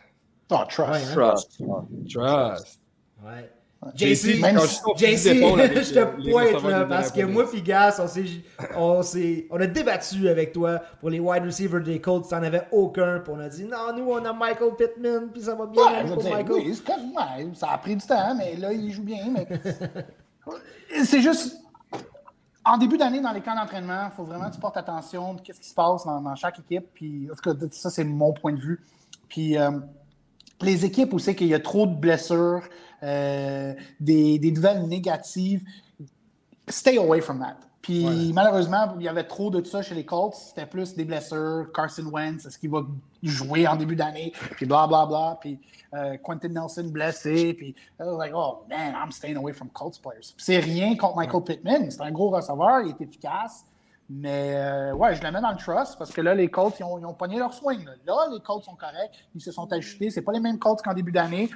Oh, 0.50 0.58
trust. 0.68 1.12
Trust. 1.12 1.62
Trust. 2.08 2.80
Ouais. 3.24 3.50
JC, 3.94 4.40
même 4.40 4.58
si- 4.60 4.80
je 4.96 5.06
JC, 5.06 5.40
te 5.94 6.30
pointe 6.30 6.62
là, 6.64 6.84
parce 6.84 7.10
que 7.10 7.22
moi 7.22 7.48
puis 7.48 7.62
Gas, 7.62 8.00
on, 8.76 9.02
s'est- 9.02 9.46
on, 9.50 9.60
a 9.60 9.66
débattu 9.66 10.28
avec 10.28 10.52
toi 10.52 10.80
pour 11.00 11.10
les 11.10 11.20
wide 11.20 11.44
receivers 11.44 11.82
des 11.82 12.00
Colts, 12.00 12.28
t'en 12.28 12.42
avais 12.42 12.62
aucun, 12.72 13.20
puis 13.20 13.32
on 13.34 13.40
a 13.40 13.48
dit 13.48 13.64
non, 13.64 13.96
nous 13.96 14.10
on 14.10 14.24
a 14.24 14.32
Michael 14.32 14.74
Pittman, 14.76 15.28
puis 15.32 15.42
ça 15.42 15.54
va 15.54 15.66
bien 15.66 15.82
Ouais, 15.82 16.04
pour 16.14 16.22
Michael. 16.22 16.46
oui, 16.50 16.82
ouais, 16.88 17.48
ça 17.54 17.70
a 17.70 17.78
pris 17.78 17.96
du 17.96 18.06
temps, 18.06 18.34
mais 18.36 18.56
là, 18.56 18.72
il 18.72 18.92
joue 18.92 19.02
bien. 19.02 19.26
Mais... 19.32 19.46
c'est 21.04 21.20
juste, 21.20 21.56
en 22.64 22.78
début 22.78 22.96
d'année, 22.96 23.20
dans 23.20 23.32
les 23.32 23.40
camps 23.40 23.54
d'entraînement, 23.54 24.06
il 24.06 24.16
faut 24.16 24.24
vraiment 24.24 24.48
que 24.48 24.54
tu 24.54 24.60
portes 24.60 24.76
attention 24.76 25.34
de 25.34 25.40
ce 25.40 25.60
qui 25.60 25.68
se 25.68 25.74
passe 25.74 26.04
dans, 26.06 26.20
dans 26.20 26.34
chaque 26.34 26.58
équipe. 26.58 26.86
Puis, 26.94 27.28
en 27.30 27.34
tout 27.34 27.54
cas, 27.54 27.66
ça, 27.70 27.90
c'est 27.90 28.04
mon 28.04 28.32
point 28.32 28.52
de 28.52 28.60
vue. 28.60 28.80
Puis, 29.28 29.58
euh, 29.58 29.70
les 30.60 30.84
équipes 30.84 31.12
où 31.12 31.18
c'est 31.18 31.34
qu'il 31.34 31.48
y 31.48 31.54
a 31.54 31.60
trop 31.60 31.86
de 31.86 31.94
blessures, 31.94 32.62
euh, 33.04 33.74
des, 34.00 34.38
des 34.38 34.50
nouvelles 34.50 34.82
négatives, 34.88 35.62
stay 36.68 36.98
away 36.98 37.20
from 37.20 37.38
that. 37.40 37.58
Puis 37.84 38.32
malheureusement, 38.32 38.94
il 38.98 39.04
y 39.04 39.08
avait 39.08 39.24
trop 39.24 39.50
de 39.50 39.62
ça 39.62 39.82
chez 39.82 39.94
les 39.94 40.06
Colts. 40.06 40.34
C'était 40.34 40.64
plus 40.64 40.94
des 40.94 41.04
blessures. 41.04 41.66
Carson 41.74 42.06
Wentz, 42.06 42.46
est-ce 42.46 42.58
qu'il 42.58 42.70
va 42.70 42.80
jouer 43.22 43.66
en 43.68 43.76
début 43.76 43.94
d'année? 43.94 44.32
Puis 44.52 44.64
blablabla. 44.64 45.06
Bla, 45.06 45.18
bla. 45.18 45.38
Puis 45.38 45.60
euh, 45.92 46.16
Quentin 46.22 46.48
Nelson 46.48 46.84
blessé. 46.84 47.52
Puis 47.52 47.74
like, 47.98 48.32
oh 48.34 48.64
man, 48.70 48.94
I'm 48.94 49.12
staying 49.12 49.36
away 49.36 49.52
from 49.52 49.68
Colts 49.68 50.00
players. 50.00 50.32
C'est 50.38 50.60
rien 50.60 50.96
contre 50.96 51.16
Michael 51.16 51.44
Pittman. 51.44 51.90
C'est 51.90 52.00
un 52.00 52.10
gros 52.10 52.30
receveur. 52.30 52.80
Il 52.86 52.90
est 52.92 53.00
efficace. 53.02 53.66
Mais 54.08 54.54
euh, 54.56 54.94
ouais, 54.94 55.14
je 55.14 55.22
le 55.22 55.30
mets 55.30 55.42
dans 55.42 55.50
le 55.50 55.58
trust 55.58 55.98
parce 55.98 56.10
que 56.10 56.22
là, 56.22 56.34
les 56.34 56.48
Colts, 56.48 56.76
ils 56.80 56.84
ont, 56.84 56.98
ils 56.98 57.04
ont 57.04 57.12
pogné 57.12 57.38
leur 57.38 57.52
swing. 57.52 57.84
Là. 57.84 57.92
Là, 58.06 58.28
les 58.32 58.40
Colts 58.40 58.64
sont 58.64 58.76
corrects. 58.76 59.12
Ils 59.34 59.42
se 59.42 59.52
sont 59.52 59.70
ajustés. 59.70 60.08
C'est 60.08 60.22
pas 60.22 60.32
les 60.32 60.40
mêmes 60.40 60.58
Colts 60.58 60.80
qu'en 60.80 60.94
début 60.94 61.12
d'année. 61.12 61.50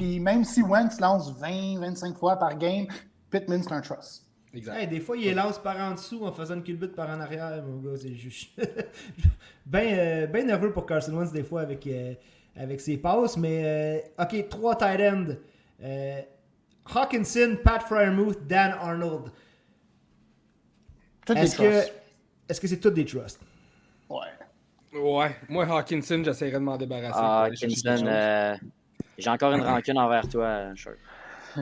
Puis 0.00 0.18
même 0.18 0.44
si 0.44 0.62
Wentz 0.62 0.98
lance 0.98 1.30
20, 1.38 1.78
25 1.78 2.16
fois 2.16 2.36
par 2.36 2.56
game, 2.56 2.86
Pittman, 3.30 3.62
c'est 3.62 3.72
un 3.72 3.82
trust. 3.82 4.24
Exact. 4.54 4.78
Hey, 4.78 4.88
des 4.88 4.98
fois, 4.98 5.14
il 5.18 5.24
les 5.24 5.34
lance 5.34 5.58
par 5.58 5.76
en 5.76 5.92
dessous 5.92 6.24
en 6.24 6.32
faisant 6.32 6.54
une 6.54 6.62
culbute 6.62 6.94
par 6.94 7.10
en 7.10 7.20
arrière, 7.20 7.62
mon 7.62 7.76
gars. 7.82 7.98
C'est 8.00 8.14
juste. 8.14 8.58
ben, 9.66 9.98
euh, 9.98 10.26
ben 10.26 10.46
nerveux 10.46 10.72
pour 10.72 10.86
Carson 10.86 11.12
Wentz, 11.12 11.32
des 11.32 11.42
fois, 11.42 11.60
avec, 11.60 11.86
euh, 11.86 12.14
avec 12.56 12.80
ses 12.80 12.96
passes. 12.96 13.36
Mais, 13.36 14.02
euh, 14.18 14.24
ok, 14.24 14.48
trois 14.48 14.74
tight 14.74 15.00
ends. 15.02 15.34
Euh, 15.82 16.20
Hawkinson, 16.94 17.58
Pat 17.62 17.82
Fryermuth, 17.82 18.46
Dan 18.46 18.72
Arnold. 18.80 19.30
Est-ce 21.28 21.56
que 21.56 21.62
trusts. 21.62 21.92
est-ce 22.48 22.60
que 22.60 22.66
c'est 22.68 22.80
tous 22.80 22.90
des 22.90 23.04
trusts? 23.04 23.40
Ouais. 24.08 24.98
Ouais. 24.98 25.36
Moi, 25.50 25.66
Hawkinson, 25.66 26.22
j'essaierais 26.24 26.52
de 26.52 26.58
m'en 26.58 26.78
débarrasser. 26.78 27.12
Ah, 27.14 27.42
aller 27.42 27.56
euh, 29.00 29.12
j'ai 29.18 29.30
encore 29.30 29.52
une 29.52 29.62
rancune 29.62 29.98
envers 29.98 30.28
toi, 30.28 30.74
Shirt. 30.74 30.96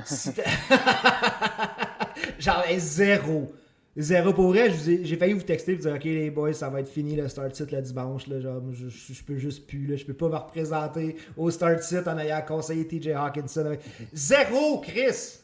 C'était- 0.05 0.45
Genre, 2.39 2.65
zéro. 2.79 3.53
Zéro. 3.97 4.33
Pour 4.33 4.49
vrai, 4.49 4.71
j'ai 4.71 5.17
failli 5.17 5.33
vous 5.33 5.43
texter 5.43 5.73
et 5.73 5.75
vous 5.75 5.83
dire 5.83 5.95
Ok, 5.95 6.05
les 6.05 6.31
boys, 6.31 6.53
ça 6.53 6.69
va 6.69 6.81
être 6.81 6.89
fini 6.89 7.17
le 7.17 7.27
start 7.29 7.55
sit 7.55 7.73
le 7.73 7.81
dimanche. 7.83 8.27
Là, 8.29 8.41
genre, 8.41 8.63
je, 8.73 8.89
je, 8.89 9.13
je 9.13 9.25
peux 9.25 9.37
juste 9.39 9.67
plus. 9.67 9.87
Là, 9.87 9.97
je 9.97 10.05
peux 10.05 10.15
pas 10.15 10.29
me 10.29 10.37
représenter 10.37 11.17
au 11.37 11.51
start 11.51 11.83
sit 11.83 12.07
en 12.07 12.17
ayant 12.19 12.41
conseillé 12.47 12.87
TJ 12.87 13.09
Hawkinson. 13.09 13.67
avec- 13.67 13.81
Zéro, 14.13 14.81
Chris 14.81 15.41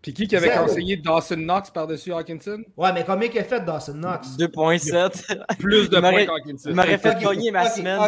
Puis 0.00 0.14
qui 0.14 0.26
qui 0.26 0.36
avait 0.36 0.46
Zéro. 0.48 0.64
conseillé 0.66 0.96
Dawson 0.96 1.36
Knox 1.36 1.70
par-dessus 1.70 2.12
Hawkinson? 2.14 2.62
Ouais, 2.78 2.92
mais 2.94 3.04
combien 3.04 3.28
qu'il 3.28 3.40
a 3.40 3.44
fait 3.44 3.60
Dawson 3.62 3.94
Knox? 3.94 4.36
2.7. 4.38 5.56
Plus 5.58 5.90
de 5.90 6.00
points 6.00 6.24
qu'Hawkinson. 6.24 6.70
il 6.70 6.76
m'aurait 6.76 6.98
fait 6.98 7.20
gagner 7.22 7.50
ma 7.50 7.68
semaine. 7.68 8.00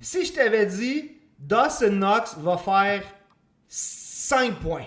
Si 0.00 0.24
je 0.24 0.32
t'avais 0.32 0.66
dit 0.66 1.12
Dawson 1.38 1.90
Knox 1.92 2.36
va 2.38 2.58
faire 2.58 3.04
5 3.68 4.60
points, 4.60 4.86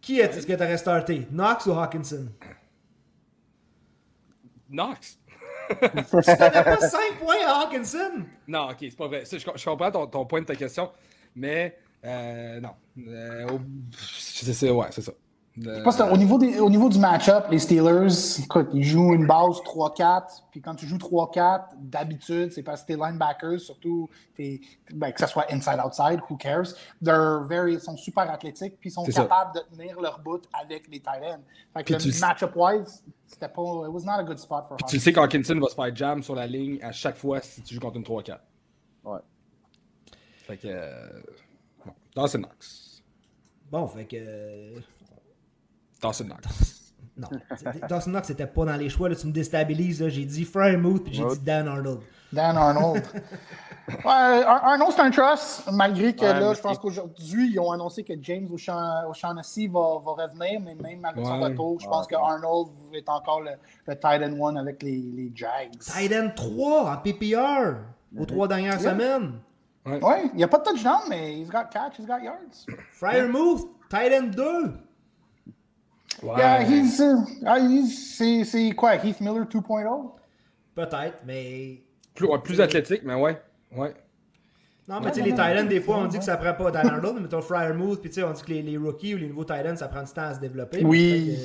qui 0.00 0.18
est-ce 0.20 0.46
que 0.46 0.52
t'aurais 0.54 0.78
starté? 0.78 1.26
Knox 1.30 1.66
ou 1.66 1.72
Hawkinson? 1.72 2.28
Knox. 4.70 5.18
Tu 5.68 5.76
pas 6.10 6.76
5 6.80 7.18
points 7.20 7.46
à 7.46 7.62
Hawkinson? 7.62 8.24
Non, 8.46 8.70
ok, 8.70 8.76
c'est 8.80 8.96
pas 8.96 9.08
vrai. 9.08 9.24
Je, 9.30 9.38
je 9.38 9.64
comprends 9.64 9.90
ton, 9.90 10.06
ton 10.06 10.26
point 10.26 10.40
de 10.40 10.46
ta 10.46 10.56
question, 10.56 10.90
mais 11.34 11.78
euh, 12.04 12.60
non. 12.60 12.74
Euh, 13.06 13.58
c'est 13.92 14.70
ouais, 14.70 14.86
c'est 14.90 15.02
ça. 15.02 15.12
Euh, 15.58 15.78
Je 15.80 15.82
pense 15.82 15.96
qu'au 15.98 16.16
niveau, 16.16 16.38
des- 16.38 16.58
au 16.60 16.70
niveau 16.70 16.88
du 16.88 16.98
match-up, 16.98 17.44
les 17.50 17.58
Steelers, 17.58 18.40
écoute, 18.42 18.70
ils 18.72 18.84
jouent 18.84 19.12
une 19.12 19.26
base 19.26 19.60
3-4. 19.64 20.44
Puis 20.50 20.62
quand 20.62 20.74
tu 20.74 20.86
joues 20.86 20.96
3-4, 20.96 21.74
d'habitude, 21.78 22.50
c'est 22.52 22.62
parce 22.62 22.80
que 22.82 22.86
tes 22.86 22.96
linebackers, 22.96 23.60
surtout 23.60 24.08
tes- 24.34 24.62
ben, 24.94 25.12
que 25.12 25.20
ce 25.20 25.26
soit 25.26 25.44
inside-outside, 25.52 26.20
who 26.30 26.36
cares, 26.38 26.72
they're 27.04 27.42
very, 27.46 27.74
ils 27.74 27.80
sont 27.80 27.98
super 27.98 28.30
athlétiques. 28.30 28.78
Puis 28.80 28.88
ils 28.88 28.92
sont 28.92 29.04
C'est 29.04 29.12
ça. 29.12 29.22
capables 29.24 29.54
de 29.56 29.76
tenir 29.76 30.00
leur 30.00 30.20
bout 30.20 30.40
avec 30.58 30.88
les 30.88 31.00
tight 31.00 31.22
ends. 31.22 31.42
Fait 31.76 31.84
Puis 31.84 31.96
que 31.96 32.00
tu 32.00 32.08
le 32.10 32.18
match-up-wise, 32.20 33.04
c'était 33.26 33.48
pas. 33.48 33.62
It 33.62 33.92
was 33.92 34.04
not 34.06 34.12
a 34.20 34.24
good 34.24 34.38
spot 34.38 34.64
for 34.68 34.78
tu 34.78 34.84
Hawkins. 34.84 34.98
sais 35.00 35.12
qu'Hawkinson 35.12 35.58
va 35.60 35.68
se 35.68 35.74
faire 35.74 35.94
jam 35.94 36.22
sur 36.22 36.34
la 36.34 36.46
ligne 36.46 36.78
à 36.82 36.92
chaque 36.92 37.16
fois 37.16 37.42
si 37.42 37.60
tu 37.60 37.74
joues 37.74 37.80
contre 37.80 37.98
une 37.98 38.04
3-4. 38.04 38.40
Ouais. 39.04 39.18
Fait 40.46 40.56
que. 40.56 40.68
Euh, 40.68 41.20
non. 41.84 41.92
Dawson 42.16 42.38
Knox. 42.38 43.02
Bon, 43.70 43.86
fait 43.86 44.06
que. 44.06 44.80
Dawson 46.02 46.24
Knox. 46.24 46.78
Non. 47.14 47.28
Dawson 47.90 48.10
Knox 48.10 48.28
c'était 48.28 48.46
pas 48.46 48.64
dans 48.64 48.76
les 48.76 48.88
choix. 48.88 49.06
Là, 49.10 49.14
tu 49.14 49.26
me 49.26 49.32
déstabilises. 49.32 50.00
là. 50.00 50.08
J'ai 50.08 50.24
dit 50.24 50.44
Fryermuth 50.46 51.04
puis 51.04 51.12
j'ai 51.12 51.24
dit 51.26 51.38
Dan 51.40 51.68
Arnold. 51.68 52.00
Dan 52.32 52.56
Arnold. 52.56 53.04
ouais, 53.88 54.02
Ar- 54.06 54.64
Arnold, 54.64 54.92
c'est 54.96 55.02
un 55.02 55.10
trust, 55.10 55.68
malgré 55.70 56.14
que 56.16 56.22
Ouais, 56.24 56.40
là, 56.40 56.54
je 56.54 56.60
pense 56.62 56.78
qu'aujourd'hui, 56.78 57.50
ils 57.52 57.60
ont 57.60 57.70
annoncé 57.70 58.02
que 58.02 58.14
James 58.22 58.48
O'Sha- 58.50 59.06
O'Shaughnessy 59.10 59.66
va, 59.66 59.98
va 60.02 60.12
revenir, 60.24 60.58
mais 60.60 60.74
même 60.74 61.04
avec 61.04 61.22
son 61.22 61.38
Ouais. 61.38 61.48
retour, 61.50 61.78
je 61.80 61.86
pense 61.86 62.06
que 62.06 62.14
Arnold 62.14 62.68
est 62.94 63.08
encore 63.10 63.42
le, 63.42 63.50
le 63.86 63.94
tight 63.94 64.22
end 64.22 64.40
one 64.40 64.56
avec 64.56 64.82
les, 64.82 64.96
les 64.96 65.30
Jags. 65.34 65.76
Tight 65.80 66.12
end 66.14 66.30
3 66.34 66.92
en 66.92 66.96
PPR 66.96 67.76
aux 68.18 68.24
trois 68.24 68.48
dernières 68.48 68.80
semaines. 68.80 69.34
Ouais, 69.84 70.30
il 70.32 70.36
n'y 70.36 70.44
a 70.44 70.48
pas 70.48 70.58
de 70.58 70.64
touchdown, 70.64 71.00
mais 71.10 71.34
he's 71.38 71.50
got 71.50 71.64
catch, 71.70 71.98
he's 71.98 72.06
got 72.06 72.22
yards. 72.22 72.64
Fryermuth, 72.92 73.66
tight 73.90 74.12
end 74.14 74.28
2. 74.34 74.72
Ouais. 76.22 76.38
Yeah, 76.38 76.62
he's, 76.62 76.98
uh, 77.00 77.16
ah, 77.44 77.58
he's- 77.58 78.14
c'est, 78.16 78.44
c'est 78.44 78.70
quoi, 78.72 78.94
Heath 78.96 79.20
Miller 79.20 79.44
2.0? 79.46 80.12
Peut-être, 80.74 81.18
mais. 81.26 81.80
Plus, 82.14 82.26
ouais, 82.26 82.38
plus 82.38 82.60
athlétique, 82.60 83.02
mais 83.04 83.14
ouais. 83.14 83.40
Ouais. 83.76 83.94
Non, 84.88 84.98
mais 85.00 85.06
Ouais, 85.06 85.12
tu 85.12 85.20
sais, 85.20 85.24
les 85.26 85.32
non, 85.62 85.68
des 85.68 85.80
fois, 85.80 85.98
on 85.98 86.06
dit 86.06 86.18
que 86.18 86.24
ça 86.24 86.36
prend 86.36 86.52
pas 86.54 86.70
Dan 86.70 86.88
Arnold, 86.88 87.14
mais 87.16 87.20
mettons 87.22 87.40
Fryermuth, 87.40 88.00
puis 88.00 88.10
tu 88.10 88.16
sais, 88.16 88.22
on 88.24 88.32
dit 88.32 88.42
que 88.42 88.50
les, 88.50 88.62
les 88.62 88.76
rookies 88.76 89.14
ou 89.14 89.18
les 89.18 89.28
nouveaux 89.28 89.44
tight 89.44 89.64
ends, 89.66 89.76
ça 89.76 89.88
prend 89.88 90.02
du 90.02 90.12
temps 90.12 90.22
à 90.22 90.34
se 90.34 90.40
développer. 90.40 90.84
Oui. 90.84 91.38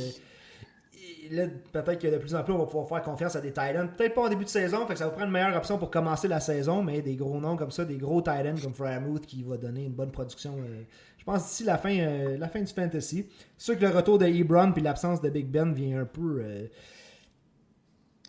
Que, 1.30 1.36
là, 1.36 1.44
peut-être 1.72 2.02
que 2.02 2.08
de 2.08 2.18
plus 2.18 2.34
en 2.36 2.44
plus, 2.44 2.54
on 2.54 2.58
va 2.58 2.66
pouvoir 2.66 2.88
faire 2.88 3.02
confiance 3.04 3.36
à 3.36 3.42
des 3.42 3.50
Titans. 3.50 3.90
Peut-être 3.96 4.16
pas 4.16 4.24
en 4.24 4.30
début 4.30 4.44
de 4.46 4.50
saison, 4.50 4.86
fait 4.88 4.94
que 4.94 5.00
ça 5.00 5.06
va 5.06 5.12
prendre 5.12 5.28
une 5.28 5.34
meilleure 5.34 5.56
option 5.56 5.78
pour 5.78 5.92
commencer 5.92 6.28
la 6.28 6.40
saison, 6.40 6.82
mais 6.84 7.02
des 7.02 7.16
gros 7.16 7.40
noms 7.40 7.56
comme 7.58 7.72
ça, 7.72 7.86
des 7.86 7.98
gros 7.98 8.22
Titans 8.22 8.60
comme 8.62 8.74
Fryermuth 8.74 9.26
qui 9.26 9.44
va 9.44 9.58
donner 9.58 9.86
une 9.86 9.94
bonne 9.94 10.12
production. 10.12 10.56
euh, 10.58 10.84
pense 11.28 11.44
d'ici 11.48 11.64
la 11.66 11.78
fin, 11.78 11.96
euh, 12.00 12.38
la 12.38 12.48
fin 12.48 12.62
du 12.62 12.74
fantasy. 12.74 13.28
C'est 13.58 13.66
sûr 13.74 13.78
que 13.80 13.86
le 13.86 13.92
retour 13.92 14.18
de 14.18 14.26
Ebron 14.26 14.72
puis 14.72 14.82
l'absence 14.82 15.22
de 15.22 15.30
Big 15.30 15.48
Ben 15.48 15.74
vient 15.74 16.02
un 16.02 16.06
peu 16.06 16.42
euh, 16.42 16.66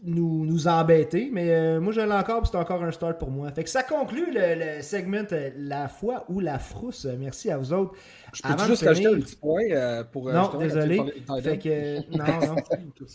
nous, 0.05 0.45
nous 0.45 0.69
embêter, 0.69 1.29
mais 1.33 1.51
euh, 1.51 1.81
moi 1.81 1.93
je 1.93 2.01
l'ai 2.01 2.13
encore, 2.13 2.43
puis 2.43 2.51
c'est 2.53 2.59
encore 2.59 2.83
un 2.85 2.91
start 2.93 3.19
pour 3.19 3.31
moi. 3.31 3.51
Fait 3.51 3.65
que 3.65 3.71
ça 3.71 3.83
conclut 3.83 4.33
le, 4.33 4.77
le 4.77 4.83
segment 4.83 5.25
La 5.57 5.89
foi 5.89 6.25
ou 6.29 6.41
la 6.41 6.59
frousse. 6.59 7.05
Merci 7.19 7.51
à 7.51 7.59
vous 7.59 7.73
autres. 7.73 7.95
Je 8.33 8.43
peux 8.43 8.49
Avant 8.49 8.65
juste 8.67 8.85
rajouter 8.85 9.09
un 9.09 9.19
petit 9.21 9.37
point 9.37 10.05
pour. 10.13 10.31
Non, 10.33 10.57
désolé. 10.59 11.01
Fait 11.43 11.59
que, 11.59 12.17
non, 12.17 12.55
non. 12.55 12.63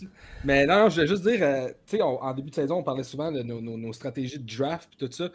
Mais 0.44 0.66
non, 0.66 0.88
je 0.90 0.94
voulais 0.96 1.06
juste 1.06 1.22
dire, 1.26 1.38
tu 1.86 1.96
sais, 1.96 2.02
en 2.02 2.34
début 2.34 2.50
de 2.50 2.54
saison, 2.54 2.76
on 2.76 2.82
parlait 2.82 3.02
souvent 3.04 3.30
de 3.32 3.42
nos, 3.42 3.60
nos- 3.62 3.78
nos 3.78 3.92
stratégies 3.92 4.38
de 4.38 4.56
draft 4.56 4.90
et 4.94 5.06
tout 5.06 5.12
ça. 5.12 5.30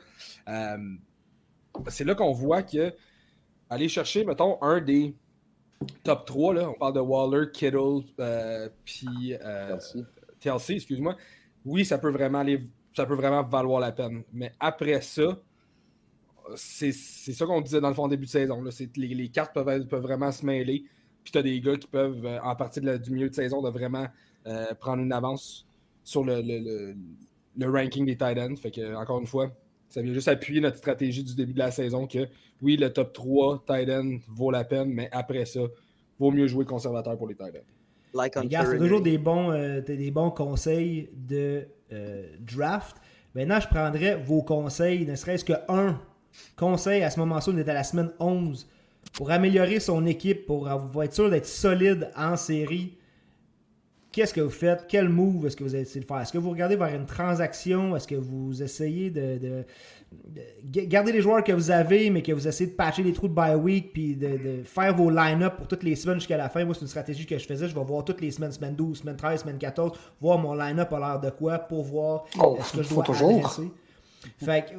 C'est 1.88 2.04
là 2.04 2.14
qu'on 2.16 2.34
voit 2.34 2.62
que 2.64 2.94
aller 3.70 3.88
chercher, 3.90 4.26
mettons, 4.26 4.62
un 4.62 4.82
des 4.82 5.16
top 6.04 6.26
3, 6.26 6.54
là, 6.56 6.70
on 6.70 6.74
parle 6.74 6.94
de 6.94 7.00
Waller, 7.00 7.52
Kittle, 7.52 8.04
euh, 8.20 8.70
puis 8.84 9.34
euh. 9.42 9.78
TLC, 10.40 10.74
excuse-moi. 10.76 11.16
Oui, 11.66 11.86
ça 11.86 11.98
peut 11.98 12.10
vraiment 12.12 12.40
aller, 12.40 12.62
ça 12.96 13.06
peut 13.06 13.16
vraiment 13.16 13.44
valoir 13.44 13.80
la 13.82 13.92
peine. 13.92 14.24
Mais 14.34 14.54
après 14.60 15.02
ça, 15.02 15.38
c'est 16.56 16.92
ça 16.92 17.46
qu'on 17.46 17.62
disait 17.62 17.82
dans 17.82 17.90
le 17.90 17.94
fond 17.94 18.08
début 18.08 18.26
de 18.26 18.30
saison. 18.32 18.62
Là. 18.62 18.72
Les, 18.96 19.08
les 19.10 19.30
cartes 19.30 19.54
peuvent, 19.54 19.86
peuvent 19.88 20.02
vraiment 20.02 20.32
se 20.32 20.46
mêler. 20.46 20.86
Puis 21.24 21.32
tu 21.32 21.38
as 21.38 21.44
des 21.44 21.60
gars 21.62 21.76
qui 21.78 21.88
peuvent, 21.88 22.26
euh, 22.26 22.40
en 22.42 22.56
partie 22.56 22.80
de 22.82 22.86
la- 22.88 22.98
du 22.98 23.12
milieu 23.12 23.30
de 23.30 23.36
saison, 23.36 23.62
de 23.62 23.70
vraiment 23.70 24.08
euh, 24.48 24.74
prendre 24.76 25.04
une 25.04 25.12
avance 25.12 25.68
sur 26.04 26.24
le, 26.24 26.42
le- 26.42 26.60
le- 26.60 26.96
le 27.58 27.70
ranking 27.70 28.06
des 28.06 28.14
Titans. 28.14 28.56
Fait 28.58 28.72
que, 28.72 28.96
encore 28.96 29.20
une 29.20 29.28
fois, 29.28 29.52
ça 29.90 30.02
vient 30.02 30.14
juste 30.14 30.28
appuyer 30.28 30.62
notre 30.62 30.78
stratégie 30.78 31.24
du 31.24 31.36
début 31.36 31.54
de 31.54 31.60
la 31.60 31.72
saison 31.72 32.08
que 32.08 32.28
oui, 32.62 32.78
le 32.78 32.92
top 32.92 33.14
3 33.14 33.64
Titan 33.66 34.18
vaut 34.28 34.52
la 34.52 34.64
peine, 34.64 34.90
mais 34.90 35.10
après 35.12 35.46
ça, 35.46 35.62
vaut 36.20 36.32
mieux 36.32 36.48
jouer 36.48 36.66
conservateur 36.66 37.18
pour 37.18 37.28
les. 37.28 37.36
Like 38.14 38.34
on 38.38 38.42
Les 38.42 38.48
gars, 38.48 38.66
c'est 38.66 38.78
toujours 38.78 39.02
des 39.02 39.18
bons, 39.18 39.52
euh, 39.52 39.82
des 39.82 40.12
bons 40.12 40.32
conseils 40.32 41.10
de 41.14 41.68
euh, 41.92 42.28
draft. 42.40 42.98
Maintenant, 43.36 43.60
je 43.60 43.68
prendrais 43.68 44.16
vos 44.16 44.42
conseils, 44.42 45.06
ne 45.06 45.16
serait-ce 45.16 45.46
qu'un 45.46 46.00
conseil 46.56 47.04
à 47.04 47.10
ce 47.10 47.20
moment-là, 47.20 47.42
on 47.48 47.58
est 47.58 47.70
à 47.70 47.74
la 47.74 47.84
semaine 47.84 48.12
11, 48.20 48.68
pour 49.14 49.32
améliorer 49.32 49.80
son 49.80 50.06
équipe, 50.06 50.46
pour 50.46 50.68
avoir- 50.68 51.06
être 51.06 51.14
sûr 51.14 51.30
d'être 51.30 51.46
solide 51.46 52.10
en 52.16 52.36
série. 52.36 52.94
Qu'est-ce 54.12 54.34
que 54.34 54.42
vous 54.42 54.50
faites? 54.50 54.86
Quel 54.88 55.08
move 55.08 55.46
est-ce 55.46 55.56
que 55.56 55.64
vous 55.64 55.76
essayez 55.76 56.02
de 56.02 56.06
faire? 56.06 56.20
Est-ce 56.22 56.34
que 56.34 56.40
vous 56.40 56.50
regardez 56.50 56.76
vers 56.76 56.94
une 56.96 57.06
transaction? 57.06 57.96
Est-ce 57.96 58.08
que 58.08 58.16
vous 58.16 58.64
essayez 58.64 59.12
de, 59.12 59.38
de- 59.38 59.64
de 60.64 60.82
garder 60.86 61.12
les 61.12 61.22
joueurs 61.22 61.44
que 61.44 61.52
vous 61.52 61.70
avez, 61.70 62.10
mais 62.10 62.24
que 62.24 62.32
vous 62.32 62.48
essayez 62.48 62.72
de 62.72 62.76
patcher 62.76 63.04
les 63.04 63.14
trous 63.14 63.28
de 63.28 63.34
bye 63.34 63.54
week, 63.54 63.94
puis 63.94 64.16
de, 64.16 64.30
de 64.30 64.64
faire 64.64 64.96
vos 64.96 65.12
line-up 65.12 65.58
pour 65.58 65.68
toutes 65.68 65.84
les 65.84 65.96
semaines 65.96 66.18
jusqu'à 66.18 66.38
la 66.38 66.50
fin? 66.50 66.66
Moi, 66.66 66.74
c'est 66.74 66.82
une 66.82 66.88
stratégie 66.88 67.28
que 67.28 67.38
je 67.38 67.46
faisais. 67.46 67.68
Je 67.68 67.76
vais 67.76 67.84
voir 67.84 68.04
toutes 68.04 68.20
les 68.22 68.32
semaines, 68.32 68.52
semaine 68.52 68.74
12, 68.76 69.02
semaine 69.02 69.16
13, 69.16 69.42
semaine 69.42 69.60
14, 69.60 69.92
voir 70.20 70.40
mon 70.40 70.56
line-up 70.56 70.92
a 70.94 71.00
l'air 71.00 71.20
de 71.20 71.30
quoi 71.30 71.60
pour 71.60 71.84
voir 71.84 72.26
Oh, 72.40 72.58
est-ce 72.60 72.74
que 72.78 72.82
je 72.84 72.90
dois 72.90 73.04
toujours. 73.04 73.38
adresser. 73.38 73.70
Fait 74.44 74.66
que, 74.66 74.74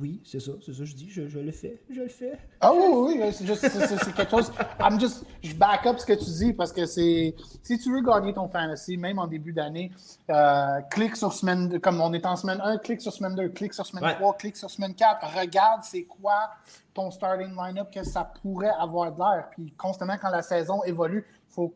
oui, 0.00 0.22
c'est 0.24 0.38
ça, 0.38 0.52
c'est 0.64 0.72
ça, 0.72 0.84
je 0.84 0.94
dis, 0.94 1.10
je, 1.10 1.26
je 1.26 1.40
le 1.40 1.50
fais, 1.50 1.82
je 1.90 2.02
le 2.02 2.08
fais. 2.08 2.38
Ah 2.60 2.72
oui, 2.72 2.84
oui, 2.88 3.20
oui, 3.20 3.32
c'est 3.32 4.12
quelque 4.14 4.30
chose. 4.30 4.52
I'm 4.78 5.00
just, 5.00 5.24
je 5.42 5.54
back 5.54 5.86
up 5.86 5.98
ce 5.98 6.06
que 6.06 6.12
tu 6.12 6.24
dis 6.24 6.52
parce 6.52 6.72
que 6.72 6.86
c'est. 6.86 7.34
Si 7.64 7.78
tu 7.78 7.92
veux 7.92 8.00
gagner 8.00 8.32
ton 8.32 8.46
fantasy, 8.46 8.96
même 8.96 9.18
en 9.18 9.26
début 9.26 9.52
d'année, 9.52 9.90
euh, 10.30 10.80
clique 10.90 11.16
sur 11.16 11.32
semaine, 11.32 11.80
comme 11.80 12.00
on 12.00 12.12
est 12.12 12.24
en 12.26 12.36
semaine 12.36 12.60
1, 12.62 12.78
clique 12.78 13.00
sur 13.00 13.12
semaine 13.12 13.34
2, 13.34 13.48
clique 13.48 13.74
sur 13.74 13.84
semaine 13.84 14.04
Ouais. 14.04 14.14
3, 14.14 14.36
clique 14.36 14.56
sur 14.56 14.70
semaine 14.70 14.94
4. 14.94 15.36
Regarde 15.36 15.82
c'est 15.82 16.04
quoi 16.04 16.50
ton 16.94 17.10
starting 17.10 17.56
line-up, 17.56 17.88
que 17.92 18.04
ça 18.04 18.30
pourrait 18.42 18.72
avoir 18.78 19.10
de 19.12 19.18
l'air. 19.18 19.48
Puis 19.50 19.72
constamment, 19.76 20.16
quand 20.20 20.30
la 20.30 20.42
saison 20.42 20.82
évolue, 20.84 21.26
faut 21.48 21.74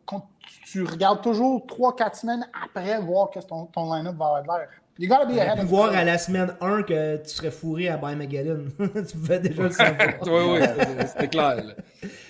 tu 0.64 0.84
regardes 0.84 1.22
toujours 1.22 1.66
3-4 1.66 2.20
semaines 2.20 2.46
après 2.64 3.00
voir 3.00 3.30
que 3.30 3.40
ton, 3.40 3.66
ton 3.66 3.92
line-up 3.92 4.14
va 4.16 4.26
avoir 4.26 4.42
de 4.42 4.46
l'air. 4.46 4.68
You 4.98 5.08
gotta 5.08 5.24
be 5.26 5.30
J'aurais 5.32 5.40
ahead 5.46 5.56
pu 5.58 5.62
of 5.64 5.68
voir 5.70 5.90
the 5.92 5.96
à 5.96 6.04
la 6.04 6.18
semaine 6.18 6.54
1 6.60 6.82
que 6.82 7.16
tu 7.16 7.28
serais 7.30 7.50
fourré 7.50 7.88
à 7.88 7.96
Magellan. 7.96 8.58
tu 8.78 9.16
pouvais 9.16 9.38
déjà 9.40 9.62
le 9.62 9.70
savoir. 9.70 10.08
Oui, 10.26 10.60
oui, 10.60 11.04
c'était- 11.06 11.28
clair. 11.28 11.56
là. 11.64 11.74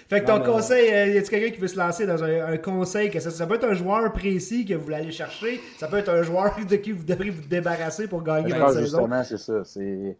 Fait 0.08 0.20
que 0.20 0.26
ton 0.26 0.38
Non, 0.38 0.44
conseil, 0.44 0.90
euh, 0.92 1.06
y 1.08 1.18
a-t-il 1.18 1.28
quelqu'un 1.30 1.54
qui 1.54 1.60
veut 1.60 1.68
se 1.68 1.78
lancer 1.78 2.06
dans 2.06 2.22
un, 2.22 2.52
un 2.52 2.56
conseil 2.58 3.10
que 3.10 3.18
ça, 3.18 3.30
ça 3.30 3.46
peut 3.46 3.54
être 3.54 3.64
un 3.64 3.72
joueur 3.74 4.12
précis 4.12 4.64
que 4.66 4.74
vous 4.74 4.84
voulez 4.84 4.96
aller 4.96 5.10
chercher, 5.12 5.58
ça 5.78 5.88
peut 5.88 5.96
être 5.96 6.10
un 6.10 6.22
joueur 6.22 6.54
de 6.68 6.76
qui 6.76 6.92
vous 6.92 7.02
devrez 7.04 7.30
vous 7.30 7.42
débarrasser 7.48 8.06
pour 8.08 8.22
gagner 8.22 8.50
Je 8.50 8.54
votre 8.54 8.72
saison? 8.74 8.82
justement, 8.84 9.24
c'est 9.24 9.38
ça. 9.38 9.64
C'est, 9.64 10.16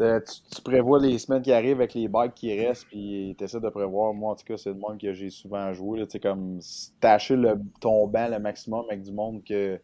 euh, 0.00 0.20
tu, 0.20 0.56
tu 0.56 0.62
prévois 0.62 0.98
les 0.98 1.18
semaines 1.18 1.42
qui 1.42 1.52
arrivent 1.52 1.76
avec 1.76 1.92
les 1.94 2.08
bagues 2.08 2.32
qui 2.34 2.58
restent, 2.58 2.86
puis 2.88 3.34
tu 3.38 3.44
essaies 3.44 3.60
de 3.60 3.68
prévoir. 3.68 4.14
Moi, 4.14 4.32
en 4.32 4.34
tout 4.34 4.44
cas, 4.46 4.56
c'est 4.56 4.70
le 4.70 4.76
monde 4.76 4.98
que 4.98 5.12
j'ai 5.12 5.28
souvent 5.30 5.72
joué. 5.74 6.00
Tu 6.06 6.12
sais, 6.12 6.20
comme 6.20 6.58
tâcher 7.00 7.36
le, 7.36 7.54
ton 7.80 8.06
banc 8.08 8.28
le 8.30 8.38
maximum 8.38 8.84
avec 8.88 9.02
du 9.02 9.12
monde 9.12 9.42
que. 9.46 9.78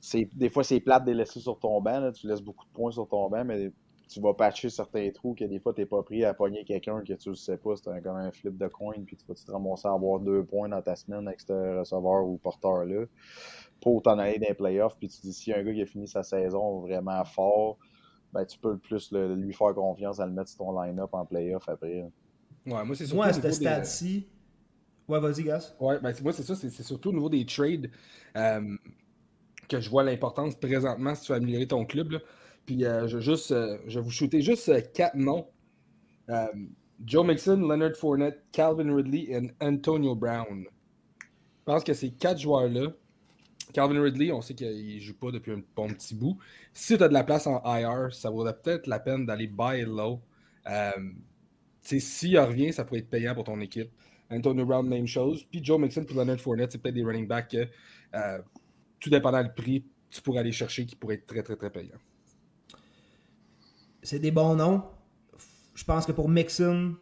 C'est 0.00 0.28
Des 0.34 0.48
fois, 0.50 0.64
c'est 0.64 0.80
plate 0.80 1.04
de 1.04 1.10
les 1.12 1.18
laisser 1.18 1.40
sur 1.40 1.58
ton 1.58 1.80
banc. 1.80 2.00
là. 2.00 2.12
Tu 2.12 2.26
laisses 2.26 2.40
beaucoup 2.42 2.64
de 2.64 2.72
points 2.72 2.90
sur 2.90 3.06
ton 3.08 3.28
banc, 3.28 3.44
mais 3.44 3.70
tu 4.08 4.20
vas 4.20 4.34
patcher 4.34 4.70
certains 4.70 5.08
trous 5.10 5.34
que 5.34 5.44
des 5.44 5.60
fois, 5.60 5.72
tu 5.72 5.80
n'es 5.82 5.86
pas 5.86 6.02
pris 6.02 6.24
à 6.24 6.34
pogner 6.34 6.64
quelqu'un 6.64 7.00
que 7.02 7.12
tu 7.12 7.28
ne 7.28 7.34
sais 7.34 7.56
pas. 7.58 7.76
C'est 7.76 7.88
un- 7.90 8.00
comme 8.00 8.16
un 8.16 8.32
flip 8.32 8.56
de 8.58 8.66
coin, 8.66 8.94
puis 9.06 9.16
tu 9.16 9.24
vas 9.28 9.34
te 9.34 9.50
ramasser 9.50 9.86
à 9.86 9.92
avoir 9.92 10.18
deux 10.20 10.42
points 10.44 10.68
dans 10.68 10.82
ta 10.82 10.96
semaine 10.96 11.28
avec 11.28 11.40
ce 11.40 11.78
receveur 11.78 12.26
ou 12.26 12.36
porteur-là 12.38 13.04
pour 13.80 14.02
t'en 14.02 14.18
aller 14.18 14.38
dans 14.38 14.48
les 14.48 14.54
playoffs. 14.54 14.96
Puis 14.98 15.08
tu 15.08 15.20
dis, 15.22 15.32
si 15.32 15.52
un 15.52 15.62
gars 15.62 15.72
qui 15.72 15.82
a 15.82 15.86
fini 15.86 16.08
sa 16.08 16.22
saison 16.22 16.80
vraiment 16.80 17.24
fort, 17.24 17.78
ben, 18.32 18.44
tu 18.44 18.58
peux 18.58 18.72
le 18.72 18.78
plus 18.78 19.10
le- 19.12 19.34
lui 19.34 19.52
faire 19.52 19.74
confiance 19.74 20.18
à 20.20 20.26
le 20.26 20.32
mettre 20.32 20.48
sur 20.50 20.58
ton 20.58 20.80
line-up 20.80 21.10
en 21.12 21.24
playoff 21.24 21.68
après. 21.68 22.04
Ouais, 22.66 22.84
moi, 22.84 22.94
c'est 22.94 23.04
surtout 23.06 23.16
Moi, 23.16 23.26
à 23.26 23.32
ce 23.32 23.40
des- 23.40 23.52
stade-ci. 23.52 24.26
Ouais, 25.08 25.18
vas-y, 25.20 25.42
Gas. 25.44 25.74
Ouais, 25.80 25.98
ben, 26.00 26.12
c'est- 26.12 26.22
moi, 26.22 26.32
c'est 26.32 26.42
ça. 26.44 26.54
C'est 26.54 26.70
c'est 26.70 26.82
surtout 26.84 27.08
au 27.08 27.12
niveau 27.12 27.28
des 27.28 27.44
trades 27.46 27.90
euh, 28.36 28.76
que 29.70 29.80
je 29.80 29.88
vois 29.88 30.02
l'importance 30.02 30.56
présentement 30.56 31.14
si 31.14 31.22
tu 31.26 31.32
veux 31.32 31.38
améliorer 31.38 31.66
ton 31.66 31.84
club. 31.86 32.12
là. 32.12 32.18
Puis 32.66 32.84
euh, 32.84 33.08
je, 33.08 33.18
juste, 33.20 33.52
euh, 33.52 33.78
je 33.86 33.98
vais 33.98 34.04
vous 34.04 34.10
shooter 34.10 34.42
juste 34.42 34.68
euh, 34.68 34.80
quatre 34.80 35.16
noms. 35.16 35.46
Joe 37.04 37.26
Mixon, 37.26 37.56
Leonard 37.56 37.96
Fournette, 37.96 38.44
Calvin 38.52 38.94
Ridley 38.94 39.26
et 39.30 39.50
Antonio 39.60 40.14
Brown. 40.14 40.64
Je 41.24 41.64
pense 41.64 41.82
que 41.82 41.92
ces 41.94 42.10
quatre 42.12 42.38
joueurs-là, 42.38 42.88
Calvin 43.72 44.00
Ridley, 44.00 44.30
on 44.30 44.40
sait 44.40 44.54
qu'il 44.54 44.94
ne 44.94 45.00
joue 45.00 45.14
pas 45.14 45.30
depuis 45.32 45.52
un 45.52 45.62
bon 45.74 45.88
petit 45.88 46.14
bout. 46.14 46.38
Si 46.72 46.96
tu 46.96 47.02
as 47.02 47.08
de 47.08 47.12
la 47.14 47.24
place 47.24 47.46
en 47.48 47.60
IR, 47.64 48.12
ça 48.14 48.30
vaudrait 48.30 48.56
peut-être 48.56 48.86
la 48.86 49.00
peine 49.00 49.26
d'aller 49.26 49.48
buy 49.48 49.82
low. 49.82 50.20
Euh, 50.68 50.90
S'il 51.80 52.38
revient, 52.38 52.72
ça 52.72 52.84
pourrait 52.84 53.00
être 53.00 53.10
payant 53.10 53.34
pour 53.34 53.44
ton 53.44 53.60
équipe. 53.60 53.90
Antonio 54.30 54.64
Brown, 54.64 54.86
même 54.86 55.08
chose. 55.08 55.44
Puis 55.50 55.64
Joe 55.64 55.80
Mixon 55.80 56.04
puis 56.04 56.14
Leonard 56.14 56.38
Fournette, 56.38 56.70
c'est 56.70 56.78
peut-être 56.78 56.94
des 56.94 57.02
running 57.02 57.26
backs 57.26 57.56
tout 59.00 59.10
dépendant 59.10 59.42
du 59.42 59.50
prix, 59.50 59.84
tu 60.10 60.20
pourrais 60.22 60.40
aller 60.40 60.52
chercher 60.52 60.84
qui 60.86 60.94
pourraient 60.96 61.14
être 61.16 61.26
très, 61.26 61.42
très, 61.42 61.56
très 61.56 61.70
payants. 61.70 61.98
C'est 64.02 64.18
des 64.18 64.30
bons 64.30 64.54
noms. 64.54 64.82
Je 65.74 65.84
pense 65.84 66.06
que 66.06 66.12
pour 66.12 66.28
Mixon, 66.28 66.94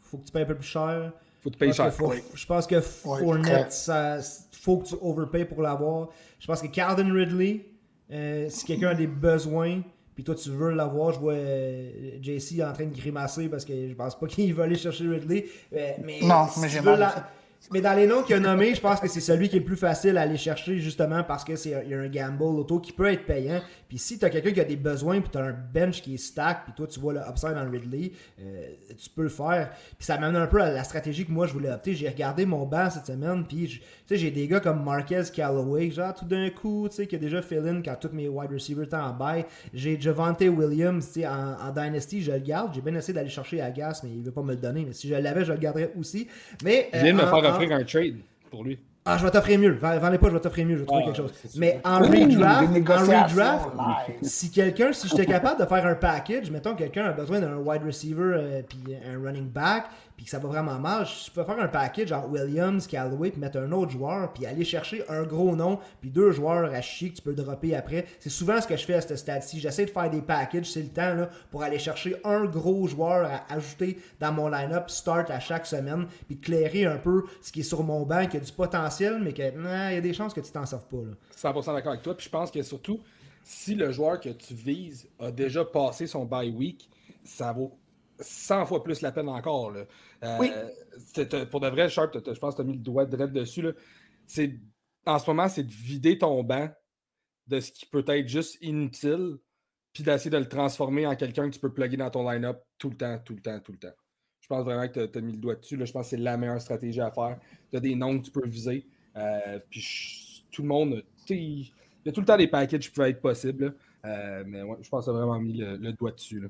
faut 0.00 0.18
que 0.18 0.26
tu 0.26 0.32
payes 0.32 0.42
un 0.42 0.46
peu 0.46 0.54
plus 0.56 0.66
cher. 0.66 1.12
Faut 1.42 1.50
que 1.50 1.72
cher. 1.72 1.92
faut- 1.92 2.08
Oui. 2.10 2.22
Je 2.34 2.46
pense 2.46 2.66
que 2.66 2.80
Fournette, 2.80 3.72
ça, 3.72 4.18
faut 4.52 4.78
que 4.78 4.88
tu 4.88 4.94
overpayes 5.00 5.44
pour 5.44 5.62
l'avoir. 5.62 6.08
Je 6.40 6.46
pense 6.46 6.60
que 6.60 6.66
Calvin 6.66 7.12
Ridley, 7.12 7.66
euh, 8.10 8.48
si 8.48 8.64
quelqu'un 8.64 8.88
a 8.88 8.94
des 8.94 9.06
besoins, 9.06 9.82
puis 10.14 10.24
toi 10.24 10.34
tu 10.34 10.50
veux 10.50 10.70
l'avoir, 10.72 11.12
je 11.12 11.18
vois 11.20 11.34
euh, 11.34 12.18
JC 12.20 12.62
en 12.62 12.72
train 12.72 12.86
de 12.86 12.94
grimacer 12.96 13.48
parce 13.48 13.64
que 13.64 13.88
je 13.88 13.94
pense 13.94 14.18
pas 14.18 14.26
qu'il 14.26 14.52
va 14.54 14.64
aller 14.64 14.76
chercher 14.76 15.06
Ridley. 15.08 15.46
Euh, 15.72 15.92
mais 16.04 16.20
Non, 16.22 16.48
si 16.48 16.60
mais 16.60 16.68
tu 16.68 16.74
j'ai 16.74 16.80
mal. 16.80 17.26
Mais 17.72 17.80
dans 17.80 17.94
les 17.94 18.06
noms 18.06 18.22
qu'il 18.22 18.36
a 18.36 18.40
nommés, 18.40 18.74
je 18.74 18.80
pense 18.80 19.00
que 19.00 19.08
c'est 19.08 19.20
celui 19.20 19.48
qui 19.48 19.56
est 19.56 19.60
le 19.60 19.64
plus 19.64 19.76
facile 19.76 20.16
à 20.18 20.22
aller 20.22 20.36
chercher 20.36 20.78
justement 20.78 21.24
parce 21.24 21.42
que 21.42 21.56
c'est 21.56 21.82
il 21.84 21.90
y 21.90 21.94
a 21.94 21.98
un 21.98 22.08
gamble 22.08 22.42
auto 22.42 22.78
qui 22.78 22.92
peut 22.92 23.10
être 23.10 23.26
payant. 23.26 23.60
Puis 23.88 23.98
si 23.98 24.18
tu 24.18 24.24
as 24.24 24.30
quelqu'un 24.30 24.52
qui 24.52 24.60
a 24.60 24.64
des 24.64 24.76
besoins 24.76 25.20
puis 25.20 25.30
tu 25.30 25.38
as 25.38 25.42
un 25.42 25.52
bench 25.74 26.02
qui 26.02 26.14
est 26.14 26.18
stack 26.18 26.64
puis 26.64 26.74
toi 26.74 26.86
tu 26.86 27.00
vois 27.00 27.12
le 27.14 27.20
upside 27.28 27.54
dans 27.54 27.64
le 27.64 27.70
Ridley, 27.70 28.12
euh, 28.40 28.68
tu 28.96 29.10
peux 29.10 29.24
le 29.24 29.28
faire. 29.28 29.70
Puis 29.98 30.06
ça 30.06 30.18
m'amène 30.18 30.40
un 30.40 30.46
peu 30.46 30.60
à 30.60 30.70
la 30.70 30.84
stratégie 30.84 31.26
que 31.26 31.32
moi 31.32 31.46
je 31.46 31.52
voulais 31.52 31.70
opter. 31.70 31.94
J'ai 31.94 32.08
regardé 32.08 32.46
mon 32.46 32.66
banc 32.66 32.88
cette 32.90 33.06
semaine 33.06 33.44
puis 33.46 33.66
tu 33.66 33.80
sais 34.06 34.16
j'ai 34.16 34.30
des 34.30 34.46
gars 34.46 34.60
comme 34.60 34.84
Marquez 34.84 35.22
Callaway, 35.34 35.90
genre 35.90 36.14
tout 36.14 36.24
d'un 36.24 36.50
coup, 36.50 36.86
tu 36.88 36.96
sais 36.96 37.06
qui 37.06 37.16
a 37.16 37.18
déjà 37.18 37.42
fill 37.42 37.66
in 37.66 37.82
quand 37.82 37.96
tous 38.00 38.14
mes 38.14 38.28
wide 38.28 38.52
receivers 38.52 38.84
étaient 38.84 38.96
en 38.96 39.12
bail. 39.12 39.44
J'ai 39.74 40.00
Javante 40.00 40.40
Williams, 40.40 41.04
tu 41.06 41.20
sais 41.20 41.26
en, 41.26 41.56
en 41.60 41.70
Dynasty, 41.72 42.22
je 42.22 42.30
le 42.30 42.38
garde. 42.38 42.72
J'ai 42.74 42.80
bien 42.80 42.94
essayé 42.94 43.14
d'aller 43.14 43.28
chercher 43.28 43.60
à 43.60 43.70
Gas 43.70 44.02
mais 44.04 44.10
il 44.10 44.22
veut 44.22 44.30
pas 44.30 44.42
me 44.42 44.52
le 44.52 44.56
donner. 44.60 44.84
Mais 44.86 44.92
si 44.92 45.08
je 45.08 45.14
l'avais, 45.14 45.44
je 45.44 45.52
le 45.52 45.58
garderais 45.58 45.92
aussi. 45.98 46.28
Mais 46.62 46.90
euh, 46.94 47.00
en- 47.46 47.50
offrir 47.52 47.72
un 47.72 47.84
trade 47.84 48.16
pour 48.50 48.64
lui. 48.64 48.78
ah, 49.04 49.16
je 49.18 49.24
vais 49.24 49.30
t'offrir 49.30 49.58
mieux. 49.58 49.72
Vends-les 49.80 50.18
pas, 50.18 50.28
je 50.28 50.32
vais 50.34 50.40
t'offrir 50.40 50.66
mieux. 50.66 50.74
Je 50.76 50.80
vais 50.80 50.86
trouver 50.86 51.02
Ah, 51.02 51.06
quelque 51.06 51.16
chose. 51.16 51.32
Mais 51.56 51.80
en 51.84 51.98
redraft, 51.98 52.68
en 52.90 53.24
redraft, 53.24 53.68
si 54.22 54.50
quelqu'un, 54.50 54.92
si 54.92 55.08
j'étais 55.08 55.26
capable 55.26 55.60
de 55.60 55.66
faire 55.66 55.86
un 55.86 55.94
package, 55.94 56.50
mettons 56.50 56.74
quelqu'un 56.74 57.06
a 57.06 57.12
besoin 57.12 57.40
d'un 57.40 57.56
wide 57.56 57.82
receiver 57.84 58.32
euh, 58.34 58.62
puis 58.68 58.94
un 59.08 59.22
running 59.22 59.48
back, 59.48 59.84
puis 60.16 60.24
que 60.24 60.30
ça 60.30 60.38
va 60.38 60.48
vraiment 60.48 60.78
mal, 60.78 61.06
je 61.06 61.30
peux 61.30 61.44
faire 61.44 61.58
un 61.60 61.68
package 61.68 62.08
genre 62.08 62.30
Williams, 62.30 62.86
Callaway, 62.86 63.30
puis 63.30 63.40
mettre 63.40 63.58
un 63.58 63.70
autre 63.72 63.90
joueur, 63.92 64.32
puis 64.32 64.46
aller 64.46 64.64
chercher 64.64 65.04
un 65.08 65.24
gros 65.24 65.54
nom, 65.54 65.78
puis 66.00 66.10
deux 66.10 66.32
joueurs 66.32 66.72
à 66.72 66.80
chier 66.80 67.10
que 67.10 67.16
tu 67.16 67.22
peux 67.22 67.34
dropper 67.34 67.74
après. 67.74 68.06
C'est 68.18 68.30
souvent 68.30 68.60
ce 68.60 68.66
que 68.66 68.76
je 68.76 68.84
fais 68.84 68.94
à 68.94 69.00
ce 69.00 69.14
stade-ci. 69.14 69.60
J'essaie 69.60 69.84
de 69.84 69.90
faire 69.90 70.08
des 70.08 70.22
packages, 70.22 70.70
c'est 70.70 70.82
le 70.82 70.88
temps 70.88 71.14
là, 71.14 71.28
pour 71.50 71.62
aller 71.62 71.78
chercher 71.78 72.16
un 72.24 72.44
gros 72.44 72.86
joueur 72.86 73.30
à 73.30 73.52
ajouter 73.52 73.98
dans 74.18 74.32
mon 74.32 74.48
line-up 74.48 74.88
start 74.90 75.30
à 75.30 75.40
chaque 75.40 75.66
semaine, 75.66 76.06
puis 76.26 76.38
clairer 76.38 76.86
un 76.86 76.98
peu 76.98 77.24
ce 77.42 77.52
qui 77.52 77.60
est 77.60 77.64
sur 77.64 77.82
mon 77.82 78.04
banc, 78.04 78.26
qui 78.26 78.38
a 78.38 78.40
du 78.40 78.52
potentiel, 78.52 79.20
mais 79.22 79.32
qu'il 79.32 79.44
y 79.44 79.66
a 79.66 80.00
des 80.00 80.12
chances 80.14 80.32
que 80.32 80.40
tu 80.40 80.50
t'en 80.50 80.64
serves 80.64 80.86
pas. 80.86 80.96
Là. 80.96 81.52
100% 81.52 81.74
d'accord 81.74 81.92
avec 81.92 82.02
toi, 82.02 82.16
puis 82.16 82.24
je 82.24 82.30
pense 82.30 82.50
que 82.50 82.62
surtout, 82.62 83.00
si 83.44 83.74
le 83.74 83.92
joueur 83.92 84.18
que 84.18 84.30
tu 84.30 84.54
vises 84.54 85.08
a 85.20 85.30
déjà 85.30 85.64
passé 85.64 86.06
son 86.06 86.24
bye 86.24 86.50
week, 86.50 86.88
ça 87.24 87.52
vaut 87.52 87.78
100 88.20 88.66
fois 88.66 88.82
plus 88.82 89.00
la 89.02 89.12
peine 89.12 89.28
encore. 89.28 89.70
Là. 89.70 89.84
Euh, 90.24 90.38
Oui. 90.40 90.50
Pour 91.50 91.60
de 91.60 91.68
vrai, 91.68 91.88
Sharp, 91.88 92.14
je 92.14 92.38
pense 92.38 92.54
que 92.54 92.62
tu 92.62 92.68
as 92.68 92.70
mis 92.70 92.74
le 92.76 92.82
doigt 92.82 93.04
direct 93.06 93.32
dessus. 93.32 93.66
C'est, 94.26 94.58
en 95.06 95.18
ce 95.18 95.28
moment, 95.30 95.48
c'est 95.48 95.62
de 95.64 95.72
vider 95.72 96.18
ton 96.18 96.42
banc 96.42 96.70
de 97.46 97.60
ce 97.60 97.70
qui 97.72 97.86
peut 97.86 98.04
être 98.08 98.26
juste 98.28 98.58
inutile, 98.60 99.36
puis 99.92 100.02
d'essayer 100.02 100.30
de 100.30 100.38
le 100.38 100.48
transformer 100.48 101.06
en 101.06 101.14
quelqu'un 101.16 101.48
que 101.48 101.54
tu 101.54 101.60
peux 101.60 101.72
plugger 101.72 101.96
dans 101.96 102.10
ton 102.10 102.28
line-up 102.28 102.60
tout 102.78 102.90
le 102.90 102.96
temps, 102.96 103.18
tout 103.24 103.34
le 103.34 103.40
temps, 103.40 103.60
tout 103.60 103.72
le 103.72 103.78
temps. 103.78 103.94
Je 104.40 104.48
pense 104.48 104.64
vraiment 104.64 104.86
que 104.88 105.06
tu 105.06 105.18
as, 105.18 105.20
mis 105.20 105.32
le 105.32 105.38
doigt 105.38 105.54
dessus. 105.56 105.76
Là. 105.76 105.84
Je 105.84 105.92
pense 105.92 106.06
que 106.06 106.10
c'est 106.10 106.16
la 106.22 106.36
meilleure 106.36 106.60
stratégie 106.60 107.00
à 107.00 107.10
faire. 107.10 107.38
Tu 107.70 107.76
as 107.76 107.80
des 107.80 107.94
noms 107.94 108.18
que 108.18 108.24
tu 108.26 108.30
peux 108.30 108.46
viser. 108.46 108.86
euh, 109.16 109.58
puis 109.70 109.80
je- 109.80 110.42
tout 110.52 110.62
le 110.62 110.68
monde, 110.68 111.02
il 111.30 111.62
y 112.04 112.08
a 112.08 112.12
tout 112.12 112.20
le 112.20 112.26
temps 112.26 112.36
des 112.36 112.46
packages 112.48 112.80
qui 112.80 112.90
peuvent 112.90 113.08
être 113.08 113.20
possibles. 113.20 113.74
Euh, 114.04 114.44
mais 114.46 114.62
ouais, 114.62 114.76
je 114.82 114.88
pense 114.88 115.06
que 115.06 115.10
tu 115.10 115.16
as 115.16 115.18
vraiment 115.18 115.40
mis 115.40 115.54
le, 115.54 115.76
le 115.76 115.92
doigt 115.94 116.12
dessus. 116.12 116.40
là. 116.40 116.48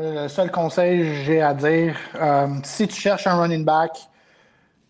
Le 0.00 0.28
seul 0.28 0.52
conseil 0.52 0.98
que 0.98 1.12
j'ai 1.24 1.42
à 1.42 1.54
dire, 1.54 1.96
euh, 2.14 2.46
si 2.62 2.86
tu 2.86 2.94
cherches 2.94 3.26
un 3.26 3.40
running 3.40 3.64
back, 3.64 3.98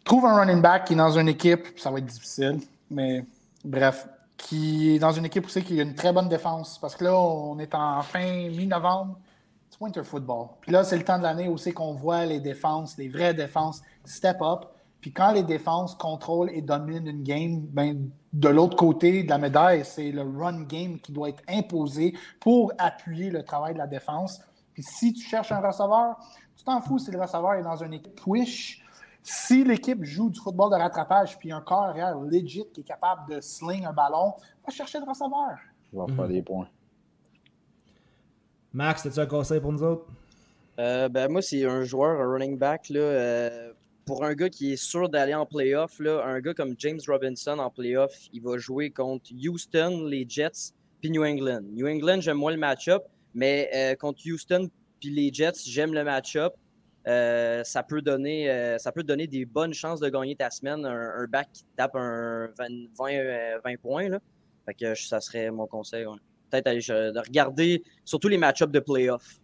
trouve 0.04 0.26
un 0.26 0.36
running 0.36 0.60
back 0.60 0.84
qui 0.84 0.92
est 0.92 0.96
dans 0.96 1.18
une 1.18 1.28
équipe, 1.28 1.78
ça 1.78 1.90
va 1.90 1.98
être 1.98 2.06
difficile, 2.06 2.60
mais 2.90 3.24
bref, 3.64 4.06
qui 4.36 4.94
est 4.94 4.98
dans 4.98 5.12
une 5.12 5.24
équipe 5.24 5.46
aussi 5.46 5.62
qui 5.62 5.80
a 5.80 5.82
une 5.82 5.94
très 5.94 6.12
bonne 6.12 6.28
défense. 6.28 6.78
Parce 6.78 6.94
que 6.94 7.04
là, 7.04 7.18
on 7.18 7.58
est 7.58 7.74
en 7.74 8.02
fin 8.02 8.48
mi-novembre, 8.50 9.18
c'est 9.70 9.80
winter 9.80 10.04
football. 10.04 10.48
Puis 10.60 10.72
là, 10.72 10.84
c'est 10.84 10.98
le 10.98 11.04
temps 11.04 11.18
de 11.18 11.22
l'année 11.22 11.48
aussi 11.48 11.72
qu'on 11.72 11.94
voit 11.94 12.26
les 12.26 12.40
défenses, 12.40 12.98
les 12.98 13.08
vraies 13.08 13.32
défenses, 13.32 13.82
step 14.04 14.42
up. 14.42 14.66
Puis 15.00 15.12
quand 15.12 15.32
les 15.32 15.42
défenses 15.42 15.94
contrôlent 15.94 16.50
et 16.52 16.60
dominent 16.60 17.06
une 17.06 17.22
game, 17.22 17.60
ben, 17.60 18.10
de 18.34 18.48
l'autre 18.48 18.76
côté 18.76 19.22
de 19.22 19.30
la 19.30 19.38
médaille, 19.38 19.84
c'est 19.86 20.10
le 20.10 20.22
run 20.22 20.64
game 20.64 20.98
qui 20.98 21.12
doit 21.12 21.30
être 21.30 21.42
imposé 21.48 22.14
pour 22.40 22.72
appuyer 22.76 23.30
le 23.30 23.42
travail 23.42 23.72
de 23.72 23.78
la 23.78 23.86
défense. 23.86 24.42
Puis 24.78 24.86
si 24.86 25.12
tu 25.12 25.26
cherches 25.26 25.50
un 25.50 25.58
receveur, 25.58 26.16
tu 26.56 26.62
t'en 26.62 26.80
fous 26.80 27.00
si 27.00 27.10
le 27.10 27.20
receveur 27.20 27.54
est 27.54 27.64
dans 27.64 27.82
une 27.82 27.94
équipe 27.94 28.24
wish. 28.28 28.80
Si 29.24 29.64
l'équipe 29.64 30.04
joue 30.04 30.30
du 30.30 30.38
football 30.38 30.70
de 30.70 30.76
rattrapage 30.76 31.36
puis 31.36 31.50
un 31.50 31.60
corps 31.60 31.86
arrière 31.86 32.16
legit 32.20 32.64
qui 32.72 32.82
est 32.82 32.84
capable 32.84 33.28
de 33.28 33.40
sling 33.40 33.84
un 33.84 33.92
ballon, 33.92 34.34
va 34.64 34.72
chercher 34.72 35.00
le 35.00 35.04
receveur. 35.04 35.58
Il 35.92 35.98
va 35.98 36.06
faire 36.14 36.28
des 36.28 36.42
points. 36.42 36.68
Max, 38.72 39.04
as-tu 39.04 39.18
un 39.18 39.26
conseil 39.26 39.58
pour 39.58 39.72
nous 39.72 39.82
autres? 39.82 40.06
Euh, 40.78 41.08
ben, 41.08 41.28
moi, 41.28 41.42
c'est 41.42 41.64
un 41.64 41.82
joueur, 41.82 42.20
un 42.20 42.32
running 42.32 42.56
back. 42.56 42.88
Là, 42.90 43.00
euh, 43.00 43.72
pour 44.04 44.24
un 44.24 44.34
gars 44.34 44.48
qui 44.48 44.74
est 44.74 44.76
sûr 44.76 45.08
d'aller 45.08 45.34
en 45.34 45.44
playoff, 45.44 45.98
là, 45.98 46.24
un 46.24 46.38
gars 46.38 46.54
comme 46.54 46.76
James 46.78 47.00
Robinson 47.08 47.58
en 47.58 47.70
playoff, 47.70 48.14
il 48.32 48.42
va 48.42 48.58
jouer 48.58 48.90
contre 48.90 49.32
Houston, 49.44 50.04
les 50.06 50.24
Jets, 50.28 50.72
puis 51.00 51.10
New 51.10 51.24
England. 51.24 51.62
New 51.72 51.88
England, 51.88 52.20
j'aime 52.20 52.36
moins 52.36 52.52
le 52.52 52.58
match-up, 52.58 53.02
mais 53.38 53.70
euh, 53.72 53.94
contre 53.94 54.20
Houston 54.26 54.68
puis 54.98 55.10
les 55.10 55.32
Jets, 55.32 55.64
j'aime 55.64 55.94
le 55.94 56.02
match-up. 56.02 56.54
Euh, 57.06 57.62
ça, 57.62 57.84
peut 57.84 58.02
donner, 58.02 58.50
euh, 58.50 58.78
ça 58.78 58.90
peut 58.90 59.04
donner 59.04 59.28
des 59.28 59.44
bonnes 59.44 59.72
chances 59.72 60.00
de 60.00 60.08
gagner 60.08 60.34
ta 60.34 60.50
semaine. 60.50 60.84
Un, 60.84 61.26
back 61.26 61.48
qui 61.52 61.64
tape 61.76 61.94
un 61.94 62.48
20, 62.58 62.66
20, 62.98 63.12
euh, 63.12 63.58
20 63.64 63.80
points. 63.80 64.08
Là. 64.08 64.18
Fait 64.66 64.74
que 64.74 64.94
ça 64.94 65.20
serait 65.20 65.50
mon 65.50 65.66
conseil. 65.66 66.04
Peut-être 66.50 66.66
de 66.66 67.18
regarder 67.20 67.82
surtout 68.04 68.28
les 68.28 68.38
match-ups 68.38 68.72
de 68.72 68.80
playoff. 68.80 69.40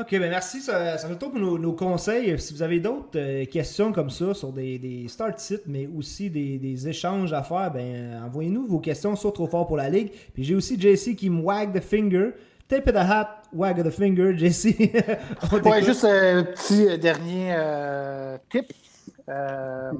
Ok, 0.00 0.12
ben 0.12 0.30
merci. 0.30 0.60
Ça, 0.60 0.96
ça 0.96 1.08
fait 1.08 1.18
pour 1.18 1.34
nos, 1.34 1.72
conseils. 1.72 2.38
Si 2.40 2.54
vous 2.54 2.62
avez 2.62 2.80
d'autres 2.80 3.18
euh, 3.18 3.44
questions 3.44 3.92
comme 3.92 4.08
ça 4.08 4.32
sur 4.32 4.50
des, 4.52 5.04
start 5.08 5.38
sites, 5.38 5.66
mais 5.66 5.88
aussi 5.94 6.30
des, 6.30 6.88
échanges 6.88 7.32
à 7.32 7.42
faire, 7.42 7.70
ben 7.70 7.84
euh, 7.84 8.26
envoyez-nous 8.26 8.66
vos 8.66 8.78
questions 8.78 9.14
sur 9.14 9.32
Trop 9.32 9.46
Fort 9.46 9.66
pour 9.66 9.76
la 9.76 9.90
Ligue. 9.90 10.10
Puis 10.32 10.44
j'ai 10.44 10.54
aussi 10.54 10.80
JC 10.80 11.14
qui 11.14 11.28
me 11.28 11.42
wag 11.42 11.78
the 11.78 11.82
finger. 11.82 12.30
Tape 12.70 12.88
a 12.94 13.02
hat, 13.02 13.42
wag 13.52 13.82
the 13.82 13.90
finger, 13.90 14.32
JC. 14.32 14.92
Ouais, 15.64 15.82
juste 15.82 16.04
un 16.04 16.44
petit 16.44 16.86
euh, 16.86 16.96
dernier 16.96 17.52
euh, 17.58 18.38
tip. 18.48 18.72
Euh, 19.28 19.90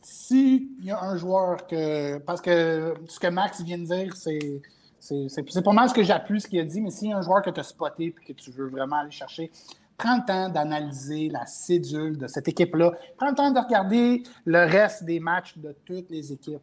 si 0.00 0.70
il 0.78 0.86
y 0.86 0.90
a 0.92 1.02
un 1.02 1.16
joueur 1.16 1.66
que. 1.66 2.18
Parce 2.18 2.40
que 2.40 2.94
ce 3.06 3.18
que 3.18 3.26
Max 3.26 3.60
vient 3.62 3.78
de 3.78 3.84
dire, 3.84 4.16
c'est. 4.16 4.62
C'est 5.00 5.64
pas 5.64 5.72
mal 5.72 5.88
ce 5.88 5.94
que 5.94 6.02
j'appuie, 6.02 6.40
ce 6.40 6.46
qu'il 6.46 6.60
a 6.60 6.64
dit, 6.64 6.80
mais 6.80 6.90
s'il 6.90 7.08
y 7.08 7.12
a 7.12 7.18
un 7.18 7.22
joueur 7.22 7.42
que 7.42 7.50
tu 7.50 7.58
as 7.58 7.64
spoté 7.64 8.04
et 8.04 8.12
que 8.12 8.32
tu 8.34 8.50
veux 8.50 8.68
vraiment 8.68 8.96
aller 8.96 9.10
chercher, 9.10 9.50
prends 9.96 10.16
le 10.16 10.26
temps 10.26 10.48
d'analyser 10.48 11.28
la 11.30 11.46
cédule 11.46 12.18
de 12.18 12.26
cette 12.26 12.48
équipe-là. 12.48 12.92
Prends 13.16 13.30
le 13.30 13.34
temps 13.34 13.50
de 13.50 13.58
regarder 13.58 14.22
le 14.44 14.58
reste 14.58 15.04
des 15.04 15.18
matchs 15.18 15.56
de 15.56 15.74
toutes 15.84 16.10
les 16.10 16.32
équipes. 16.32 16.62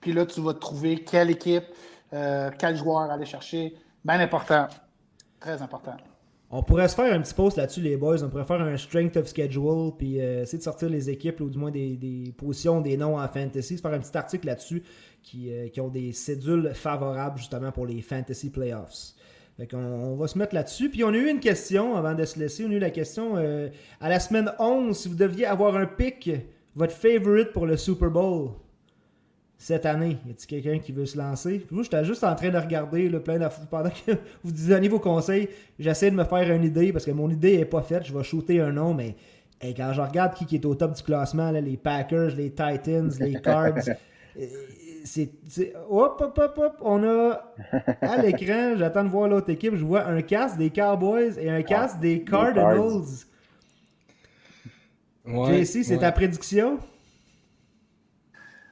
Puis 0.00 0.12
là, 0.12 0.24
tu 0.24 0.40
vas 0.40 0.54
trouver 0.54 1.02
quelle 1.02 1.30
équipe, 1.30 1.64
euh, 2.12 2.50
quel 2.58 2.76
joueur 2.76 3.10
aller 3.10 3.26
chercher. 3.26 3.74
Bien 4.04 4.20
important. 4.20 4.68
Très 5.40 5.60
important. 5.60 5.96
On 6.56 6.62
pourrait 6.62 6.86
se 6.86 6.94
faire 6.94 7.12
un 7.12 7.20
petit 7.20 7.34
post 7.34 7.56
là-dessus, 7.56 7.80
les 7.80 7.96
boys. 7.96 8.22
On 8.22 8.28
pourrait 8.28 8.44
faire 8.44 8.60
un 8.60 8.76
strength 8.76 9.16
of 9.16 9.26
schedule, 9.26 9.90
puis 9.98 10.20
euh, 10.20 10.42
essayer 10.42 10.58
de 10.58 10.62
sortir 10.62 10.88
les 10.88 11.10
équipes, 11.10 11.40
ou 11.40 11.50
du 11.50 11.58
moins 11.58 11.72
des, 11.72 12.32
positions, 12.38 12.80
des 12.80 12.96
noms 12.96 13.18
en 13.18 13.26
fantasy. 13.26 13.76
Se 13.76 13.82
faire 13.82 13.92
un 13.92 13.98
petit 13.98 14.16
article 14.16 14.46
là-dessus 14.46 14.84
qui, 15.20 15.52
euh, 15.52 15.66
ont 15.78 15.88
des 15.88 16.12
cédules 16.12 16.70
favorables 16.72 17.38
justement 17.38 17.72
pour 17.72 17.86
les 17.86 18.00
fantasy 18.02 18.50
playoffs. 18.50 19.14
Fait 19.56 19.74
on 19.74 20.14
va 20.14 20.28
se 20.28 20.38
mettre 20.38 20.54
là-dessus. 20.54 20.90
Puis 20.90 21.02
on 21.02 21.08
a 21.08 21.16
eu 21.16 21.28
une 21.28 21.40
question 21.40 21.96
avant 21.96 22.14
de 22.14 22.24
se 22.24 22.38
laisser. 22.38 22.64
On 22.64 22.70
a 22.70 22.74
eu 22.74 22.78
la 22.78 22.90
question 22.90 23.32
euh, 23.36 23.68
à 24.00 24.08
la 24.08 24.20
semaine 24.20 24.52
11, 24.60 24.96
si 24.96 25.08
vous 25.08 25.16
deviez 25.16 25.46
avoir 25.46 25.74
un 25.74 25.86
pick, 25.86 26.30
votre 26.76 26.94
favorite 26.94 27.52
pour 27.52 27.66
le 27.66 27.76
Super 27.76 28.10
Bowl 28.10 28.50
cette 29.64 29.86
année? 29.86 30.18
Y 30.26 30.30
a-t-il 30.30 30.46
quelqu'un 30.46 30.78
qui 30.78 30.92
veut 30.92 31.06
se 31.06 31.16
lancer? 31.16 31.58
Puis 31.58 31.74
Moi, 31.74 31.84
j'étais 31.84 32.04
juste 32.04 32.22
en 32.22 32.34
train 32.34 32.50
de 32.50 32.58
regarder 32.58 33.08
le 33.08 33.20
plein 33.20 33.38
d'affaires. 33.38 33.66
Pendant 33.70 33.88
que 33.88 34.12
vous 34.44 34.52
donnez 34.52 34.88
vos 34.88 34.98
conseils, 34.98 35.48
j'essaie 35.78 36.10
de 36.10 36.16
me 36.16 36.24
faire 36.24 36.52
une 36.52 36.64
idée 36.64 36.92
parce 36.92 37.06
que 37.06 37.12
mon 37.12 37.30
idée 37.30 37.54
est 37.54 37.64
pas 37.64 37.80
faite. 37.80 38.04
Je 38.04 38.12
vais 38.12 38.22
shooter 38.22 38.60
un 38.60 38.72
nom, 38.72 38.92
mais 38.92 39.16
hey, 39.62 39.74
quand 39.74 39.94
je 39.94 40.02
regarde 40.02 40.34
qui, 40.34 40.44
qui 40.44 40.56
est 40.56 40.66
au 40.66 40.74
top 40.74 40.92
du 40.92 41.02
classement, 41.02 41.50
là, 41.50 41.62
les 41.62 41.78
Packers, 41.78 42.36
les 42.36 42.50
Titans, 42.50 43.10
les 43.18 43.32
Cards, 43.42 43.88
euh, 44.38 44.46
c'est. 45.02 45.30
Hop, 45.88 46.20
hop, 46.20 46.38
hop, 46.38 46.58
hop. 46.58 46.76
On 46.82 47.02
a 47.02 47.54
à 48.02 48.20
l'écran, 48.20 48.74
j'attends 48.76 49.04
de 49.04 49.08
voir 49.08 49.28
l'autre 49.28 49.48
équipe. 49.48 49.76
Je 49.76 49.84
vois 49.84 50.04
un 50.06 50.20
casque 50.20 50.58
des 50.58 50.68
Cowboys 50.68 51.38
et 51.40 51.48
un 51.48 51.62
casque 51.62 52.00
des 52.00 52.22
Cardinals. 52.22 53.02
Ouais, 55.26 55.64
JC, 55.64 55.84
c'est 55.84 55.94
ouais. 55.94 55.98
ta 56.00 56.12
prédiction? 56.12 56.78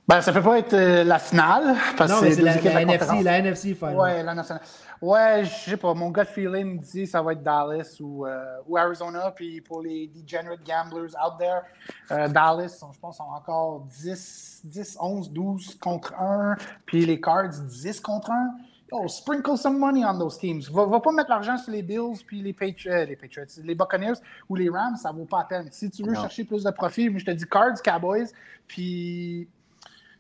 Ben, 0.08 0.20
ça 0.20 0.32
peut 0.32 0.42
pas 0.42 0.58
être 0.58 0.74
euh, 0.74 1.04
la 1.04 1.18
finale, 1.20 1.76
parce 1.96 2.10
Non, 2.10 2.18
que 2.18 2.24
mais 2.24 2.32
c'est 2.32 2.42
la, 2.42 2.56
NFC, 2.82 3.22
la 3.22 3.38
NFC 3.38 3.74
Final. 3.74 3.96
Ouais, 3.96 4.22
la 4.24 4.34
nationale. 4.34 4.62
Ouais, 5.00 5.44
je 5.44 5.70
sais 5.70 5.76
pas. 5.76 5.94
Mon 5.94 6.10
gut 6.10 6.24
feeling 6.24 6.76
me 6.76 6.78
dit 6.82 7.06
ça 7.06 7.22
va 7.22 7.32
être 7.32 7.42
Dallas 7.42 7.96
ou, 8.00 8.26
euh, 8.26 8.56
ou 8.66 8.76
Arizona. 8.76 9.30
Puis 9.30 9.60
pour 9.60 9.80
les 9.80 10.08
degenerate 10.08 10.62
gamblers 10.66 11.10
out 11.24 11.38
there, 11.38 11.62
euh, 12.10 12.26
Dallas, 12.28 12.84
je 12.92 12.98
pense, 12.98 13.16
sont 13.16 13.22
encore 13.22 13.86
10, 13.90 14.62
10, 14.64 14.96
11, 15.00 15.30
12 15.30 15.76
contre 15.80 16.12
1. 16.20 16.56
Puis 16.84 17.06
les 17.06 17.20
Cards, 17.20 17.50
10 17.50 18.00
contre 18.00 18.32
1. 18.32 18.54
Yo, 18.90 19.06
sprinkle 19.08 19.56
some 19.56 19.78
money 19.78 20.04
on 20.04 20.18
those 20.18 20.36
teams. 20.36 20.62
Va, 20.70 20.84
va 20.84 20.98
pas 21.00 21.12
mettre 21.12 21.30
l'argent 21.30 21.56
sur 21.56 21.72
les 21.72 21.82
Bills 21.82 22.22
puis 22.26 22.42
les, 22.42 22.52
Patri- 22.52 23.06
les 23.06 23.16
Patriots, 23.16 23.46
les 23.64 23.74
Buccaneers 23.74 24.18
ou 24.48 24.56
les 24.56 24.68
Rams, 24.68 24.96
ça 24.96 25.12
vaut 25.12 25.24
pas 25.24 25.38
la 25.38 25.44
peine. 25.44 25.68
Si 25.70 25.88
tu 25.90 26.02
veux 26.02 26.12
Non. 26.12 26.20
chercher 26.22 26.44
plus 26.44 26.64
de 26.64 26.70
profit, 26.70 27.08
moi 27.08 27.18
je 27.20 27.24
te 27.24 27.30
dis 27.30 27.46
Cards, 27.46 27.80
Cowboys, 27.82 28.26
puis 28.66 29.48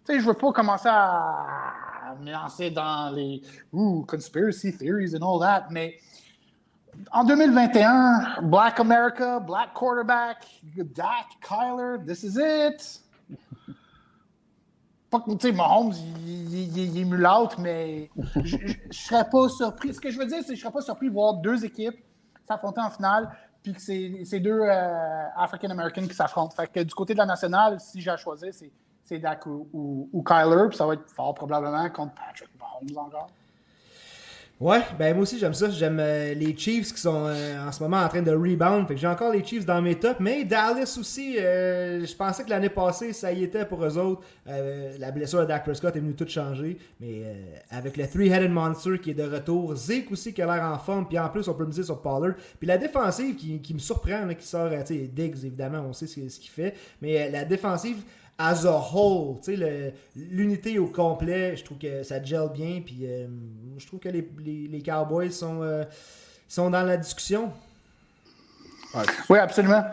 tu 0.04 0.14
sais, 0.14 0.20
je 0.20 0.26
veux 0.26 0.34
pas 0.34 0.52
commencer 0.52 0.88
à 0.88 2.14
me 2.20 2.30
lancer 2.30 2.70
dans 2.70 3.14
les 3.14 3.42
conspiracy 4.06 4.76
theories 4.76 5.16
and 5.16 5.22
all 5.22 5.40
that, 5.40 5.68
mais 5.70 5.98
en 7.10 7.24
2021, 7.24 8.42
Black 8.42 8.80
America, 8.80 9.40
Black 9.40 9.72
quarterback, 9.74 10.46
Dak, 10.76 11.26
Kyler, 11.40 11.98
this 12.06 12.22
is 12.22 12.38
it. 12.38 13.00
Pas 15.10 15.20
que, 15.20 15.30
tu 15.32 15.48
sais, 15.48 15.52
Mahomes, 15.52 15.92
il, 16.26 16.98
est 16.98 17.04
mulâtre, 17.04 17.60
mais 17.60 18.10
je 18.44 18.56
serais 18.90 19.28
pas 19.28 19.48
surpris. 19.48 19.94
Ce 19.94 20.00
que 20.00 20.10
je 20.10 20.18
veux 20.18 20.26
dire, 20.26 20.38
c'est 20.40 20.50
que 20.50 20.54
je 20.54 20.60
serais 20.60 20.72
pas 20.72 20.80
surpris 20.80 21.08
de 21.08 21.14
voir 21.14 21.34
deux 21.34 21.64
équipes 21.64 21.96
s'affronter 22.46 22.80
en 22.80 22.90
finale, 22.90 23.30
puis 23.62 23.72
que 23.72 23.80
c'est 23.80 24.22
c'est 24.24 24.40
deux 24.40 24.60
euh, 24.60 25.28
African-Americans 25.36 26.08
qui 26.08 26.14
s'affrontent. 26.14 26.54
Fait 26.56 26.66
que 26.66 26.80
du 26.80 26.94
côté 26.94 27.14
de 27.14 27.18
la 27.18 27.26
nationale, 27.26 27.78
si 27.78 28.00
j'ai 28.00 28.10
à 28.10 28.16
choisir, 28.16 28.52
c'est 28.52 28.72
c'est 29.04 29.18
Dak 29.18 29.46
ou, 29.46 30.24
Kyler, 30.26 30.68
puis 30.68 30.76
ça 30.76 30.86
va 30.86 30.94
être 30.94 31.10
fort 31.10 31.34
probablement 31.34 31.88
contre 31.90 32.14
Patrick 32.14 32.50
Mahomes 32.58 33.06
encore. 33.06 33.30
Ouais, 34.62 34.78
ben 34.96 35.12
moi 35.14 35.24
aussi 35.24 35.40
j'aime 35.40 35.54
ça. 35.54 35.68
J'aime 35.70 35.98
euh, 35.98 36.34
les 36.34 36.56
Chiefs 36.56 36.92
qui 36.94 37.00
sont 37.00 37.26
euh, 37.26 37.66
en 37.66 37.72
ce 37.72 37.82
moment 37.82 37.96
en 37.96 38.06
train 38.06 38.22
de 38.22 38.30
rebound. 38.30 38.86
Fait 38.86 38.94
que 38.94 39.00
j'ai 39.00 39.08
encore 39.08 39.32
les 39.32 39.42
Chiefs 39.42 39.66
dans 39.66 39.82
mes 39.82 39.96
tops. 39.96 40.20
Mais 40.20 40.44
Dallas 40.44 40.96
aussi, 41.00 41.36
euh, 41.36 42.06
je 42.06 42.14
pensais 42.14 42.44
que 42.44 42.50
l'année 42.50 42.68
passée, 42.68 43.12
ça 43.12 43.32
y 43.32 43.42
était 43.42 43.64
pour 43.64 43.84
eux 43.84 43.98
autres. 43.98 44.22
la 44.46 45.10
blessure 45.10 45.40
de 45.40 45.46
Dak 45.46 45.64
Prescott 45.64 45.96
est 45.96 45.98
venue 45.98 46.14
tout 46.14 46.28
changer. 46.28 46.78
Mais 47.00 47.24
avec 47.70 47.96
le 47.96 48.06
Three-Headed 48.06 48.52
Monster 48.52 49.00
qui 49.00 49.10
est 49.10 49.14
de 49.14 49.24
retour, 49.24 49.74
Zeke 49.74 50.12
aussi 50.12 50.32
qui 50.32 50.40
a 50.42 50.46
l'air 50.46 50.64
en 50.64 50.78
forme. 50.78 51.08
Puis 51.08 51.18
en 51.18 51.28
plus, 51.28 51.48
on 51.48 51.54
peut 51.54 51.66
me 51.66 51.72
dire 51.72 51.84
sur 51.84 52.00
Pollard. 52.00 52.34
Puis 52.60 52.68
la 52.68 52.78
défensive 52.78 53.34
qui, 53.34 53.74
me 53.74 53.80
surprend, 53.80 54.28
qui 54.38 54.46
sort, 54.46 54.70
tu 54.70 54.94
sais, 54.94 55.10
Diggs 55.12 55.44
évidemment, 55.44 55.84
on 55.88 55.92
sait 55.92 56.06
ce 56.06 56.20
qu'il 56.20 56.50
fait. 56.50 56.76
Mais 57.00 57.28
la 57.30 57.44
défensive 57.44 58.00
as 58.42 58.66
a 58.66 58.76
whole, 58.76 59.36
l'unité 60.16 60.78
au 60.78 60.86
complet, 60.86 61.56
je 61.56 61.64
trouve 61.64 61.78
que 61.78 62.02
ça 62.02 62.22
gèle 62.22 62.48
bien. 62.52 62.82
Puis 62.84 63.00
euh, 63.02 63.26
je 63.78 63.86
trouve 63.86 64.00
que 64.00 64.08
les, 64.08 64.28
les, 64.44 64.82
Cowboys 64.82 65.30
sont, 65.30 65.62
euh, 65.62 65.84
sont 66.48 66.70
dans 66.70 66.82
la 66.82 66.96
discussion. 66.96 67.52
Oui, 69.30 69.38
absolument. 69.38 69.84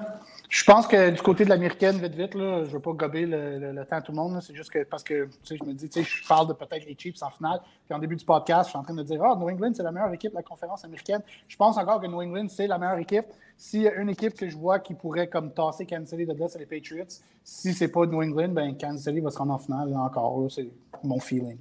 Je 0.50 0.64
pense 0.64 0.88
que 0.88 1.12
du 1.12 1.22
côté 1.22 1.44
de 1.44 1.50
l'américaine, 1.50 1.98
vite, 1.98 2.16
vite, 2.16 2.34
là, 2.34 2.64
je 2.64 2.70
ne 2.70 2.74
veux 2.74 2.80
pas 2.80 2.94
gober 2.94 3.28
le, 3.28 3.86
temps 3.86 3.98
à 3.98 4.02
tout 4.02 4.12
le 4.12 4.18
monde. 4.18 4.40
C'est 4.42 4.56
juste 4.56 4.72
que 4.72 4.84
parce 4.84 5.04
que 5.04 5.30
je 5.48 5.64
me 5.64 5.74
dis, 5.74 5.88
je 5.94 6.28
parle 6.28 6.48
de 6.48 6.54
peut-être 6.54 6.88
les 6.88 6.96
Chiefs 6.98 7.22
en 7.22 7.30
finale. 7.30 7.62
Puis 7.86 7.94
en 7.94 8.00
début 8.00 8.16
du 8.16 8.26
podcast, 8.26 8.66
je 8.66 8.70
suis 8.70 8.80
en 8.80 8.82
train 8.82 8.96
de 8.96 9.04
dire 9.04 9.24
Ah, 9.24 9.36
New 9.36 9.48
England, 9.48 9.74
c'est 9.76 9.84
la 9.84 9.92
meilleure 9.92 10.12
équipe 10.12 10.32
de 10.32 10.38
la 10.38 10.42
conférence 10.42 10.84
américaine. 10.84 11.22
Je 11.48 11.56
pense 11.56 11.78
encore 11.78 12.02
que 12.02 12.08
New 12.08 12.20
England, 12.20 12.48
c'est 12.50 12.66
la 12.66 12.80
meilleure 12.80 12.98
équipe. 12.98 13.26
S'il 13.60 13.84
y 13.84 13.88
a 13.88 13.94
une 13.94 14.10
équipe 14.10 14.34
que 14.34 14.50
je 14.50 14.58
vois 14.58 14.80
qui 14.80 14.96
pourrait 14.96 15.28
comme 15.28 15.54
tasser 15.54 15.86
Kansas 15.86 16.10
City 16.10 16.26
de 16.26 16.34
là, 16.34 16.48
c'est 16.48 16.58
les 16.58 16.66
Patriots. 16.66 17.06
Si 17.44 17.72
c'est 17.76 17.90
pas 17.90 18.08
New 18.08 18.20
England, 18.20 18.50
ben 18.50 18.76
Kansas 18.76 19.04
City 19.04 19.20
va 19.20 19.30
se 19.30 19.38
rendre 19.38 19.54
en 19.54 19.60
finale 19.60 19.96
encore. 19.96 20.48
C'est 20.50 20.68
mon 21.04 21.20
feeling. 21.20 21.60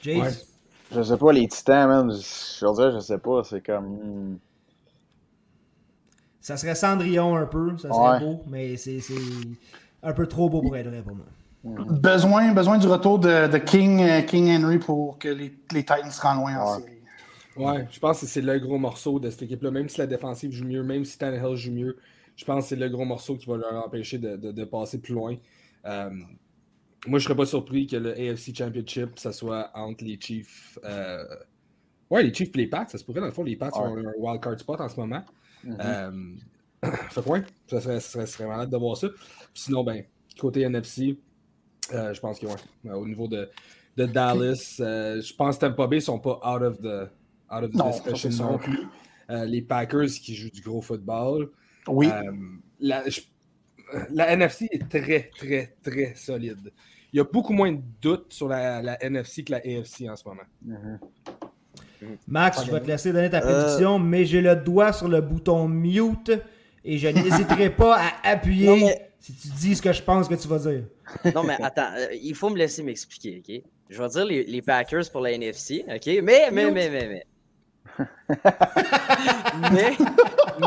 James? 0.00 0.32
Je 0.92 1.02
sais 1.02 1.16
pas, 1.18 1.32
les 1.32 1.46
Titans, 1.46 1.88
même, 1.88 2.10
je 2.10 2.66
veux 2.66 2.72
dire, 2.72 2.92
je 2.92 3.00
sais 3.00 3.18
pas, 3.18 3.44
c'est 3.44 3.64
comme. 3.64 4.38
Ça 6.50 6.56
serait 6.56 6.74
Cendrillon 6.74 7.36
un 7.36 7.46
peu, 7.46 7.78
ça 7.78 7.88
serait 7.92 8.18
beau, 8.18 8.42
mais 8.48 8.76
c'est 8.76 8.98
un 10.02 10.12
peu 10.12 10.26
trop 10.26 10.50
beau 10.50 10.60
pour 10.60 10.76
être 10.76 10.88
vrai 10.88 11.00
pour 11.00 11.14
moi. 11.14 11.26
Besoin, 11.62 12.52
besoin 12.52 12.76
du 12.76 12.88
retour 12.88 13.20
de, 13.20 13.56
King, 13.58 14.00
euh, 14.02 14.22
King 14.22 14.50
Henry 14.50 14.78
pour 14.78 15.16
que 15.20 15.28
les, 15.28 15.54
les 15.70 15.84
Titans 15.84 16.10
se 16.10 16.20
rendent 16.20 16.40
loin 16.40 16.56
en 16.56 16.78
série. 16.80 16.90
Ouais, 17.56 17.86
je 17.88 18.00
pense 18.00 18.22
que 18.22 18.26
c'est 18.26 18.40
le 18.40 18.58
gros 18.58 18.78
morceau 18.78 19.20
de 19.20 19.30
cette 19.30 19.42
équipe-là. 19.42 19.70
Même 19.70 19.88
si 19.88 19.98
la 19.98 20.08
défensive 20.08 20.50
joue 20.50 20.64
mieux, 20.64 20.82
même 20.82 21.04
si 21.04 21.16
Tannehill 21.18 21.54
joue 21.54 21.70
mieux, 21.70 21.96
je 22.34 22.44
pense 22.44 22.64
que 22.64 22.70
c'est 22.70 22.76
le 22.76 22.88
gros 22.88 23.04
morceau 23.04 23.36
qui 23.36 23.46
va 23.46 23.56
leur 23.56 23.86
empêcher 23.86 24.18
de, 24.18 24.64
passer 24.64 25.00
plus 25.00 25.14
loin. 25.14 25.36
Euh, 25.84 26.10
moi, 27.06 27.20
je 27.20 27.26
serais 27.26 27.36
pas 27.36 27.46
surpris 27.46 27.86
que 27.86 27.96
le 27.96 28.10
AFC 28.10 28.56
Championship, 28.56 29.20
ça 29.20 29.30
soit 29.32 29.70
entre 29.74 30.02
les 30.02 30.18
Chiefs. 30.20 30.80
Euh, 30.84 31.22
ouais, 32.10 32.24
les 32.24 32.34
Chiefs 32.34 32.50
et 32.56 32.58
les 32.58 32.66
Pats. 32.66 32.88
Ça 32.88 32.98
se 32.98 33.04
pourrait, 33.04 33.20
dans 33.20 33.26
le 33.26 33.32
fond, 33.32 33.44
les 33.44 33.54
Pats 33.54 33.70
ont 33.74 33.96
un 33.96 34.12
wildcard 34.18 34.58
spot 34.58 34.80
en 34.80 34.88
ce 34.88 34.98
moment. 34.98 35.22
Euh, 35.66 36.34
fait 36.82 37.22
que 37.22 37.46
ça 37.66 37.80
serait, 37.80 38.00
ça 38.00 38.26
serait, 38.26 38.46
malade 38.46 38.70
de 38.70 38.76
voir 38.76 38.96
ça. 38.96 39.08
sinon, 39.54 39.84
ben, 39.84 40.04
côté 40.38 40.62
NFC, 40.62 41.18
euh, 41.92 42.14
je 42.14 42.20
pense 42.20 42.38
que 42.38 42.46
ouais, 42.46 42.92
au 42.92 43.06
niveau 43.06 43.28
de, 43.28 43.50
de 43.96 44.06
Dallas, 44.06 44.76
euh, 44.80 45.20
je 45.20 45.34
pense 45.34 45.56
que 45.56 45.66
Tampa 45.66 45.86
Bay 45.86 45.96
ne 45.96 46.00
sont 46.00 46.18
pas 46.18 46.40
out 46.44 46.62
of 46.62 46.78
the, 46.78 47.10
out 47.50 47.64
of 47.64 47.70
the 47.72 48.04
discussion 48.06 48.52
non 48.52 48.58
plus. 48.58 48.86
les 49.28 49.62
Packers 49.62 50.08
qui 50.08 50.34
jouent 50.34 50.50
du 50.50 50.62
gros 50.62 50.80
football. 50.80 51.50
Oui. 51.86 52.08
La, 52.80 53.04
la, 54.10 54.32
NFC 54.32 54.68
est 54.70 54.88
très, 54.88 55.30
très, 55.36 55.76
très 55.82 56.14
solide. 56.14 56.72
Il 57.12 57.16
y 57.16 57.20
a 57.20 57.24
beaucoup 57.24 57.52
moins 57.52 57.72
de 57.72 57.82
doutes 58.00 58.32
sur 58.32 58.48
la, 58.48 58.80
la 58.80 59.02
NFC 59.02 59.44
que 59.44 59.52
la 59.52 59.58
AFC 59.58 60.08
en 60.08 60.16
ce 60.16 60.26
moment. 60.26 60.42
Mm-hmm. 60.66 60.98
Max, 62.26 62.64
je 62.64 62.70
vais 62.70 62.80
te 62.80 62.86
laisser 62.86 63.12
donner 63.12 63.30
ta 63.30 63.40
prédiction, 63.40 63.98
mais 63.98 64.24
j'ai 64.24 64.40
le 64.40 64.56
doigt 64.56 64.92
sur 64.92 65.08
le 65.08 65.20
bouton 65.20 65.68
mute 65.68 66.32
et 66.84 66.98
je 66.98 67.08
n'hésiterai 67.08 67.70
pas 67.76 67.98
à 67.98 68.30
appuyer 68.30 68.96
si 69.20 69.34
tu 69.34 69.48
dis 69.48 69.76
ce 69.76 69.82
que 69.82 69.92
je 69.92 70.02
pense 70.02 70.28
que 70.28 70.34
tu 70.34 70.48
vas 70.48 70.58
dire. 70.58 70.84
Non, 71.34 71.42
mais 71.42 71.56
attends, 71.60 71.92
euh, 71.96 72.06
il 72.14 72.34
faut 72.34 72.48
me 72.50 72.56
laisser 72.56 72.82
m'expliquer, 72.82 73.42
OK? 73.46 73.62
Je 73.90 74.02
vais 74.02 74.08
dire 74.08 74.24
les, 74.24 74.62
Packers 74.62 75.10
pour 75.10 75.20
la 75.20 75.32
NFC, 75.32 75.84
OK? 75.88 76.06
Mais, 76.22 76.50
mais, 76.52 76.70
mais, 76.70 76.70
mais, 76.70 76.90
mais. 76.90 77.26
mais, 79.72 79.96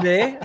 mais, 0.03 0.39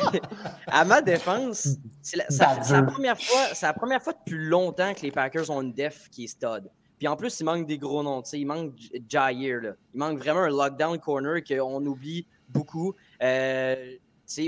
à 0.69 0.85
ma 0.85 1.03
défense, 1.03 1.69
c'est 2.01 2.17
la, 2.17 2.83
première 2.85 3.21
fois, 3.21 3.41
la 3.61 3.73
première 3.73 4.01
fois 4.01 4.13
depuis 4.13 4.39
longtemps 4.39 4.95
que 4.95 5.03
les 5.03 5.11
Packers 5.11 5.51
ont 5.51 5.61
une 5.61 5.73
def 5.73 6.09
qui 6.11 6.25
est 6.25 6.29
stud. 6.29 6.71
Puis 6.99 7.07
en 7.07 7.17
plus, 7.17 7.39
il 7.41 7.45
manque 7.45 7.67
des 7.67 7.79
gros 7.79 8.03
noms. 8.03 8.23
Il 8.33 8.47
manque 8.47 8.75
Jair. 9.09 9.33
Il 9.33 9.99
manque 9.99 10.19
vraiment 10.19 10.41
un 10.41 10.51
lockdown 10.51 10.99
corner 10.99 11.43
qu'on 11.45 11.85
oublie 11.87 12.27
beaucoup. 12.49 12.95
Euh, 13.23 13.97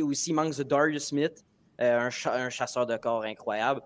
aussi, 0.02 0.30
il 0.30 0.34
manque 0.34 0.54
The 0.54 0.62
Darius 0.62 1.06
Smith, 1.06 1.44
euh, 1.80 2.10
un, 2.26 2.50
chasseur 2.50 2.86
de 2.86 2.96
corps 2.96 3.24
incroyable. 3.24 3.80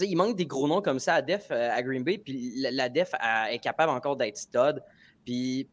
il 0.00 0.16
manque 0.16 0.36
des 0.36 0.46
gros 0.46 0.68
noms 0.68 0.82
comme 0.82 0.98
ça 0.98 1.14
à 1.14 1.22
Def, 1.22 1.48
euh, 1.50 1.70
à 1.72 1.82
Green 1.82 2.04
Bay. 2.04 2.18
Puis 2.18 2.52
la, 2.56 2.88
Def 2.88 3.12
est 3.50 3.58
capable 3.58 3.90
encore 3.90 4.16
d'être 4.16 4.36
stud. 4.36 4.82
Puis, 5.24 5.68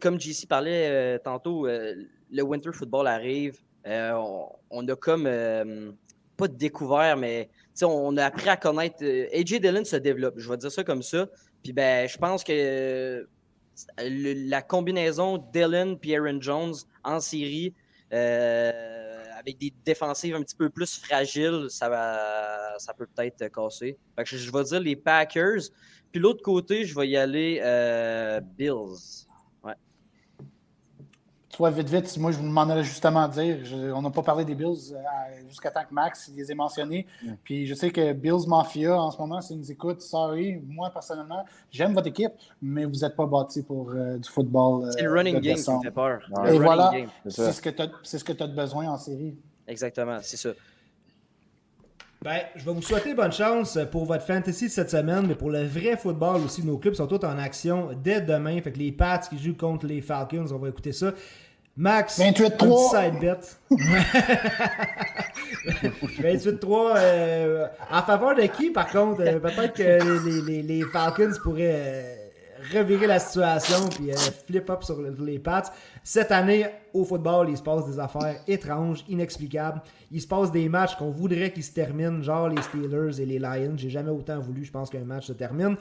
comme 0.00 0.20
JC 0.20 0.46
parlait 0.48 1.18
tantôt, 1.20 1.66
le 1.66 2.42
Winter 2.42 2.72
Football 2.72 3.06
arrive. 3.06 3.58
On, 3.86 4.88
a 4.88 4.96
comme, 4.96 5.24
pas 6.36 6.48
de 6.48 6.56
découvert, 6.56 7.16
mais 7.16 7.48
on 7.82 8.16
a 8.16 8.26
appris 8.26 8.48
à 8.48 8.56
connaître. 8.56 9.02
AJ 9.02 9.60
Dillon 9.60 9.84
se 9.84 9.96
développe, 9.96 10.34
je 10.38 10.48
vais 10.48 10.56
dire 10.56 10.70
ça 10.70 10.84
comme 10.84 11.02
ça. 11.02 11.26
Puis 11.62 11.72
ben, 11.72 12.08
je 12.08 12.16
pense 12.18 12.44
que 12.44 13.26
la 13.98 14.62
combinaison 14.62 15.38
Dillon 15.52 15.98
et 16.02 16.16
Aaron 16.16 16.40
Jones 16.40 16.74
en 17.02 17.20
série, 17.20 17.74
euh, 18.12 19.24
avec 19.38 19.58
des 19.58 19.72
défensives 19.84 20.34
un 20.34 20.42
petit 20.42 20.56
peu 20.56 20.70
plus 20.70 20.98
fragiles, 20.98 21.66
ça, 21.68 21.88
va, 21.88 22.78
ça 22.78 22.94
peut 22.94 23.06
peut-être 23.06 23.48
casser. 23.48 23.98
je, 24.24 24.52
vais 24.52 24.64
dire 24.64 24.80
les 24.80 24.96
Packers. 24.96 25.62
Puis 26.12 26.20
l'autre 26.20 26.42
côté, 26.42 26.84
je 26.84 26.94
vais 26.94 27.08
y 27.08 27.16
aller 27.16 27.60
euh, 27.62 28.40
Bills. 28.40 29.26
Soit 31.54 31.70
vite, 31.70 31.88
vite, 31.88 32.18
moi 32.18 32.32
je 32.32 32.38
vous 32.38 32.48
demandais 32.48 32.82
justement 32.82 33.28
dire, 33.28 33.58
on 33.94 34.02
n'a 34.02 34.10
pas 34.10 34.22
parlé 34.22 34.44
des 34.44 34.56
Bills 34.56 34.92
euh, 34.92 34.98
jusqu'à 35.48 35.70
temps 35.70 35.84
que 35.88 35.94
Max 35.94 36.28
les 36.34 36.50
ait 36.50 36.54
mentionnés. 36.54 37.06
Mm. 37.22 37.32
Puis 37.44 37.66
je 37.68 37.74
sais 37.74 37.90
que 37.90 38.12
Bills 38.12 38.48
Mafia 38.48 39.00
en 39.00 39.12
ce 39.12 39.18
moment, 39.18 39.40
c'est 39.40 39.54
nous 39.54 39.70
écoute, 39.70 40.00
sorry, 40.00 40.60
moi 40.66 40.90
personnellement, 40.90 41.44
j'aime 41.70 41.94
votre 41.94 42.08
équipe, 42.08 42.32
mais 42.60 42.84
vous 42.86 42.96
n'êtes 42.96 43.14
pas 43.14 43.26
bâti 43.26 43.62
pour 43.62 43.90
euh, 43.90 44.18
du 44.18 44.28
football. 44.28 44.86
Euh, 44.86 44.90
c'est 44.90 45.02
le 45.02 45.12
running 45.12 45.38
game 45.38 45.54
qui 45.54 45.70
me 45.70 45.80
fait 45.80 45.92
peur. 45.92 46.28
Et 46.44 46.58
voilà, 46.58 46.90
c'est 47.28 47.52
ce 47.52 47.62
que 48.24 48.32
tu 48.32 48.42
as, 48.42 48.46
besoin 48.48 48.88
en 48.88 48.98
série. 48.98 49.36
Exactement, 49.68 50.18
c'est 50.22 50.36
ça. 50.36 50.50
Ben, 52.24 52.40
je 52.56 52.64
vais 52.64 52.72
vous 52.72 52.80
souhaiter 52.80 53.12
bonne 53.12 53.32
chance 53.32 53.78
pour 53.92 54.06
votre 54.06 54.24
fantasy 54.24 54.70
cette 54.70 54.88
semaine, 54.88 55.26
mais 55.26 55.34
pour 55.34 55.50
le 55.50 55.62
vrai 55.62 55.98
football 55.98 56.40
aussi, 56.42 56.64
nos 56.64 56.78
clubs 56.78 56.94
sont 56.94 57.06
tous 57.06 57.22
en 57.24 57.38
action 57.38 57.90
dès 58.02 58.22
demain. 58.22 58.62
Fait 58.62 58.72
que 58.72 58.78
les 58.78 58.92
Pats 58.92 59.18
qui 59.18 59.38
jouent 59.38 59.54
contre 59.54 59.86
les 59.86 60.00
Falcons, 60.00 60.46
on 60.50 60.56
va 60.56 60.70
écouter 60.70 60.92
ça. 60.92 61.12
Max, 61.76 62.20
28-3. 62.20 62.90
side 62.90 63.20
bet. 63.20 63.40
28-3. 66.20 66.92
Euh, 66.96 67.66
en 67.90 68.02
faveur 68.02 68.36
de 68.36 68.42
qui, 68.42 68.70
par 68.70 68.88
contre? 68.90 69.22
Euh, 69.22 69.40
peut-être 69.40 69.74
que 69.74 70.24
les, 70.24 70.42
les, 70.42 70.62
les, 70.62 70.82
Falcons 70.84 71.32
pourraient 71.42 71.74
euh, 71.74 72.14
revirer 72.72 73.08
la 73.08 73.18
situation 73.18 73.88
puis 73.88 74.10
flip 74.46 74.70
up 74.70 74.84
sur 74.84 75.00
les 75.00 75.40
pattes. 75.40 75.72
Cette 76.04 76.30
année, 76.30 76.66
au 76.92 77.04
football, 77.04 77.48
il 77.50 77.56
se 77.56 77.62
passe 77.62 77.86
des 77.86 77.98
affaires 77.98 78.36
étranges, 78.46 79.04
inexplicables. 79.08 79.82
Il 80.12 80.20
se 80.20 80.28
passe 80.28 80.52
des 80.52 80.68
matchs 80.68 80.94
qu'on 80.94 81.10
voudrait 81.10 81.50
qu'ils 81.50 81.64
se 81.64 81.72
terminent, 81.72 82.22
genre 82.22 82.48
les 82.48 82.62
Steelers 82.62 83.20
et 83.20 83.26
les 83.26 83.40
Lions. 83.40 83.74
J'ai 83.76 83.90
jamais 83.90 84.10
autant 84.10 84.38
voulu, 84.38 84.64
je 84.64 84.70
pense, 84.70 84.90
qu'un 84.90 85.04
match 85.04 85.26
se 85.26 85.32
termine. 85.32 85.76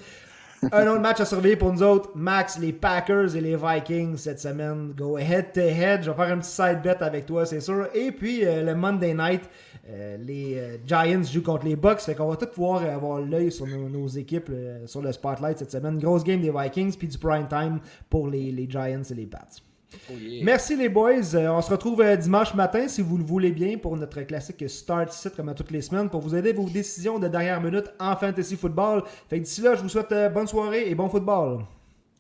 Un 0.71 0.87
autre 0.87 1.01
match 1.01 1.19
à 1.19 1.25
surveiller 1.25 1.55
pour 1.55 1.71
nous 1.71 1.83
autres. 1.83 2.11
Max, 2.15 2.57
les 2.59 2.73
Packers 2.73 3.35
et 3.35 3.41
les 3.41 3.55
Vikings 3.55 4.17
cette 4.17 4.39
semaine. 4.39 4.93
Go 4.95 5.17
head 5.17 5.51
to 5.53 5.61
head. 5.61 6.03
Je 6.03 6.11
vais 6.11 6.15
faire 6.15 6.33
un 6.33 6.37
petit 6.39 6.49
side 6.49 6.81
bet 6.83 7.01
avec 7.01 7.25
toi, 7.25 7.45
c'est 7.45 7.59
sûr. 7.59 7.87
Et 7.93 8.11
puis 8.11 8.45
euh, 8.45 8.63
le 8.63 8.75
Monday 8.75 9.13
night, 9.13 9.41
euh, 9.89 10.17
les 10.17 10.55
euh, 10.57 10.77
Giants 10.85 11.23
jouent 11.23 11.43
contre 11.43 11.65
les 11.65 11.75
Bucks. 11.75 12.01
Fait 12.01 12.15
qu'on 12.15 12.29
va 12.29 12.35
tous 12.35 12.47
pouvoir 12.47 12.83
avoir 12.83 13.19
l'œil 13.19 13.51
sur 13.51 13.67
nos, 13.67 14.07
équipes 14.07 14.51
sur 14.85 15.01
le 15.01 15.11
spotlight 15.11 15.57
cette 15.57 15.71
semaine. 15.71 15.97
Grosse 15.97 16.23
game 16.23 16.41
des 16.41 16.51
Vikings, 16.51 16.95
puis 16.95 17.07
du 17.07 17.17
prime 17.17 17.47
time 17.47 17.79
pour 18.09 18.27
les, 18.27 18.51
les 18.51 18.69
Giants 18.69 19.03
et 19.09 19.13
les 19.13 19.25
Pats. 19.25 19.72
Oh, 20.09 20.13
Merci 20.41 20.75
les 20.75 20.89
boys. 20.89 21.35
Euh, 21.35 21.49
on 21.49 21.61
se 21.61 21.69
retrouve 21.71 22.01
euh, 22.01 22.15
dimanche 22.15 22.53
matin 22.53 22.87
si 22.87 23.01
vous 23.01 23.17
le 23.17 23.23
voulez 23.23 23.51
bien 23.51 23.77
pour 23.77 23.95
notre 23.95 24.21
classique 24.21 24.67
Start 24.69 25.11
Sit 25.11 25.35
comme 25.35 25.49
à 25.49 25.53
toutes 25.53 25.71
les 25.71 25.81
semaines 25.81 26.09
pour 26.09 26.21
vous 26.21 26.35
aider 26.35 26.53
vos 26.53 26.69
décisions 26.69 27.19
de 27.19 27.27
dernière 27.27 27.61
minute 27.61 27.85
en 27.99 28.15
fantasy 28.15 28.55
football. 28.55 29.03
Fait 29.29 29.39
d'ici 29.39 29.61
là, 29.61 29.75
je 29.75 29.81
vous 29.81 29.89
souhaite 29.89 30.11
euh, 30.11 30.29
bonne 30.29 30.47
soirée 30.47 30.89
et 30.89 30.95
bon 30.95 31.09
football. 31.09 31.65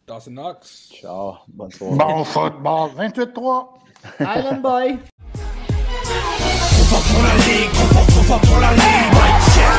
Dawson 0.07 0.31
Knox. 0.31 0.91
Ciao. 0.93 1.33
Bonne 1.47 1.71
soirée. 1.71 1.97
Bon 1.97 2.23
football. 2.23 2.91
28-3. 2.97 3.67
Island 4.19 4.61
Boy. 4.61 4.97
pour 6.89 7.23
la 7.23 7.35
ligue, 7.35 7.69
pour 8.47 8.59
la 8.59 8.71
ligue 8.73 9.13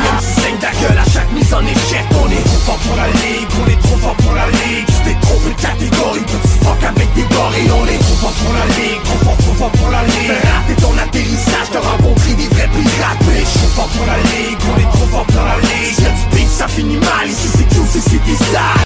Même 0.02 0.20
si 0.20 0.40
saigne 0.40 0.58
ta 0.58 0.70
gueule 0.72 0.98
à 0.98 1.04
chaque 1.04 1.32
mise 1.32 1.54
en 1.54 1.60
échec 1.60 2.04
On 2.12 2.30
est 2.30 2.44
trop 2.44 2.58
fort 2.64 2.78
pour 2.78 2.96
la 2.96 3.06
ligue, 3.08 3.48
on 3.62 3.70
est 3.70 3.80
trop 3.82 3.96
fort 3.96 4.16
pour 4.16 4.32
la 4.34 4.50
ligue 4.50 4.93
Trop 5.24 5.38
plus 5.40 5.54
catégorique, 5.54 6.28
on 6.28 6.48
se 6.48 6.56
fuck 6.64 6.82
avec 6.84 7.08
des 7.14 7.26
gorilles 7.34 7.72
On 7.72 7.86
est 7.86 7.98
trop 7.98 8.16
fort 8.22 8.36
pour 8.40 8.52
la 8.52 8.66
ligue, 8.76 9.02
trop 9.04 9.20
fort, 9.24 9.36
trop 9.38 9.54
fort 9.54 9.70
pour 9.72 9.90
la 9.90 10.02
ligue. 10.04 10.38
Raté 10.52 10.74
ton 10.80 10.94
atterrissage, 10.98 11.68
t'auras 11.72 11.98
compris 11.98 12.34
des 12.34 12.48
vrais 12.54 12.68
pirates. 12.68 13.22
On 13.26 13.32
est 13.32 13.44
trop 13.44 13.70
fort 13.76 13.88
pour 13.88 14.06
la 14.06 14.18
ligue, 14.18 14.58
on 14.70 14.78
est 14.80 14.90
trop 14.96 15.08
fort 15.12 15.26
pour 15.26 15.44
la 15.44 15.56
ligue. 15.60 15.94
Si 16.32 16.46
ça 16.60 16.68
finit 16.68 16.96
mal, 16.96 17.26
ici 17.28 17.48
c'est 17.56 17.68
tout, 17.74 17.86
c'est 17.90 18.24
des 18.24 18.36
stars 18.36 18.84